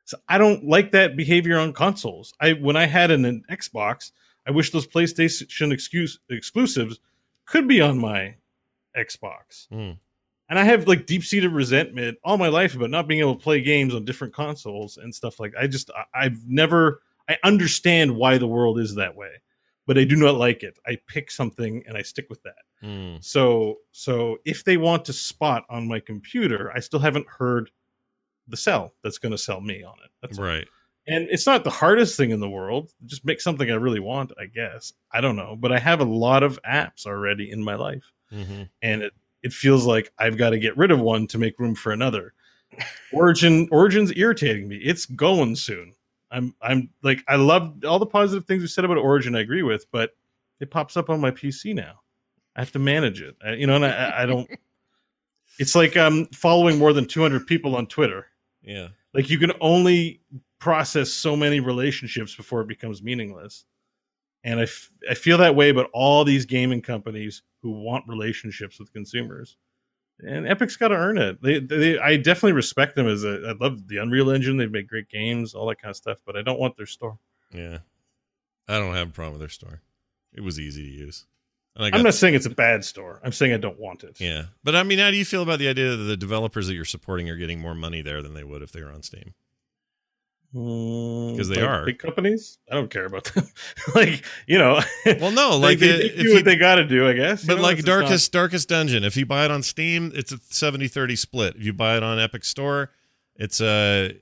So 0.06 0.16
I 0.30 0.38
don't 0.38 0.64
like 0.64 0.94
that 0.94 1.18
behavior 1.18 1.60
on 1.60 1.74
consoles. 1.74 2.34
I 2.40 2.54
when 2.54 2.78
I 2.78 2.86
had 2.86 3.12
an, 3.12 3.26
an 3.26 3.44
Xbox, 3.52 4.14
I 4.48 4.52
wish 4.52 4.72
those 4.72 4.88
PlayStation 4.88 5.74
excuse, 5.74 6.20
exclusives 6.30 7.02
could 7.48 7.68
be 7.68 7.82
on 7.82 7.98
my 7.98 8.36
Xbox. 8.96 9.68
Mm. 9.74 9.98
And 10.50 10.58
I 10.58 10.64
have 10.64 10.88
like 10.88 11.06
deep 11.06 11.24
seated 11.24 11.52
resentment 11.52 12.18
all 12.24 12.38
my 12.38 12.48
life 12.48 12.76
about 12.76 12.90
not 12.90 13.08
being 13.08 13.20
able 13.20 13.36
to 13.36 13.42
play 13.42 13.62
games 13.62 13.94
on 13.94 14.04
different 14.04 14.34
consoles 14.34 14.98
and 14.98 15.14
stuff 15.14 15.40
like 15.40 15.54
I 15.60 15.68
just 15.68 15.92
I, 15.92 16.26
I've 16.26 16.48
never 16.48 17.02
I 17.30 17.38
understand 17.44 18.16
why 18.16 18.40
the 18.40 18.48
world 18.48 18.80
is 18.80 18.96
that 18.96 19.16
way, 19.16 19.30
but 19.86 19.98
I 19.98 20.04
do 20.04 20.16
not 20.16 20.36
like 20.36 20.64
it. 20.64 20.80
I 20.88 20.98
pick 21.08 21.30
something 21.30 21.84
and 21.88 21.96
I 21.96 22.02
stick 22.02 22.26
with 22.30 22.42
that. 22.44 22.56
Mm. 22.84 23.24
So 23.24 23.78
so 23.92 24.38
if 24.44 24.64
they 24.64 24.78
want 24.78 25.06
to 25.06 25.14
spot 25.14 25.66
on 25.70 25.88
my 25.88 26.00
computer, 26.00 26.72
I 26.76 26.80
still 26.80 27.00
haven't 27.00 27.28
heard 27.28 27.70
the 28.48 28.58
sell 28.58 28.94
that's 29.04 29.20
going 29.20 29.32
to 29.32 29.38
sell 29.38 29.62
me 29.62 29.84
on 29.84 29.96
it. 30.04 30.10
That's. 30.22 30.40
Right. 30.40 30.68
And 31.08 31.28
it's 31.32 31.48
not 31.48 31.64
the 31.64 31.72
hardest 31.72 32.18
thing 32.18 32.30
in 32.30 32.40
the 32.40 32.50
world. 32.50 32.92
Just 33.06 33.26
make 33.26 33.42
something 33.42 33.72
I 33.72 33.76
really 33.76 34.00
want, 34.00 34.32
I 34.40 34.46
guess. 34.46 34.94
I 35.12 35.22
don't 35.22 35.36
know, 35.36 35.56
but 35.58 35.72
I 35.72 35.80
have 35.80 36.02
a 36.02 36.06
lot 36.06 36.44
of 36.44 36.60
apps 36.62 37.08
already 37.08 37.50
in 37.50 37.64
my 37.64 37.76
life, 37.76 38.12
hmm 38.32 38.64
and 38.82 39.04
it 39.04 39.14
it 39.44 39.54
feels 39.54 39.86
like 39.86 40.12
I've 40.18 40.38
got 40.38 40.52
to 40.52 40.60
get 40.60 40.78
rid 40.78 40.92
of 40.92 41.00
one 41.00 41.28
to 41.28 41.38
make 41.38 41.60
room 41.60 41.76
for 41.76 41.92
another. 41.92 42.34
Origin 43.12 43.68
Origin's 43.72 44.16
irritating 44.16 44.68
me. 44.68 44.78
It's 44.78 45.06
going 45.06 45.56
soon. 45.56 45.94
I'm 46.32 46.56
I'm 46.62 46.90
like 47.02 47.24
I 47.28 47.36
love 47.36 47.84
all 47.86 48.00
the 48.00 48.06
positive 48.06 48.46
things 48.46 48.62
you 48.62 48.68
said 48.68 48.86
about 48.86 48.98
Origin. 48.98 49.36
I 49.36 49.40
agree 49.40 49.64
with, 49.64 49.86
but 49.92 50.12
it 50.60 50.70
pops 50.70 50.98
up 50.98 51.10
on 51.10 51.20
my 51.20 51.32
PC 51.32 51.74
now. 51.74 52.02
I 52.56 52.62
have 52.62 52.72
to 52.74 52.80
manage 52.80 53.22
it. 53.22 53.36
I, 53.44 53.54
you 53.54 53.68
know, 53.68 53.76
and 53.76 53.86
I, 53.86 54.24
I 54.24 54.26
don't. 54.26 54.50
It's 55.58 55.76
like 55.76 55.98
um 55.98 56.26
following 56.28 56.78
more 56.78 56.94
than 56.94 57.06
200 57.06 57.46
people 57.46 57.76
on 57.76 57.86
Twitter. 57.86 58.28
Yeah. 58.62 58.88
Like 59.14 59.30
you 59.30 59.38
can 59.38 59.52
only 59.60 60.22
process 60.60 61.12
so 61.12 61.36
many 61.36 61.60
relationships 61.60 62.34
before 62.34 62.62
it 62.62 62.68
becomes 62.68 63.04
meaningless. 63.04 63.66
And 64.46 64.62
I, 64.62 64.64
f- 64.64 64.90
I 65.10 65.16
feel 65.16 65.38
that 65.40 65.56
way 65.56 65.68
about 65.68 65.90
all 65.92 66.24
these 66.24 66.46
gaming 66.46 66.82
companies 66.82 67.42
who 67.62 67.72
want 67.72 68.08
relationships 68.08 68.80
with 68.80 68.94
consumers. 68.94 69.58
And 70.22 70.46
Epic's 70.46 70.76
got 70.76 70.90
to 70.90 70.96
earn 70.96 71.18
it. 71.18 71.42
They, 71.42 71.60
they, 71.60 71.98
I 71.98 72.18
definitely 72.18 72.52
respect 72.52 72.96
them 72.96 73.08
as 73.08 73.24
a. 73.24 73.42
I 73.50 73.64
love 73.64 73.88
the 73.88 73.98
Unreal 73.98 74.32
Engine. 74.32 74.58
They've 74.58 74.70
made 74.70 74.88
great 74.88 75.10
games, 75.10 75.54
all 75.54 75.68
that 75.68 75.82
kind 75.82 75.90
of 75.92 75.96
stuff. 75.96 76.18
But 76.26 76.36
I 76.36 76.42
don't 76.42 76.60
want 76.60 76.76
their 76.76 76.86
store. 76.86 77.18
Yeah. 77.54 77.80
I 78.68 78.78
don't 78.78 78.94
have 78.94 79.10
a 79.10 79.12
problem 79.12 79.34
with 79.34 79.42
their 79.42 79.50
store. 79.50 79.82
It 80.34 80.42
was 80.42 80.60
easy 80.60 80.84
to 80.84 80.90
use. 80.90 81.26
And 81.76 81.86
I 81.86 81.98
I'm 81.98 82.04
not 82.04 82.14
saying 82.14 82.36
it's 82.36 82.46
a 82.46 82.52
bad 82.52 82.84
store. 82.84 83.22
I'm 83.24 83.32
saying 83.32 83.54
I 83.54 83.58
don't 83.58 83.80
want 83.80 84.04
it. 84.04 84.20
Yeah. 84.20 84.46
But 84.64 84.76
I 84.76 84.84
mean, 84.84 85.00
how 85.00 85.10
do 85.10 85.18
you 85.18 85.26
feel 85.26 85.42
about 85.42 85.60
the 85.60 85.70
idea 85.70 85.96
that 85.96 86.04
the 86.04 86.18
developers 86.18 86.68
that 86.68 86.74
you're 86.74 86.86
supporting 86.86 87.30
are 87.30 87.38
getting 87.38 87.60
more 87.60 87.74
money 87.74 88.02
there 88.02 88.22
than 88.22 88.34
they 88.34 88.44
would 88.44 88.62
if 88.62 88.72
they 88.72 88.84
were 88.84 88.92
on 88.92 89.02
Steam? 89.02 89.34
Because 90.52 91.38
'Cause 91.38 91.50
they 91.50 91.62
are. 91.62 91.84
Mm, 91.84 91.86
big 91.86 92.00
companies. 92.00 92.58
I 92.72 92.76
don't 92.76 92.90
care 92.90 93.06
about 93.06 93.26
them. 93.26 93.48
like 93.96 94.24
you 94.48 94.58
know, 94.58 94.80
Well, 95.06 95.32
no, 95.32 95.50
like 95.58 95.62
like 95.62 95.80
they, 95.80 95.94
uh, 95.94 95.98
they 95.98 96.04
if 96.06 96.16
do 96.18 96.28
you- 96.30 96.34
what 96.36 96.46
they 96.46 96.56
got 96.56 96.76
to 96.76 96.86
do, 96.86 97.08
I 97.08 97.14
guess. 97.14 97.44
you 97.44 97.48
but 97.48 97.58
know? 97.58 97.62
like 97.64 97.78
just 97.78 97.88
not- 97.88 98.00
Darkest 98.02 98.32
Darkest 98.32 98.70
Dungeon, 98.70 99.04
if 99.04 99.16
you 99.18 99.26
buy 99.26 99.46
it 99.46 99.52
on 99.52 99.62
Steam, 99.64 100.12
it's 100.16 100.32
a 100.32 100.38
70-30 100.38 101.18
split. 101.18 101.56
If 101.56 101.64
you 101.64 101.74
buy 101.74 101.98
it 101.98 102.04
on 102.04 102.20
Epic 102.20 102.44
Store, 102.46 102.92
it's 103.36 103.62
a 103.62 104.16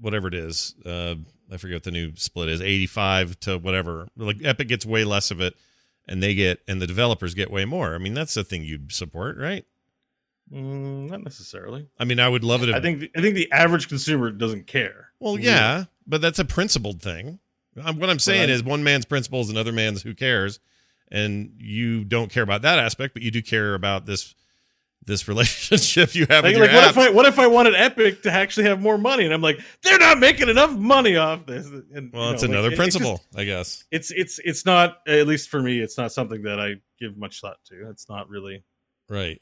whatever 0.00 0.28
it 0.28 0.34
is. 0.34 0.74
Uh, 0.86 1.16
I 1.52 1.56
forget 1.56 1.76
what 1.76 1.82
the 1.84 1.90
new 1.90 2.12
split 2.16 2.48
is, 2.48 2.60
85 2.60 3.38
to 3.40 3.58
whatever. 3.58 4.08
Like 4.16 4.36
Epic 4.44 4.68
gets 4.68 4.86
way 4.86 5.04
less 5.04 5.30
of 5.30 5.40
it 5.40 5.54
and 6.08 6.22
they 6.22 6.34
get 6.34 6.60
and 6.68 6.80
the 6.80 6.86
developers 6.86 7.34
get 7.34 7.50
way 7.50 7.64
more. 7.64 7.94
I 7.94 7.98
mean, 7.98 8.14
that's 8.14 8.34
the 8.34 8.44
thing 8.44 8.62
you'd 8.64 8.92
support, 8.92 9.36
right? 9.38 9.64
Mm, 10.52 11.10
not 11.10 11.24
necessarily. 11.24 11.86
I 11.98 12.04
mean, 12.04 12.20
I 12.20 12.28
would 12.28 12.44
love 12.44 12.62
it 12.62 12.68
if 12.68 12.74
I 12.76 12.80
think 12.80 13.00
the, 13.00 13.10
I 13.16 13.20
think 13.20 13.34
the 13.34 13.50
average 13.50 13.88
consumer 13.88 14.30
doesn't 14.30 14.66
care. 14.66 15.08
Well, 15.20 15.38
yeah, 15.38 15.84
but 16.06 16.20
that's 16.20 16.38
a 16.38 16.44
principled 16.44 17.00
thing. 17.02 17.38
Um, 17.82 17.98
what 17.98 18.08
I'm 18.10 18.18
saying 18.18 18.42
Right. 18.42 18.50
is 18.50 18.62
one 18.62 18.84
man's 18.84 19.04
principles, 19.04 19.50
another 19.50 19.72
man's 19.72 20.02
who 20.02 20.14
cares, 20.14 20.60
and 21.10 21.54
you 21.58 22.04
don't 22.04 22.30
care 22.30 22.42
about 22.42 22.62
that 22.62 22.78
aspect, 22.78 23.14
but 23.14 23.22
you 23.22 23.30
do 23.30 23.42
care 23.42 23.74
about 23.74 24.06
this 24.06 24.34
this 25.06 25.28
relationship 25.28 26.14
you 26.14 26.26
have 26.30 26.44
Like, 26.44 26.56
with 26.56 26.56
your 26.56 26.66
like, 26.66 26.74
what 26.74 26.84
if 26.90 26.98
I 26.98 27.10
what 27.10 27.26
if 27.26 27.38
I 27.38 27.46
wanted 27.46 27.74
Epic 27.74 28.22
to 28.22 28.30
actually 28.30 28.66
have 28.66 28.80
more 28.80 28.96
money? 28.98 29.24
And 29.24 29.34
I'm 29.34 29.42
like, 29.42 29.60
they're 29.82 29.98
not 29.98 30.18
making 30.18 30.48
enough 30.50 30.72
money 30.76 31.16
off 31.16 31.46
this. 31.46 31.66
And, 31.66 32.10
well, 32.12 32.28
you 32.28 32.34
it's 32.34 32.42
know, 32.42 32.48
like, 32.48 32.54
another 32.58 32.72
it- 32.72 32.76
principle, 32.76 33.16
just- 33.16 33.38
I 33.38 33.44
guess. 33.44 33.84
It's 33.90 34.10
it's 34.12 34.38
it's 34.44 34.64
not 34.66 34.98
at 35.08 35.26
least 35.26 35.48
for 35.48 35.60
me. 35.60 35.80
It's 35.80 35.96
not 35.98 36.12
something 36.12 36.42
that 36.42 36.60
I 36.60 36.74
give 37.00 37.16
much 37.16 37.40
thought 37.40 37.56
to. 37.70 37.88
It's 37.90 38.08
not 38.08 38.28
really. 38.28 38.62
Right. 39.08 39.40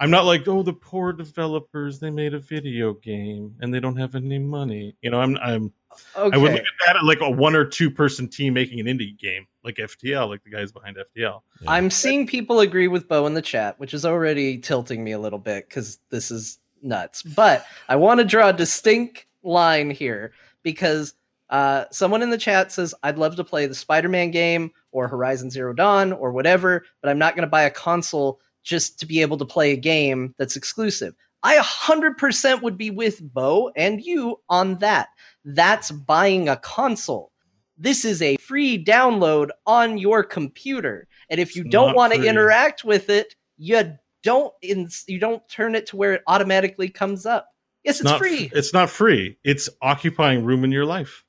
I'm 0.00 0.10
not 0.10 0.24
like, 0.24 0.46
oh, 0.46 0.62
the 0.62 0.72
poor 0.72 1.12
developers. 1.12 1.98
They 1.98 2.10
made 2.10 2.34
a 2.34 2.38
video 2.38 2.94
game 2.94 3.56
and 3.60 3.74
they 3.74 3.80
don't 3.80 3.96
have 3.96 4.14
any 4.14 4.38
money. 4.38 4.96
You 5.02 5.10
know, 5.10 5.20
I'm 5.20 5.36
I'm 5.38 5.72
Okay. 6.16 6.36
I 6.36 6.38
would 6.38 6.52
look 6.52 6.60
at 6.60 6.86
that 6.86 6.96
at 6.96 7.04
like 7.04 7.20
a 7.20 7.30
one 7.30 7.54
or 7.54 7.64
two 7.64 7.90
person 7.90 8.28
team 8.28 8.54
making 8.54 8.80
an 8.80 8.86
indie 8.86 9.18
game, 9.18 9.46
like 9.64 9.76
FTL, 9.76 10.28
like 10.28 10.42
the 10.44 10.50
guys 10.50 10.72
behind 10.72 10.96
FTL. 10.96 11.06
Yeah. 11.16 11.40
I'm 11.66 11.90
seeing 11.90 12.26
people 12.26 12.60
agree 12.60 12.88
with 12.88 13.08
Bo 13.08 13.26
in 13.26 13.34
the 13.34 13.42
chat, 13.42 13.78
which 13.78 13.94
is 13.94 14.04
already 14.04 14.58
tilting 14.58 15.02
me 15.02 15.12
a 15.12 15.18
little 15.18 15.38
bit 15.38 15.68
because 15.68 15.98
this 16.10 16.30
is 16.30 16.58
nuts. 16.82 17.22
But 17.22 17.66
I 17.88 17.96
want 17.96 18.18
to 18.18 18.24
draw 18.24 18.48
a 18.48 18.52
distinct 18.52 19.26
line 19.42 19.90
here 19.90 20.32
because 20.62 21.14
uh, 21.50 21.84
someone 21.90 22.22
in 22.22 22.30
the 22.30 22.38
chat 22.38 22.72
says, 22.72 22.94
I'd 23.02 23.18
love 23.18 23.36
to 23.36 23.44
play 23.44 23.66
the 23.66 23.74
Spider 23.74 24.08
Man 24.08 24.30
game 24.30 24.70
or 24.92 25.08
Horizon 25.08 25.50
Zero 25.50 25.72
Dawn 25.72 26.12
or 26.12 26.32
whatever, 26.32 26.84
but 27.00 27.10
I'm 27.10 27.18
not 27.18 27.34
going 27.34 27.46
to 27.46 27.50
buy 27.50 27.62
a 27.62 27.70
console 27.70 28.40
just 28.68 29.00
to 29.00 29.06
be 29.06 29.22
able 29.22 29.38
to 29.38 29.46
play 29.46 29.72
a 29.72 29.76
game 29.76 30.34
that's 30.38 30.54
exclusive. 30.54 31.14
I 31.42 31.56
100% 31.56 32.62
would 32.62 32.76
be 32.76 32.90
with 32.90 33.20
Bo 33.32 33.72
and 33.74 34.04
you 34.04 34.40
on 34.50 34.78
that. 34.80 35.08
That's 35.44 35.90
buying 35.90 36.48
a 36.48 36.56
console. 36.56 37.32
This 37.78 38.04
is 38.04 38.20
a 38.20 38.36
free 38.36 38.82
download 38.84 39.48
on 39.66 39.96
your 39.96 40.22
computer. 40.22 41.06
And 41.30 41.40
if 41.40 41.56
you 41.56 41.62
It's 41.62 41.72
don't 41.72 41.94
want 41.94 42.12
to 42.12 42.22
interact 42.22 42.84
with 42.84 43.08
it, 43.08 43.34
you 43.56 43.96
don't 44.22 44.52
you 44.62 45.18
don't 45.18 45.48
turn 45.48 45.74
it 45.74 45.86
to 45.86 45.96
where 45.96 46.12
it 46.12 46.22
automatically 46.26 46.88
comes 46.88 47.24
up. 47.24 47.48
Yes, 47.84 48.00
it's 48.00 48.04
not 48.04 48.18
free. 48.18 48.50
It's 48.52 48.74
not 48.74 48.90
free. 48.90 49.38
It's 49.44 49.68
occupying 49.80 50.44
room 50.44 50.64
in 50.64 50.72
your 50.72 50.84
life. 50.84 51.24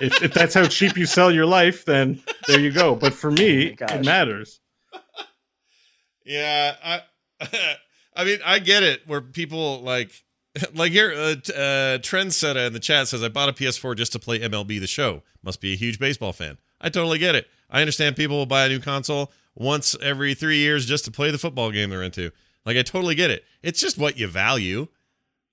if, 0.00 0.22
if 0.22 0.32
that's 0.32 0.54
how 0.54 0.66
cheap 0.66 0.96
you 0.96 1.04
sell 1.04 1.30
your 1.30 1.44
life, 1.44 1.84
then 1.84 2.22
there 2.46 2.60
you 2.60 2.70
go. 2.70 2.94
But 2.94 3.12
for 3.12 3.30
oh 3.32 3.34
me, 3.34 3.76
Oh 3.80 3.96
it 3.96 4.04
matters. 4.04 4.60
Yeah, 6.30 6.76
I 6.84 7.02
I 8.14 8.24
mean, 8.24 8.38
I 8.44 8.60
get 8.60 8.82
it 8.84 9.06
where 9.06 9.20
people 9.20 9.80
like 9.82 10.12
like 10.74 10.92
here 10.92 11.12
uh, 11.12 11.34
uh 11.52 11.98
Trendsetter 11.98 12.66
in 12.68 12.72
the 12.72 12.78
chat 12.80 13.08
says 13.08 13.22
I 13.22 13.28
bought 13.28 13.48
a 13.48 13.52
PS4 13.52 13.96
just 13.96 14.12
to 14.12 14.18
play 14.20 14.38
MLB 14.38 14.78
the 14.78 14.86
show. 14.86 15.22
Must 15.42 15.60
be 15.60 15.72
a 15.72 15.76
huge 15.76 15.98
baseball 15.98 16.32
fan. 16.32 16.58
I 16.80 16.88
totally 16.88 17.18
get 17.18 17.34
it. 17.34 17.48
I 17.68 17.80
understand 17.80 18.16
people 18.16 18.36
will 18.36 18.46
buy 18.46 18.64
a 18.64 18.68
new 18.68 18.78
console 18.80 19.32
once 19.54 19.96
every 20.00 20.34
3 20.34 20.56
years 20.56 20.86
just 20.86 21.04
to 21.06 21.10
play 21.10 21.30
the 21.30 21.38
football 21.38 21.70
game 21.72 21.90
they're 21.90 22.02
into. 22.02 22.30
Like 22.64 22.76
I 22.76 22.82
totally 22.82 23.14
get 23.16 23.30
it. 23.30 23.44
It's 23.62 23.80
just 23.80 23.98
what 23.98 24.16
you 24.16 24.28
value. 24.28 24.86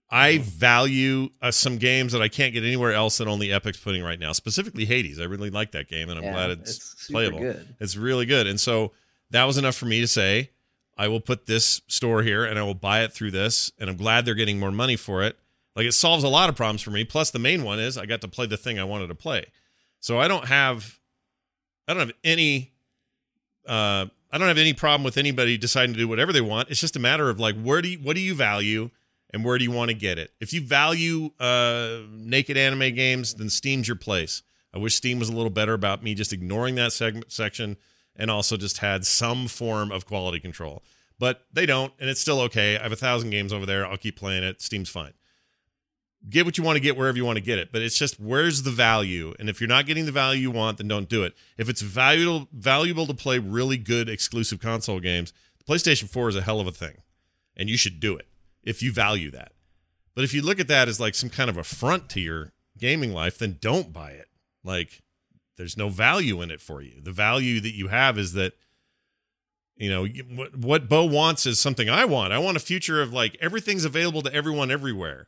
I 0.09 0.37
value 0.37 1.29
uh, 1.41 1.51
some 1.51 1.77
games 1.77 2.13
that 2.13 2.21
I 2.21 2.29
can't 2.29 2.53
get 2.53 2.63
anywhere 2.63 2.93
else 2.93 3.17
that 3.17 3.27
only 3.27 3.51
Epic's 3.51 3.79
putting 3.79 4.03
right 4.03 4.19
now. 4.19 4.31
Specifically 4.31 4.85
Hades. 4.85 5.19
I 5.19 5.25
really 5.25 5.49
like 5.49 5.71
that 5.71 5.89
game 5.89 6.09
and 6.09 6.17
I'm 6.17 6.23
Yeah, 6.23 6.31
glad 6.33 6.49
it's, 6.51 6.95
super 6.97 7.13
playable. 7.13 7.39
Good. 7.39 7.75
It's 7.79 7.97
really 7.97 8.25
good. 8.25 8.47
And 8.47 8.59
so 8.59 8.93
that 9.31 9.43
was 9.43 9.57
enough 9.57 9.75
for 9.75 9.85
me 9.85 9.99
to 9.99 10.07
say, 10.07 10.51
I 10.98 11.07
will 11.07 11.19
put 11.19 11.45
this 11.45 11.82
store 11.88 12.24
here 12.24 12.44
and 12.44 12.57
I 12.57 12.64
will 12.64 12.74
buy 12.74 13.03
it 13.03 13.14
through 13.14 13.32
this. 13.32 13.72
And 13.78 13.90
I'm 13.90 13.98
glad 13.98 14.26
they're 14.26 14.34
getting 14.34 14.60
more 14.60 14.72
money 14.72 14.95
for 14.95 15.24
it. 15.24 15.38
Like 15.76 15.86
it 15.86 15.94
solves 15.94 16.24
a 16.24 16.28
lot 16.28 16.49
of 16.49 16.56
problems 16.56 16.82
for 16.82 16.90
me. 16.90 17.03
Plus, 17.03 17.30
the 17.30 17.40
main 17.40 17.64
one 17.64 17.80
is 17.80 17.98
I 17.98 18.07
got 18.07 18.22
to 18.22 18.28
play 18.28 18.48
the 18.48 18.57
thing 18.57 18.80
I 18.80 18.84
wanted 18.84 19.07
to 19.07 19.15
play. 19.15 19.45
So 19.99 20.19
I 20.19 20.28
don't 20.28 20.45
have, 20.45 20.99
I 21.88 21.94
don't 21.94 22.07
have 22.07 22.15
any, 22.24 22.72
uh, 23.68 24.07
I 24.32 24.38
don't 24.38 24.48
have 24.48 24.57
any 24.57 24.74
problem 24.74 25.03
with 25.03 25.18
anybody 25.18 25.57
deciding 25.57 25.94
to 25.94 25.99
do 25.99 26.07
whatever 26.07 26.34
they 26.34 26.41
want. 26.41 26.69
It's 26.69 26.82
just 26.82 26.95
a 26.95 26.99
matter 26.99 27.30
of 27.30 27.40
like, 27.40 27.56
where 27.61 27.82
do 27.82 27.90
you, 27.90 27.99
what 27.99 28.15
do 28.15 28.22
you 28.22 28.34
value 28.34 28.90
and 29.32 29.45
where 29.45 29.57
do 29.57 29.64
you 29.64 29.72
want 29.72 29.90
to 29.90 29.95
get 29.95 30.18
it? 30.18 30.32
If 30.40 30.52
you 30.52 30.61
value 30.61 31.32
uh, 31.40 31.99
naked 32.11 32.57
anime 32.57 32.95
games, 32.95 33.36
then 33.36 33.49
Steam's 33.49 33.88
your 33.88 33.98
place. 33.98 34.41
I 34.74 34.80
wish 34.80 34.95
Steam 34.95 35.19
was 35.19 35.30
a 35.30 35.34
little 35.34 35.49
better 35.49 35.74
about 35.74 36.03
me 36.03 36.15
just 36.15 36.34
ignoring 36.34 36.76
that 36.76 36.91
segment 36.91 37.32
section 37.32 37.78
and 38.18 38.30
also 38.30 38.57
just 38.57 38.80
had 38.80 39.06
some 39.06 39.48
form 39.48 39.91
of 39.91 40.06
quality 40.06 40.39
control. 40.39 40.84
But 41.19 41.45
they 41.52 41.65
don't, 41.65 41.94
and 41.99 42.10
it's 42.10 42.19
still 42.19 42.41
okay. 42.41 42.77
I 42.77 42.84
have 42.84 42.91
a 42.91 42.98
thousand 42.98 43.30
games 43.30 43.53
over 43.53 43.65
there. 43.65 43.85
I'll 43.85 43.98
keep 43.98 44.18
playing 44.18 44.44
it. 44.44 44.61
Steam's 44.61 44.89
fine. 44.89 45.14
Get 46.30 46.45
what 46.45 46.57
you 46.57 46.64
want 46.64 46.76
to 46.76 46.81
get 46.81 46.98
wherever 46.98 47.18
you 47.18 47.26
want 47.26 47.38
to 47.38 47.44
get 47.44 47.57
it, 47.57 47.72
but 47.72 47.81
it's 47.81 47.98
just 47.98 48.19
where's 48.19 48.64
the 48.64 48.72
value? 48.72 49.34
And 49.39 49.49
if 49.49 49.61
you're 49.61 49.68
not 49.68 49.85
getting 49.85 50.06
the 50.06 50.11
value 50.11 50.41
you 50.41 50.52
want, 50.52 50.77
then 50.77 50.88
don't 50.88 51.07
do 51.07 51.23
it. 51.23 51.34
If 51.57 51.69
it's 51.69 51.81
valuable 51.81 52.48
valuable 52.52 53.06
to 53.06 53.14
play 53.14 53.39
really 53.39 53.77
good 53.77 54.10
exclusive 54.10 54.60
console 54.60 54.99
games, 54.99 55.31
the 55.57 55.64
PlayStation 55.72 56.10
4 56.10 56.30
is 56.30 56.35
a 56.35 56.41
hell 56.41 56.60
of 56.60 56.68
a 56.68 56.72
thing, 56.72 56.98
and 57.56 57.69
you 57.69 57.77
should 57.77 57.99
do 57.99 58.18
it 58.18 58.27
if 58.64 58.81
you 58.81 58.91
value 58.91 59.31
that. 59.31 59.53
But 60.15 60.23
if 60.23 60.34
you 60.34 60.41
look 60.41 60.60
at 60.60 60.68
that 60.68 60.88
as 60.88 60.99
like 60.99 61.15
some 61.15 61.30
kind 61.30 61.49
of 61.49 61.57
affront 61.57 62.10
to 62.10 62.19
your 62.19 62.52
gaming 62.77 63.14
life, 63.14 63.38
then 63.38 63.57
don't 63.61 63.94
buy 63.94 64.11
it. 64.11 64.27
Like 64.64 65.03
there's 65.57 65.75
no 65.77 65.89
value 65.89 66.41
in 66.41 66.51
it 66.51 66.61
for 66.61 66.81
you. 66.81 67.01
The 67.01 67.11
value 67.11 67.59
that 67.61 67.73
you 67.75 67.88
have 67.88 68.17
is 68.17 68.34
that 68.34 68.53
you 69.75 69.89
know 69.89 70.05
what 70.35 70.55
what 70.57 70.89
Bo 70.89 71.05
wants 71.05 71.45
is 71.45 71.59
something 71.59 71.89
I 71.89 72.05
want. 72.05 72.34
I 72.34 72.39
want 72.39 72.57
a 72.57 72.59
future 72.59 73.01
of 73.01 73.13
like 73.13 73.38
everything's 73.41 73.85
available 73.85 74.21
to 74.23 74.34
everyone 74.34 74.71
everywhere. 74.71 75.27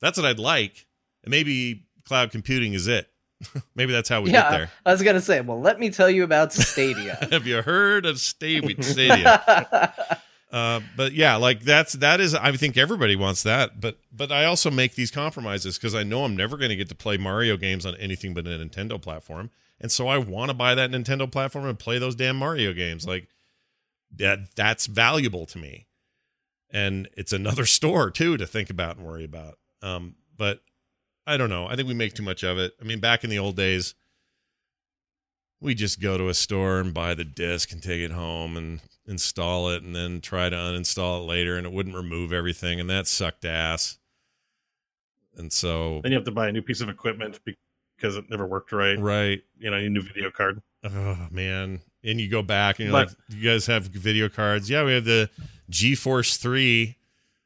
That's 0.00 0.18
what 0.18 0.26
I'd 0.26 0.38
like. 0.38 0.86
And 1.24 1.30
maybe 1.30 1.84
cloud 2.04 2.30
computing 2.30 2.72
is 2.74 2.86
it. 2.88 3.08
Maybe 3.74 3.92
that's 3.92 4.08
how 4.08 4.22
we 4.22 4.30
Yeah. 4.30 4.42
get 4.42 4.50
there. 4.50 4.70
I 4.86 4.92
was 4.92 5.02
gonna 5.02 5.20
say, 5.20 5.40
well, 5.42 5.60
let 5.60 5.78
me 5.78 5.90
tell 5.90 6.08
you 6.08 6.24
about 6.24 6.52
Stadia. 6.54 7.18
Have 7.30 7.46
you 7.46 7.60
heard 7.62 8.06
of 8.06 8.18
Stadia? 8.20 8.82
Stadia? 8.82 10.20
Uh, 10.56 10.80
but 10.96 11.12
yeah, 11.12 11.36
like 11.36 11.60
that's 11.60 11.92
that 11.92 12.18
is. 12.18 12.34
I 12.34 12.50
think 12.52 12.78
everybody 12.78 13.14
wants 13.14 13.42
that. 13.42 13.78
But 13.78 13.98
but 14.10 14.32
I 14.32 14.46
also 14.46 14.70
make 14.70 14.94
these 14.94 15.10
compromises 15.10 15.76
because 15.76 15.94
I 15.94 16.02
know 16.02 16.24
I'm 16.24 16.34
never 16.34 16.56
going 16.56 16.70
to 16.70 16.76
get 16.76 16.88
to 16.88 16.94
play 16.94 17.18
Mario 17.18 17.58
games 17.58 17.84
on 17.84 17.94
anything 17.96 18.32
but 18.32 18.46
a 18.46 18.50
Nintendo 18.50 18.98
platform, 18.98 19.50
and 19.78 19.92
so 19.92 20.08
I 20.08 20.16
want 20.16 20.48
to 20.48 20.54
buy 20.54 20.74
that 20.74 20.90
Nintendo 20.90 21.30
platform 21.30 21.66
and 21.66 21.78
play 21.78 21.98
those 21.98 22.14
damn 22.14 22.36
Mario 22.36 22.72
games. 22.72 23.06
Like 23.06 23.28
that 24.16 24.56
that's 24.56 24.86
valuable 24.86 25.44
to 25.44 25.58
me, 25.58 25.88
and 26.70 27.06
it's 27.18 27.34
another 27.34 27.66
store 27.66 28.10
too 28.10 28.38
to 28.38 28.46
think 28.46 28.70
about 28.70 28.96
and 28.96 29.04
worry 29.04 29.24
about. 29.24 29.58
Um, 29.82 30.14
but 30.38 30.60
I 31.26 31.36
don't 31.36 31.50
know. 31.50 31.66
I 31.66 31.76
think 31.76 31.86
we 31.86 31.92
make 31.92 32.14
too 32.14 32.22
much 32.22 32.42
of 32.42 32.56
it. 32.56 32.72
I 32.80 32.84
mean, 32.84 33.00
back 33.00 33.24
in 33.24 33.28
the 33.28 33.38
old 33.38 33.56
days 33.56 33.94
we 35.60 35.74
just 35.74 36.00
go 36.00 36.16
to 36.18 36.28
a 36.28 36.34
store 36.34 36.80
and 36.80 36.92
buy 36.92 37.14
the 37.14 37.24
disc 37.24 37.72
and 37.72 37.82
take 37.82 38.00
it 38.00 38.10
home 38.12 38.56
and 38.56 38.80
install 39.06 39.70
it 39.70 39.82
and 39.82 39.94
then 39.94 40.20
try 40.20 40.48
to 40.48 40.56
uninstall 40.56 41.20
it 41.22 41.26
later 41.26 41.56
and 41.56 41.66
it 41.66 41.72
wouldn't 41.72 41.94
remove 41.94 42.32
everything 42.32 42.80
and 42.80 42.90
that 42.90 43.06
sucked 43.06 43.44
ass 43.44 43.98
and 45.36 45.52
so 45.52 46.00
Then 46.02 46.12
you 46.12 46.16
have 46.18 46.24
to 46.24 46.30
buy 46.32 46.48
a 46.48 46.52
new 46.52 46.62
piece 46.62 46.80
of 46.80 46.88
equipment 46.88 47.38
because 47.96 48.16
it 48.16 48.28
never 48.30 48.46
worked 48.46 48.72
right. 48.72 48.98
right 48.98 49.42
You 49.58 49.70
know, 49.70 49.76
you 49.76 49.86
a 49.86 49.90
new 49.90 50.02
video 50.02 50.30
card. 50.30 50.60
oh 50.84 51.28
man 51.30 51.80
and 52.04 52.20
you 52.20 52.28
go 52.28 52.42
back 52.42 52.78
and 52.78 52.88
you're 52.88 52.92
But- 52.92 53.08
like 53.08 53.16
you 53.28 53.48
guys 53.48 53.66
have 53.66 53.84
video 53.86 54.28
cards 54.28 54.68
yeah 54.68 54.84
we 54.84 54.92
have 54.92 55.04
the 55.04 55.30
geforce 55.70 56.36
3 56.36 56.96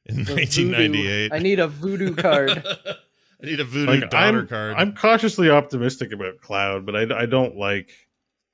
in 0.07 0.17
1998 0.25 1.29
voodoo- 1.29 1.35
I 1.35 1.39
need 1.39 1.61
a 1.61 1.69
voodoo 1.69 2.15
card. 2.15 2.65
I 3.43 3.47
need 3.47 3.61
a 3.61 3.65
voodoo 3.65 4.01
Like, 4.01 4.11
daughter 4.11 4.41
I'm, 4.41 4.47
card 4.49 4.75
I'm 4.77 4.95
cautiously 4.95 5.51
optimistic 5.51 6.13
about 6.13 6.41
cloud, 6.41 6.85
but 6.87 6.97
I, 6.97 7.23
I 7.23 7.27
don't 7.27 7.57
like 7.57 7.91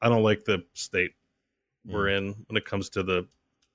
I 0.01 0.09
don't 0.09 0.23
like 0.23 0.45
the 0.45 0.65
state 0.75 1.13
we're 1.87 2.07
Mm. 2.07 2.17
in 2.19 2.35
when 2.49 2.57
it 2.57 2.65
comes 2.65 2.91
to 2.91 3.03
the 3.03 3.27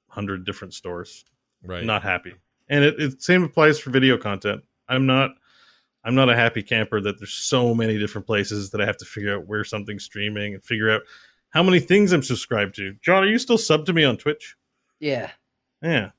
hundred 0.07 0.45
different 0.45 0.73
stores. 0.73 1.25
right 1.63 1.83
Not 1.83 2.03
happy, 2.03 2.33
and 2.69 2.83
it, 2.83 2.99
it 2.99 3.21
same 3.21 3.43
applies 3.43 3.79
for 3.79 3.89
video 3.89 4.17
content. 4.17 4.63
I'm 4.89 5.05
not 5.05 5.31
I'm 6.03 6.15
not 6.15 6.29
a 6.29 6.35
happy 6.35 6.63
camper 6.63 6.99
that 7.01 7.19
there's 7.19 7.33
so 7.33 7.73
many 7.75 7.97
different 7.99 8.25
places 8.27 8.71
that 8.71 8.81
I 8.81 8.85
have 8.85 8.97
to 8.97 9.05
figure 9.05 9.35
out 9.35 9.47
where 9.47 9.63
something's 9.63 10.03
streaming 10.03 10.53
and 10.55 10.63
figure 10.63 10.89
out 10.89 11.01
how 11.51 11.61
many 11.63 11.79
things 11.79 12.11
I'm 12.11 12.23
subscribed 12.23 12.75
to. 12.75 12.93
John, 13.01 13.23
are 13.23 13.27
you 13.27 13.37
still 13.37 13.57
sub 13.57 13.85
to 13.85 13.93
me 13.93 14.03
on 14.03 14.17
Twitch? 14.17 14.55
Yeah. 14.99 15.29
Yeah. 15.81 16.11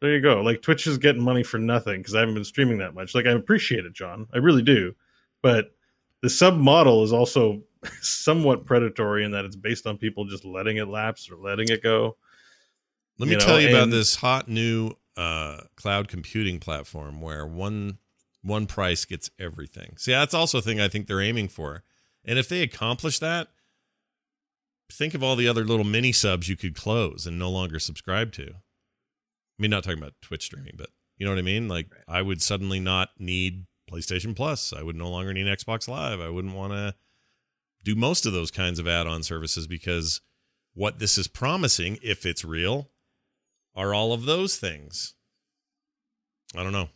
There 0.00 0.14
you 0.14 0.20
go. 0.20 0.40
Like 0.40 0.62
Twitch 0.62 0.86
is 0.86 0.98
getting 0.98 1.22
money 1.22 1.42
for 1.42 1.58
nothing 1.58 1.98
because 2.00 2.14
I 2.14 2.20
haven't 2.20 2.34
been 2.34 2.44
streaming 2.44 2.78
that 2.78 2.94
much. 2.94 3.14
Like 3.14 3.26
I 3.26 3.32
appreciate 3.32 3.84
it, 3.84 3.92
John. 3.92 4.26
I 4.32 4.38
really 4.38 4.62
do. 4.62 4.94
But 5.42 5.74
the 6.22 6.30
sub 6.30 6.56
model 6.56 7.04
is 7.04 7.12
also 7.12 7.62
somewhat 8.00 8.64
predatory 8.64 9.24
in 9.24 9.32
that 9.32 9.44
it's 9.44 9.56
based 9.56 9.86
on 9.86 9.98
people 9.98 10.24
just 10.24 10.44
letting 10.44 10.78
it 10.78 10.88
lapse 10.88 11.30
or 11.30 11.36
letting 11.36 11.68
it 11.68 11.82
go. 11.82 12.16
Let 13.18 13.26
me 13.26 13.32
you 13.32 13.38
know, 13.38 13.44
tell 13.44 13.60
you 13.60 13.68
about 13.68 13.90
this 13.90 14.16
hot 14.16 14.48
new 14.48 14.92
uh, 15.16 15.58
cloud 15.76 16.08
computing 16.08 16.58
platform 16.58 17.20
where 17.20 17.46
one 17.46 17.98
one 18.42 18.66
price 18.66 19.04
gets 19.04 19.30
everything. 19.38 19.94
See, 19.98 20.12
that's 20.12 20.32
also 20.32 20.58
a 20.58 20.62
thing 20.62 20.80
I 20.80 20.88
think 20.88 21.06
they're 21.06 21.20
aiming 21.20 21.48
for. 21.48 21.82
And 22.24 22.38
if 22.38 22.48
they 22.48 22.62
accomplish 22.62 23.18
that, 23.18 23.48
think 24.90 25.14
of 25.14 25.22
all 25.22 25.36
the 25.36 25.46
other 25.46 25.64
little 25.64 25.84
mini 25.84 26.12
subs 26.12 26.48
you 26.48 26.56
could 26.56 26.74
close 26.74 27.26
and 27.26 27.38
no 27.38 27.50
longer 27.50 27.78
subscribe 27.78 28.32
to. 28.32 28.54
I 29.60 29.62
mean, 29.62 29.70
not 29.70 29.84
talking 29.84 29.98
about 29.98 30.14
Twitch 30.22 30.44
streaming, 30.46 30.72
but 30.78 30.88
you 31.18 31.26
know 31.26 31.32
what 31.32 31.38
I 31.38 31.42
mean? 31.42 31.68
Like, 31.68 31.88
I 32.08 32.22
would 32.22 32.40
suddenly 32.40 32.80
not 32.80 33.10
need 33.18 33.66
PlayStation 33.90 34.34
Plus. 34.34 34.72
I 34.72 34.82
would 34.82 34.96
no 34.96 35.10
longer 35.10 35.34
need 35.34 35.46
Xbox 35.46 35.86
Live. 35.86 36.18
I 36.18 36.30
wouldn't 36.30 36.54
want 36.54 36.72
to 36.72 36.94
do 37.84 37.94
most 37.94 38.24
of 38.24 38.32
those 38.32 38.50
kinds 38.50 38.78
of 38.78 38.88
add 38.88 39.06
on 39.06 39.22
services 39.22 39.66
because 39.66 40.22
what 40.72 40.98
this 40.98 41.18
is 41.18 41.28
promising, 41.28 41.98
if 42.02 42.24
it's 42.24 42.42
real, 42.42 42.88
are 43.76 43.92
all 43.92 44.14
of 44.14 44.24
those 44.24 44.56
things. 44.56 45.12
I 46.56 46.62
don't 46.62 46.72
know. 46.72 46.88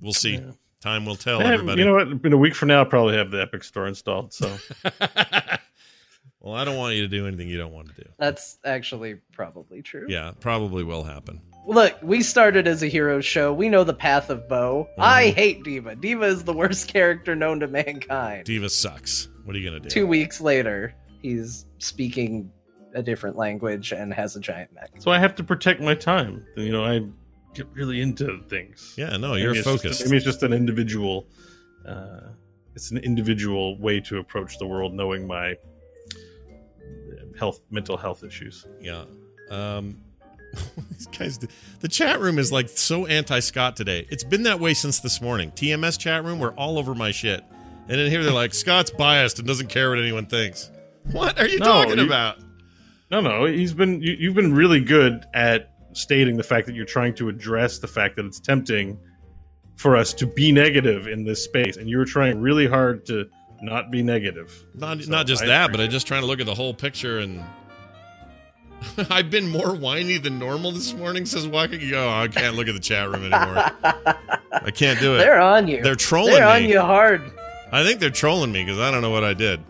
We'll 0.00 0.14
see. 0.14 0.36
Yeah. 0.36 0.52
Time 0.80 1.04
will 1.04 1.16
tell, 1.16 1.40
Eh, 1.42 1.52
everybody. 1.52 1.82
you 1.82 1.86
know 1.86 1.94
what? 1.94 2.08
In 2.24 2.32
a 2.32 2.38
week 2.38 2.54
from 2.54 2.68
now, 2.68 2.78
I'll 2.78 2.86
probably 2.86 3.14
have 3.16 3.30
the 3.30 3.42
Epic 3.42 3.62
Store 3.62 3.86
installed. 3.86 4.32
So 4.32 4.56
well, 6.40 6.54
I 6.54 6.64
don't 6.64 6.78
want 6.78 6.94
you 6.94 7.02
to 7.02 7.08
do 7.08 7.26
anything 7.26 7.48
you 7.48 7.58
don't 7.58 7.74
want 7.74 7.94
to 7.94 8.02
do. 8.02 8.08
That's 8.18 8.58
actually 8.64 9.16
probably 9.32 9.82
true. 9.82 10.06
Yeah, 10.08 10.32
probably 10.40 10.82
will 10.82 11.04
happen. 11.04 11.42
Look, 11.66 11.96
we 12.02 12.22
started 12.22 12.66
as 12.66 12.82
a 12.82 12.86
hero 12.88 13.20
show. 13.20 13.52
We 13.52 13.68
know 13.68 13.84
the 13.84 13.94
path 13.94 14.30
of 14.30 14.48
Bo. 14.48 14.88
Mm-hmm. 14.92 15.00
I 15.02 15.28
hate 15.30 15.62
D.Va. 15.62 15.96
D.Va 15.96 16.24
is 16.24 16.44
the 16.44 16.52
worst 16.52 16.88
character 16.92 17.36
known 17.36 17.60
to 17.60 17.68
mankind. 17.68 18.44
D.Va 18.46 18.68
sucks. 18.68 19.28
What 19.44 19.54
are 19.54 19.58
you 19.58 19.68
gonna 19.68 19.80
do? 19.80 19.88
Two 19.88 20.06
weeks 20.06 20.40
later, 20.40 20.94
he's 21.22 21.66
speaking 21.78 22.50
a 22.94 23.02
different 23.02 23.36
language 23.36 23.92
and 23.92 24.12
has 24.12 24.34
a 24.36 24.40
giant 24.40 24.72
mech. 24.74 24.90
so 24.98 25.10
I 25.12 25.18
have 25.18 25.34
to 25.36 25.44
protect 25.44 25.80
my 25.80 25.94
time. 25.94 26.44
You 26.56 26.72
know, 26.72 26.84
I 26.84 27.02
get 27.54 27.68
really 27.72 28.00
into 28.00 28.42
things. 28.48 28.94
Yeah, 28.96 29.16
no, 29.16 29.30
Maybe 29.30 29.42
you're 29.42 29.50
it's 29.54 29.64
just- 29.64 29.82
focused. 29.82 30.04
maybe 30.06 30.16
it's 30.16 30.26
just 30.26 30.42
an 30.42 30.52
individual. 30.52 31.26
Uh, 31.86 32.30
it's 32.74 32.90
an 32.90 32.98
individual 32.98 33.78
way 33.78 34.00
to 34.00 34.18
approach 34.18 34.58
the 34.58 34.66
world, 34.66 34.92
knowing 34.94 35.26
my 35.26 35.54
health, 37.38 37.60
mental 37.70 37.96
health 37.96 38.24
issues. 38.24 38.66
Yeah. 38.80 39.04
Um 39.50 40.02
these 40.90 41.06
guys 41.06 41.38
the 41.80 41.88
chat 41.88 42.20
room 42.20 42.38
is 42.38 42.50
like 42.52 42.68
so 42.68 43.06
anti 43.06 43.40
Scott 43.40 43.76
today. 43.76 44.06
It's 44.10 44.24
been 44.24 44.42
that 44.44 44.60
way 44.60 44.74
since 44.74 45.00
this 45.00 45.20
morning. 45.20 45.50
TMS 45.52 45.98
chat 45.98 46.24
room, 46.24 46.38
we're 46.38 46.54
all 46.54 46.78
over 46.78 46.94
my 46.94 47.10
shit. 47.10 47.42
And 47.88 48.00
in 48.00 48.10
here 48.10 48.22
they're 48.22 48.32
like, 48.32 48.54
Scott's 48.54 48.90
biased 48.90 49.38
and 49.38 49.48
doesn't 49.48 49.68
care 49.68 49.90
what 49.90 49.98
anyone 49.98 50.26
thinks. 50.26 50.70
What 51.12 51.38
are 51.40 51.46
you 51.48 51.58
No, 51.58 51.64
talking 51.66 51.98
you- 51.98 52.06
about? 52.06 52.38
No, 53.10 53.20
no, 53.20 53.44
he's 53.46 53.74
been. 53.74 54.00
You, 54.00 54.12
you've 54.18 54.34
been 54.36 54.54
really 54.54 54.80
good 54.80 55.24
at 55.34 55.72
stating 55.94 56.36
the 56.36 56.44
fact 56.44 56.66
that 56.68 56.76
you're 56.76 56.84
trying 56.84 57.12
to 57.16 57.28
address 57.28 57.80
the 57.80 57.88
fact 57.88 58.14
that 58.14 58.24
it's 58.24 58.38
tempting 58.38 58.96
for 59.74 59.96
us 59.96 60.14
to 60.14 60.26
be 60.26 60.52
negative 60.52 61.08
in 61.08 61.24
this 61.24 61.42
space, 61.42 61.76
and 61.76 61.88
you're 61.88 62.04
trying 62.04 62.40
really 62.40 62.68
hard 62.68 63.04
to 63.06 63.26
not 63.62 63.90
be 63.90 64.00
negative. 64.04 64.64
Not 64.76 65.02
So, 65.02 65.10
not 65.10 65.26
just 65.26 65.42
I 65.42 65.46
that, 65.46 65.72
but 65.72 65.80
I'm 65.80 65.90
just 65.90 66.06
trying 66.06 66.20
to 66.20 66.28
look 66.28 66.38
at 66.38 66.46
the 66.46 66.54
whole 66.54 66.72
picture 66.72 67.18
and 67.18 67.42
I've 69.10 69.30
been 69.30 69.48
more 69.48 69.74
whiny 69.74 70.16
than 70.18 70.38
normal 70.38 70.72
this 70.72 70.92
morning, 70.94 71.26
says 71.26 71.46
Walking. 71.46 71.80
Oh, 71.94 72.08
I 72.08 72.28
can't 72.28 72.56
look 72.56 72.68
at 72.68 72.74
the 72.74 72.80
chat 72.80 73.08
room 73.08 73.24
anymore. 73.32 73.70
I 74.52 74.70
can't 74.74 74.98
do 75.00 75.14
it. 75.14 75.18
They're 75.18 75.40
on 75.40 75.68
you. 75.68 75.82
They're 75.82 75.94
trolling 75.94 76.34
They're 76.34 76.46
on 76.48 76.62
me. 76.62 76.70
you 76.72 76.80
hard. 76.80 77.22
I 77.72 77.84
think 77.84 78.00
they're 78.00 78.10
trolling 78.10 78.52
me 78.52 78.64
because 78.64 78.78
I 78.78 78.90
don't 78.90 79.02
know 79.02 79.10
what 79.10 79.24
I 79.24 79.34
did. 79.34 79.60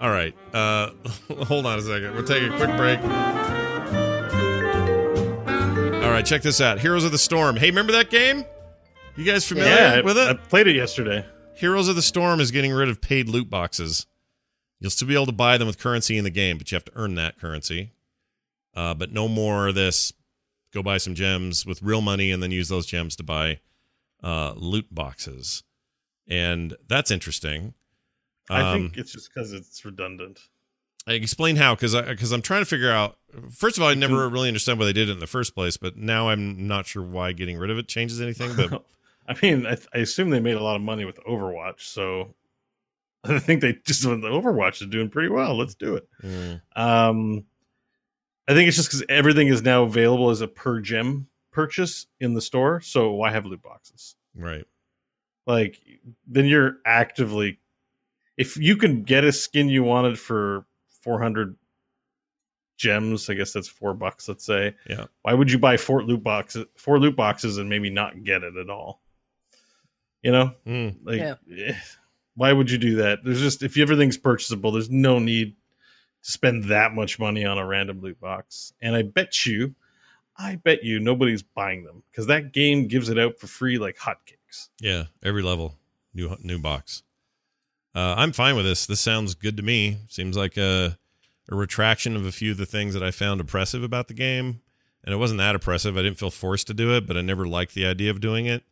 All 0.00 0.10
right. 0.10 0.34
Uh, 0.54 0.90
hold 1.44 1.66
on 1.66 1.78
a 1.78 1.82
second. 1.82 2.14
We'll 2.14 2.24
take 2.24 2.42
a 2.42 2.56
quick 2.56 2.76
break. 2.76 3.00
All 6.02 6.10
right, 6.10 6.24
check 6.26 6.42
this 6.42 6.60
out. 6.60 6.78
Heroes 6.80 7.04
of 7.04 7.12
the 7.12 7.18
Storm. 7.18 7.56
Hey, 7.56 7.66
remember 7.70 7.92
that 7.92 8.10
game? 8.10 8.44
You 9.16 9.24
guys 9.24 9.46
familiar 9.46 9.70
Yeah, 9.74 9.94
I, 9.94 10.00
with 10.00 10.16
I 10.18 10.34
played 10.34 10.66
it 10.66 10.76
yesterday. 10.76 11.24
Heroes 11.54 11.88
of 11.88 11.96
the 11.96 12.02
Storm 12.02 12.40
is 12.40 12.50
getting 12.50 12.72
rid 12.72 12.88
of 12.88 13.00
paid 13.00 13.28
loot 13.28 13.48
boxes. 13.50 14.06
You'll 14.80 14.90
still 14.90 15.06
be 15.08 15.14
able 15.14 15.26
to 15.26 15.32
buy 15.32 15.58
them 15.58 15.66
with 15.68 15.78
currency 15.78 16.16
in 16.18 16.24
the 16.24 16.30
game, 16.30 16.58
but 16.58 16.70
you 16.72 16.76
have 16.76 16.84
to 16.86 16.92
earn 16.96 17.14
that 17.16 17.38
currency. 17.38 17.92
Uh, 18.74 18.94
but 18.94 19.12
no 19.12 19.28
more 19.28 19.68
of 19.68 19.74
this. 19.74 20.12
Go 20.72 20.82
buy 20.82 20.96
some 20.96 21.14
gems 21.14 21.66
with 21.66 21.82
real 21.82 22.00
money 22.00 22.30
and 22.30 22.42
then 22.42 22.50
use 22.50 22.68
those 22.70 22.86
gems 22.86 23.14
to 23.16 23.22
buy 23.22 23.60
uh, 24.22 24.54
loot 24.56 24.86
boxes. 24.90 25.62
And 26.26 26.74
that's 26.88 27.10
interesting. 27.10 27.74
I 28.48 28.60
Um, 28.62 28.80
think 28.90 28.96
it's 28.96 29.12
just 29.12 29.28
because 29.32 29.52
it's 29.52 29.84
redundant. 29.84 30.40
I 31.06 31.12
explain 31.14 31.56
how 31.56 31.74
because 31.74 31.94
because 31.94 32.32
I'm 32.32 32.42
trying 32.42 32.62
to 32.62 32.66
figure 32.66 32.90
out. 32.90 33.18
First 33.50 33.76
of 33.76 33.82
all, 33.82 33.88
I 33.88 33.94
never 33.94 34.28
really 34.28 34.48
understand 34.48 34.78
why 34.78 34.84
they 34.86 34.92
did 34.92 35.08
it 35.08 35.12
in 35.12 35.18
the 35.18 35.26
first 35.26 35.54
place, 35.54 35.76
but 35.76 35.96
now 35.96 36.28
I'm 36.28 36.66
not 36.68 36.86
sure 36.86 37.02
why 37.02 37.32
getting 37.32 37.58
rid 37.58 37.70
of 37.70 37.78
it 37.78 37.88
changes 37.88 38.20
anything. 38.20 38.54
But 38.56 38.84
I 39.28 39.34
mean, 39.42 39.66
I, 39.66 39.76
I 39.94 39.98
assume 39.98 40.30
they 40.30 40.40
made 40.40 40.56
a 40.56 40.62
lot 40.62 40.76
of 40.76 40.82
money 40.82 41.04
with 41.04 41.18
Overwatch, 41.28 41.80
so 41.80 42.34
I 43.24 43.38
think 43.40 43.60
they 43.62 43.74
just 43.84 44.06
went. 44.06 44.22
The 44.22 44.28
Overwatch 44.28 44.80
is 44.80 44.88
doing 44.88 45.08
pretty 45.10 45.28
well. 45.28 45.56
Let's 45.58 45.74
do 45.74 45.96
it. 45.96 46.08
mm, 46.22 46.60
Um, 46.76 47.44
I 48.48 48.54
think 48.54 48.68
it's 48.68 48.76
just 48.76 48.88
because 48.90 49.04
everything 49.08 49.48
is 49.48 49.62
now 49.62 49.84
available 49.84 50.30
as 50.30 50.40
a 50.40 50.48
per 50.48 50.80
gem 50.80 51.28
purchase 51.52 52.06
in 52.20 52.34
the 52.34 52.40
store. 52.40 52.80
So 52.80 53.12
why 53.12 53.30
have 53.30 53.46
loot 53.46 53.62
boxes? 53.62 54.16
right, 54.34 54.64
Like, 55.46 55.78
then 56.26 56.46
you're 56.46 56.78
actively, 56.86 57.58
if 58.36 58.56
you 58.56 58.76
can 58.76 59.02
get 59.02 59.24
a 59.24 59.32
skin 59.32 59.68
you 59.68 59.82
wanted 59.84 60.18
for 60.18 60.64
400 61.02 61.56
gems, 62.78 63.28
I 63.30 63.34
guess 63.34 63.52
that's 63.52 63.68
four 63.68 63.94
bucks, 63.94 64.28
let's 64.28 64.44
say. 64.44 64.74
Yeah. 64.88 65.04
Why 65.22 65.34
would 65.34 65.50
you 65.52 65.58
buy 65.58 65.76
four 65.76 66.02
loot 66.02 66.22
boxes, 66.24 66.64
four 66.76 66.98
loot 66.98 67.14
boxes 67.16 67.58
and 67.58 67.68
maybe 67.68 67.90
not 67.90 68.24
get 68.24 68.42
it 68.42 68.56
at 68.56 68.70
all? 68.70 69.02
You 70.22 70.32
know, 70.32 70.52
Mm, 70.66 70.98
like, 71.04 71.18
Yeah. 71.18 71.34
eh, 71.56 71.74
why 72.34 72.52
would 72.52 72.70
you 72.70 72.78
do 72.78 72.96
that? 72.96 73.20
There's 73.24 73.40
just, 73.40 73.62
if 73.62 73.76
everything's 73.76 74.16
purchasable, 74.16 74.72
there's 74.72 74.90
no 74.90 75.18
need 75.18 75.50
to 75.50 75.56
spend 76.22 76.64
that 76.64 76.94
much 76.94 77.18
money 77.18 77.44
on 77.44 77.58
a 77.58 77.66
random 77.66 78.00
loot 78.00 78.18
box. 78.20 78.72
And 78.80 78.96
I 78.96 79.02
bet 79.02 79.44
you, 79.44 79.74
I 80.36 80.56
bet 80.56 80.82
you 80.82 80.98
nobody's 80.98 81.42
buying 81.42 81.84
them 81.84 82.02
because 82.10 82.28
that 82.28 82.52
game 82.52 82.86
gives 82.86 83.08
it 83.08 83.18
out 83.18 83.38
for 83.38 83.46
free 83.46 83.78
like 83.78 83.98
hotcakes. 83.98 84.68
yeah. 84.80 85.04
Every 85.22 85.42
level, 85.42 85.76
new 86.14 86.36
new 86.42 86.58
box. 86.58 87.02
Uh, 87.94 88.14
I'm 88.16 88.32
fine 88.32 88.56
with 88.56 88.64
this. 88.64 88.86
This 88.86 89.00
sounds 89.00 89.34
good 89.34 89.56
to 89.58 89.62
me. 89.62 89.98
Seems 90.08 90.36
like 90.36 90.56
a, 90.56 90.96
a 91.50 91.54
retraction 91.54 92.16
of 92.16 92.24
a 92.24 92.32
few 92.32 92.52
of 92.52 92.56
the 92.56 92.64
things 92.64 92.94
that 92.94 93.02
I 93.02 93.10
found 93.10 93.40
oppressive 93.40 93.82
about 93.82 94.08
the 94.08 94.14
game. 94.14 94.62
And 95.04 95.12
it 95.12 95.18
wasn't 95.18 95.38
that 95.38 95.54
oppressive. 95.54 95.98
I 95.98 96.02
didn't 96.02 96.18
feel 96.18 96.30
forced 96.30 96.68
to 96.68 96.74
do 96.74 96.94
it, 96.96 97.06
but 97.06 97.16
I 97.16 97.20
never 97.20 97.46
liked 97.46 97.74
the 97.74 97.84
idea 97.84 98.10
of 98.10 98.20
doing 98.20 98.46
it. 98.46 98.62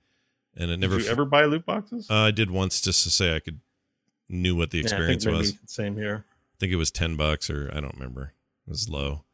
And 0.57 0.71
it 0.71 0.79
never. 0.79 0.97
Did 0.97 1.07
you 1.07 1.11
ever 1.11 1.25
buy 1.25 1.45
loot 1.45 1.67
boxes? 1.67 2.09
Uh, 2.09 2.15
I 2.15 2.31
did 2.31 2.51
once 2.51 2.81
just 2.81 3.03
to 3.03 3.11
say 3.11 3.35
I 3.35 3.41
could 3.41 3.61
knew 4.29 4.57
what 4.57 4.71
the 4.71 4.79
Yeah, 4.79 4.85
I 4.85 4.89
think 4.89 4.93
experience 5.17 5.27
maybe 5.27 5.37
was. 5.39 5.59
Same 5.67 5.97
here. 5.97 6.25
I 6.61 6.67
think 6.67 6.73
it 6.75 6.77
was 6.77 6.91
10 6.91 7.17
bucks 7.17 7.49
or 7.49 7.71
I 7.75 7.81
don't 7.81 7.95
remember. 7.95 8.35
It 8.67 8.71
was 8.71 8.87
low. 8.89 9.25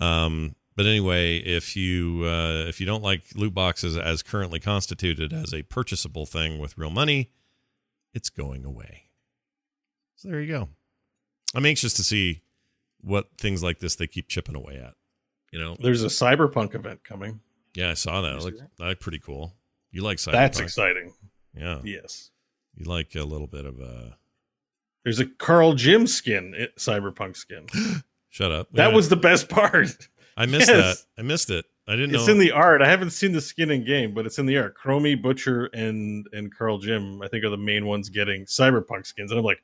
Um, 0.00 0.56
but 0.74 0.86
anyway, 0.86 1.36
if 1.38 1.76
you 1.76 2.24
uh, 2.24 2.64
if 2.68 2.80
you 2.80 2.86
don't 2.86 3.02
like 3.02 3.22
loot 3.36 3.54
boxes 3.54 3.96
as 3.96 4.22
currently 4.24 4.58
constituted 4.58 5.32
as 5.32 5.54
a 5.54 5.62
purchasable 5.62 6.26
thing 6.26 6.58
with 6.58 6.76
real 6.76 6.90
money, 6.90 7.30
it's 8.12 8.28
going 8.28 8.64
away. 8.64 9.04
So 10.16 10.28
there 10.28 10.40
you 10.40 10.52
go. 10.52 10.68
I'm 11.54 11.64
anxious 11.64 11.92
to 11.94 12.02
see 12.02 12.42
what 13.00 13.28
things 13.38 13.62
like 13.62 13.78
this 13.78 13.94
they 13.94 14.08
keep 14.08 14.28
chipping 14.28 14.56
away 14.56 14.76
at. 14.76 14.94
You 15.52 15.60
know, 15.60 15.76
There's 15.78 16.02
a 16.02 16.08
cyberpunk 16.08 16.74
event 16.74 17.04
coming. 17.04 17.40
yeah, 17.74 17.90
I 17.90 17.94
saw 17.94 18.20
that. 18.20 18.42
Looked, 18.42 18.58
that? 18.58 18.70
that 18.78 18.84
looked 18.84 19.00
pretty 19.00 19.20
cool. 19.20 19.54
You 19.92 20.02
like 20.02 20.18
cyberpunk? 20.18 20.32
That's 20.32 20.60
exciting. 20.60 21.14
Yeah, 21.56 21.80
Yes. 21.84 22.30
you 22.74 22.84
like 22.84 23.14
a 23.14 23.22
little 23.22 23.46
bit 23.46 23.64
of 23.64 23.78
a. 23.80 24.16
There's 25.08 25.20
a 25.20 25.24
Kharazim 25.24 26.06
skin, 26.06 26.52
it, 26.54 26.76
cyberpunk 26.76 27.34
skin. 27.34 27.66
Shut 28.28 28.52
up. 28.52 28.68
That 28.72 28.90
Yeah, 28.90 28.94
was 28.94 29.08
the 29.08 29.16
best 29.16 29.48
part. 29.48 29.88
I 30.36 30.44
missed 30.44 30.68
yes. 30.68 31.00
that. 31.06 31.20
I 31.20 31.22
missed 31.24 31.48
it. 31.48 31.64
I 31.86 31.92
didn't 31.96 32.14
It's 32.14 32.26
know. 32.26 32.34
in 32.34 32.38
the 32.38 32.52
art. 32.52 32.82
I 32.82 32.88
haven't 32.88 33.10
seen 33.10 33.32
the 33.32 33.40
skin 33.40 33.70
in 33.70 33.86
game, 33.86 34.12
but 34.12 34.26
it's 34.26 34.38
in 34.38 34.44
the 34.44 34.58
art. 34.58 34.76
Chromie, 34.76 35.20
Butcher, 35.20 35.70
and 35.72 36.26
and 36.34 36.54
Kharazim, 36.54 37.24
I 37.24 37.28
think, 37.28 37.42
are 37.42 37.48
the 37.48 37.56
main 37.56 37.86
ones 37.86 38.10
getting 38.10 38.44
cyberpunk 38.44 39.06
skins. 39.06 39.30
And 39.30 39.38
I'm 39.38 39.44
like, 39.46 39.62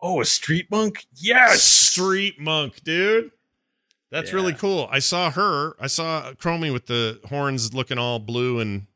oh, 0.00 0.22
a 0.22 0.24
street 0.24 0.70
monk? 0.70 1.04
Yes. 1.14 1.62
Street 1.62 2.40
Monk, 2.40 2.82
dude. 2.84 3.32
That's 4.10 4.32
really 4.32 4.54
cool. 4.54 4.88
I 4.90 4.98
saw 5.00 5.30
her. 5.30 5.74
I 5.78 5.86
saw 5.86 6.32
Chromie 6.32 6.72
with 6.72 6.86
the 6.86 7.20
horns 7.28 7.74
looking 7.74 7.98
all 7.98 8.18
blue 8.18 8.58
and 8.58 8.86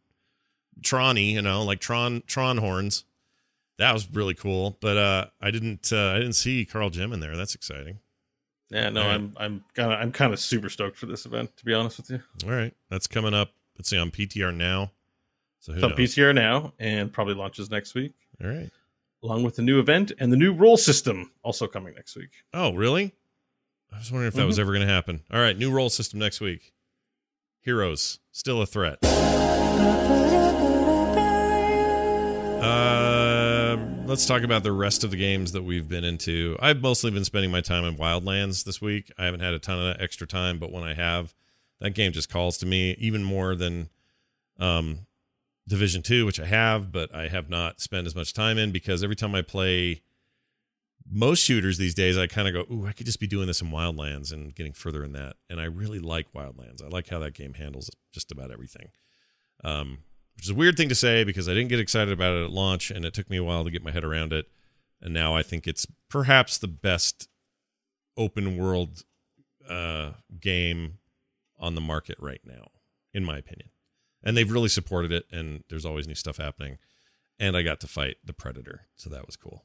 Tron-y, 0.82 1.20
you 1.20 1.42
know, 1.42 1.62
like 1.62 1.80
Tron 1.80 2.22
Tron 2.26 2.56
horns. 2.56 3.04
That 3.78 3.92
was 3.92 4.08
really 4.12 4.34
cool. 4.34 4.76
But 4.80 4.96
uh 4.96 5.26
I 5.40 5.50
didn't 5.50 5.92
uh 5.92 6.10
I 6.12 6.18
didn't 6.18 6.34
see 6.34 6.64
Kharazim 6.70 7.12
in 7.12 7.20
there. 7.20 7.36
That's 7.36 7.54
exciting. 7.54 7.98
Yeah, 8.70 8.88
no, 8.90 9.02
Yeah. 9.02 9.08
I'm 9.14 9.34
I'm 9.36 9.64
kind 9.74 9.92
of 9.92 9.98
I'm 10.00 10.12
kind 10.12 10.32
of 10.32 10.40
super 10.40 10.68
stoked 10.68 10.96
for 10.96 11.06
this 11.06 11.26
event, 11.26 11.56
to 11.56 11.64
be 11.64 11.74
honest 11.74 11.98
with 11.98 12.10
you. 12.10 12.20
All 12.44 12.50
right. 12.54 12.72
That's 12.90 13.06
coming 13.06 13.34
up. 13.34 13.50
Let's 13.78 13.88
see 13.90 13.98
on 13.98 14.10
PTR 14.10 14.54
now. 14.54 14.92
So 15.60 15.72
who 15.72 15.78
It's 15.78 15.84
on? 15.84 15.92
PTR 15.92 16.34
now 16.34 16.72
and 16.78 17.12
probably 17.12 17.34
launches 17.34 17.70
next 17.70 17.94
week, 17.94 18.12
All 18.42 18.48
right. 18.50 18.70
along 19.22 19.42
with 19.44 19.56
the 19.56 19.62
new 19.62 19.80
event 19.80 20.12
and 20.18 20.30
the 20.32 20.36
new 20.36 20.52
role 20.52 20.76
system 20.76 21.32
also 21.42 21.66
coming 21.66 21.94
next 21.94 22.14
week. 22.16 22.30
Oh, 22.52 22.74
really? 22.74 23.14
I 23.92 23.98
was 23.98 24.12
wondering 24.12 24.28
if 24.28 24.34
that 24.34 24.40
Mm-hmm. 24.40 24.46
was 24.48 24.58
ever 24.58 24.72
going 24.72 24.86
to 24.86 24.92
happen. 24.92 25.22
All 25.32 25.40
right, 25.40 25.56
new 25.56 25.70
role 25.70 25.88
system 25.90 26.18
next 26.20 26.40
week. 26.40 26.72
Heroes 27.62 28.18
still 28.30 28.60
a 28.60 28.66
threat. 28.66 28.98
Let's 34.14 34.26
talk 34.26 34.44
about 34.44 34.62
the 34.62 34.70
rest 34.70 35.02
of 35.02 35.10
the 35.10 35.16
games 35.16 35.50
that 35.50 35.64
we've 35.64 35.88
been 35.88 36.04
into. 36.04 36.56
I've 36.60 36.80
mostly 36.80 37.10
been 37.10 37.24
spending 37.24 37.50
my 37.50 37.60
time 37.60 37.82
in 37.82 37.96
Wildlands 37.96 38.62
this 38.62 38.80
week. 38.80 39.10
I 39.18 39.24
haven't 39.24 39.40
had 39.40 39.54
a 39.54 39.58
ton 39.58 39.84
of 39.84 40.00
extra 40.00 40.24
time, 40.24 40.60
but 40.60 40.70
when 40.70 40.84
I 40.84 40.94
have, 40.94 41.34
that 41.80 41.94
game 41.94 42.12
just 42.12 42.30
calls 42.30 42.56
to 42.58 42.66
me 42.66 42.92
even 43.00 43.24
more 43.24 43.56
than 43.56 43.88
um, 44.60 45.00
Division 45.66 46.00
Two, 46.00 46.26
which 46.26 46.38
I 46.38 46.44
have, 46.44 46.92
but 46.92 47.12
I 47.12 47.26
have 47.26 47.50
not 47.50 47.80
spent 47.80 48.06
as 48.06 48.14
much 48.14 48.32
time 48.32 48.56
in 48.56 48.70
because 48.70 49.02
every 49.02 49.16
time 49.16 49.34
I 49.34 49.42
play 49.42 50.02
most 51.10 51.40
shooters 51.40 51.78
these 51.78 51.96
days, 51.96 52.16
I 52.16 52.28
kind 52.28 52.46
of 52.46 52.54
go, 52.54 52.72
"Ooh, 52.72 52.86
I 52.86 52.92
could 52.92 53.06
just 53.06 53.18
be 53.18 53.26
doing 53.26 53.48
this 53.48 53.62
in 53.62 53.70
Wildlands 53.70 54.32
and 54.32 54.54
getting 54.54 54.74
further 54.74 55.02
in 55.02 55.10
that." 55.14 55.38
And 55.50 55.60
I 55.60 55.64
really 55.64 55.98
like 55.98 56.32
Wildlands. 56.32 56.84
I 56.84 56.86
like 56.86 57.08
how 57.08 57.18
that 57.18 57.34
game 57.34 57.54
handles 57.54 57.90
just 58.12 58.30
about 58.30 58.52
everything. 58.52 58.90
Um, 59.64 60.04
which 60.36 60.46
is 60.46 60.50
a 60.50 60.54
weird 60.54 60.76
thing 60.76 60.88
to 60.88 60.94
say 60.94 61.24
because 61.24 61.48
I 61.48 61.54
didn't 61.54 61.68
get 61.68 61.80
excited 61.80 62.12
about 62.12 62.36
it 62.36 62.44
at 62.44 62.50
launch, 62.50 62.90
and 62.90 63.04
it 63.04 63.14
took 63.14 63.30
me 63.30 63.36
a 63.36 63.44
while 63.44 63.64
to 63.64 63.70
get 63.70 63.84
my 63.84 63.90
head 63.90 64.04
around 64.04 64.32
it. 64.32 64.46
And 65.00 65.12
now 65.12 65.34
I 65.34 65.42
think 65.42 65.66
it's 65.66 65.86
perhaps 66.08 66.58
the 66.58 66.68
best 66.68 67.28
open 68.16 68.56
world 68.56 69.02
uh, 69.68 70.12
game 70.40 70.98
on 71.58 71.74
the 71.74 71.80
market 71.80 72.16
right 72.20 72.40
now, 72.44 72.68
in 73.12 73.24
my 73.24 73.38
opinion. 73.38 73.70
And 74.22 74.36
they've 74.36 74.50
really 74.50 74.68
supported 74.68 75.12
it, 75.12 75.26
and 75.30 75.64
there's 75.68 75.84
always 75.84 76.08
new 76.08 76.14
stuff 76.14 76.38
happening. 76.38 76.78
And 77.38 77.56
I 77.56 77.62
got 77.62 77.80
to 77.80 77.86
fight 77.86 78.16
the 78.24 78.32
Predator, 78.32 78.86
so 78.96 79.10
that 79.10 79.26
was 79.26 79.36
cool. 79.36 79.64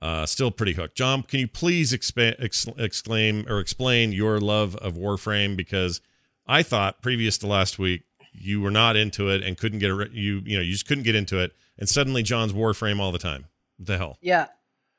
Uh, 0.00 0.26
still 0.26 0.50
pretty 0.50 0.74
hooked. 0.74 0.96
John, 0.96 1.22
can 1.22 1.40
you 1.40 1.48
please 1.48 1.92
expa- 1.92 2.36
ex- 2.38 2.66
exclaim 2.78 3.46
or 3.48 3.60
explain 3.60 4.12
your 4.12 4.40
love 4.40 4.76
of 4.76 4.94
Warframe? 4.94 5.56
Because 5.56 6.00
I 6.46 6.62
thought 6.62 7.02
previous 7.02 7.38
to 7.38 7.46
last 7.46 7.78
week 7.78 8.02
you 8.38 8.60
were 8.60 8.70
not 8.70 8.96
into 8.96 9.28
it 9.30 9.42
and 9.42 9.56
couldn't 9.56 9.78
get 9.78 9.90
a, 9.90 10.08
you 10.12 10.42
you 10.44 10.56
know 10.56 10.62
you 10.62 10.72
just 10.72 10.86
couldn't 10.86 11.04
get 11.04 11.14
into 11.14 11.38
it, 11.38 11.52
and 11.78 11.88
suddenly 11.88 12.22
John's 12.22 12.52
Warframe 12.52 13.00
all 13.00 13.12
the 13.12 13.18
time. 13.18 13.46
What 13.78 13.86
the 13.86 13.98
hell? 13.98 14.18
Yeah, 14.20 14.46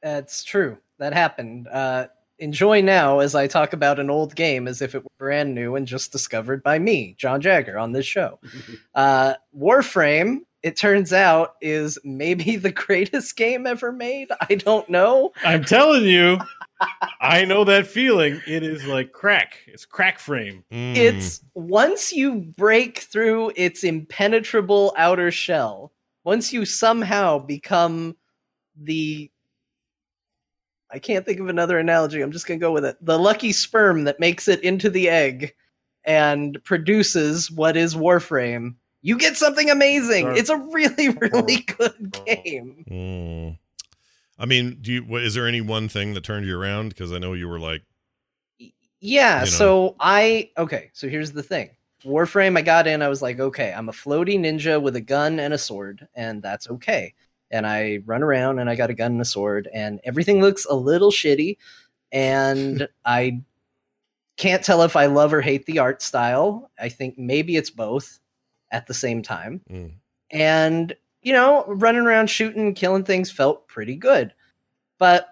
that's 0.02 0.44
true. 0.44 0.78
That 1.00 1.14
happened. 1.14 1.68
Uh, 1.68 2.08
enjoy 2.40 2.82
now 2.82 3.20
as 3.20 3.36
I 3.36 3.48
talk 3.48 3.74
about 3.74 4.00
an 4.00 4.10
old 4.10 4.36
game 4.36 4.68
as 4.68 4.82
if 4.82 4.94
it 4.96 5.04
were 5.04 5.10
brand 5.18 5.56
new 5.56 5.76
and 5.76 5.88
just 5.88 6.12
discovered 6.12 6.62
by 6.64 6.80
me, 6.80 7.16
John 7.18 7.42
Jagger, 7.42 7.78
on 7.78 7.92
this 7.92 8.06
show. 8.06 8.40
Uh, 8.96 9.36
Warframe, 9.56 10.40
it 10.64 10.76
turns 10.76 11.14
out, 11.14 11.56
is 11.62 11.98
maybe 12.04 12.56
the 12.58 12.72
greatest 12.72 13.36
game 13.36 13.66
ever 13.66 13.92
made. 13.92 14.30
I 14.50 14.56
don't 14.56 14.90
know. 14.90 15.32
I'm 15.44 15.64
telling 15.64 16.04
you, 16.04 16.40
I 17.22 17.46
know 17.46 17.64
that 17.64 17.88
feeling. 17.88 18.42
It 18.48 18.64
is 18.64 18.86
like 18.86 19.12
crack. 19.12 19.60
It's 19.68 19.86
crack 19.86 20.20
frame. 20.20 20.64
Mm. 20.72 20.96
It's 20.96 21.42
once 21.54 22.12
you 22.12 22.36
break 22.58 23.00
through 23.00 23.54
its 23.56 23.84
impenetrable 23.84 24.94
outer 24.98 25.32
shell, 25.32 25.92
once 26.24 26.52
you 26.52 26.66
somehow 26.66 27.40
become 27.40 28.16
the 28.76 29.32
I 30.90 31.00
can't 31.00 31.26
think 31.26 31.40
of 31.40 31.50
another 31.50 31.80
analogy. 31.80 32.22
I'm 32.22 32.32
just 32.32 32.48
going 32.48 32.60
to 32.60 32.64
go 32.64 32.72
with 32.72 32.86
it. 32.86 32.98
The 33.02 33.20
lucky 33.20 33.52
sperm 33.52 34.06
that 34.06 34.22
makes 34.22 34.48
it 34.48 34.62
into 34.62 34.90
the 34.90 35.10
egg 35.10 35.54
and 36.06 36.58
produces 36.64 37.52
what 37.52 37.76
is 37.76 37.94
Warframe. 37.94 38.76
You 39.02 39.18
get 39.18 39.38
something 39.38 39.70
amazing. 39.70 40.36
It's 40.36 40.50
a 40.50 40.58
really, 40.58 41.10
really 41.22 41.58
good 41.58 42.18
game. 42.26 42.86
Mm. 42.90 43.58
I 44.40 44.46
mean, 44.46 44.78
do 44.82 44.92
you? 44.94 45.02
What, 45.04 45.24
is 45.24 45.34
there 45.34 45.48
any 45.48 45.62
one 45.62 45.88
thing 45.90 46.14
that 46.14 46.24
turned 46.24 46.46
you 46.46 46.60
around? 46.60 46.90
Because 46.90 47.12
I 47.12 47.18
know 47.18 47.34
you 47.34 47.48
were 47.48 47.60
like, 47.60 47.84
Yeah, 49.00 49.40
You 49.40 49.46
know. 49.46 49.46
so 49.46 49.96
I 50.00 50.52
okay, 50.58 50.90
so 50.94 51.08
here's 51.08 51.32
the 51.32 51.44
thing. 51.44 51.72
Warframe 52.06 52.58
I 52.58 52.62
got 52.62 52.86
in, 52.86 53.02
I 53.02 53.08
was 53.08 53.22
like, 53.24 53.40
okay, 53.40 53.74
I'm 53.76 53.90
a 53.90 53.94
floaty 53.94 54.40
ninja 54.40 54.80
with 54.82 54.96
a 54.96 55.02
gun 55.02 55.40
and 55.40 55.54
a 55.54 55.58
sword, 55.58 56.08
and 56.16 56.42
that's 56.44 56.70
okay. 56.70 57.14
And 57.50 57.66
I 57.66 58.00
run 58.06 58.22
around 58.22 58.60
and 58.60 58.70
I 58.70 58.76
got 58.76 58.90
a 58.92 58.94
gun 58.94 59.14
and 59.14 59.22
a 59.22 59.26
sword, 59.26 59.68
and 59.74 60.00
everything 60.04 60.42
looks 60.42 60.66
a 60.66 60.76
little 60.76 61.12
shitty, 61.12 61.58
and 62.12 62.88
I 63.06 63.42
can't 64.38 64.64
tell 64.64 64.84
if 64.84 64.96
I 64.96 65.08
love 65.08 65.34
or 65.34 65.42
hate 65.42 65.66
the 65.66 65.80
art 65.80 66.04
style. 66.04 66.70
I 66.80 66.90
think 66.90 67.18
maybe 67.18 67.56
it's 67.56 67.72
both 67.72 68.20
at 68.72 68.88
the 68.88 68.94
same 68.94 69.22
time. 69.22 69.62
mm, 69.70 69.94
And, 70.32 70.96
you 71.22 71.34
know, 71.34 71.66
running 71.68 72.02
around 72.02 72.30
shooting, 72.30 72.74
killing 72.74 73.04
things 73.04 73.32
felt 73.32 73.68
pretty 73.68 73.96
good. 73.96 74.34
But 74.98 75.28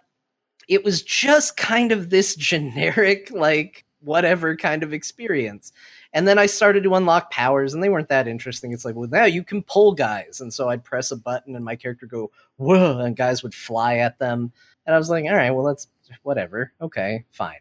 it 0.68 0.84
was 0.84 1.02
just 1.02 1.58
kind 1.58 1.92
of 1.92 2.10
this 2.10 2.36
generic, 2.38 3.32
like, 3.32 3.86
whatever 4.02 4.56
kind 4.56 4.84
of 4.84 4.94
experience. 4.94 5.72
And 6.14 6.28
then 6.28 6.38
I 6.40 6.46
started 6.46 6.84
to 6.84 6.96
unlock 6.96 7.30
powers, 7.32 7.74
and 7.74 7.84
they 7.84 7.90
weren't 7.90 8.08
that 8.10 8.28
interesting. 8.28 8.72
It's 8.72 8.86
like, 8.86 8.96
well, 8.96 9.10
now 9.10 9.26
you 9.26 9.44
can 9.44 9.62
pull 9.64 9.94
guys. 9.94 10.40
And 10.40 10.54
so 10.54 10.70
I'd 10.70 10.84
press 10.84 11.12
a 11.12 11.18
button, 11.18 11.56
and 11.56 11.66
my 11.66 11.76
character 11.76 12.06
go, 12.06 12.32
whoa, 12.58 13.00
and 13.00 13.18
guys 13.18 13.44
would 13.44 13.54
fly 13.54 13.98
at 13.98 14.18
them. 14.18 14.52
And 14.86 14.96
I 14.96 14.98
was 14.98 15.10
like, 15.10 15.26
all 15.26 15.36
right, 15.36 15.52
well, 15.52 15.66
that's 15.66 15.88
whatever. 16.24 16.72
Okay, 16.80 17.26
fine. 17.32 17.58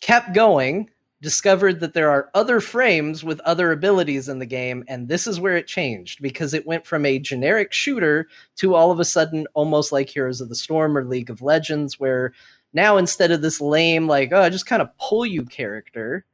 Kept 0.00 0.34
going, 0.34 0.90
discovered 1.20 1.80
that 1.80 1.94
there 1.94 2.10
are 2.10 2.30
other 2.34 2.60
frames 2.60 3.24
with 3.24 3.40
other 3.40 3.72
abilities 3.72 4.28
in 4.28 4.38
the 4.38 4.46
game, 4.46 4.84
and 4.86 5.08
this 5.08 5.26
is 5.26 5.40
where 5.40 5.56
it 5.56 5.66
changed 5.66 6.22
because 6.22 6.54
it 6.54 6.66
went 6.66 6.86
from 6.86 7.04
a 7.04 7.18
generic 7.18 7.72
shooter 7.72 8.28
to 8.56 8.74
all 8.74 8.90
of 8.90 9.00
a 9.00 9.04
sudden 9.04 9.46
almost 9.54 9.90
like 9.90 10.08
Heroes 10.08 10.40
of 10.40 10.48
the 10.48 10.54
Storm 10.54 10.96
or 10.96 11.04
League 11.04 11.30
of 11.30 11.42
Legends, 11.42 11.98
where 11.98 12.32
now 12.72 12.96
instead 12.96 13.30
of 13.30 13.42
this 13.42 13.60
lame, 13.60 14.06
like, 14.06 14.30
oh, 14.32 14.42
I 14.42 14.48
just 14.48 14.66
kind 14.66 14.82
of 14.82 14.96
pull 14.98 15.26
you 15.26 15.44
character, 15.44 16.24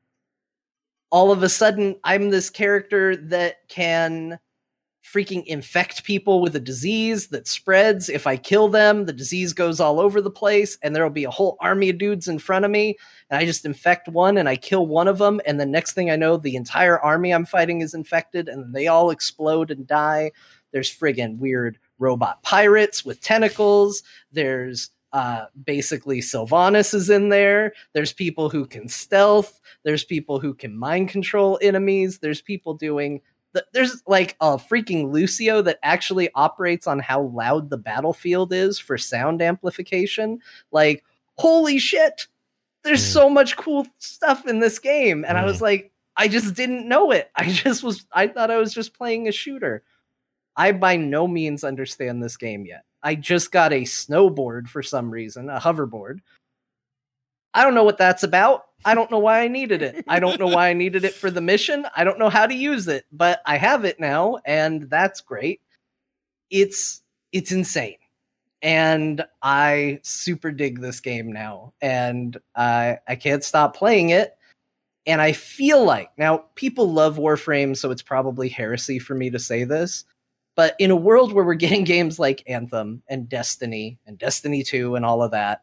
all 1.11 1.31
of 1.31 1.43
a 1.43 1.48
sudden 1.48 1.97
I'm 2.05 2.31
this 2.31 2.51
character 2.51 3.16
that 3.16 3.66
can 3.69 4.39
freaking 5.05 5.44
infect 5.44 6.02
people 6.05 6.40
with 6.40 6.56
a 6.56 6.60
disease 6.60 7.28
that 7.28 7.47
spreads. 7.47 8.09
If 8.09 8.26
I 8.26 8.36
kill 8.36 8.68
them, 8.68 9.05
the 9.05 9.12
disease 9.12 9.52
goes 9.52 9.78
all 9.78 10.01
over 10.01 10.20
the 10.20 10.31
place, 10.31 10.78
and 10.82 10.97
there'll 10.97 11.10
be 11.10 11.24
a 11.24 11.31
whole 11.31 11.56
army 11.60 11.90
of 11.90 11.98
dudes 11.98 12.26
in 12.26 12.39
front 12.39 12.64
of 12.64 12.70
me. 12.70 12.97
And 13.28 13.39
I 13.39 13.44
just 13.44 13.64
infect 13.64 14.09
one 14.09 14.39
and 14.39 14.48
I 14.48 14.56
kill 14.56 14.86
one 14.86 15.09
of 15.09 15.18
them. 15.18 15.40
And 15.47 15.60
the 15.60 15.66
next 15.66 15.93
thing 15.93 16.10
I 16.10 16.16
know, 16.16 16.36
the 16.36 16.56
entire 16.56 16.98
army 16.98 17.32
I'm 17.32 17.44
fighting 17.44 17.82
is 17.82 17.94
infected, 17.94 18.48
and 18.48 18.74
they 18.74 18.86
all 18.86 19.10
explode 19.10 19.70
and 19.70 19.86
die. 19.86 20.32
There's 20.72 20.90
friggin' 20.90 21.39
weird 21.39 21.78
robot 21.98 22.43
pirates 22.43 23.05
with 23.05 23.20
tentacles. 23.20 24.02
There's 24.32 24.90
uh, 25.12 25.47
basically 25.64 26.20
Sylvanas 26.20 26.93
is 26.93 27.09
in 27.09 27.28
there. 27.28 27.72
There's 27.93 28.12
people 28.12 28.51
who 28.51 28.66
can 28.66 28.89
stealth. 28.89 29.60
There's 29.85 30.02
people 30.02 30.40
who 30.40 30.55
can 30.55 30.76
mind 30.76 31.09
control 31.09 31.59
enemies. 31.62 32.18
There's 32.18 32.43
people 32.43 32.74
doing. 32.74 33.20
The, 33.55 33.64
there's 33.72 34.02
like 34.06 34.36
a 34.40 34.56
freaking 34.59 35.10
Lucio 35.12 35.62
that 35.62 35.78
actually 35.82 36.28
operates 36.35 36.86
on 36.86 36.98
how 36.98 37.22
loud 37.22 37.70
the 37.70 37.78
battlefield 37.78 38.52
is 38.52 38.78
for 38.78 38.98
sound 38.98 39.40
amplification. 39.40 40.40
Like, 40.72 41.02
holy 41.39 41.78
shit! 41.78 42.26
There's 42.82 43.01
Mm. 43.02 43.12
so 43.12 43.31
much 43.31 43.56
cool 43.56 43.86
stuff 43.98 44.47
in 44.47 44.60
this 44.60 44.78
game, 44.78 45.24
and 45.26 45.39
I 45.39 45.44
was 45.47 45.59
Mm. 45.59 45.62
like, 45.62 45.93
I 46.16 46.28
just 46.28 46.55
didn't 46.55 46.86
know 46.86 47.10
it. 47.12 47.31
I 47.36 47.44
just 47.51 47.82
was. 47.82 48.05
I 48.12 48.28
thought 48.28 48.51
I 48.51 48.59
was 48.59 48.74
just 48.74 48.93
playing 48.93 49.26
a 49.28 49.32
shooter. 49.32 49.82
I 50.56 50.72
by 50.72 50.97
no 50.97 51.26
means 51.26 51.64
understand 51.64 52.22
this 52.22 52.36
game 52.36 52.66
yet. 52.66 52.85
I 53.02 53.14
just 53.14 53.52
got 53.52 53.72
a 53.72 53.82
snowboard 53.82 54.68
for 54.68 54.82
some 54.82 55.10
reason, 55.10 55.48
a 55.51 55.59
hoverboard. 55.60 56.20
I 57.55 57.62
don't 57.62 57.74
know 57.74 57.85
what 57.85 57.98
that's 57.98 58.24
about. 58.24 58.66
I 58.85 58.94
don't 58.94 59.10
know 59.10 59.18
why 59.18 59.40
I 59.40 59.48
needed 59.48 59.81
it. 59.81 60.05
I 60.09 60.20
don't 60.20 60.39
know 60.39 60.48
why 60.48 60.68
I 60.68 60.72
needed 60.74 61.05
it 61.05 61.14
for 61.14 61.31
the 61.31 61.40
mission. 61.40 61.86
I 61.97 62.05
don't 62.05 62.18
know 62.18 62.28
how 62.28 62.47
to 62.47 62.55
use 62.55 62.86
it, 62.89 63.06
but 63.12 63.40
I 63.47 63.56
have 63.56 63.85
it 63.85 63.98
now 63.98 64.39
and 64.44 64.90
that's 64.90 65.20
great. 65.20 65.60
It's 66.51 67.02
it's 67.32 67.51
insane. 67.52 67.97
And 68.60 69.24
I 69.43 70.01
super 70.02 70.51
dig 70.51 70.81
this 70.81 71.01
game 71.01 71.32
now 71.32 71.72
and 71.81 72.36
I 72.56 72.98
I 73.09 73.14
can't 73.14 73.44
stop 73.44 73.74
playing 73.76 74.10
it. 74.10 74.36
And 75.06 75.20
I 75.20 75.32
feel 75.32 75.85
like 75.85 76.10
now 76.18 76.44
people 76.55 76.90
love 76.90 77.18
Warframe, 77.18 77.76
so 77.76 77.90
it's 77.90 78.02
probably 78.02 78.48
heresy 78.48 78.98
for 78.98 79.14
me 79.14 79.31
to 79.31 79.39
say 79.39 79.64
this. 79.64 80.05
But 80.56 80.76
in 80.78 80.90
a 80.90 80.97
world 80.97 81.32
where 81.32 81.44
we're 81.44 81.55
getting 81.55 81.85
games 81.85 82.18
like 82.18 82.43
Anthem 82.47 83.02
and 83.09 83.28
Destiny 83.28 83.98
and 84.06 84.18
Destiny 84.18 84.62
2 84.62 84.97
and 84.97 85.05
all 85.05 85.22
of 85.22 85.31
that, 85.32 85.62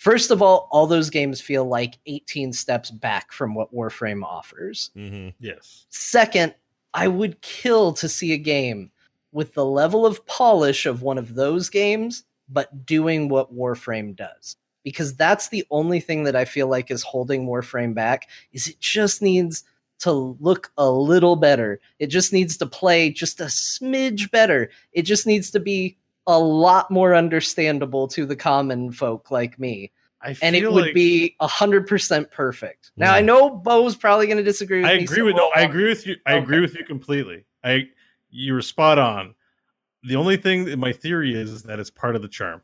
first 0.00 0.30
of 0.30 0.40
all, 0.40 0.66
all 0.72 0.86
those 0.86 1.10
games 1.10 1.42
feel 1.42 1.66
like 1.66 1.98
18 2.06 2.54
steps 2.54 2.90
back 2.90 3.30
from 3.32 3.54
what 3.54 3.72
Warframe 3.72 4.24
offers. 4.24 4.90
hmm 4.94 5.28
Yes. 5.38 5.84
Second, 5.90 6.54
I 6.94 7.06
would 7.06 7.40
kill 7.42 7.92
to 7.92 8.08
see 8.08 8.32
a 8.32 8.38
game 8.38 8.90
with 9.32 9.52
the 9.52 9.64
level 9.64 10.06
of 10.06 10.24
polish 10.26 10.86
of 10.86 11.02
one 11.02 11.18
of 11.18 11.34
those 11.34 11.68
games, 11.68 12.24
but 12.48 12.86
doing 12.86 13.28
what 13.28 13.54
Warframe 13.54 14.16
does. 14.16 14.56
Because 14.84 15.14
that's 15.14 15.50
the 15.50 15.66
only 15.70 16.00
thing 16.00 16.24
that 16.24 16.34
I 16.34 16.46
feel 16.46 16.66
like 16.66 16.90
is 16.90 17.02
holding 17.02 17.46
Warframe 17.46 17.94
back 17.94 18.30
is 18.52 18.66
it 18.66 18.80
just 18.80 19.20
needs 19.20 19.64
to 19.98 20.10
look 20.40 20.72
a 20.78 20.90
little 20.90 21.36
better. 21.36 21.78
It 21.98 22.06
just 22.06 22.32
needs 22.32 22.56
to 22.56 22.66
play 22.66 23.10
just 23.10 23.38
a 23.38 23.44
smidge 23.44 24.30
better. 24.30 24.70
It 24.94 25.02
just 25.02 25.26
needs 25.26 25.50
to 25.50 25.60
be 25.60 25.98
a 26.36 26.38
lot 26.38 26.90
more 26.90 27.14
understandable 27.14 28.08
to 28.08 28.24
the 28.26 28.36
common 28.36 28.92
folk 28.92 29.30
like 29.30 29.58
me. 29.58 29.92
I 30.22 30.36
And 30.42 30.54
it 30.54 30.60
feel 30.60 30.74
would 30.74 30.84
like- 30.86 30.94
be 30.94 31.34
a 31.40 31.46
hundred 31.46 31.86
percent 31.86 32.30
perfect. 32.30 32.90
Now 32.96 33.12
Yeah. 33.12 33.16
I 33.18 33.20
know 33.22 33.50
Bo's 33.50 33.96
probably 33.96 34.26
gonna 34.26 34.42
disagree 34.42 34.80
with 34.82 34.90
I 34.90 34.96
me. 34.98 35.04
agree 35.04 35.16
so 35.16 35.24
with 35.26 35.36
no, 35.36 35.44
we'll- 35.44 35.52
I 35.56 35.62
agree 35.66 35.88
with 35.88 36.06
you. 36.06 36.16
I 36.26 36.34
agree 36.34 36.60
with 36.60 36.74
you 36.76 36.84
completely. 36.84 37.44
I 37.64 37.88
you 38.30 38.52
were 38.54 38.62
spot 38.62 38.98
on. 38.98 39.34
The 40.04 40.16
only 40.16 40.36
thing 40.36 40.64
that 40.66 40.78
my 40.78 40.92
theory 40.92 41.34
is, 41.34 41.50
is 41.50 41.62
that 41.64 41.78
it's 41.80 41.90
part 41.90 42.16
of 42.16 42.22
the 42.22 42.28
charm. 42.28 42.62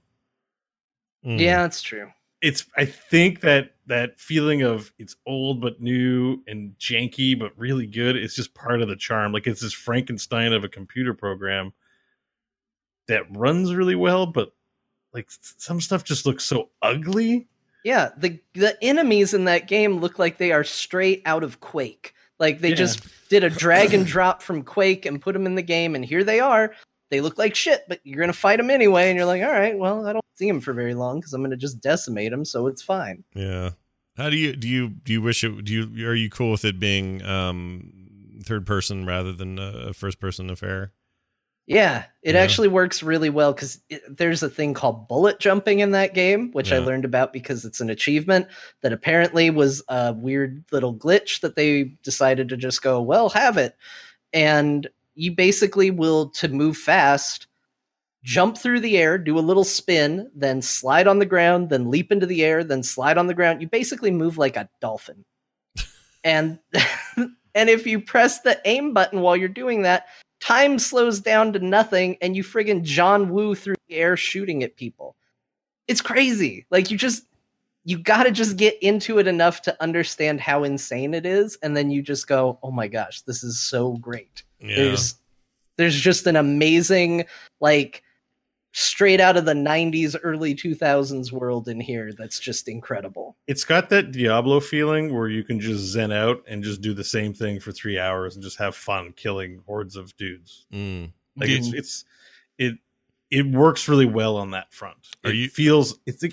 Mm. 1.25 1.41
Yeah, 1.41 1.63
that's 1.63 1.83
true. 1.83 2.11
It's 2.43 2.67
I 2.77 2.85
think 2.85 3.41
that 3.41 3.73
that 3.87 4.19
feeling 4.21 4.63
of 4.63 4.93
it's 4.99 5.17
old 5.27 5.61
but 5.61 5.81
new 5.81 6.43
and 6.47 6.75
janky 6.79 7.39
but 7.39 7.53
really 7.59 7.87
good 7.87 8.17
is 8.17 8.35
just 8.37 8.55
part 8.55 8.83
of 8.83 8.89
the 8.89 8.97
charm. 8.97 9.33
Like 9.33 9.47
it's 9.47 9.63
this 9.63 9.73
Frankenstein 9.73 10.53
of 10.53 10.63
a 10.63 10.69
computer 10.69 11.15
program 11.15 11.73
that 13.09 13.25
runs 13.37 13.75
really 13.75 13.95
well, 13.95 14.27
but 14.27 14.53
like 15.13 15.29
some 15.31 15.81
stuff 15.81 16.05
just 16.05 16.27
looks 16.27 16.45
so 16.45 16.71
ugly. 16.83 17.47
Yeah, 17.85 18.11
the 18.17 18.41
the 18.55 18.77
enemies 18.83 19.33
in 19.35 19.45
that 19.45 19.69
game 19.69 19.99
look 19.99 20.19
like 20.19 20.39
they 20.39 20.53
are 20.53 20.65
straight 20.65 21.23
out 21.25 21.43
of 21.45 21.61
Quake. 21.61 22.15
Like 22.39 22.61
they 22.61 22.71
Yeah. 22.71 22.75
just 22.75 23.01
did 23.29 23.45
a 23.45 23.51
drag 23.51 23.95
and 23.95 24.05
drop 24.07 24.43
from 24.43 24.63
Quake 24.63 25.07
and 25.07 25.21
put 25.23 25.33
them 25.33 25.47
in 25.47 25.55
the 25.55 25.63
game, 25.63 25.95
and 25.95 26.05
here 26.05 26.25
they 26.25 26.41
are. 26.41 26.75
They 27.11 27.21
look 27.21 27.39
like 27.39 27.55
shit, 27.55 27.85
but 27.89 28.01
you're 28.03 28.19
gonna 28.21 28.33
fight 28.33 28.57
them 28.57 28.71
anyway, 28.71 29.09
and 29.09 29.17
you're 29.17 29.27
like, 29.27 29.43
all 29.43 29.53
right, 29.53 29.79
well, 29.79 30.07
I 30.07 30.13
don't 30.13 30.25
see 30.35 30.49
them 30.49 30.61
for 30.61 30.73
very 30.73 30.95
long 30.95 31.21
because 31.21 31.33
I'm 31.33 31.43
gonna 31.43 31.57
just 31.57 31.81
decimate 31.81 32.33
them, 32.33 32.45
so 32.45 32.67
it's 32.67 32.83
fine. 32.83 33.23
Yeah. 33.35 33.71
How 34.17 34.31
do 34.31 34.37
you 34.37 34.57
do 34.57 34.67
you 34.69 34.89
do 34.89 35.13
you 35.13 35.23
wish 35.23 35.45
it 35.45 35.65
do 35.65 35.73
you 35.73 36.09
are 36.09 36.15
you 36.15 36.29
cool 36.29 36.51
with 36.51 36.65
it 36.65 36.81
being 36.81 37.23
um 37.25 37.93
third 38.45 38.67
person 38.67 39.07
rather 39.07 39.33
than 39.33 39.59
a 39.59 39.93
first 39.93 40.19
person 40.19 40.51
affair? 40.51 40.91
Yeah, 41.67 42.05
it 42.23 42.37
Yeah. 42.37 42.43
actually 42.43 42.69
works 42.69 43.03
really 43.03 43.29
well 43.29 43.53
because 43.53 43.81
there's 44.09 44.43
a 44.43 44.49
thing 44.49 44.73
called 44.73 45.09
bullet 45.09 45.41
jumping 45.41 45.81
in 45.81 45.91
that 45.91 46.15
game, 46.15 46.53
which 46.53 46.71
I 46.73 46.79
learned 46.79 47.05
about 47.05 47.33
because 47.33 47.65
it's 47.65 47.81
an 47.81 47.91
achievement 47.91 48.47
that 48.83 48.93
apparently 48.93 49.51
was 49.51 49.83
a 49.89 50.13
weird 50.13 50.65
little 50.71 50.95
glitch 50.95 51.41
that 51.41 51.57
they 51.57 51.85
decided 52.05 52.49
to 52.51 52.57
just 52.57 52.83
go, 52.83 53.03
well, 53.03 53.29
have 53.31 53.57
it. 53.57 53.77
And 54.33 54.89
you 55.17 55.33
basically 55.33 55.91
will, 55.91 56.29
to 56.31 56.47
move 56.49 56.77
fast, 56.77 57.49
jump 58.23 58.57
through 58.59 58.81
the 58.81 58.97
air, 58.99 59.19
do 59.19 59.37
a 59.37 59.41
little 59.41 59.65
spin, 59.65 60.31
then 60.37 60.63
slide 60.63 61.09
on 61.09 61.19
the 61.19 61.27
ground, 61.27 61.71
then 61.71 61.91
leap 61.91 62.13
into 62.13 62.27
the 62.27 62.45
air, 62.45 62.63
then 62.63 62.83
slide 62.85 63.19
on 63.19 63.27
the 63.27 63.35
ground. 63.35 63.61
You 63.61 63.69
basically 63.69 64.13
move 64.13 64.39
like 64.39 64.57
a 64.57 64.69
dolphin. 64.81 65.25
and 66.25 66.61
and 67.17 67.71
if 67.71 67.87
you 67.89 68.01
press 68.01 68.43
the 68.43 68.61
aim 68.65 68.93
button 68.95 69.21
while 69.21 69.37
you're 69.37 69.49
doing 69.49 69.83
that, 69.83 70.07
time 70.41 70.79
slows 70.79 71.21
down 71.21 71.53
to 71.53 71.59
nothing 71.59 72.17
and 72.21 72.37
you 72.37 72.43
friggin' 72.43 72.83
John 72.83 73.31
Woo 73.31 73.55
through 73.55 73.77
the 73.89 73.97
air 73.97 74.17
shooting 74.17 74.63
at 74.63 74.77
people. 74.77 75.17
It's 75.89 76.01
crazy. 76.01 76.67
Like 76.71 76.91
you 76.91 76.97
just 76.97 77.25
you 77.85 77.99
got 77.99 78.25
to 78.25 78.33
just 78.33 78.57
get 78.57 78.77
into 78.83 79.19
it 79.19 79.29
enough 79.29 79.63
to 79.63 79.83
understand 79.83 80.41
how 80.41 80.65
insane 80.65 81.15
it 81.15 81.25
is 81.25 81.57
and 81.63 81.77
then 81.77 81.91
you 81.91 82.03
just 82.03 82.27
go, 82.27 82.59
"Oh 82.63 82.73
my 82.73 82.89
gosh, 82.89 83.23
this 83.23 83.45
is 83.45 83.61
so 83.61 83.93
great." 83.93 84.43
Yeah. 84.61 84.77
There's 84.77 85.15
there's 85.77 85.99
just 85.99 86.27
an 86.27 86.37
amazing 86.37 87.27
like 87.61 88.03
straight 88.79 89.23
out 89.23 89.39
of 89.39 89.47
the 89.47 89.55
90s 89.55 90.15
early 90.23 90.55
2000s 90.55 91.33
world 91.33 91.67
in 91.67 91.81
here 91.81 92.13
that's 92.13 92.39
just 92.39 92.69
incredible. 92.69 93.35
It's 93.47 93.65
got 93.65 93.89
that 93.89 94.13
Diablo 94.13 94.61
feeling 94.61 95.15
where 95.15 95.29
you 95.29 95.43
can 95.45 95.59
just 95.59 95.83
zen 95.85 96.13
out 96.13 96.43
and 96.47 96.63
just 96.63 96.83
do 96.83 96.93
the 96.93 97.03
same 97.03 97.33
thing 97.33 97.59
for 97.59 97.73
three 97.73 97.99
hours 97.99 98.35
and 98.35 98.43
just 98.45 98.59
have 98.59 98.77
fun 98.77 99.15
killing 99.17 99.63
hordes 99.67 99.97
of 99.97 100.15
dudes. 100.19 100.67
Mm. 100.71 101.11
Like 101.39 101.49
Do- 101.49 101.55
it's 101.57 101.73
it's 101.73 102.05
it 102.59 102.75
it 103.31 103.47
works 103.47 103.89
really 103.89 104.05
well 104.05 104.37
on 104.37 104.51
that 104.51 104.75
front. 104.75 104.99
Are 105.25 105.31
it 105.31 105.37
you- 105.37 105.49
feels 105.49 105.99
it's 106.05 106.23
a 106.23 106.29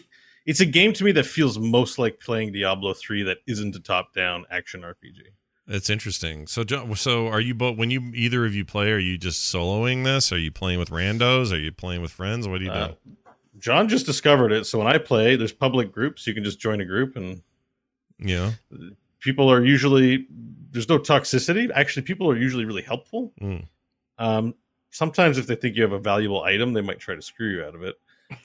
it's 0.46 0.60
a 0.60 0.66
game 0.66 0.92
to 0.92 1.06
me 1.06 1.14
that 1.14 1.26
feels 1.26 1.58
most 1.58 1.98
like 1.98 2.20
playing 2.20 2.52
Diablo 2.52 2.94
three 2.94 3.24
that 3.24 3.38
isn't 3.48 3.74
a 3.78 3.80
top 3.80 4.14
down 4.14 4.44
action 4.52 4.82
RPG. 4.82 5.22
That's 5.66 5.90
interesting. 5.90 6.48
So, 6.48 6.64
Jo- 6.64 6.94
so 6.94 7.28
are 7.28 7.40
you 7.40 7.54
both? 7.54 7.78
When 7.78 7.90
you 7.90 8.12
either 8.14 8.46
of 8.46 8.54
you 8.54 8.66
play, 8.66 8.92
are 8.92 9.00
you 9.00 9.18
just 9.18 9.54
soloing 9.54 10.04
this? 10.04 10.32
Are 10.32 10.38
you 10.38 10.52
playing 10.52 10.80
with 10.80 10.90
randos? 10.90 11.54
Are 11.54 11.58
you 11.58 11.72
playing 11.72 12.02
with 12.02 12.12
friends? 12.12 12.48
What 12.48 12.60
do 12.60 12.66
you 12.66 12.72
do? 12.72 12.78
Uh, 12.78 12.94
John 13.60 13.88
just 13.88 14.06
discovered 14.06 14.52
it, 14.52 14.66
so 14.66 14.78
when 14.78 14.88
I 14.88 14.98
play, 14.98 15.38
there's 15.38 15.54
public 15.54 15.94
groups. 15.94 16.28
You 16.28 16.34
can 16.34 16.44
just 16.44 16.60
join 16.60 16.82
a 16.82 16.86
group, 16.86 17.16
and 17.16 17.42
you 18.20 18.36
know, 18.36 18.52
people 19.22 19.50
are 19.50 19.64
usually 19.64 20.28
there's 20.72 20.90
no 20.90 21.00
toxicity. 21.00 21.70
Actually, 21.74 22.04
people 22.04 22.30
are 22.30 22.36
usually 22.36 22.66
really 22.66 22.82
helpful. 22.82 23.32
Mm. 23.42 23.66
Um, 24.18 24.56
sometimes 24.92 25.38
if 25.38 25.48
they 25.48 25.56
think 25.56 25.78
you 25.78 25.84
have 25.84 25.94
a 25.94 26.00
valuable 26.00 26.44
item, 26.44 26.74
they 26.74 26.82
might 26.82 27.00
try 27.00 27.16
to 27.16 27.22
screw 27.22 27.50
you 27.50 27.64
out 27.64 27.74
of 27.76 27.84
it. 27.84 27.96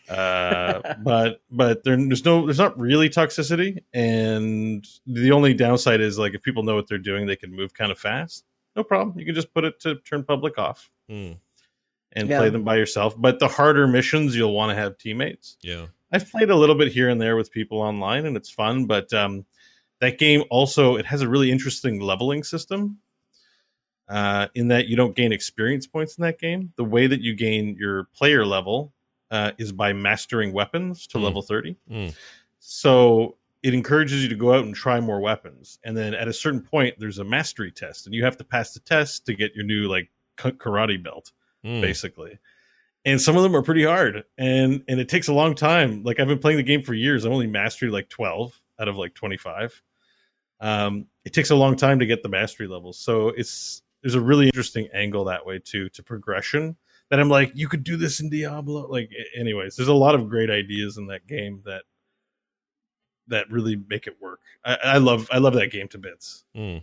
Uh, 0.09 0.94
but 1.02 1.40
but 1.51 1.85
there, 1.85 1.97
there's 1.97 2.24
no 2.24 2.44
there's 2.47 2.59
not 2.59 2.78
really 2.78 3.09
toxicity, 3.10 3.82
and 3.93 4.86
the 5.06 5.32
only 5.32 5.55
downside 5.55 6.01
is 6.01 6.19
like 6.19 6.35
if 6.35 6.43
people 6.43 6.62
know 6.62 6.74
what 6.74 6.89
they're 6.89 6.98
doing, 6.98 7.27
they 7.27 7.36
can 7.36 7.52
move 7.55 7.74
kind 7.74 7.90
of 7.93 7.98
fast. 7.98 8.44
No 8.77 8.85
problem. 8.85 9.19
You 9.19 9.24
can 9.27 9.35
just 9.35 9.52
put 9.52 9.65
it 9.65 9.81
to 9.81 9.97
turn 9.97 10.24
public 10.24 10.59
off 10.59 10.90
Mm. 11.10 11.39
and 12.12 12.28
Yeah. 12.28 12.39
play 12.39 12.51
them 12.51 12.65
by 12.65 12.77
yourself. 12.77 13.15
But 13.19 13.39
the 13.39 13.48
harder 13.48 13.86
missions, 13.89 14.36
you'll 14.36 14.52
want 14.55 14.70
to 14.70 14.74
have 14.77 14.98
teammates. 14.98 15.56
yeah. 15.62 15.86
I've 16.10 16.31
played 16.31 16.48
a 16.48 16.56
little 16.56 16.74
bit 16.74 16.90
here 16.93 17.09
and 17.10 17.20
there 17.20 17.36
with 17.36 17.51
people 17.51 17.81
online, 17.81 18.24
and 18.24 18.36
it's 18.36 18.48
fun. 18.51 18.86
But 18.86 19.12
um, 19.12 19.44
that 20.01 20.19
game 20.19 20.44
also 20.51 20.97
it 20.97 21.05
has 21.06 21.20
a 21.23 21.28
really 21.28 21.51
interesting 21.51 22.01
leveling 22.01 22.44
system. 22.44 22.98
Uh, 24.09 24.48
in 24.55 24.69
that 24.69 24.86
you 24.89 24.97
don't 24.97 25.15
gain 25.15 25.32
experience 25.32 25.86
points 25.86 26.16
in 26.16 26.23
that 26.23 26.39
game. 26.39 26.73
The 26.77 26.85
way 26.85 27.06
that 27.06 27.20
you 27.20 27.35
gain 27.35 27.77
your 27.78 28.05
player 28.15 28.47
level 28.47 28.94
uh, 29.30 29.52
is 29.59 29.72
by 29.72 29.92
mastering 29.92 30.52
weapons 30.52 31.06
to 31.09 31.18
Hmm. 31.18 31.24
level 31.24 31.42
thirty. 31.42 31.76
Mm. 31.90 32.14
So 32.59 33.36
it 33.62 33.74
encourages 33.74 34.22
you 34.22 34.28
to 34.28 34.36
go 34.36 34.52
out 34.52 34.64
and 34.64 34.74
try 34.74 35.00
more 35.00 35.20
weapons. 35.20 35.78
And 35.84 35.96
then 35.96 36.14
at 36.14 36.28
a 36.28 36.32
certain 36.32 36.60
point, 36.60 36.94
there's 36.98 37.18
a 37.18 37.24
mastery 37.24 37.72
test, 37.72 38.06
and 38.06 38.14
you 38.14 38.24
have 38.24 38.36
to 38.36 38.44
pass 38.44 38.72
the 38.72 38.80
test 38.80 39.26
to 39.26 39.34
get 39.34 39.55
your 39.55 39.64
new 39.64 39.88
like 39.88 40.10
karate 40.36 41.02
belt 41.02 41.32
Mm. 41.64 41.80
basically. 41.80 42.38
And 43.05 43.20
some 43.20 43.36
of 43.36 43.42
them 43.42 43.56
are 43.56 43.62
pretty 43.62 43.84
hard, 43.84 44.24
and 44.36 44.84
and 44.88 45.00
it 45.00 45.09
takes 45.09 45.28
a 45.28 45.32
long 45.32 45.55
time. 45.55 46.02
Like 46.05 46.20
I've 46.20 46.28
been 46.28 46.38
playing 46.38 46.59
the 46.59 46.62
game 46.62 46.82
for 46.82 46.94
years. 46.94 47.24
I've 47.24 47.32
only 47.32 47.46
mastered 47.46 47.90
like 47.90 48.09
twelve 48.09 48.60
out 48.78 48.88
of 48.88 48.96
like 48.96 49.14
twenty 49.14 49.36
five. 49.36 49.80
Um, 50.60 51.06
it 51.24 51.32
takes 51.32 51.50
a 51.50 51.55
long 51.56 51.76
time 51.76 52.00
to 52.00 52.06
get 52.06 52.22
the 52.22 52.28
mastery 52.28 52.66
levels, 52.66 52.98
so 52.98 53.28
it's 53.28 53.82
there's 54.02 54.14
a 54.14 54.20
really 54.20 54.46
interesting 54.46 54.88
angle 54.92 55.24
that 55.24 55.44
way 55.46 55.59
too 55.59 55.88
to 55.90 56.02
progression 56.02 56.76
that 57.10 57.20
I'm 57.20 57.28
like, 57.28 57.52
you 57.55 57.68
could 57.68 57.85
do 57.85 57.97
this 57.97 58.20
in 58.20 58.28
Diablo. 58.30 58.86
Like, 58.89 59.10
anyways, 59.36 59.76
there's 59.76 59.89
a 59.89 59.94
lot 59.94 60.14
of 60.14 60.28
great 60.28 60.51
ideas 60.51 60.98
in 60.98 61.06
that 61.06 61.26
game 61.26 61.62
that 61.64 61.82
that 63.28 63.51
really 63.51 63.76
make 63.89 64.06
it 64.06 64.16
work. 64.20 64.40
I, 64.64 64.78
I 64.85 64.98
love 64.98 65.28
I 65.30 65.39
love 65.39 65.55
that 65.55 65.70
game 65.70 65.89
to 65.89 65.98
bits. 65.98 66.44
Mm. 66.56 66.82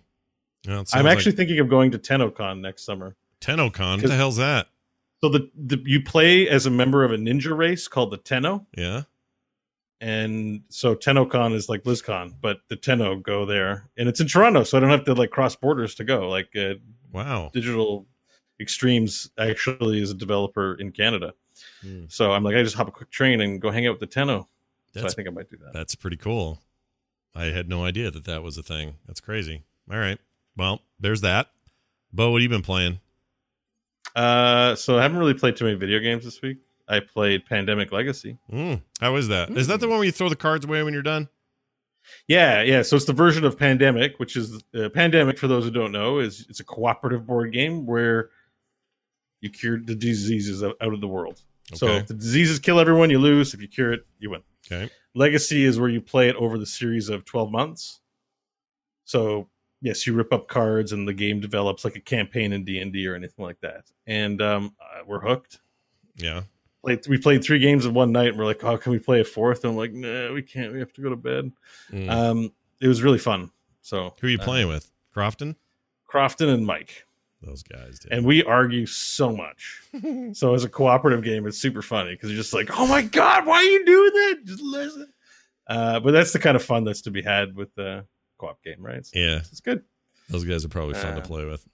It 0.67 0.89
I'm 0.93 1.05
actually 1.07 1.31
like 1.33 1.37
thinking 1.37 1.59
of 1.59 1.69
going 1.69 1.91
to 1.91 1.99
TennoCon 1.99 2.59
next 2.61 2.85
summer. 2.85 3.15
TennoCon. 3.41 4.01
What 4.01 4.07
the 4.09 4.15
hell's 4.15 4.37
that? 4.37 4.67
So 5.21 5.29
the, 5.29 5.49
the 5.55 5.81
you 5.85 6.01
play 6.03 6.47
as 6.49 6.65
a 6.65 6.69
member 6.71 7.03
of 7.03 7.11
a 7.11 7.17
ninja 7.17 7.55
race 7.55 7.87
called 7.87 8.11
the 8.11 8.17
Tenno, 8.17 8.65
Yeah. 8.75 9.03
and 10.01 10.61
so 10.69 10.93
TennoCon 10.95 11.53
is 11.53 11.69
like 11.69 11.83
BlizzCon, 11.83 12.35
but 12.41 12.57
the 12.69 12.75
Tenno 12.75 13.15
go 13.15 13.45
there, 13.45 13.89
and 13.97 14.09
it's 14.09 14.19
in 14.19 14.27
Toronto, 14.27 14.63
so 14.63 14.77
I 14.77 14.81
don't 14.81 14.89
have 14.89 15.05
to 15.05 15.13
like 15.13 15.31
cross 15.31 15.55
borders 15.55 15.95
to 15.95 16.03
go. 16.03 16.29
Like 16.29 16.49
uh, 16.55 16.75
Wow. 17.11 17.49
Digital 17.53 18.05
Extremes 18.59 19.29
actually 19.37 20.01
is 20.01 20.11
a 20.11 20.15
developer 20.15 20.75
in 20.75 20.91
Canada, 20.91 21.33
Mm. 21.85 22.11
so 22.11 22.31
I'm 22.31 22.43
like, 22.43 22.55
I 22.55 22.63
just 22.63 22.75
hop 22.75 22.87
a 22.87 22.91
quick 22.91 23.09
train 23.11 23.39
and 23.41 23.61
go 23.61 23.71
hang 23.71 23.87
out 23.87 23.91
with 23.91 23.99
the 24.01 24.07
Tenno. 24.07 24.47
So 24.93 25.05
I 25.05 25.09
think 25.09 25.27
I 25.27 25.31
might 25.31 25.49
do 25.49 25.57
that. 25.57 25.73
that's 25.73 25.95
pretty 25.95 26.17
cool. 26.17 26.61
I 27.33 27.45
had 27.45 27.67
no 27.67 27.83
idea 27.83 28.11
that 28.11 28.23
that 28.25 28.43
was 28.43 28.57
a 28.57 28.63
thing. 28.63 28.95
That's 29.07 29.19
crazy. 29.19 29.63
All 29.91 29.97
right. 29.97 30.17
Well, 30.55 30.81
there's 30.99 31.19
that. 31.21 31.49
Bo, 32.13 32.31
what 32.31 32.41
have 32.41 32.43
you 32.43 32.49
been 32.49 32.61
playing? 32.61 32.99
Uh, 34.15 34.75
so 34.75 34.97
I 34.97 35.01
haven't 35.01 35.17
really 35.17 35.33
played 35.33 35.55
too 35.57 35.65
many 35.65 35.75
video 35.77 35.99
games 35.99 36.23
this 36.23 36.41
week. 36.41 36.59
I 36.87 36.99
played 37.01 37.45
Pandemic 37.45 37.91
Legacy. 37.91 38.37
Mm. 38.51 38.81
How 39.01 39.15
is 39.17 39.27
that? 39.27 39.49
Is 39.49 39.67
that 39.67 39.79
the 39.81 39.87
one 39.89 39.97
where 39.97 40.05
you 40.05 40.11
throw 40.11 40.29
the 40.29 40.35
cards 40.35 40.63
away 40.65 40.81
when 40.83 40.93
you're 40.93 41.01
done? 41.03 41.27
Yeah, 42.27 42.61
yeah. 42.61 42.83
So 42.83 42.95
it's 42.95 43.05
the 43.05 43.13
version 43.13 43.43
of 43.43 43.57
Pandemic, 43.57 44.17
which 44.19 44.35
is 44.37 44.63
uh, 44.79 44.89
Pandemic. 44.89 45.39
For 45.39 45.47
those 45.47 45.63
who 45.65 45.71
don't 45.71 45.91
know, 45.91 46.19
is 46.19 46.45
it's 46.49 46.59
a 46.59 46.63
cooperative 46.63 47.25
board 47.25 47.51
game 47.51 47.85
where 47.87 48.29
you 49.41 49.49
cure 49.49 49.79
the 49.79 49.95
diseases 49.95 50.63
out 50.63 50.75
of 50.81 51.01
the 51.01 51.07
world. 51.07 51.41
So 51.73 51.87
if 51.87 52.07
the 52.07 52.13
diseases 52.13 52.59
kill 52.59 52.79
everyone, 52.79 53.09
you 53.09 53.19
lose. 53.19 53.53
If 53.53 53.61
you 53.61 53.67
cure 53.67 53.93
it, 53.93 54.05
you 54.19 54.29
win. 54.29 54.43
Okay. 54.65 54.91
Legacy 55.15 55.65
is 55.65 55.79
where 55.79 55.89
you 55.89 56.01
play 56.01 56.29
it 56.29 56.35
over 56.35 56.57
the 56.57 56.65
series 56.65 57.09
of 57.09 57.25
twelve 57.25 57.51
months. 57.51 58.01
So 59.05 59.49
yes, 59.81 60.05
you 60.05 60.13
rip 60.13 60.31
up 60.33 60.47
cards, 60.47 60.91
and 60.91 61.07
the 61.07 61.13
game 61.13 61.39
develops 61.39 61.83
like 61.83 61.95
a 61.95 62.01
campaign 62.01 62.53
in 62.53 62.65
D 62.65 62.79
and 62.79 62.93
D 62.93 63.07
or 63.07 63.15
anything 63.15 63.43
like 63.43 63.59
that. 63.61 63.85
And 64.05 64.41
um, 64.41 64.75
uh, 64.79 65.03
we're 65.07 65.21
hooked. 65.21 65.59
Yeah. 66.17 66.43
Played, 66.83 67.07
we 67.07 67.17
played 67.17 67.43
three 67.43 67.59
games 67.59 67.85
in 67.85 67.95
one 67.95 68.11
night, 68.11 68.29
and 68.29 68.37
we're 68.37 68.45
like, 68.45 68.63
"Oh, 68.63 68.77
can 68.77 68.91
we 68.91 68.99
play 68.99 69.21
a 69.21 69.23
fourth? 69.23 69.63
And 69.63 69.71
I'm 69.71 69.77
like, 69.77 69.91
"No, 69.91 70.33
we 70.33 70.43
can't. 70.43 70.71
We 70.71 70.79
have 70.79 70.93
to 70.93 71.01
go 71.01 71.09
to 71.09 71.15
bed." 71.15 71.51
Mm. 71.91 72.09
Um, 72.09 72.51
it 72.79 72.87
was 72.87 73.01
really 73.01 73.17
fun. 73.17 73.51
So 73.81 74.13
Who 74.21 74.27
are 74.27 74.29
you 74.29 74.37
uh, 74.39 74.43
playing 74.43 74.67
with? 74.67 74.91
Crofton? 75.13 75.55
Crofton 76.05 76.49
and 76.49 76.65
Mike, 76.65 77.04
Those 77.45 77.63
guys, 77.63 77.99
dude. 77.99 78.11
and 78.11 78.25
we 78.25 78.43
argue 78.43 78.85
so 78.85 79.31
much. 79.35 79.81
so 80.33 80.53
as 80.55 80.63
a 80.63 80.69
cooperative 80.69 81.23
game, 81.23 81.45
it's 81.45 81.57
super 81.59 81.81
funny 81.81 82.11
because 82.11 82.29
you're 82.31 82.41
just 82.41 82.53
like, 82.53 82.69
"Oh 82.77 82.87
my 82.87 83.01
god, 83.03 83.45
why 83.45 83.57
are 83.57 83.63
you 83.63 83.85
doing 83.85 84.11
that? 84.13 84.39
Just 84.45 84.61
listen." 84.61 85.07
Uh, 85.67 85.99
but 85.99 86.11
that's 86.11 86.33
the 86.33 86.39
kind 86.39 86.55
of 86.55 86.63
fun 86.63 86.83
that's 86.83 87.01
to 87.01 87.11
be 87.11 87.21
had 87.21 87.55
with 87.55 87.73
the 87.75 88.05
co-op 88.39 88.61
game, 88.63 88.77
right? 88.79 89.05
So 89.05 89.17
yeah. 89.19 89.37
it's 89.37 89.61
good. 89.61 89.83
Those 90.29 90.43
guys 90.43 90.65
are 90.65 90.69
probably 90.69 90.95
fun 90.95 91.15
to 91.15 91.21
Uh, 91.21 91.25
play 91.25 91.45
with. 91.45 91.65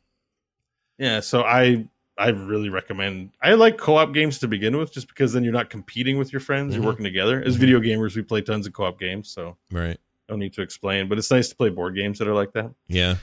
Yeah, 0.98 1.19
so 1.22 1.43
I 1.43 1.88
I 2.18 2.30
really 2.30 2.69
recommend. 2.69 3.31
I 3.41 3.53
like 3.53 3.77
co-op 3.77 4.14
games 4.14 4.39
to 4.39 4.48
begin 4.48 4.77
with, 4.77 4.91
just 4.93 5.07
because 5.07 5.34
then 5.34 5.43
you're 5.43 5.53
not 5.53 5.69
competing 5.69 6.18
with 6.18 6.31
your 6.34 6.39
friends; 6.41 6.73
Mhm. 6.73 6.77
you're 6.77 6.85
working 6.85 7.06
together. 7.06 7.41
As 7.43 7.56
Mhm. 7.56 7.60
video 7.60 7.80
gamers, 7.80 8.15
we 8.15 8.22
play 8.22 8.41
tons 8.41 8.68
of 8.68 8.73
co-op 8.73 8.99
games, 8.99 9.30
so 9.30 9.57
Right. 9.72 9.98
don't 10.27 10.39
need 10.39 10.53
to 10.53 10.61
explain. 10.61 11.07
But 11.07 11.18
it's 11.18 11.31
nice 11.31 11.49
to 11.49 11.56
play 11.56 11.69
board 11.69 11.95
games 11.95 12.19
that 12.19 12.27
are 12.27 12.34
like 12.35 12.52
that. 12.53 12.72
Yeah. 12.88 13.15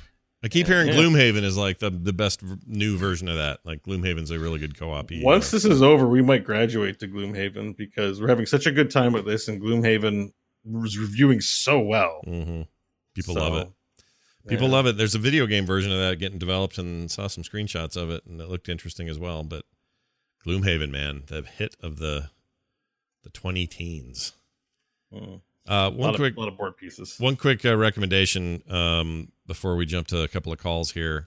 I 0.43 0.48
keep 0.48 0.66
hearing 0.69 0.89
Yeah. 0.89 0.94
Gloomhaven 0.94 1.43
is 1.43 1.56
like 1.56 1.78
the, 1.78 1.90
the 1.90 2.12
best 2.12 2.40
v- 2.40 2.56
new 2.66 2.97
version 2.97 3.28
of 3.28 3.36
that. 3.36 3.59
Like 3.65 3.82
Gloomhaven's 3.82 4.31
a 4.31 4.39
really 4.39 4.59
good 4.60 4.78
co-op. 4.78 5.10
Once 5.23 5.51
this 5.51 5.65
is 5.65 5.82
over, 5.82 6.06
we 6.06 6.23
might 6.23 6.44
graduate 6.44 7.01
to 7.01 7.09
Gloomhaven 7.09 7.77
because 7.77 8.20
we're 8.20 8.28
having 8.28 8.47
such 8.47 8.66
a 8.66 8.70
good 8.70 8.90
time 8.90 9.12
with 9.12 9.27
this, 9.27 9.48
and 9.48 9.60
Gloomhaven 9.60 10.32
was 10.65 10.97
reviewing 10.98 11.40
so 11.40 11.81
well. 11.81 12.20
hmm 12.24 12.62
People 13.15 13.35
So, 13.35 13.40
love 13.40 13.55
it. 13.56 13.69
People 14.48 14.69
yeah. 14.69 14.74
love 14.74 14.86
it. 14.86 14.97
There's 14.97 15.16
a 15.16 15.19
video 15.19 15.47
game 15.47 15.66
version 15.66 15.90
of 15.90 15.98
that 15.98 16.19
getting 16.20 16.39
developed, 16.39 16.78
and 16.78 17.10
saw 17.10 17.27
some 17.27 17.43
screenshots 17.43 17.97
of 17.97 18.09
it, 18.10 18.24
and 18.24 18.40
it 18.40 18.48
looked 18.48 18.69
interesting 18.69 19.09
as 19.09 19.19
well. 19.19 19.43
But 19.43 19.65
Gloomhaven, 20.47 20.90
man, 20.90 21.24
the 21.27 21.43
hit 21.43 21.74
of 21.82 21.98
the 21.98 22.31
the 23.24 23.31
20 23.31 23.66
teens. 23.66 24.35
Mm. 25.12 25.40
Uh, 25.69 25.73
A 25.74 25.90
one 25.90 26.10
lot, 26.10 26.16
quick 26.16 26.32
of, 26.35 26.39
lot 26.39 26.48
of 26.48 26.56
board 26.56 26.77
pieces. 26.77 27.16
One 27.19 27.35
quick 27.36 27.65
uh, 27.66 27.77
recommendation 27.77 28.62
um, 28.70 29.32
before 29.49 29.75
we 29.75 29.85
jump 29.85 30.07
to 30.09 30.23
a 30.23 30.29
couple 30.29 30.53
of 30.53 30.61
calls 30.61 30.93
here. 30.93 31.27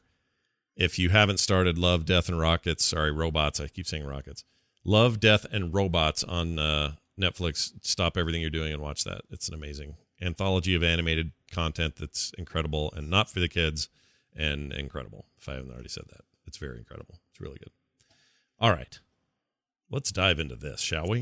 If 0.77 0.97
you 0.97 1.09
haven't 1.09 1.41
started 1.41 1.77
Love, 1.77 2.05
Death, 2.05 2.29
and 2.29 2.39
Rockets, 2.39 2.85
sorry, 2.85 3.11
Robots, 3.11 3.59
I 3.59 3.67
keep 3.67 3.85
saying 3.85 4.05
Rockets. 4.05 4.45
Love, 4.85 5.19
Death, 5.19 5.45
and 5.51 5.73
Robots 5.73 6.23
on 6.23 6.57
uh, 6.57 6.93
Netflix. 7.19 7.73
Stop 7.81 8.15
everything 8.15 8.39
you're 8.39 8.49
doing 8.49 8.71
and 8.71 8.81
watch 8.81 9.03
that. 9.03 9.23
It's 9.29 9.49
an 9.49 9.53
amazing 9.53 9.95
anthology 10.21 10.75
of 10.75 10.83
animated 10.83 11.31
content 11.51 11.95
that's 11.97 12.31
incredible 12.37 12.93
and 12.95 13.09
not 13.09 13.29
for 13.29 13.39
the 13.39 13.49
kids 13.49 13.89
and 14.35 14.71
incredible. 14.71 15.25
If 15.37 15.49
I 15.49 15.55
haven't 15.55 15.73
already 15.73 15.89
said 15.89 16.05
that, 16.09 16.21
it's 16.47 16.57
very 16.57 16.77
incredible. 16.77 17.19
It's 17.31 17.41
really 17.41 17.57
good. 17.59 17.71
All 18.59 18.71
right. 18.71 18.99
Let's 19.91 20.09
dive 20.13 20.39
into 20.39 20.55
this, 20.55 20.79
shall 20.79 21.05
we? 21.09 21.19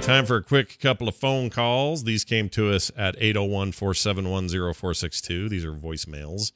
Time 0.00 0.24
for 0.24 0.36
a 0.36 0.42
quick 0.42 0.78
couple 0.80 1.06
of 1.06 1.14
phone 1.14 1.50
calls. 1.50 2.04
These 2.04 2.24
came 2.24 2.48
to 2.50 2.72
us 2.72 2.90
at 2.96 3.14
801 3.18 3.72
471 3.72 4.48
0462. 4.48 5.50
These 5.50 5.66
are 5.66 5.74
voicemails. 5.74 6.52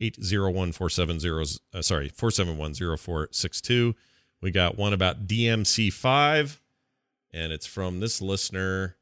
801 0.00 0.72
470, 0.72 1.58
uh, 1.74 1.82
sorry, 1.82 2.08
471 2.08 2.74
0462. 2.96 3.94
We 4.40 4.50
got 4.50 4.78
one 4.78 4.94
about 4.94 5.26
DMC5, 5.26 6.60
and 7.34 7.52
it's 7.52 7.66
from 7.66 8.00
this 8.00 8.22
listener. 8.22 8.96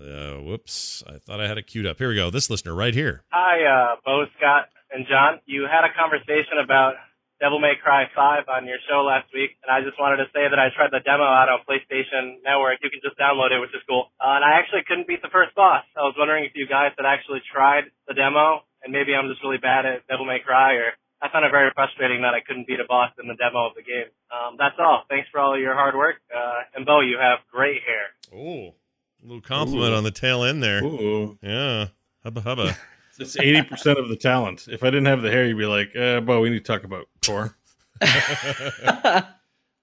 Uh, 0.00 0.36
whoops, 0.36 1.04
I 1.06 1.18
thought 1.18 1.42
I 1.42 1.46
had 1.46 1.58
it 1.58 1.66
queued 1.66 1.84
up. 1.84 1.98
Here 1.98 2.08
we 2.08 2.14
go. 2.14 2.30
This 2.30 2.48
listener 2.48 2.74
right 2.74 2.94
here. 2.94 3.22
Hi, 3.32 3.64
uh, 3.64 3.96
Bo, 4.02 4.24
Scott, 4.38 4.70
and 4.90 5.04
John. 5.06 5.40
You 5.44 5.66
had 5.70 5.84
a 5.84 5.92
conversation 5.92 6.56
about 6.64 6.94
Devil 7.38 7.62
May 7.62 7.78
Cry 7.78 8.10
5 8.10 8.50
on 8.50 8.66
your 8.66 8.82
show 8.90 9.06
last 9.06 9.30
week, 9.30 9.54
and 9.62 9.70
I 9.70 9.78
just 9.86 9.94
wanted 9.94 10.18
to 10.26 10.28
say 10.34 10.50
that 10.50 10.58
I 10.58 10.74
tried 10.74 10.90
the 10.90 10.98
demo 11.06 11.22
out 11.22 11.46
on 11.46 11.62
PlayStation 11.70 12.42
Network. 12.42 12.82
You 12.82 12.90
can 12.90 12.98
just 12.98 13.14
download 13.14 13.54
it, 13.54 13.62
which 13.62 13.70
is 13.70 13.82
cool. 13.86 14.10
Uh, 14.18 14.42
and 14.42 14.44
I 14.44 14.58
actually 14.58 14.82
couldn't 14.86 15.06
beat 15.06 15.22
the 15.22 15.30
first 15.30 15.54
boss. 15.54 15.86
I 15.94 16.02
was 16.02 16.18
wondering 16.18 16.42
if 16.44 16.52
you 16.58 16.66
guys 16.66 16.90
had 16.98 17.06
actually 17.06 17.38
tried 17.46 17.94
the 18.10 18.14
demo, 18.18 18.66
and 18.82 18.90
maybe 18.90 19.14
I'm 19.14 19.30
just 19.30 19.38
really 19.46 19.62
bad 19.62 19.86
at 19.86 20.02
Devil 20.10 20.26
May 20.26 20.42
Cry, 20.42 20.82
or 20.82 20.98
I 21.22 21.30
found 21.30 21.46
it 21.46 21.54
very 21.54 21.70
frustrating 21.78 22.22
that 22.26 22.34
I 22.34 22.42
couldn't 22.42 22.66
beat 22.66 22.82
a 22.82 22.86
boss 22.90 23.14
in 23.22 23.30
the 23.30 23.38
demo 23.38 23.70
of 23.70 23.78
the 23.78 23.86
game. 23.86 24.10
Um, 24.34 24.58
that's 24.58 24.78
all. 24.82 25.06
Thanks 25.06 25.30
for 25.30 25.38
all 25.38 25.54
your 25.54 25.74
hard 25.78 25.94
work. 25.94 26.18
Uh, 26.34 26.66
and 26.74 26.82
Bo, 26.86 27.00
you 27.06 27.18
have 27.22 27.38
great 27.50 27.82
hair. 27.86 28.06
Oh, 28.34 28.74
a 29.22 29.26
little 29.26 29.40
compliment 29.42 29.94
Ooh. 29.94 29.96
on 29.96 30.04
the 30.04 30.10
tail 30.10 30.42
end 30.42 30.62
there. 30.62 30.82
Ooh, 30.82 31.38
Yeah. 31.42 31.94
Hubba 32.26 32.40
hubba. 32.42 32.74
it's 33.18 33.38
eighty 33.38 33.62
percent 33.62 33.98
of 33.98 34.08
the 34.08 34.16
talent. 34.16 34.68
If 34.70 34.82
I 34.82 34.86
didn't 34.86 35.06
have 35.06 35.22
the 35.22 35.30
hair, 35.30 35.46
you'd 35.46 35.58
be 35.58 35.66
like, 35.66 35.94
uh, 35.96 36.20
"Bo, 36.20 36.40
we 36.40 36.50
need 36.50 36.64
to 36.64 36.72
talk 36.72 36.84
about 36.84 37.08
core." 37.24 37.56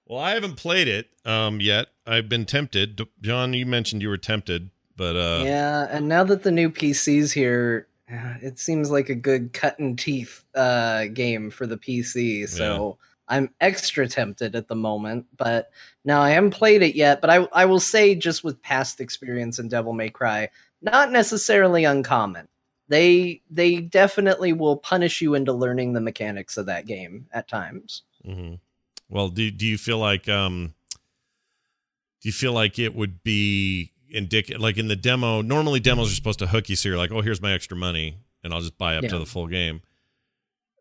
well, 0.06 0.20
I 0.20 0.32
haven't 0.32 0.56
played 0.56 0.88
it 0.88 1.10
um, 1.24 1.60
yet. 1.60 1.88
I've 2.06 2.28
been 2.28 2.46
tempted. 2.46 3.00
John, 3.20 3.52
you 3.52 3.66
mentioned 3.66 4.02
you 4.02 4.08
were 4.08 4.16
tempted, 4.16 4.70
but 4.96 5.16
uh, 5.16 5.42
yeah, 5.44 5.88
and 5.90 6.08
now 6.08 6.24
that 6.24 6.42
the 6.42 6.50
new 6.50 6.70
PC's 6.70 7.32
here, 7.32 7.88
uh, 8.10 8.34
it 8.40 8.58
seems 8.58 8.90
like 8.90 9.08
a 9.08 9.14
good 9.14 9.52
cut 9.52 9.78
and 9.78 9.98
teeth 9.98 10.44
uh, 10.54 11.06
game 11.06 11.50
for 11.50 11.66
the 11.66 11.76
PC. 11.76 12.48
So 12.48 12.98
I'm 13.28 13.50
extra 13.60 14.08
tempted 14.08 14.54
at 14.54 14.68
the 14.68 14.76
moment. 14.76 15.26
But 15.36 15.70
now 16.04 16.20
I 16.20 16.30
haven't 16.30 16.52
played 16.52 16.82
it 16.82 16.94
yet. 16.94 17.20
But 17.20 17.30
I 17.30 17.48
I 17.52 17.64
will 17.64 17.80
say, 17.80 18.14
just 18.14 18.44
with 18.44 18.62
past 18.62 19.00
experience 19.00 19.58
in 19.58 19.68
Devil 19.68 19.92
May 19.92 20.10
Cry, 20.10 20.48
not 20.82 21.10
necessarily 21.10 21.84
uncommon. 21.84 22.48
They 22.88 23.42
they 23.50 23.76
definitely 23.76 24.52
will 24.52 24.76
punish 24.76 25.20
you 25.20 25.34
into 25.34 25.52
learning 25.52 25.92
the 25.92 26.00
mechanics 26.00 26.56
of 26.56 26.66
that 26.66 26.86
game 26.86 27.26
at 27.32 27.48
times. 27.48 28.02
mhm. 28.26 28.58
well, 29.08 29.28
do 29.28 29.50
do 29.50 29.66
you 29.66 29.78
feel 29.78 29.98
like 29.98 30.28
um, 30.28 30.74
do 32.20 32.28
you 32.28 32.32
feel 32.32 32.52
like 32.52 32.78
it 32.78 32.94
would 32.94 33.22
be 33.22 33.92
indicative? 34.10 34.60
Like 34.60 34.78
in 34.78 34.88
the 34.88 34.96
demo, 34.96 35.42
normally 35.42 35.80
demos 35.80 36.12
are 36.12 36.14
supposed 36.14 36.38
to 36.40 36.46
hook 36.46 36.68
you, 36.68 36.76
so 36.76 36.88
you're 36.88 36.98
like, 36.98 37.12
oh, 37.12 37.22
here's 37.22 37.42
my 37.42 37.52
extra 37.52 37.76
money, 37.76 38.18
and 38.44 38.54
I'll 38.54 38.60
just 38.60 38.78
buy 38.78 38.96
up 38.96 39.04
to 39.04 39.18
the 39.18 39.26
full 39.26 39.46
game. 39.46 39.82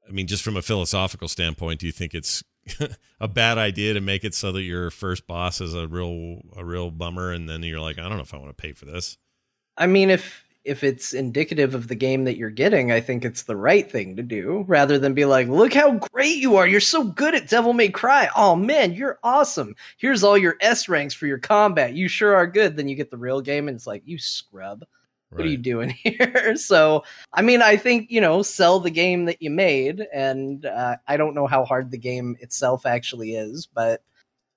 I 0.07 0.11
mean, 0.11 0.27
just 0.27 0.43
from 0.43 0.55
a 0.55 0.61
philosophical 0.61 1.27
standpoint, 1.27 1.79
do 1.79 1.87
you 1.87 1.91
think 1.91 2.13
it's 2.13 2.43
a 3.19 3.27
bad 3.27 3.57
idea 3.57 3.93
to 3.93 4.01
make 4.01 4.23
it 4.23 4.33
so 4.33 4.51
that 4.51 4.61
your 4.61 4.91
first 4.91 5.27
boss 5.27 5.61
is 5.61 5.73
a 5.73 5.87
real 5.87 6.41
a 6.55 6.63
real 6.63 6.91
bummer, 6.91 7.31
and 7.31 7.49
then 7.49 7.63
you're 7.63 7.79
like, 7.79 7.97
I 7.97 8.03
don't 8.03 8.17
know 8.17 8.23
if 8.23 8.33
I 8.33 8.37
want 8.37 8.49
to 8.49 8.61
pay 8.61 8.73
for 8.73 8.85
this. 8.85 9.17
I 9.77 9.87
mean, 9.87 10.09
if 10.09 10.44
if 10.65 10.83
it's 10.83 11.13
indicative 11.13 11.75
of 11.75 11.87
the 11.87 11.95
game 11.95 12.25
that 12.25 12.37
you're 12.37 12.49
getting, 12.49 12.91
I 12.91 12.99
think 12.99 13.23
it's 13.23 13.43
the 13.43 13.55
right 13.55 13.89
thing 13.89 14.15
to 14.15 14.23
do, 14.23 14.65
rather 14.67 14.99
than 14.99 15.13
be 15.13 15.25
like, 15.25 15.47
"Look 15.47 15.73
how 15.73 15.99
great 16.11 16.37
you 16.37 16.55
are! 16.57 16.67
You're 16.67 16.81
so 16.81 17.03
good 17.03 17.35
at 17.35 17.47
Devil 17.47 17.73
May 17.73 17.89
Cry. 17.89 18.29
Oh 18.35 18.55
man, 18.55 18.93
you're 18.93 19.19
awesome. 19.23 19.75
Here's 19.97 20.23
all 20.23 20.37
your 20.37 20.57
S 20.61 20.89
ranks 20.89 21.13
for 21.13 21.27
your 21.27 21.39
combat. 21.39 21.93
You 21.93 22.07
sure 22.07 22.35
are 22.35 22.47
good." 22.47 22.75
Then 22.75 22.87
you 22.87 22.95
get 22.95 23.11
the 23.11 23.17
real 23.17 23.41
game, 23.41 23.67
and 23.67 23.75
it's 23.75 23.87
like, 23.87 24.03
"You 24.05 24.17
scrub." 24.17 24.83
What 25.29 25.45
are 25.45 25.49
you 25.49 25.57
doing 25.57 25.89
here? 26.03 26.55
So, 26.55 27.03
I 27.33 27.41
mean, 27.41 27.61
I 27.61 27.75
think, 27.75 28.09
you 28.09 28.21
know, 28.21 28.41
sell 28.41 28.79
the 28.79 28.91
game 28.91 29.25
that 29.25 29.41
you 29.41 29.49
made. 29.49 30.05
And 30.13 30.65
uh, 30.65 30.95
I 31.07 31.17
don't 31.17 31.35
know 31.35 31.47
how 31.47 31.65
hard 31.65 31.91
the 31.91 31.97
game 31.97 32.37
itself 32.39 32.85
actually 32.85 33.35
is, 33.35 33.65
but, 33.65 34.01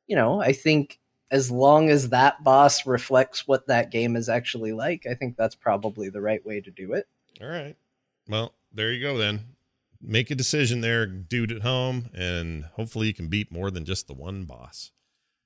you 0.06 0.14
know, 0.14 0.40
I 0.40 0.52
think 0.52 1.00
as 1.30 1.50
long 1.50 1.90
as 1.90 2.08
that 2.10 2.42
boss 2.42 2.86
reflects 2.86 3.46
what 3.46 3.66
that 3.66 3.90
game 3.90 4.16
is 4.16 4.28
actually 4.28 4.72
like, 4.72 5.06
I 5.08 5.14
think 5.14 5.36
that's 5.36 5.54
probably 5.54 6.08
the 6.08 6.20
right 6.20 6.44
way 6.44 6.60
to 6.60 6.70
do 6.70 6.92
it. 6.92 7.06
All 7.40 7.48
right. 7.48 7.76
Well, 8.28 8.54
there 8.72 8.92
you 8.92 9.00
go 9.00 9.16
then. 9.18 9.40
Make 10.00 10.30
a 10.30 10.34
decision 10.34 10.80
there, 10.80 11.06
dude 11.06 11.52
at 11.52 11.62
home, 11.62 12.10
and 12.14 12.64
hopefully 12.76 13.08
you 13.08 13.14
can 13.14 13.28
beat 13.28 13.50
more 13.50 13.70
than 13.70 13.84
just 13.84 14.06
the 14.06 14.14
one 14.14 14.44
boss. 14.44 14.92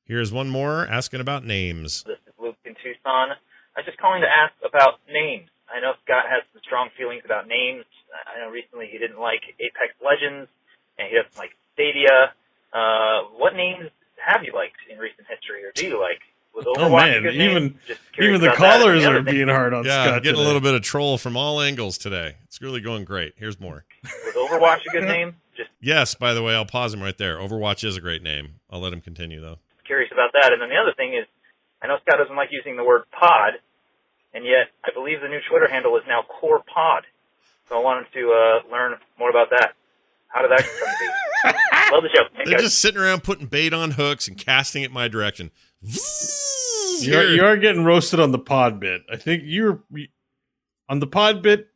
Here's 0.05 0.33
one 0.33 0.51
more 0.51 0.87
asking 0.87 1.21
about 1.21 1.45
names. 1.45 2.05
This 2.05 2.19
is 2.27 2.35
Luke 2.39 2.59
in 2.65 2.75
Tucson. 2.75 3.33
I 3.75 3.81
was 3.81 3.87
just 3.87 3.99
calling 3.99 4.21
to 4.21 4.29
ask 4.29 4.53
about 4.67 5.01
names. 5.09 5.49
I 5.73 5.81
know 5.81 5.95
Scott 6.05 6.29
has 6.29 6.43
some 6.53 6.61
strong 6.63 6.91
feelings 6.99 7.23
about 7.25 7.49
names. 7.49 7.87
I 8.13 8.45
know 8.45 8.51
recently 8.53 8.89
he 8.93 8.99
didn't 8.99 9.19
like 9.19 9.41
Apex 9.59 9.97
Legends, 10.05 10.51
and 10.99 11.09
he 11.09 11.17
doesn't 11.17 11.39
like 11.39 11.57
Stadia. 11.73 12.37
Uh, 12.75 13.33
what 13.41 13.57
names 13.57 13.89
have 14.25 14.45
you 14.45 14.53
liked 14.55 14.77
in 14.91 14.99
recent 14.99 15.27
history, 15.29 15.65
or 15.65 15.73
do 15.75 15.87
you 15.87 16.01
like? 16.01 16.21
Was 16.55 16.67
Oh, 16.77 16.91
man, 16.91 17.25
even- 17.27 17.79
Even 18.19 18.41
the 18.43 18.49
about 18.49 18.57
callers 18.57 19.01
the 19.03 19.09
other 19.09 19.19
are 19.21 19.25
thing, 19.25 19.35
being 19.35 19.49
hard 19.49 19.73
on 19.73 19.85
yeah, 19.87 20.05
Scott. 20.07 20.23
getting 20.23 20.39
a 20.39 20.45
little 20.45 20.61
bit 20.61 20.75
of 20.75 20.83
troll 20.83 21.17
from 21.17 21.35
all 21.35 21.63
angles 21.63 21.97
today. 21.97 22.37
It's 22.45 22.61
really 22.61 22.81
going 22.83 23.05
great. 23.07 23.33
Here's 23.39 23.59
more. 23.59 23.85
Was 24.05 24.35
Overwatch 24.35 24.81
a 24.87 24.91
good 24.93 25.05
name? 25.05 25.37
Just 25.57 25.71
Yes, 25.81 26.15
by 26.15 26.35
the 26.35 26.43
way, 26.43 26.55
I'll 26.55 26.67
pause 26.67 26.93
him 26.93 27.03
right 27.03 27.17
there. 27.17 27.37
Overwatch 27.39 27.85
is 27.85 27.97
a 27.97 28.03
great 28.03 28.23
name. 28.23 28.57
I'll 28.71 28.81
let 28.81 28.93
him 28.93 29.01
continue 29.01 29.41
though. 29.41 29.59
curious 29.87 30.13
about 30.13 30.33
that. 30.35 30.53
And 30.53 30.61
then 30.61 30.69
the 30.69 30.77
other 30.77 30.93
thing 30.95 31.15
is, 31.15 31.25
I 31.83 31.87
know 31.87 31.97
Scott 32.07 32.19
doesn't 32.19 32.37
like 32.37 32.49
using 32.53 32.77
the 32.77 32.85
word 32.85 33.05
pod, 33.19 33.55
and 34.35 34.45
yet 34.45 34.69
I 34.85 34.91
believe 34.95 35.23
the 35.23 35.29
new 35.29 35.41
Twitter 35.49 35.69
handle 35.71 35.97
is 35.97 36.03
now 36.07 36.21
Core 36.23 36.61
Pod. 36.63 37.05
So 37.71 37.81
I 37.81 37.83
wanted 37.83 38.13
to 38.13 38.31
uh, 38.31 38.71
learn 38.71 38.95
more 39.19 39.31
about 39.31 39.49
that. 39.51 39.73
How 40.29 40.43
did 40.43 40.51
that 40.51 40.59
come 40.61 40.89
to 40.89 41.53
be? 41.53 41.59
Love 41.93 42.03
the 42.03 42.09
show. 42.09 42.23
Thanks, 42.35 42.49
They're 42.51 42.59
guys. 42.59 42.65
just 42.69 42.81
sitting 42.81 43.01
around 43.01 43.23
putting 43.23 43.47
bait 43.47 43.73
on 43.73 43.93
hooks 43.93 44.27
and 44.29 44.37
casting 44.39 44.83
it 44.83 44.91
my 44.91 45.09
direction. 45.09 45.51
You 47.01 47.17
are, 47.19 47.25
you 47.25 47.43
are 47.45 47.57
getting 47.57 47.85
roasted 47.85 48.21
on 48.21 48.31
the 48.33 48.39
pod 48.39 48.79
bit. 48.79 49.03
I 49.11 49.17
think 49.17 49.43
you're 49.47 49.83
on 50.89 51.01
the 51.01 51.07
pod 51.07 51.43
bit. 51.43 51.69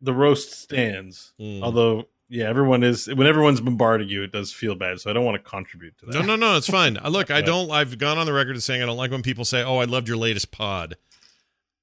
The 0.00 0.14
roast 0.14 0.52
stands. 0.62 1.32
Mm. 1.38 1.62
Although, 1.62 2.08
yeah, 2.30 2.48
everyone 2.48 2.82
is 2.82 3.06
when 3.06 3.26
everyone's 3.26 3.60
bombarding 3.60 4.08
you, 4.08 4.22
it 4.22 4.32
does 4.32 4.52
feel 4.52 4.74
bad. 4.74 4.98
So 5.00 5.10
I 5.10 5.12
don't 5.12 5.24
want 5.24 5.42
to 5.42 5.50
contribute 5.50 5.98
to 5.98 6.06
that. 6.06 6.14
No, 6.14 6.22
no, 6.22 6.36
no, 6.36 6.56
it's 6.56 6.68
fine. 6.70 6.94
Look, 7.08 7.30
I 7.30 7.42
don't. 7.42 7.70
I've 7.70 7.98
gone 7.98 8.16
on 8.16 8.24
the 8.26 8.32
record 8.32 8.56
as 8.56 8.64
saying 8.64 8.82
I 8.82 8.86
don't 8.86 8.96
like 8.96 9.10
when 9.10 9.22
people 9.22 9.44
say, 9.44 9.62
"Oh, 9.62 9.76
I 9.78 9.84
loved 9.84 10.08
your 10.08 10.16
latest 10.16 10.50
pod." 10.50 10.96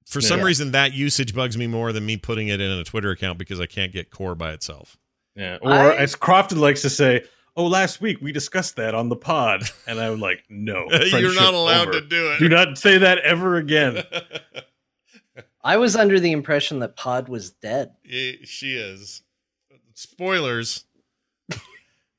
For 0.06 0.20
some 0.20 0.40
Yeah. 0.40 0.46
reason, 0.46 0.72
that 0.72 0.92
usage 0.94 1.34
bugs 1.34 1.56
me 1.58 1.66
more 1.68 1.92
than 1.92 2.04
me 2.06 2.16
putting 2.16 2.48
it 2.48 2.60
in 2.60 2.70
a 2.70 2.82
Twitter 2.82 3.10
account 3.10 3.38
because 3.38 3.60
I 3.60 3.66
can't 3.66 3.92
get 3.92 4.10
core 4.10 4.34
by 4.34 4.52
itself. 4.52 4.96
Yeah. 5.36 5.58
Or 5.62 5.70
I- 5.70 5.94
as 5.96 6.16
Crofton 6.16 6.58
likes 6.60 6.80
to 6.82 6.90
say, 6.90 7.24
"Oh, 7.58 7.66
last 7.66 8.00
week 8.00 8.18
we 8.22 8.32
discussed 8.32 8.76
that 8.76 8.94
on 8.94 9.08
the 9.10 9.16
pod," 9.16 9.64
and 9.86 10.00
I'm 10.00 10.18
like, 10.20 10.44
"No, 10.48 10.86
You're 10.90 11.34
not 11.34 11.52
allowed 11.52 11.88
over. 11.88 12.00
to 12.00 12.06
do 12.06 12.32
it. 12.32 12.38
Do 12.38 12.48
not 12.48 12.78
say 12.78 12.96
that 12.98 13.18
ever 13.18 13.56
again." 13.56 14.02
I 15.62 15.76
was 15.76 15.94
under 15.96 16.18
the 16.18 16.32
impression 16.32 16.78
that 16.78 16.96
Pod 16.96 17.28
was 17.28 17.50
dead. 17.50 17.90
Yeah, 18.04 18.32
she 18.44 18.74
is. 18.76 19.22
Spoilers. 19.92 20.84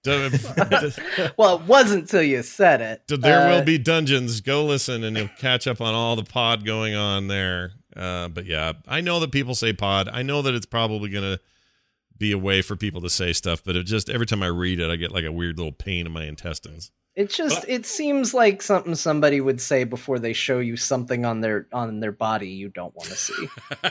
Well, 0.06 1.58
it 1.58 1.62
wasn't 1.68 2.08
till 2.10 2.22
you 2.24 2.42
said 2.42 2.82
it. 2.82 3.02
there 3.22 3.48
Uh, 3.52 3.56
will 3.58 3.64
be 3.66 3.78
dungeons. 3.78 4.40
Go 4.42 4.66
listen, 4.66 5.04
and 5.04 5.18
you'll 5.18 5.30
catch 5.40 5.68
up 5.68 5.82
on 5.82 5.94
all 5.94 6.16
the 6.16 6.24
pod 6.24 6.66
going 6.66 6.96
on 6.96 7.28
there. 7.28 7.74
Uh, 7.96 8.30
but 8.30 8.46
yeah, 8.46 8.74
I 8.88 9.02
know 9.02 9.20
that 9.20 9.32
people 9.32 9.56
say 9.56 9.74
pod. 9.74 10.10
I 10.12 10.22
know 10.22 10.42
that 10.42 10.54
it's 10.56 10.66
probably 10.66 11.10
gonna 11.10 11.40
be 12.20 12.32
a 12.32 12.38
way 12.38 12.62
for 12.62 12.76
people 12.76 13.02
to 13.02 13.10
say 13.10 13.34
stuff, 13.34 13.64
but 13.64 13.76
it 13.76 13.84
just 13.84 14.10
every 14.10 14.26
time 14.28 14.44
I 14.44 14.48
read 14.48 14.80
it, 14.80 14.90
I 14.92 14.96
get 14.98 15.12
like 15.12 15.24
a 15.26 15.32
weird 15.32 15.58
little 15.58 15.72
pain 15.72 16.06
in 16.06 16.12
my 16.12 16.26
intestines. 16.26 16.92
It 17.16 17.30
just 17.32 17.66
it 17.68 17.86
seems 17.86 18.34
like 18.34 18.62
something 18.62 18.94
somebody 18.96 19.42
would 19.42 19.60
say 19.60 19.84
before 19.84 20.20
they 20.20 20.34
show 20.34 20.60
you 20.60 20.78
something 20.78 21.26
on 21.26 21.42
their 21.42 21.68
on 21.74 22.00
their 22.00 22.12
body 22.12 22.50
you 22.50 22.70
don't 22.70 22.96
want 22.96 23.10
to 23.10 23.16
see. 23.16 23.48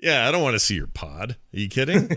yeah, 0.00 0.28
I 0.28 0.30
don't 0.30 0.42
want 0.42 0.54
to 0.54 0.60
see 0.60 0.74
your 0.74 0.86
pod. 0.86 1.36
Are 1.54 1.58
you 1.58 1.68
kidding? 1.68 2.10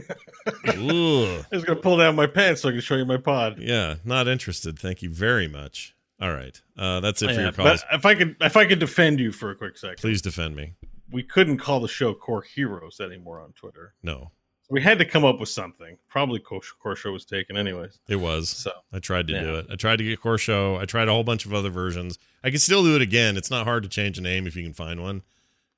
Ooh. 0.78 1.26
I 1.40 1.46
was 1.52 1.64
gonna 1.64 1.80
pull 1.80 1.98
down 1.98 2.16
my 2.16 2.28
pants 2.28 2.62
so 2.62 2.70
I 2.70 2.74
can 2.74 2.82
show 2.82 2.96
you 2.96 3.06
my 3.06 3.18
pod. 3.18 3.58
Yeah, 3.60 3.96
not 4.04 4.28
interested. 4.28 4.80
Thank 4.80 5.02
you 5.02 5.10
very 5.10 5.48
much. 5.48 5.96
All 6.22 6.32
right, 6.32 6.60
uh, 6.78 7.02
that's 7.02 7.22
it 7.22 7.28
for 7.28 7.34
Yeah, 7.34 7.42
your 7.42 7.52
calls. 7.52 7.84
but 7.90 7.98
if 8.00 8.06
I 8.06 8.16
could, 8.16 8.38
if 8.40 8.56
I 8.56 8.66
could 8.66 8.80
defend 8.80 9.20
you 9.20 9.34
for 9.34 9.52
a 9.52 9.56
quick 9.56 9.78
second, 9.78 9.98
Please 9.98 10.22
defend 10.22 10.56
me. 10.56 10.74
We 11.16 11.24
couldn't 11.24 11.58
call 11.58 11.80
the 11.80 11.88
show 11.88 12.14
Core 12.14 12.42
Heroes 12.44 13.00
anymore 13.00 13.40
on 13.40 13.54
Twitter. 13.54 13.94
No, 14.04 14.32
We 14.70 14.82
had 14.82 15.00
to 15.00 15.06
come 15.06 15.24
up 15.24 15.40
with 15.40 15.50
something. 15.50 15.98
Probably 16.10 16.40
Core, 16.40 16.62
Core 16.82 16.96
Show 16.96 17.12
was 17.12 17.24
taken 17.26 17.56
anyways. 17.56 18.00
it 18.10 18.18
was. 18.18 18.50
So 18.50 18.72
I 18.92 19.00
tried 19.00 19.28
to 19.28 19.40
do 19.40 19.56
it. 19.56 19.68
I 19.72 19.76
tried 19.76 19.98
to 19.98 20.04
get 20.04 20.20
Core 20.22 20.38
Show. 20.38 20.76
I 20.78 20.86
tried 20.86 21.08
a 21.08 21.12
whole 21.12 21.24
bunch 21.24 21.46
of 21.46 21.54
other 21.54 21.70
versions. 21.70 22.20
I 22.44 22.50
can 22.50 22.60
still 22.60 22.84
do 22.84 22.96
it 22.96 23.02
again. 23.02 23.38
It's 23.38 23.50
not 23.52 23.66
hard 23.66 23.84
to 23.84 23.90
change 23.90 24.18
a 24.18 24.22
name 24.22 24.46
if 24.48 24.56
you 24.56 24.64
can 24.64 24.74
find 24.74 25.02
one. 25.02 25.22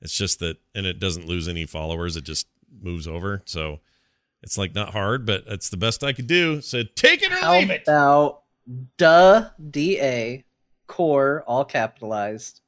It's 0.01 0.15
just 0.17 0.39
that, 0.39 0.57
and 0.75 0.85
it 0.85 0.99
doesn't 0.99 1.27
lose 1.27 1.47
any 1.47 1.65
followers. 1.65 2.15
It 2.15 2.23
just 2.23 2.47
moves 2.81 3.07
over. 3.07 3.41
So 3.45 3.79
it's 4.43 4.57
like 4.57 4.75
not 4.75 4.91
hard, 4.91 5.25
but 5.25 5.43
it's 5.47 5.69
the 5.69 5.77
best 5.77 6.03
I 6.03 6.13
could 6.13 6.27
do. 6.27 6.61
So 6.61 6.83
take 6.95 7.23
it 7.23 7.31
or 7.31 7.35
How 7.37 7.53
leave 7.57 7.69
it. 7.71 7.81
about 7.83 8.43
duh 8.97 9.49
D 9.71 9.99
A 9.99 10.45
core 10.85 11.43
all 11.47 11.65
capitalized 11.65 12.61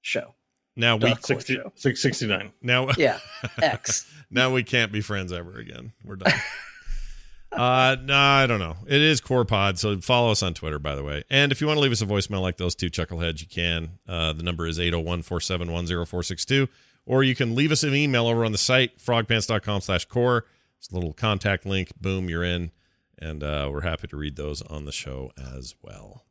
show? 0.00 0.34
Now 0.76 0.96
we 0.96 1.08
Duh. 1.08 1.14
Core 1.16 1.22
60, 1.22 1.54
Show. 1.54 1.72
669. 1.74 2.52
now 2.62 2.88
Yeah, 2.98 3.18
X. 3.60 4.06
now 4.30 4.52
we 4.52 4.62
can't 4.62 4.92
be 4.92 5.00
friends 5.00 5.32
ever 5.32 5.58
again. 5.58 5.92
We're 6.04 6.16
done. 6.16 6.32
uh 7.52 7.96
no, 8.02 8.14
I 8.14 8.46
don't 8.46 8.58
know. 8.60 8.76
It 8.86 9.00
is 9.00 9.20
Core 9.20 9.44
Pod, 9.46 9.78
so 9.78 9.98
follow 10.00 10.30
us 10.32 10.42
on 10.42 10.52
Twitter, 10.54 10.78
by 10.78 10.94
the 10.94 11.02
way. 11.02 11.24
And 11.30 11.50
if 11.52 11.60
you 11.60 11.66
want 11.66 11.78
to 11.78 11.80
leave 11.82 11.92
us 11.92 12.02
a 12.02 12.06
voicemail 12.06 12.42
like 12.42 12.58
those 12.58 12.74
two 12.74 12.90
chuckleheads, 12.90 13.40
you 13.40 13.46
can. 13.46 13.98
Uh, 14.06 14.32
the 14.34 14.42
number 14.42 14.66
is 14.66 14.78
801-471-0462. 14.78 16.68
Or 17.08 17.22
you 17.22 17.36
can 17.36 17.54
leave 17.54 17.70
us 17.70 17.84
an 17.84 17.94
email 17.94 18.26
over 18.26 18.44
on 18.44 18.50
the 18.52 18.58
site, 18.58 18.98
frogpants.com 18.98 19.80
slash 19.80 20.04
core. 20.06 20.44
It's 20.78 20.90
a 20.90 20.94
little 20.94 21.12
contact 21.12 21.64
link. 21.64 21.92
Boom, 22.00 22.28
you're 22.28 22.42
in. 22.44 22.72
And 23.18 23.42
uh, 23.42 23.68
we're 23.72 23.82
happy 23.82 24.08
to 24.08 24.16
read 24.16 24.36
those 24.36 24.60
on 24.62 24.84
the 24.84 24.92
show 24.92 25.30
as 25.38 25.74
well. 25.80 26.25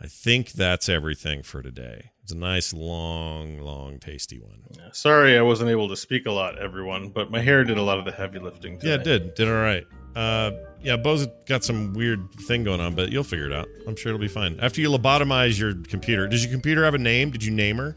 I 0.00 0.06
think 0.06 0.52
that's 0.52 0.88
everything 0.88 1.42
for 1.42 1.60
today. 1.62 2.10
It's 2.22 2.32
a 2.32 2.36
nice, 2.36 2.72
long, 2.72 3.58
long, 3.58 3.98
tasty 3.98 4.38
one. 4.38 4.60
Yeah, 4.76 4.90
Sorry, 4.92 5.36
I 5.36 5.42
wasn't 5.42 5.70
able 5.70 5.88
to 5.88 5.96
speak 5.96 6.26
a 6.26 6.30
lot, 6.30 6.58
everyone, 6.58 7.08
but 7.08 7.30
my 7.30 7.40
hair 7.40 7.64
did 7.64 7.78
a 7.78 7.82
lot 7.82 7.98
of 7.98 8.04
the 8.04 8.12
heavy 8.12 8.38
lifting. 8.38 8.78
Today. 8.78 8.90
Yeah, 8.90 8.94
it 8.96 9.04
did. 9.04 9.34
Did 9.34 9.48
all 9.48 9.54
right. 9.54 9.84
Uh, 10.14 10.52
yeah, 10.82 10.96
Bo's 10.96 11.26
got 11.46 11.64
some 11.64 11.94
weird 11.94 12.30
thing 12.42 12.64
going 12.64 12.80
on, 12.80 12.94
but 12.94 13.10
you'll 13.10 13.24
figure 13.24 13.46
it 13.46 13.52
out. 13.52 13.66
I'm 13.86 13.96
sure 13.96 14.10
it'll 14.10 14.20
be 14.20 14.28
fine. 14.28 14.58
After 14.60 14.80
you 14.80 14.90
lobotomize 14.90 15.58
your 15.58 15.74
computer, 15.74 16.28
does 16.28 16.44
your 16.44 16.52
computer 16.52 16.84
have 16.84 16.94
a 16.94 16.98
name? 16.98 17.30
Did 17.30 17.42
you 17.42 17.50
name 17.52 17.76
her? 17.78 17.96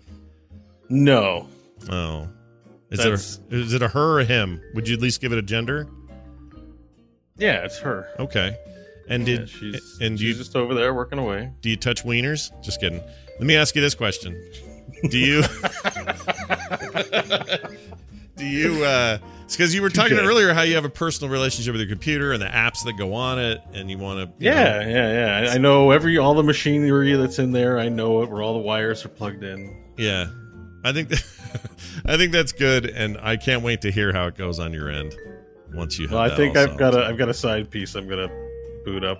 No, 0.90 1.48
Oh, 1.90 2.30
is 2.90 3.00
That's- 3.00 3.40
it 3.50 3.54
a, 3.54 3.60
is 3.60 3.74
it 3.74 3.82
a 3.82 3.88
her 3.90 4.14
or 4.14 4.20
a 4.20 4.26
him? 4.26 4.62
Would 4.76 4.88
you 4.88 4.96
at 4.96 5.02
least 5.02 5.20
give 5.22 5.32
it 5.32 5.38
a 5.38 5.42
gender? 5.44 5.88
yeah, 7.38 7.64
it's 7.66 7.80
her. 7.80 8.08
Okay. 8.20 8.56
And 9.10 9.28
Yeah, 9.28 9.38
did 9.38 9.50
she's 9.50 9.98
and 10.02 10.18
she's 10.20 10.28
you 10.30 10.34
just 10.36 10.56
over 10.56 10.74
there 10.74 10.94
working 10.94 11.20
away. 11.20 11.52
do 11.62 11.70
you 11.70 11.76
touch 11.76 12.04
wieners? 12.04 12.52
Just 12.64 12.80
kidding. 12.80 13.02
Let 13.40 13.42
me 13.48 13.56
ask 13.56 13.76
you 13.76 13.82
this 13.82 13.96
question: 13.96 14.36
Do 15.10 15.18
you 15.18 15.42
do 18.38 18.46
you? 18.46 18.84
uh 18.86 19.18
It's 19.44 19.56
because 19.56 19.74
you 19.76 19.82
were 19.82 19.90
talking 19.90 20.18
earlier 20.18 20.54
how 20.54 20.62
you 20.62 20.76
have 20.76 20.86
a 20.86 20.90
personal 20.90 21.32
relationship 21.32 21.74
with 21.74 21.82
your 21.82 21.90
computer 21.90 22.32
and 22.34 22.42
the 22.42 22.46
apps 22.48 22.84
that 22.86 22.98
go 22.98 23.14
on 23.14 23.40
it, 23.40 23.62
and 23.74 23.90
you 23.90 23.98
want 23.98 24.20
to. 24.20 24.44
Yeah, 24.44 24.88
yeah, 24.88 25.44
yeah. 25.44 25.52
I 25.52 25.58
know 25.58 25.92
every 25.92 26.18
all 26.18 26.34
the 26.34 26.44
machinery 26.44 27.14
that's 27.16 27.40
in 27.40 27.52
there. 27.52 27.78
I 27.80 27.90
know 27.90 28.22
it 28.22 28.30
where 28.30 28.42
all 28.42 28.54
the 28.54 28.60
wires 28.60 29.04
are 29.06 29.10
plugged 29.10 29.44
in. 29.44 29.76
Yeah, 29.98 30.28
I 30.84 30.94
think 30.94 31.10
that, 31.10 31.24
I 32.06 32.18
think 32.18 32.32
that's 32.32 32.52
good, 32.54 32.86
and 32.86 33.18
I 33.22 33.38
can't 33.38 33.64
wait 33.64 33.82
to 33.82 33.92
hear 33.92 34.14
how 34.14 34.28
it 34.28 34.36
goes 34.36 34.60
on 34.60 34.74
your 34.74 34.90
end 34.90 35.14
once 35.74 36.00
you. 36.00 36.08
Have 36.08 36.14
Well, 36.14 36.22
I 36.32 36.36
think 36.36 36.56
I've 36.56 36.78
got 36.78 36.96
a 36.96 37.06
I've 37.06 37.18
got 37.18 37.30
a 37.30 37.34
side 37.34 37.70
piece. 37.70 37.96
I'm 37.96 38.08
gonna 38.08 38.30
boot 38.84 39.04
up. 39.04 39.20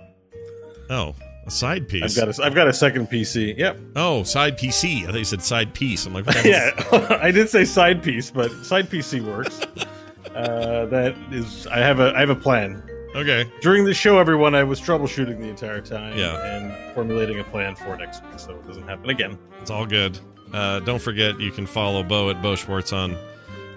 oh 0.90 1.14
a 1.44 1.50
side 1.50 1.88
piece. 1.88 2.04
I've 2.04 2.26
got 2.26 2.38
a 2.38 2.44
I've 2.44 2.54
got 2.54 2.68
a 2.68 2.72
second 2.72 3.08
PC. 3.10 3.56
Yep. 3.58 3.76
oh 3.96 4.22
side 4.22 4.56
PC. 4.58 5.02
I 5.02 5.06
thought 5.06 5.18
you 5.18 5.24
said 5.24 5.42
side 5.42 5.74
piece. 5.74 6.06
I'm 6.06 6.14
like, 6.14 6.24
what 6.26 6.44
yeah, 6.44 6.70
I 7.20 7.30
did 7.32 7.48
say 7.48 7.64
side 7.64 8.02
piece, 8.02 8.30
but 8.30 8.50
side 8.64 8.88
PC 8.88 9.24
works. 9.24 9.60
uh, 10.34 10.86
that 10.86 11.16
is, 11.32 11.66
I 11.66 11.78
have 11.78 11.98
a 12.00 12.12
I 12.14 12.20
have 12.20 12.30
a 12.30 12.36
plan. 12.36 12.82
Okay, 13.14 13.44
During 13.60 13.84
the 13.84 13.92
show, 13.92 14.16
everyone, 14.18 14.54
I 14.54 14.64
was 14.64 14.80
troubleshooting 14.80 15.38
the 15.38 15.48
entire 15.48 15.82
time 15.82 16.16
Yeah. 16.16 16.42
and 16.56 16.94
formulating 16.94 17.40
a 17.40 17.44
plan 17.44 17.76
for 17.76 17.94
next 17.94 18.22
week, 18.24 18.38
so 18.38 18.52
it 18.52 18.66
doesn't 18.66 18.88
happen 18.88 19.10
again. 19.10 19.38
it's 19.60 19.70
all 19.70 19.84
good. 19.84 20.18
Uh, 20.54 20.80
don't 20.80 20.98
forget, 21.02 21.38
you 21.38 21.50
can 21.50 21.66
follow 21.66 22.02
Bo 22.02 22.30
at 22.30 22.40
Bo 22.40 22.54
Schwartz 22.56 22.90
on 22.90 23.14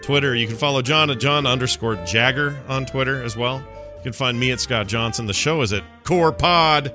Twitter. 0.02 0.36
You 0.36 0.48
can 0.48 0.56
follow 0.56 0.82
John 0.82 1.10
at 1.10 1.20
John 1.20 1.46
underscore 1.46 1.96
Jagger 2.06 2.58
on 2.70 2.86
Twitter 2.86 3.22
as 3.24 3.36
well. 3.36 3.62
You 4.06 4.12
can 4.12 4.18
find 4.18 4.40
me 4.40 4.52
at 4.52 4.60
Scott 4.60 4.86
Johnson. 4.86 5.26
The 5.26 5.34
show 5.34 5.64
is 5.64 5.74
at 5.74 5.84
Core 6.04 6.32
Pod. 6.32 6.94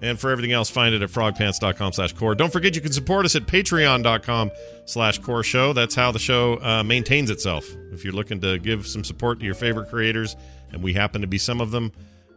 And 0.00 0.20
for 0.20 0.30
everything 0.30 0.52
else, 0.52 0.70
find 0.70 0.94
it 0.94 1.02
at 1.02 1.08
frogpants.com 1.08 1.92
slash 1.92 2.12
core. 2.12 2.36
Don't 2.36 2.52
forget 2.52 2.76
you 2.76 2.80
can 2.80 2.92
support 2.92 3.24
us 3.24 3.34
at 3.34 3.46
patreon.com 3.46 4.52
slash 4.84 5.18
core 5.18 5.42
show. 5.42 5.72
That's 5.72 5.96
how 5.96 6.12
the 6.12 6.20
show 6.20 6.62
uh, 6.62 6.84
maintains 6.84 7.28
itself. 7.28 7.68
If 7.90 8.04
you're 8.04 8.12
looking 8.12 8.40
to 8.42 8.60
give 8.60 8.86
some 8.86 9.02
support 9.02 9.40
to 9.40 9.44
your 9.44 9.56
favorite 9.56 9.90
creators, 9.90 10.36
and 10.70 10.80
we 10.80 10.92
happen 10.92 11.22
to 11.22 11.26
be 11.26 11.38
some 11.38 11.60
of 11.60 11.72
them, 11.72 11.90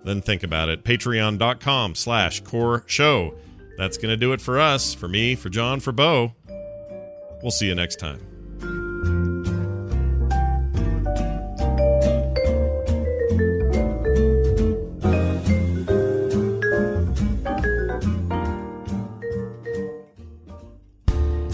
then 0.04 0.20
think 0.20 0.42
about 0.42 0.70
it. 0.70 0.84
Patreon.com 0.84 1.94
slash 1.94 2.40
core 2.40 2.86
show. 2.88 3.36
That's 3.78 3.98
going 3.98 4.10
to 4.10 4.18
do 4.18 4.34
it 4.34 4.42
for 4.42 4.60
us, 4.60 4.96
for 4.96 5.08
me, 5.08 5.36
for 5.36 5.50
John, 5.50 5.80
for 5.80 5.92
Bo. 5.92 6.34
We'll 7.44 7.52
see 7.52 7.68
you 7.68 7.76
next 7.76 8.00
time. 8.00 8.35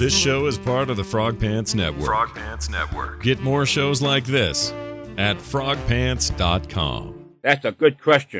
This 0.01 0.17
show 0.17 0.47
is 0.47 0.57
part 0.57 0.89
of 0.89 0.97
the 0.97 1.03
Frog 1.03 1.39
Pants 1.39 1.75
Network. 1.75 2.05
Frog 2.05 2.33
Pants 2.33 2.71
Network. 2.71 3.21
Get 3.21 3.39
more 3.41 3.67
shows 3.67 4.01
like 4.01 4.25
this 4.25 4.71
at 5.19 5.37
frogpants.com. 5.37 7.25
That's 7.43 7.65
a 7.65 7.71
good 7.71 8.01
question. 8.01 8.39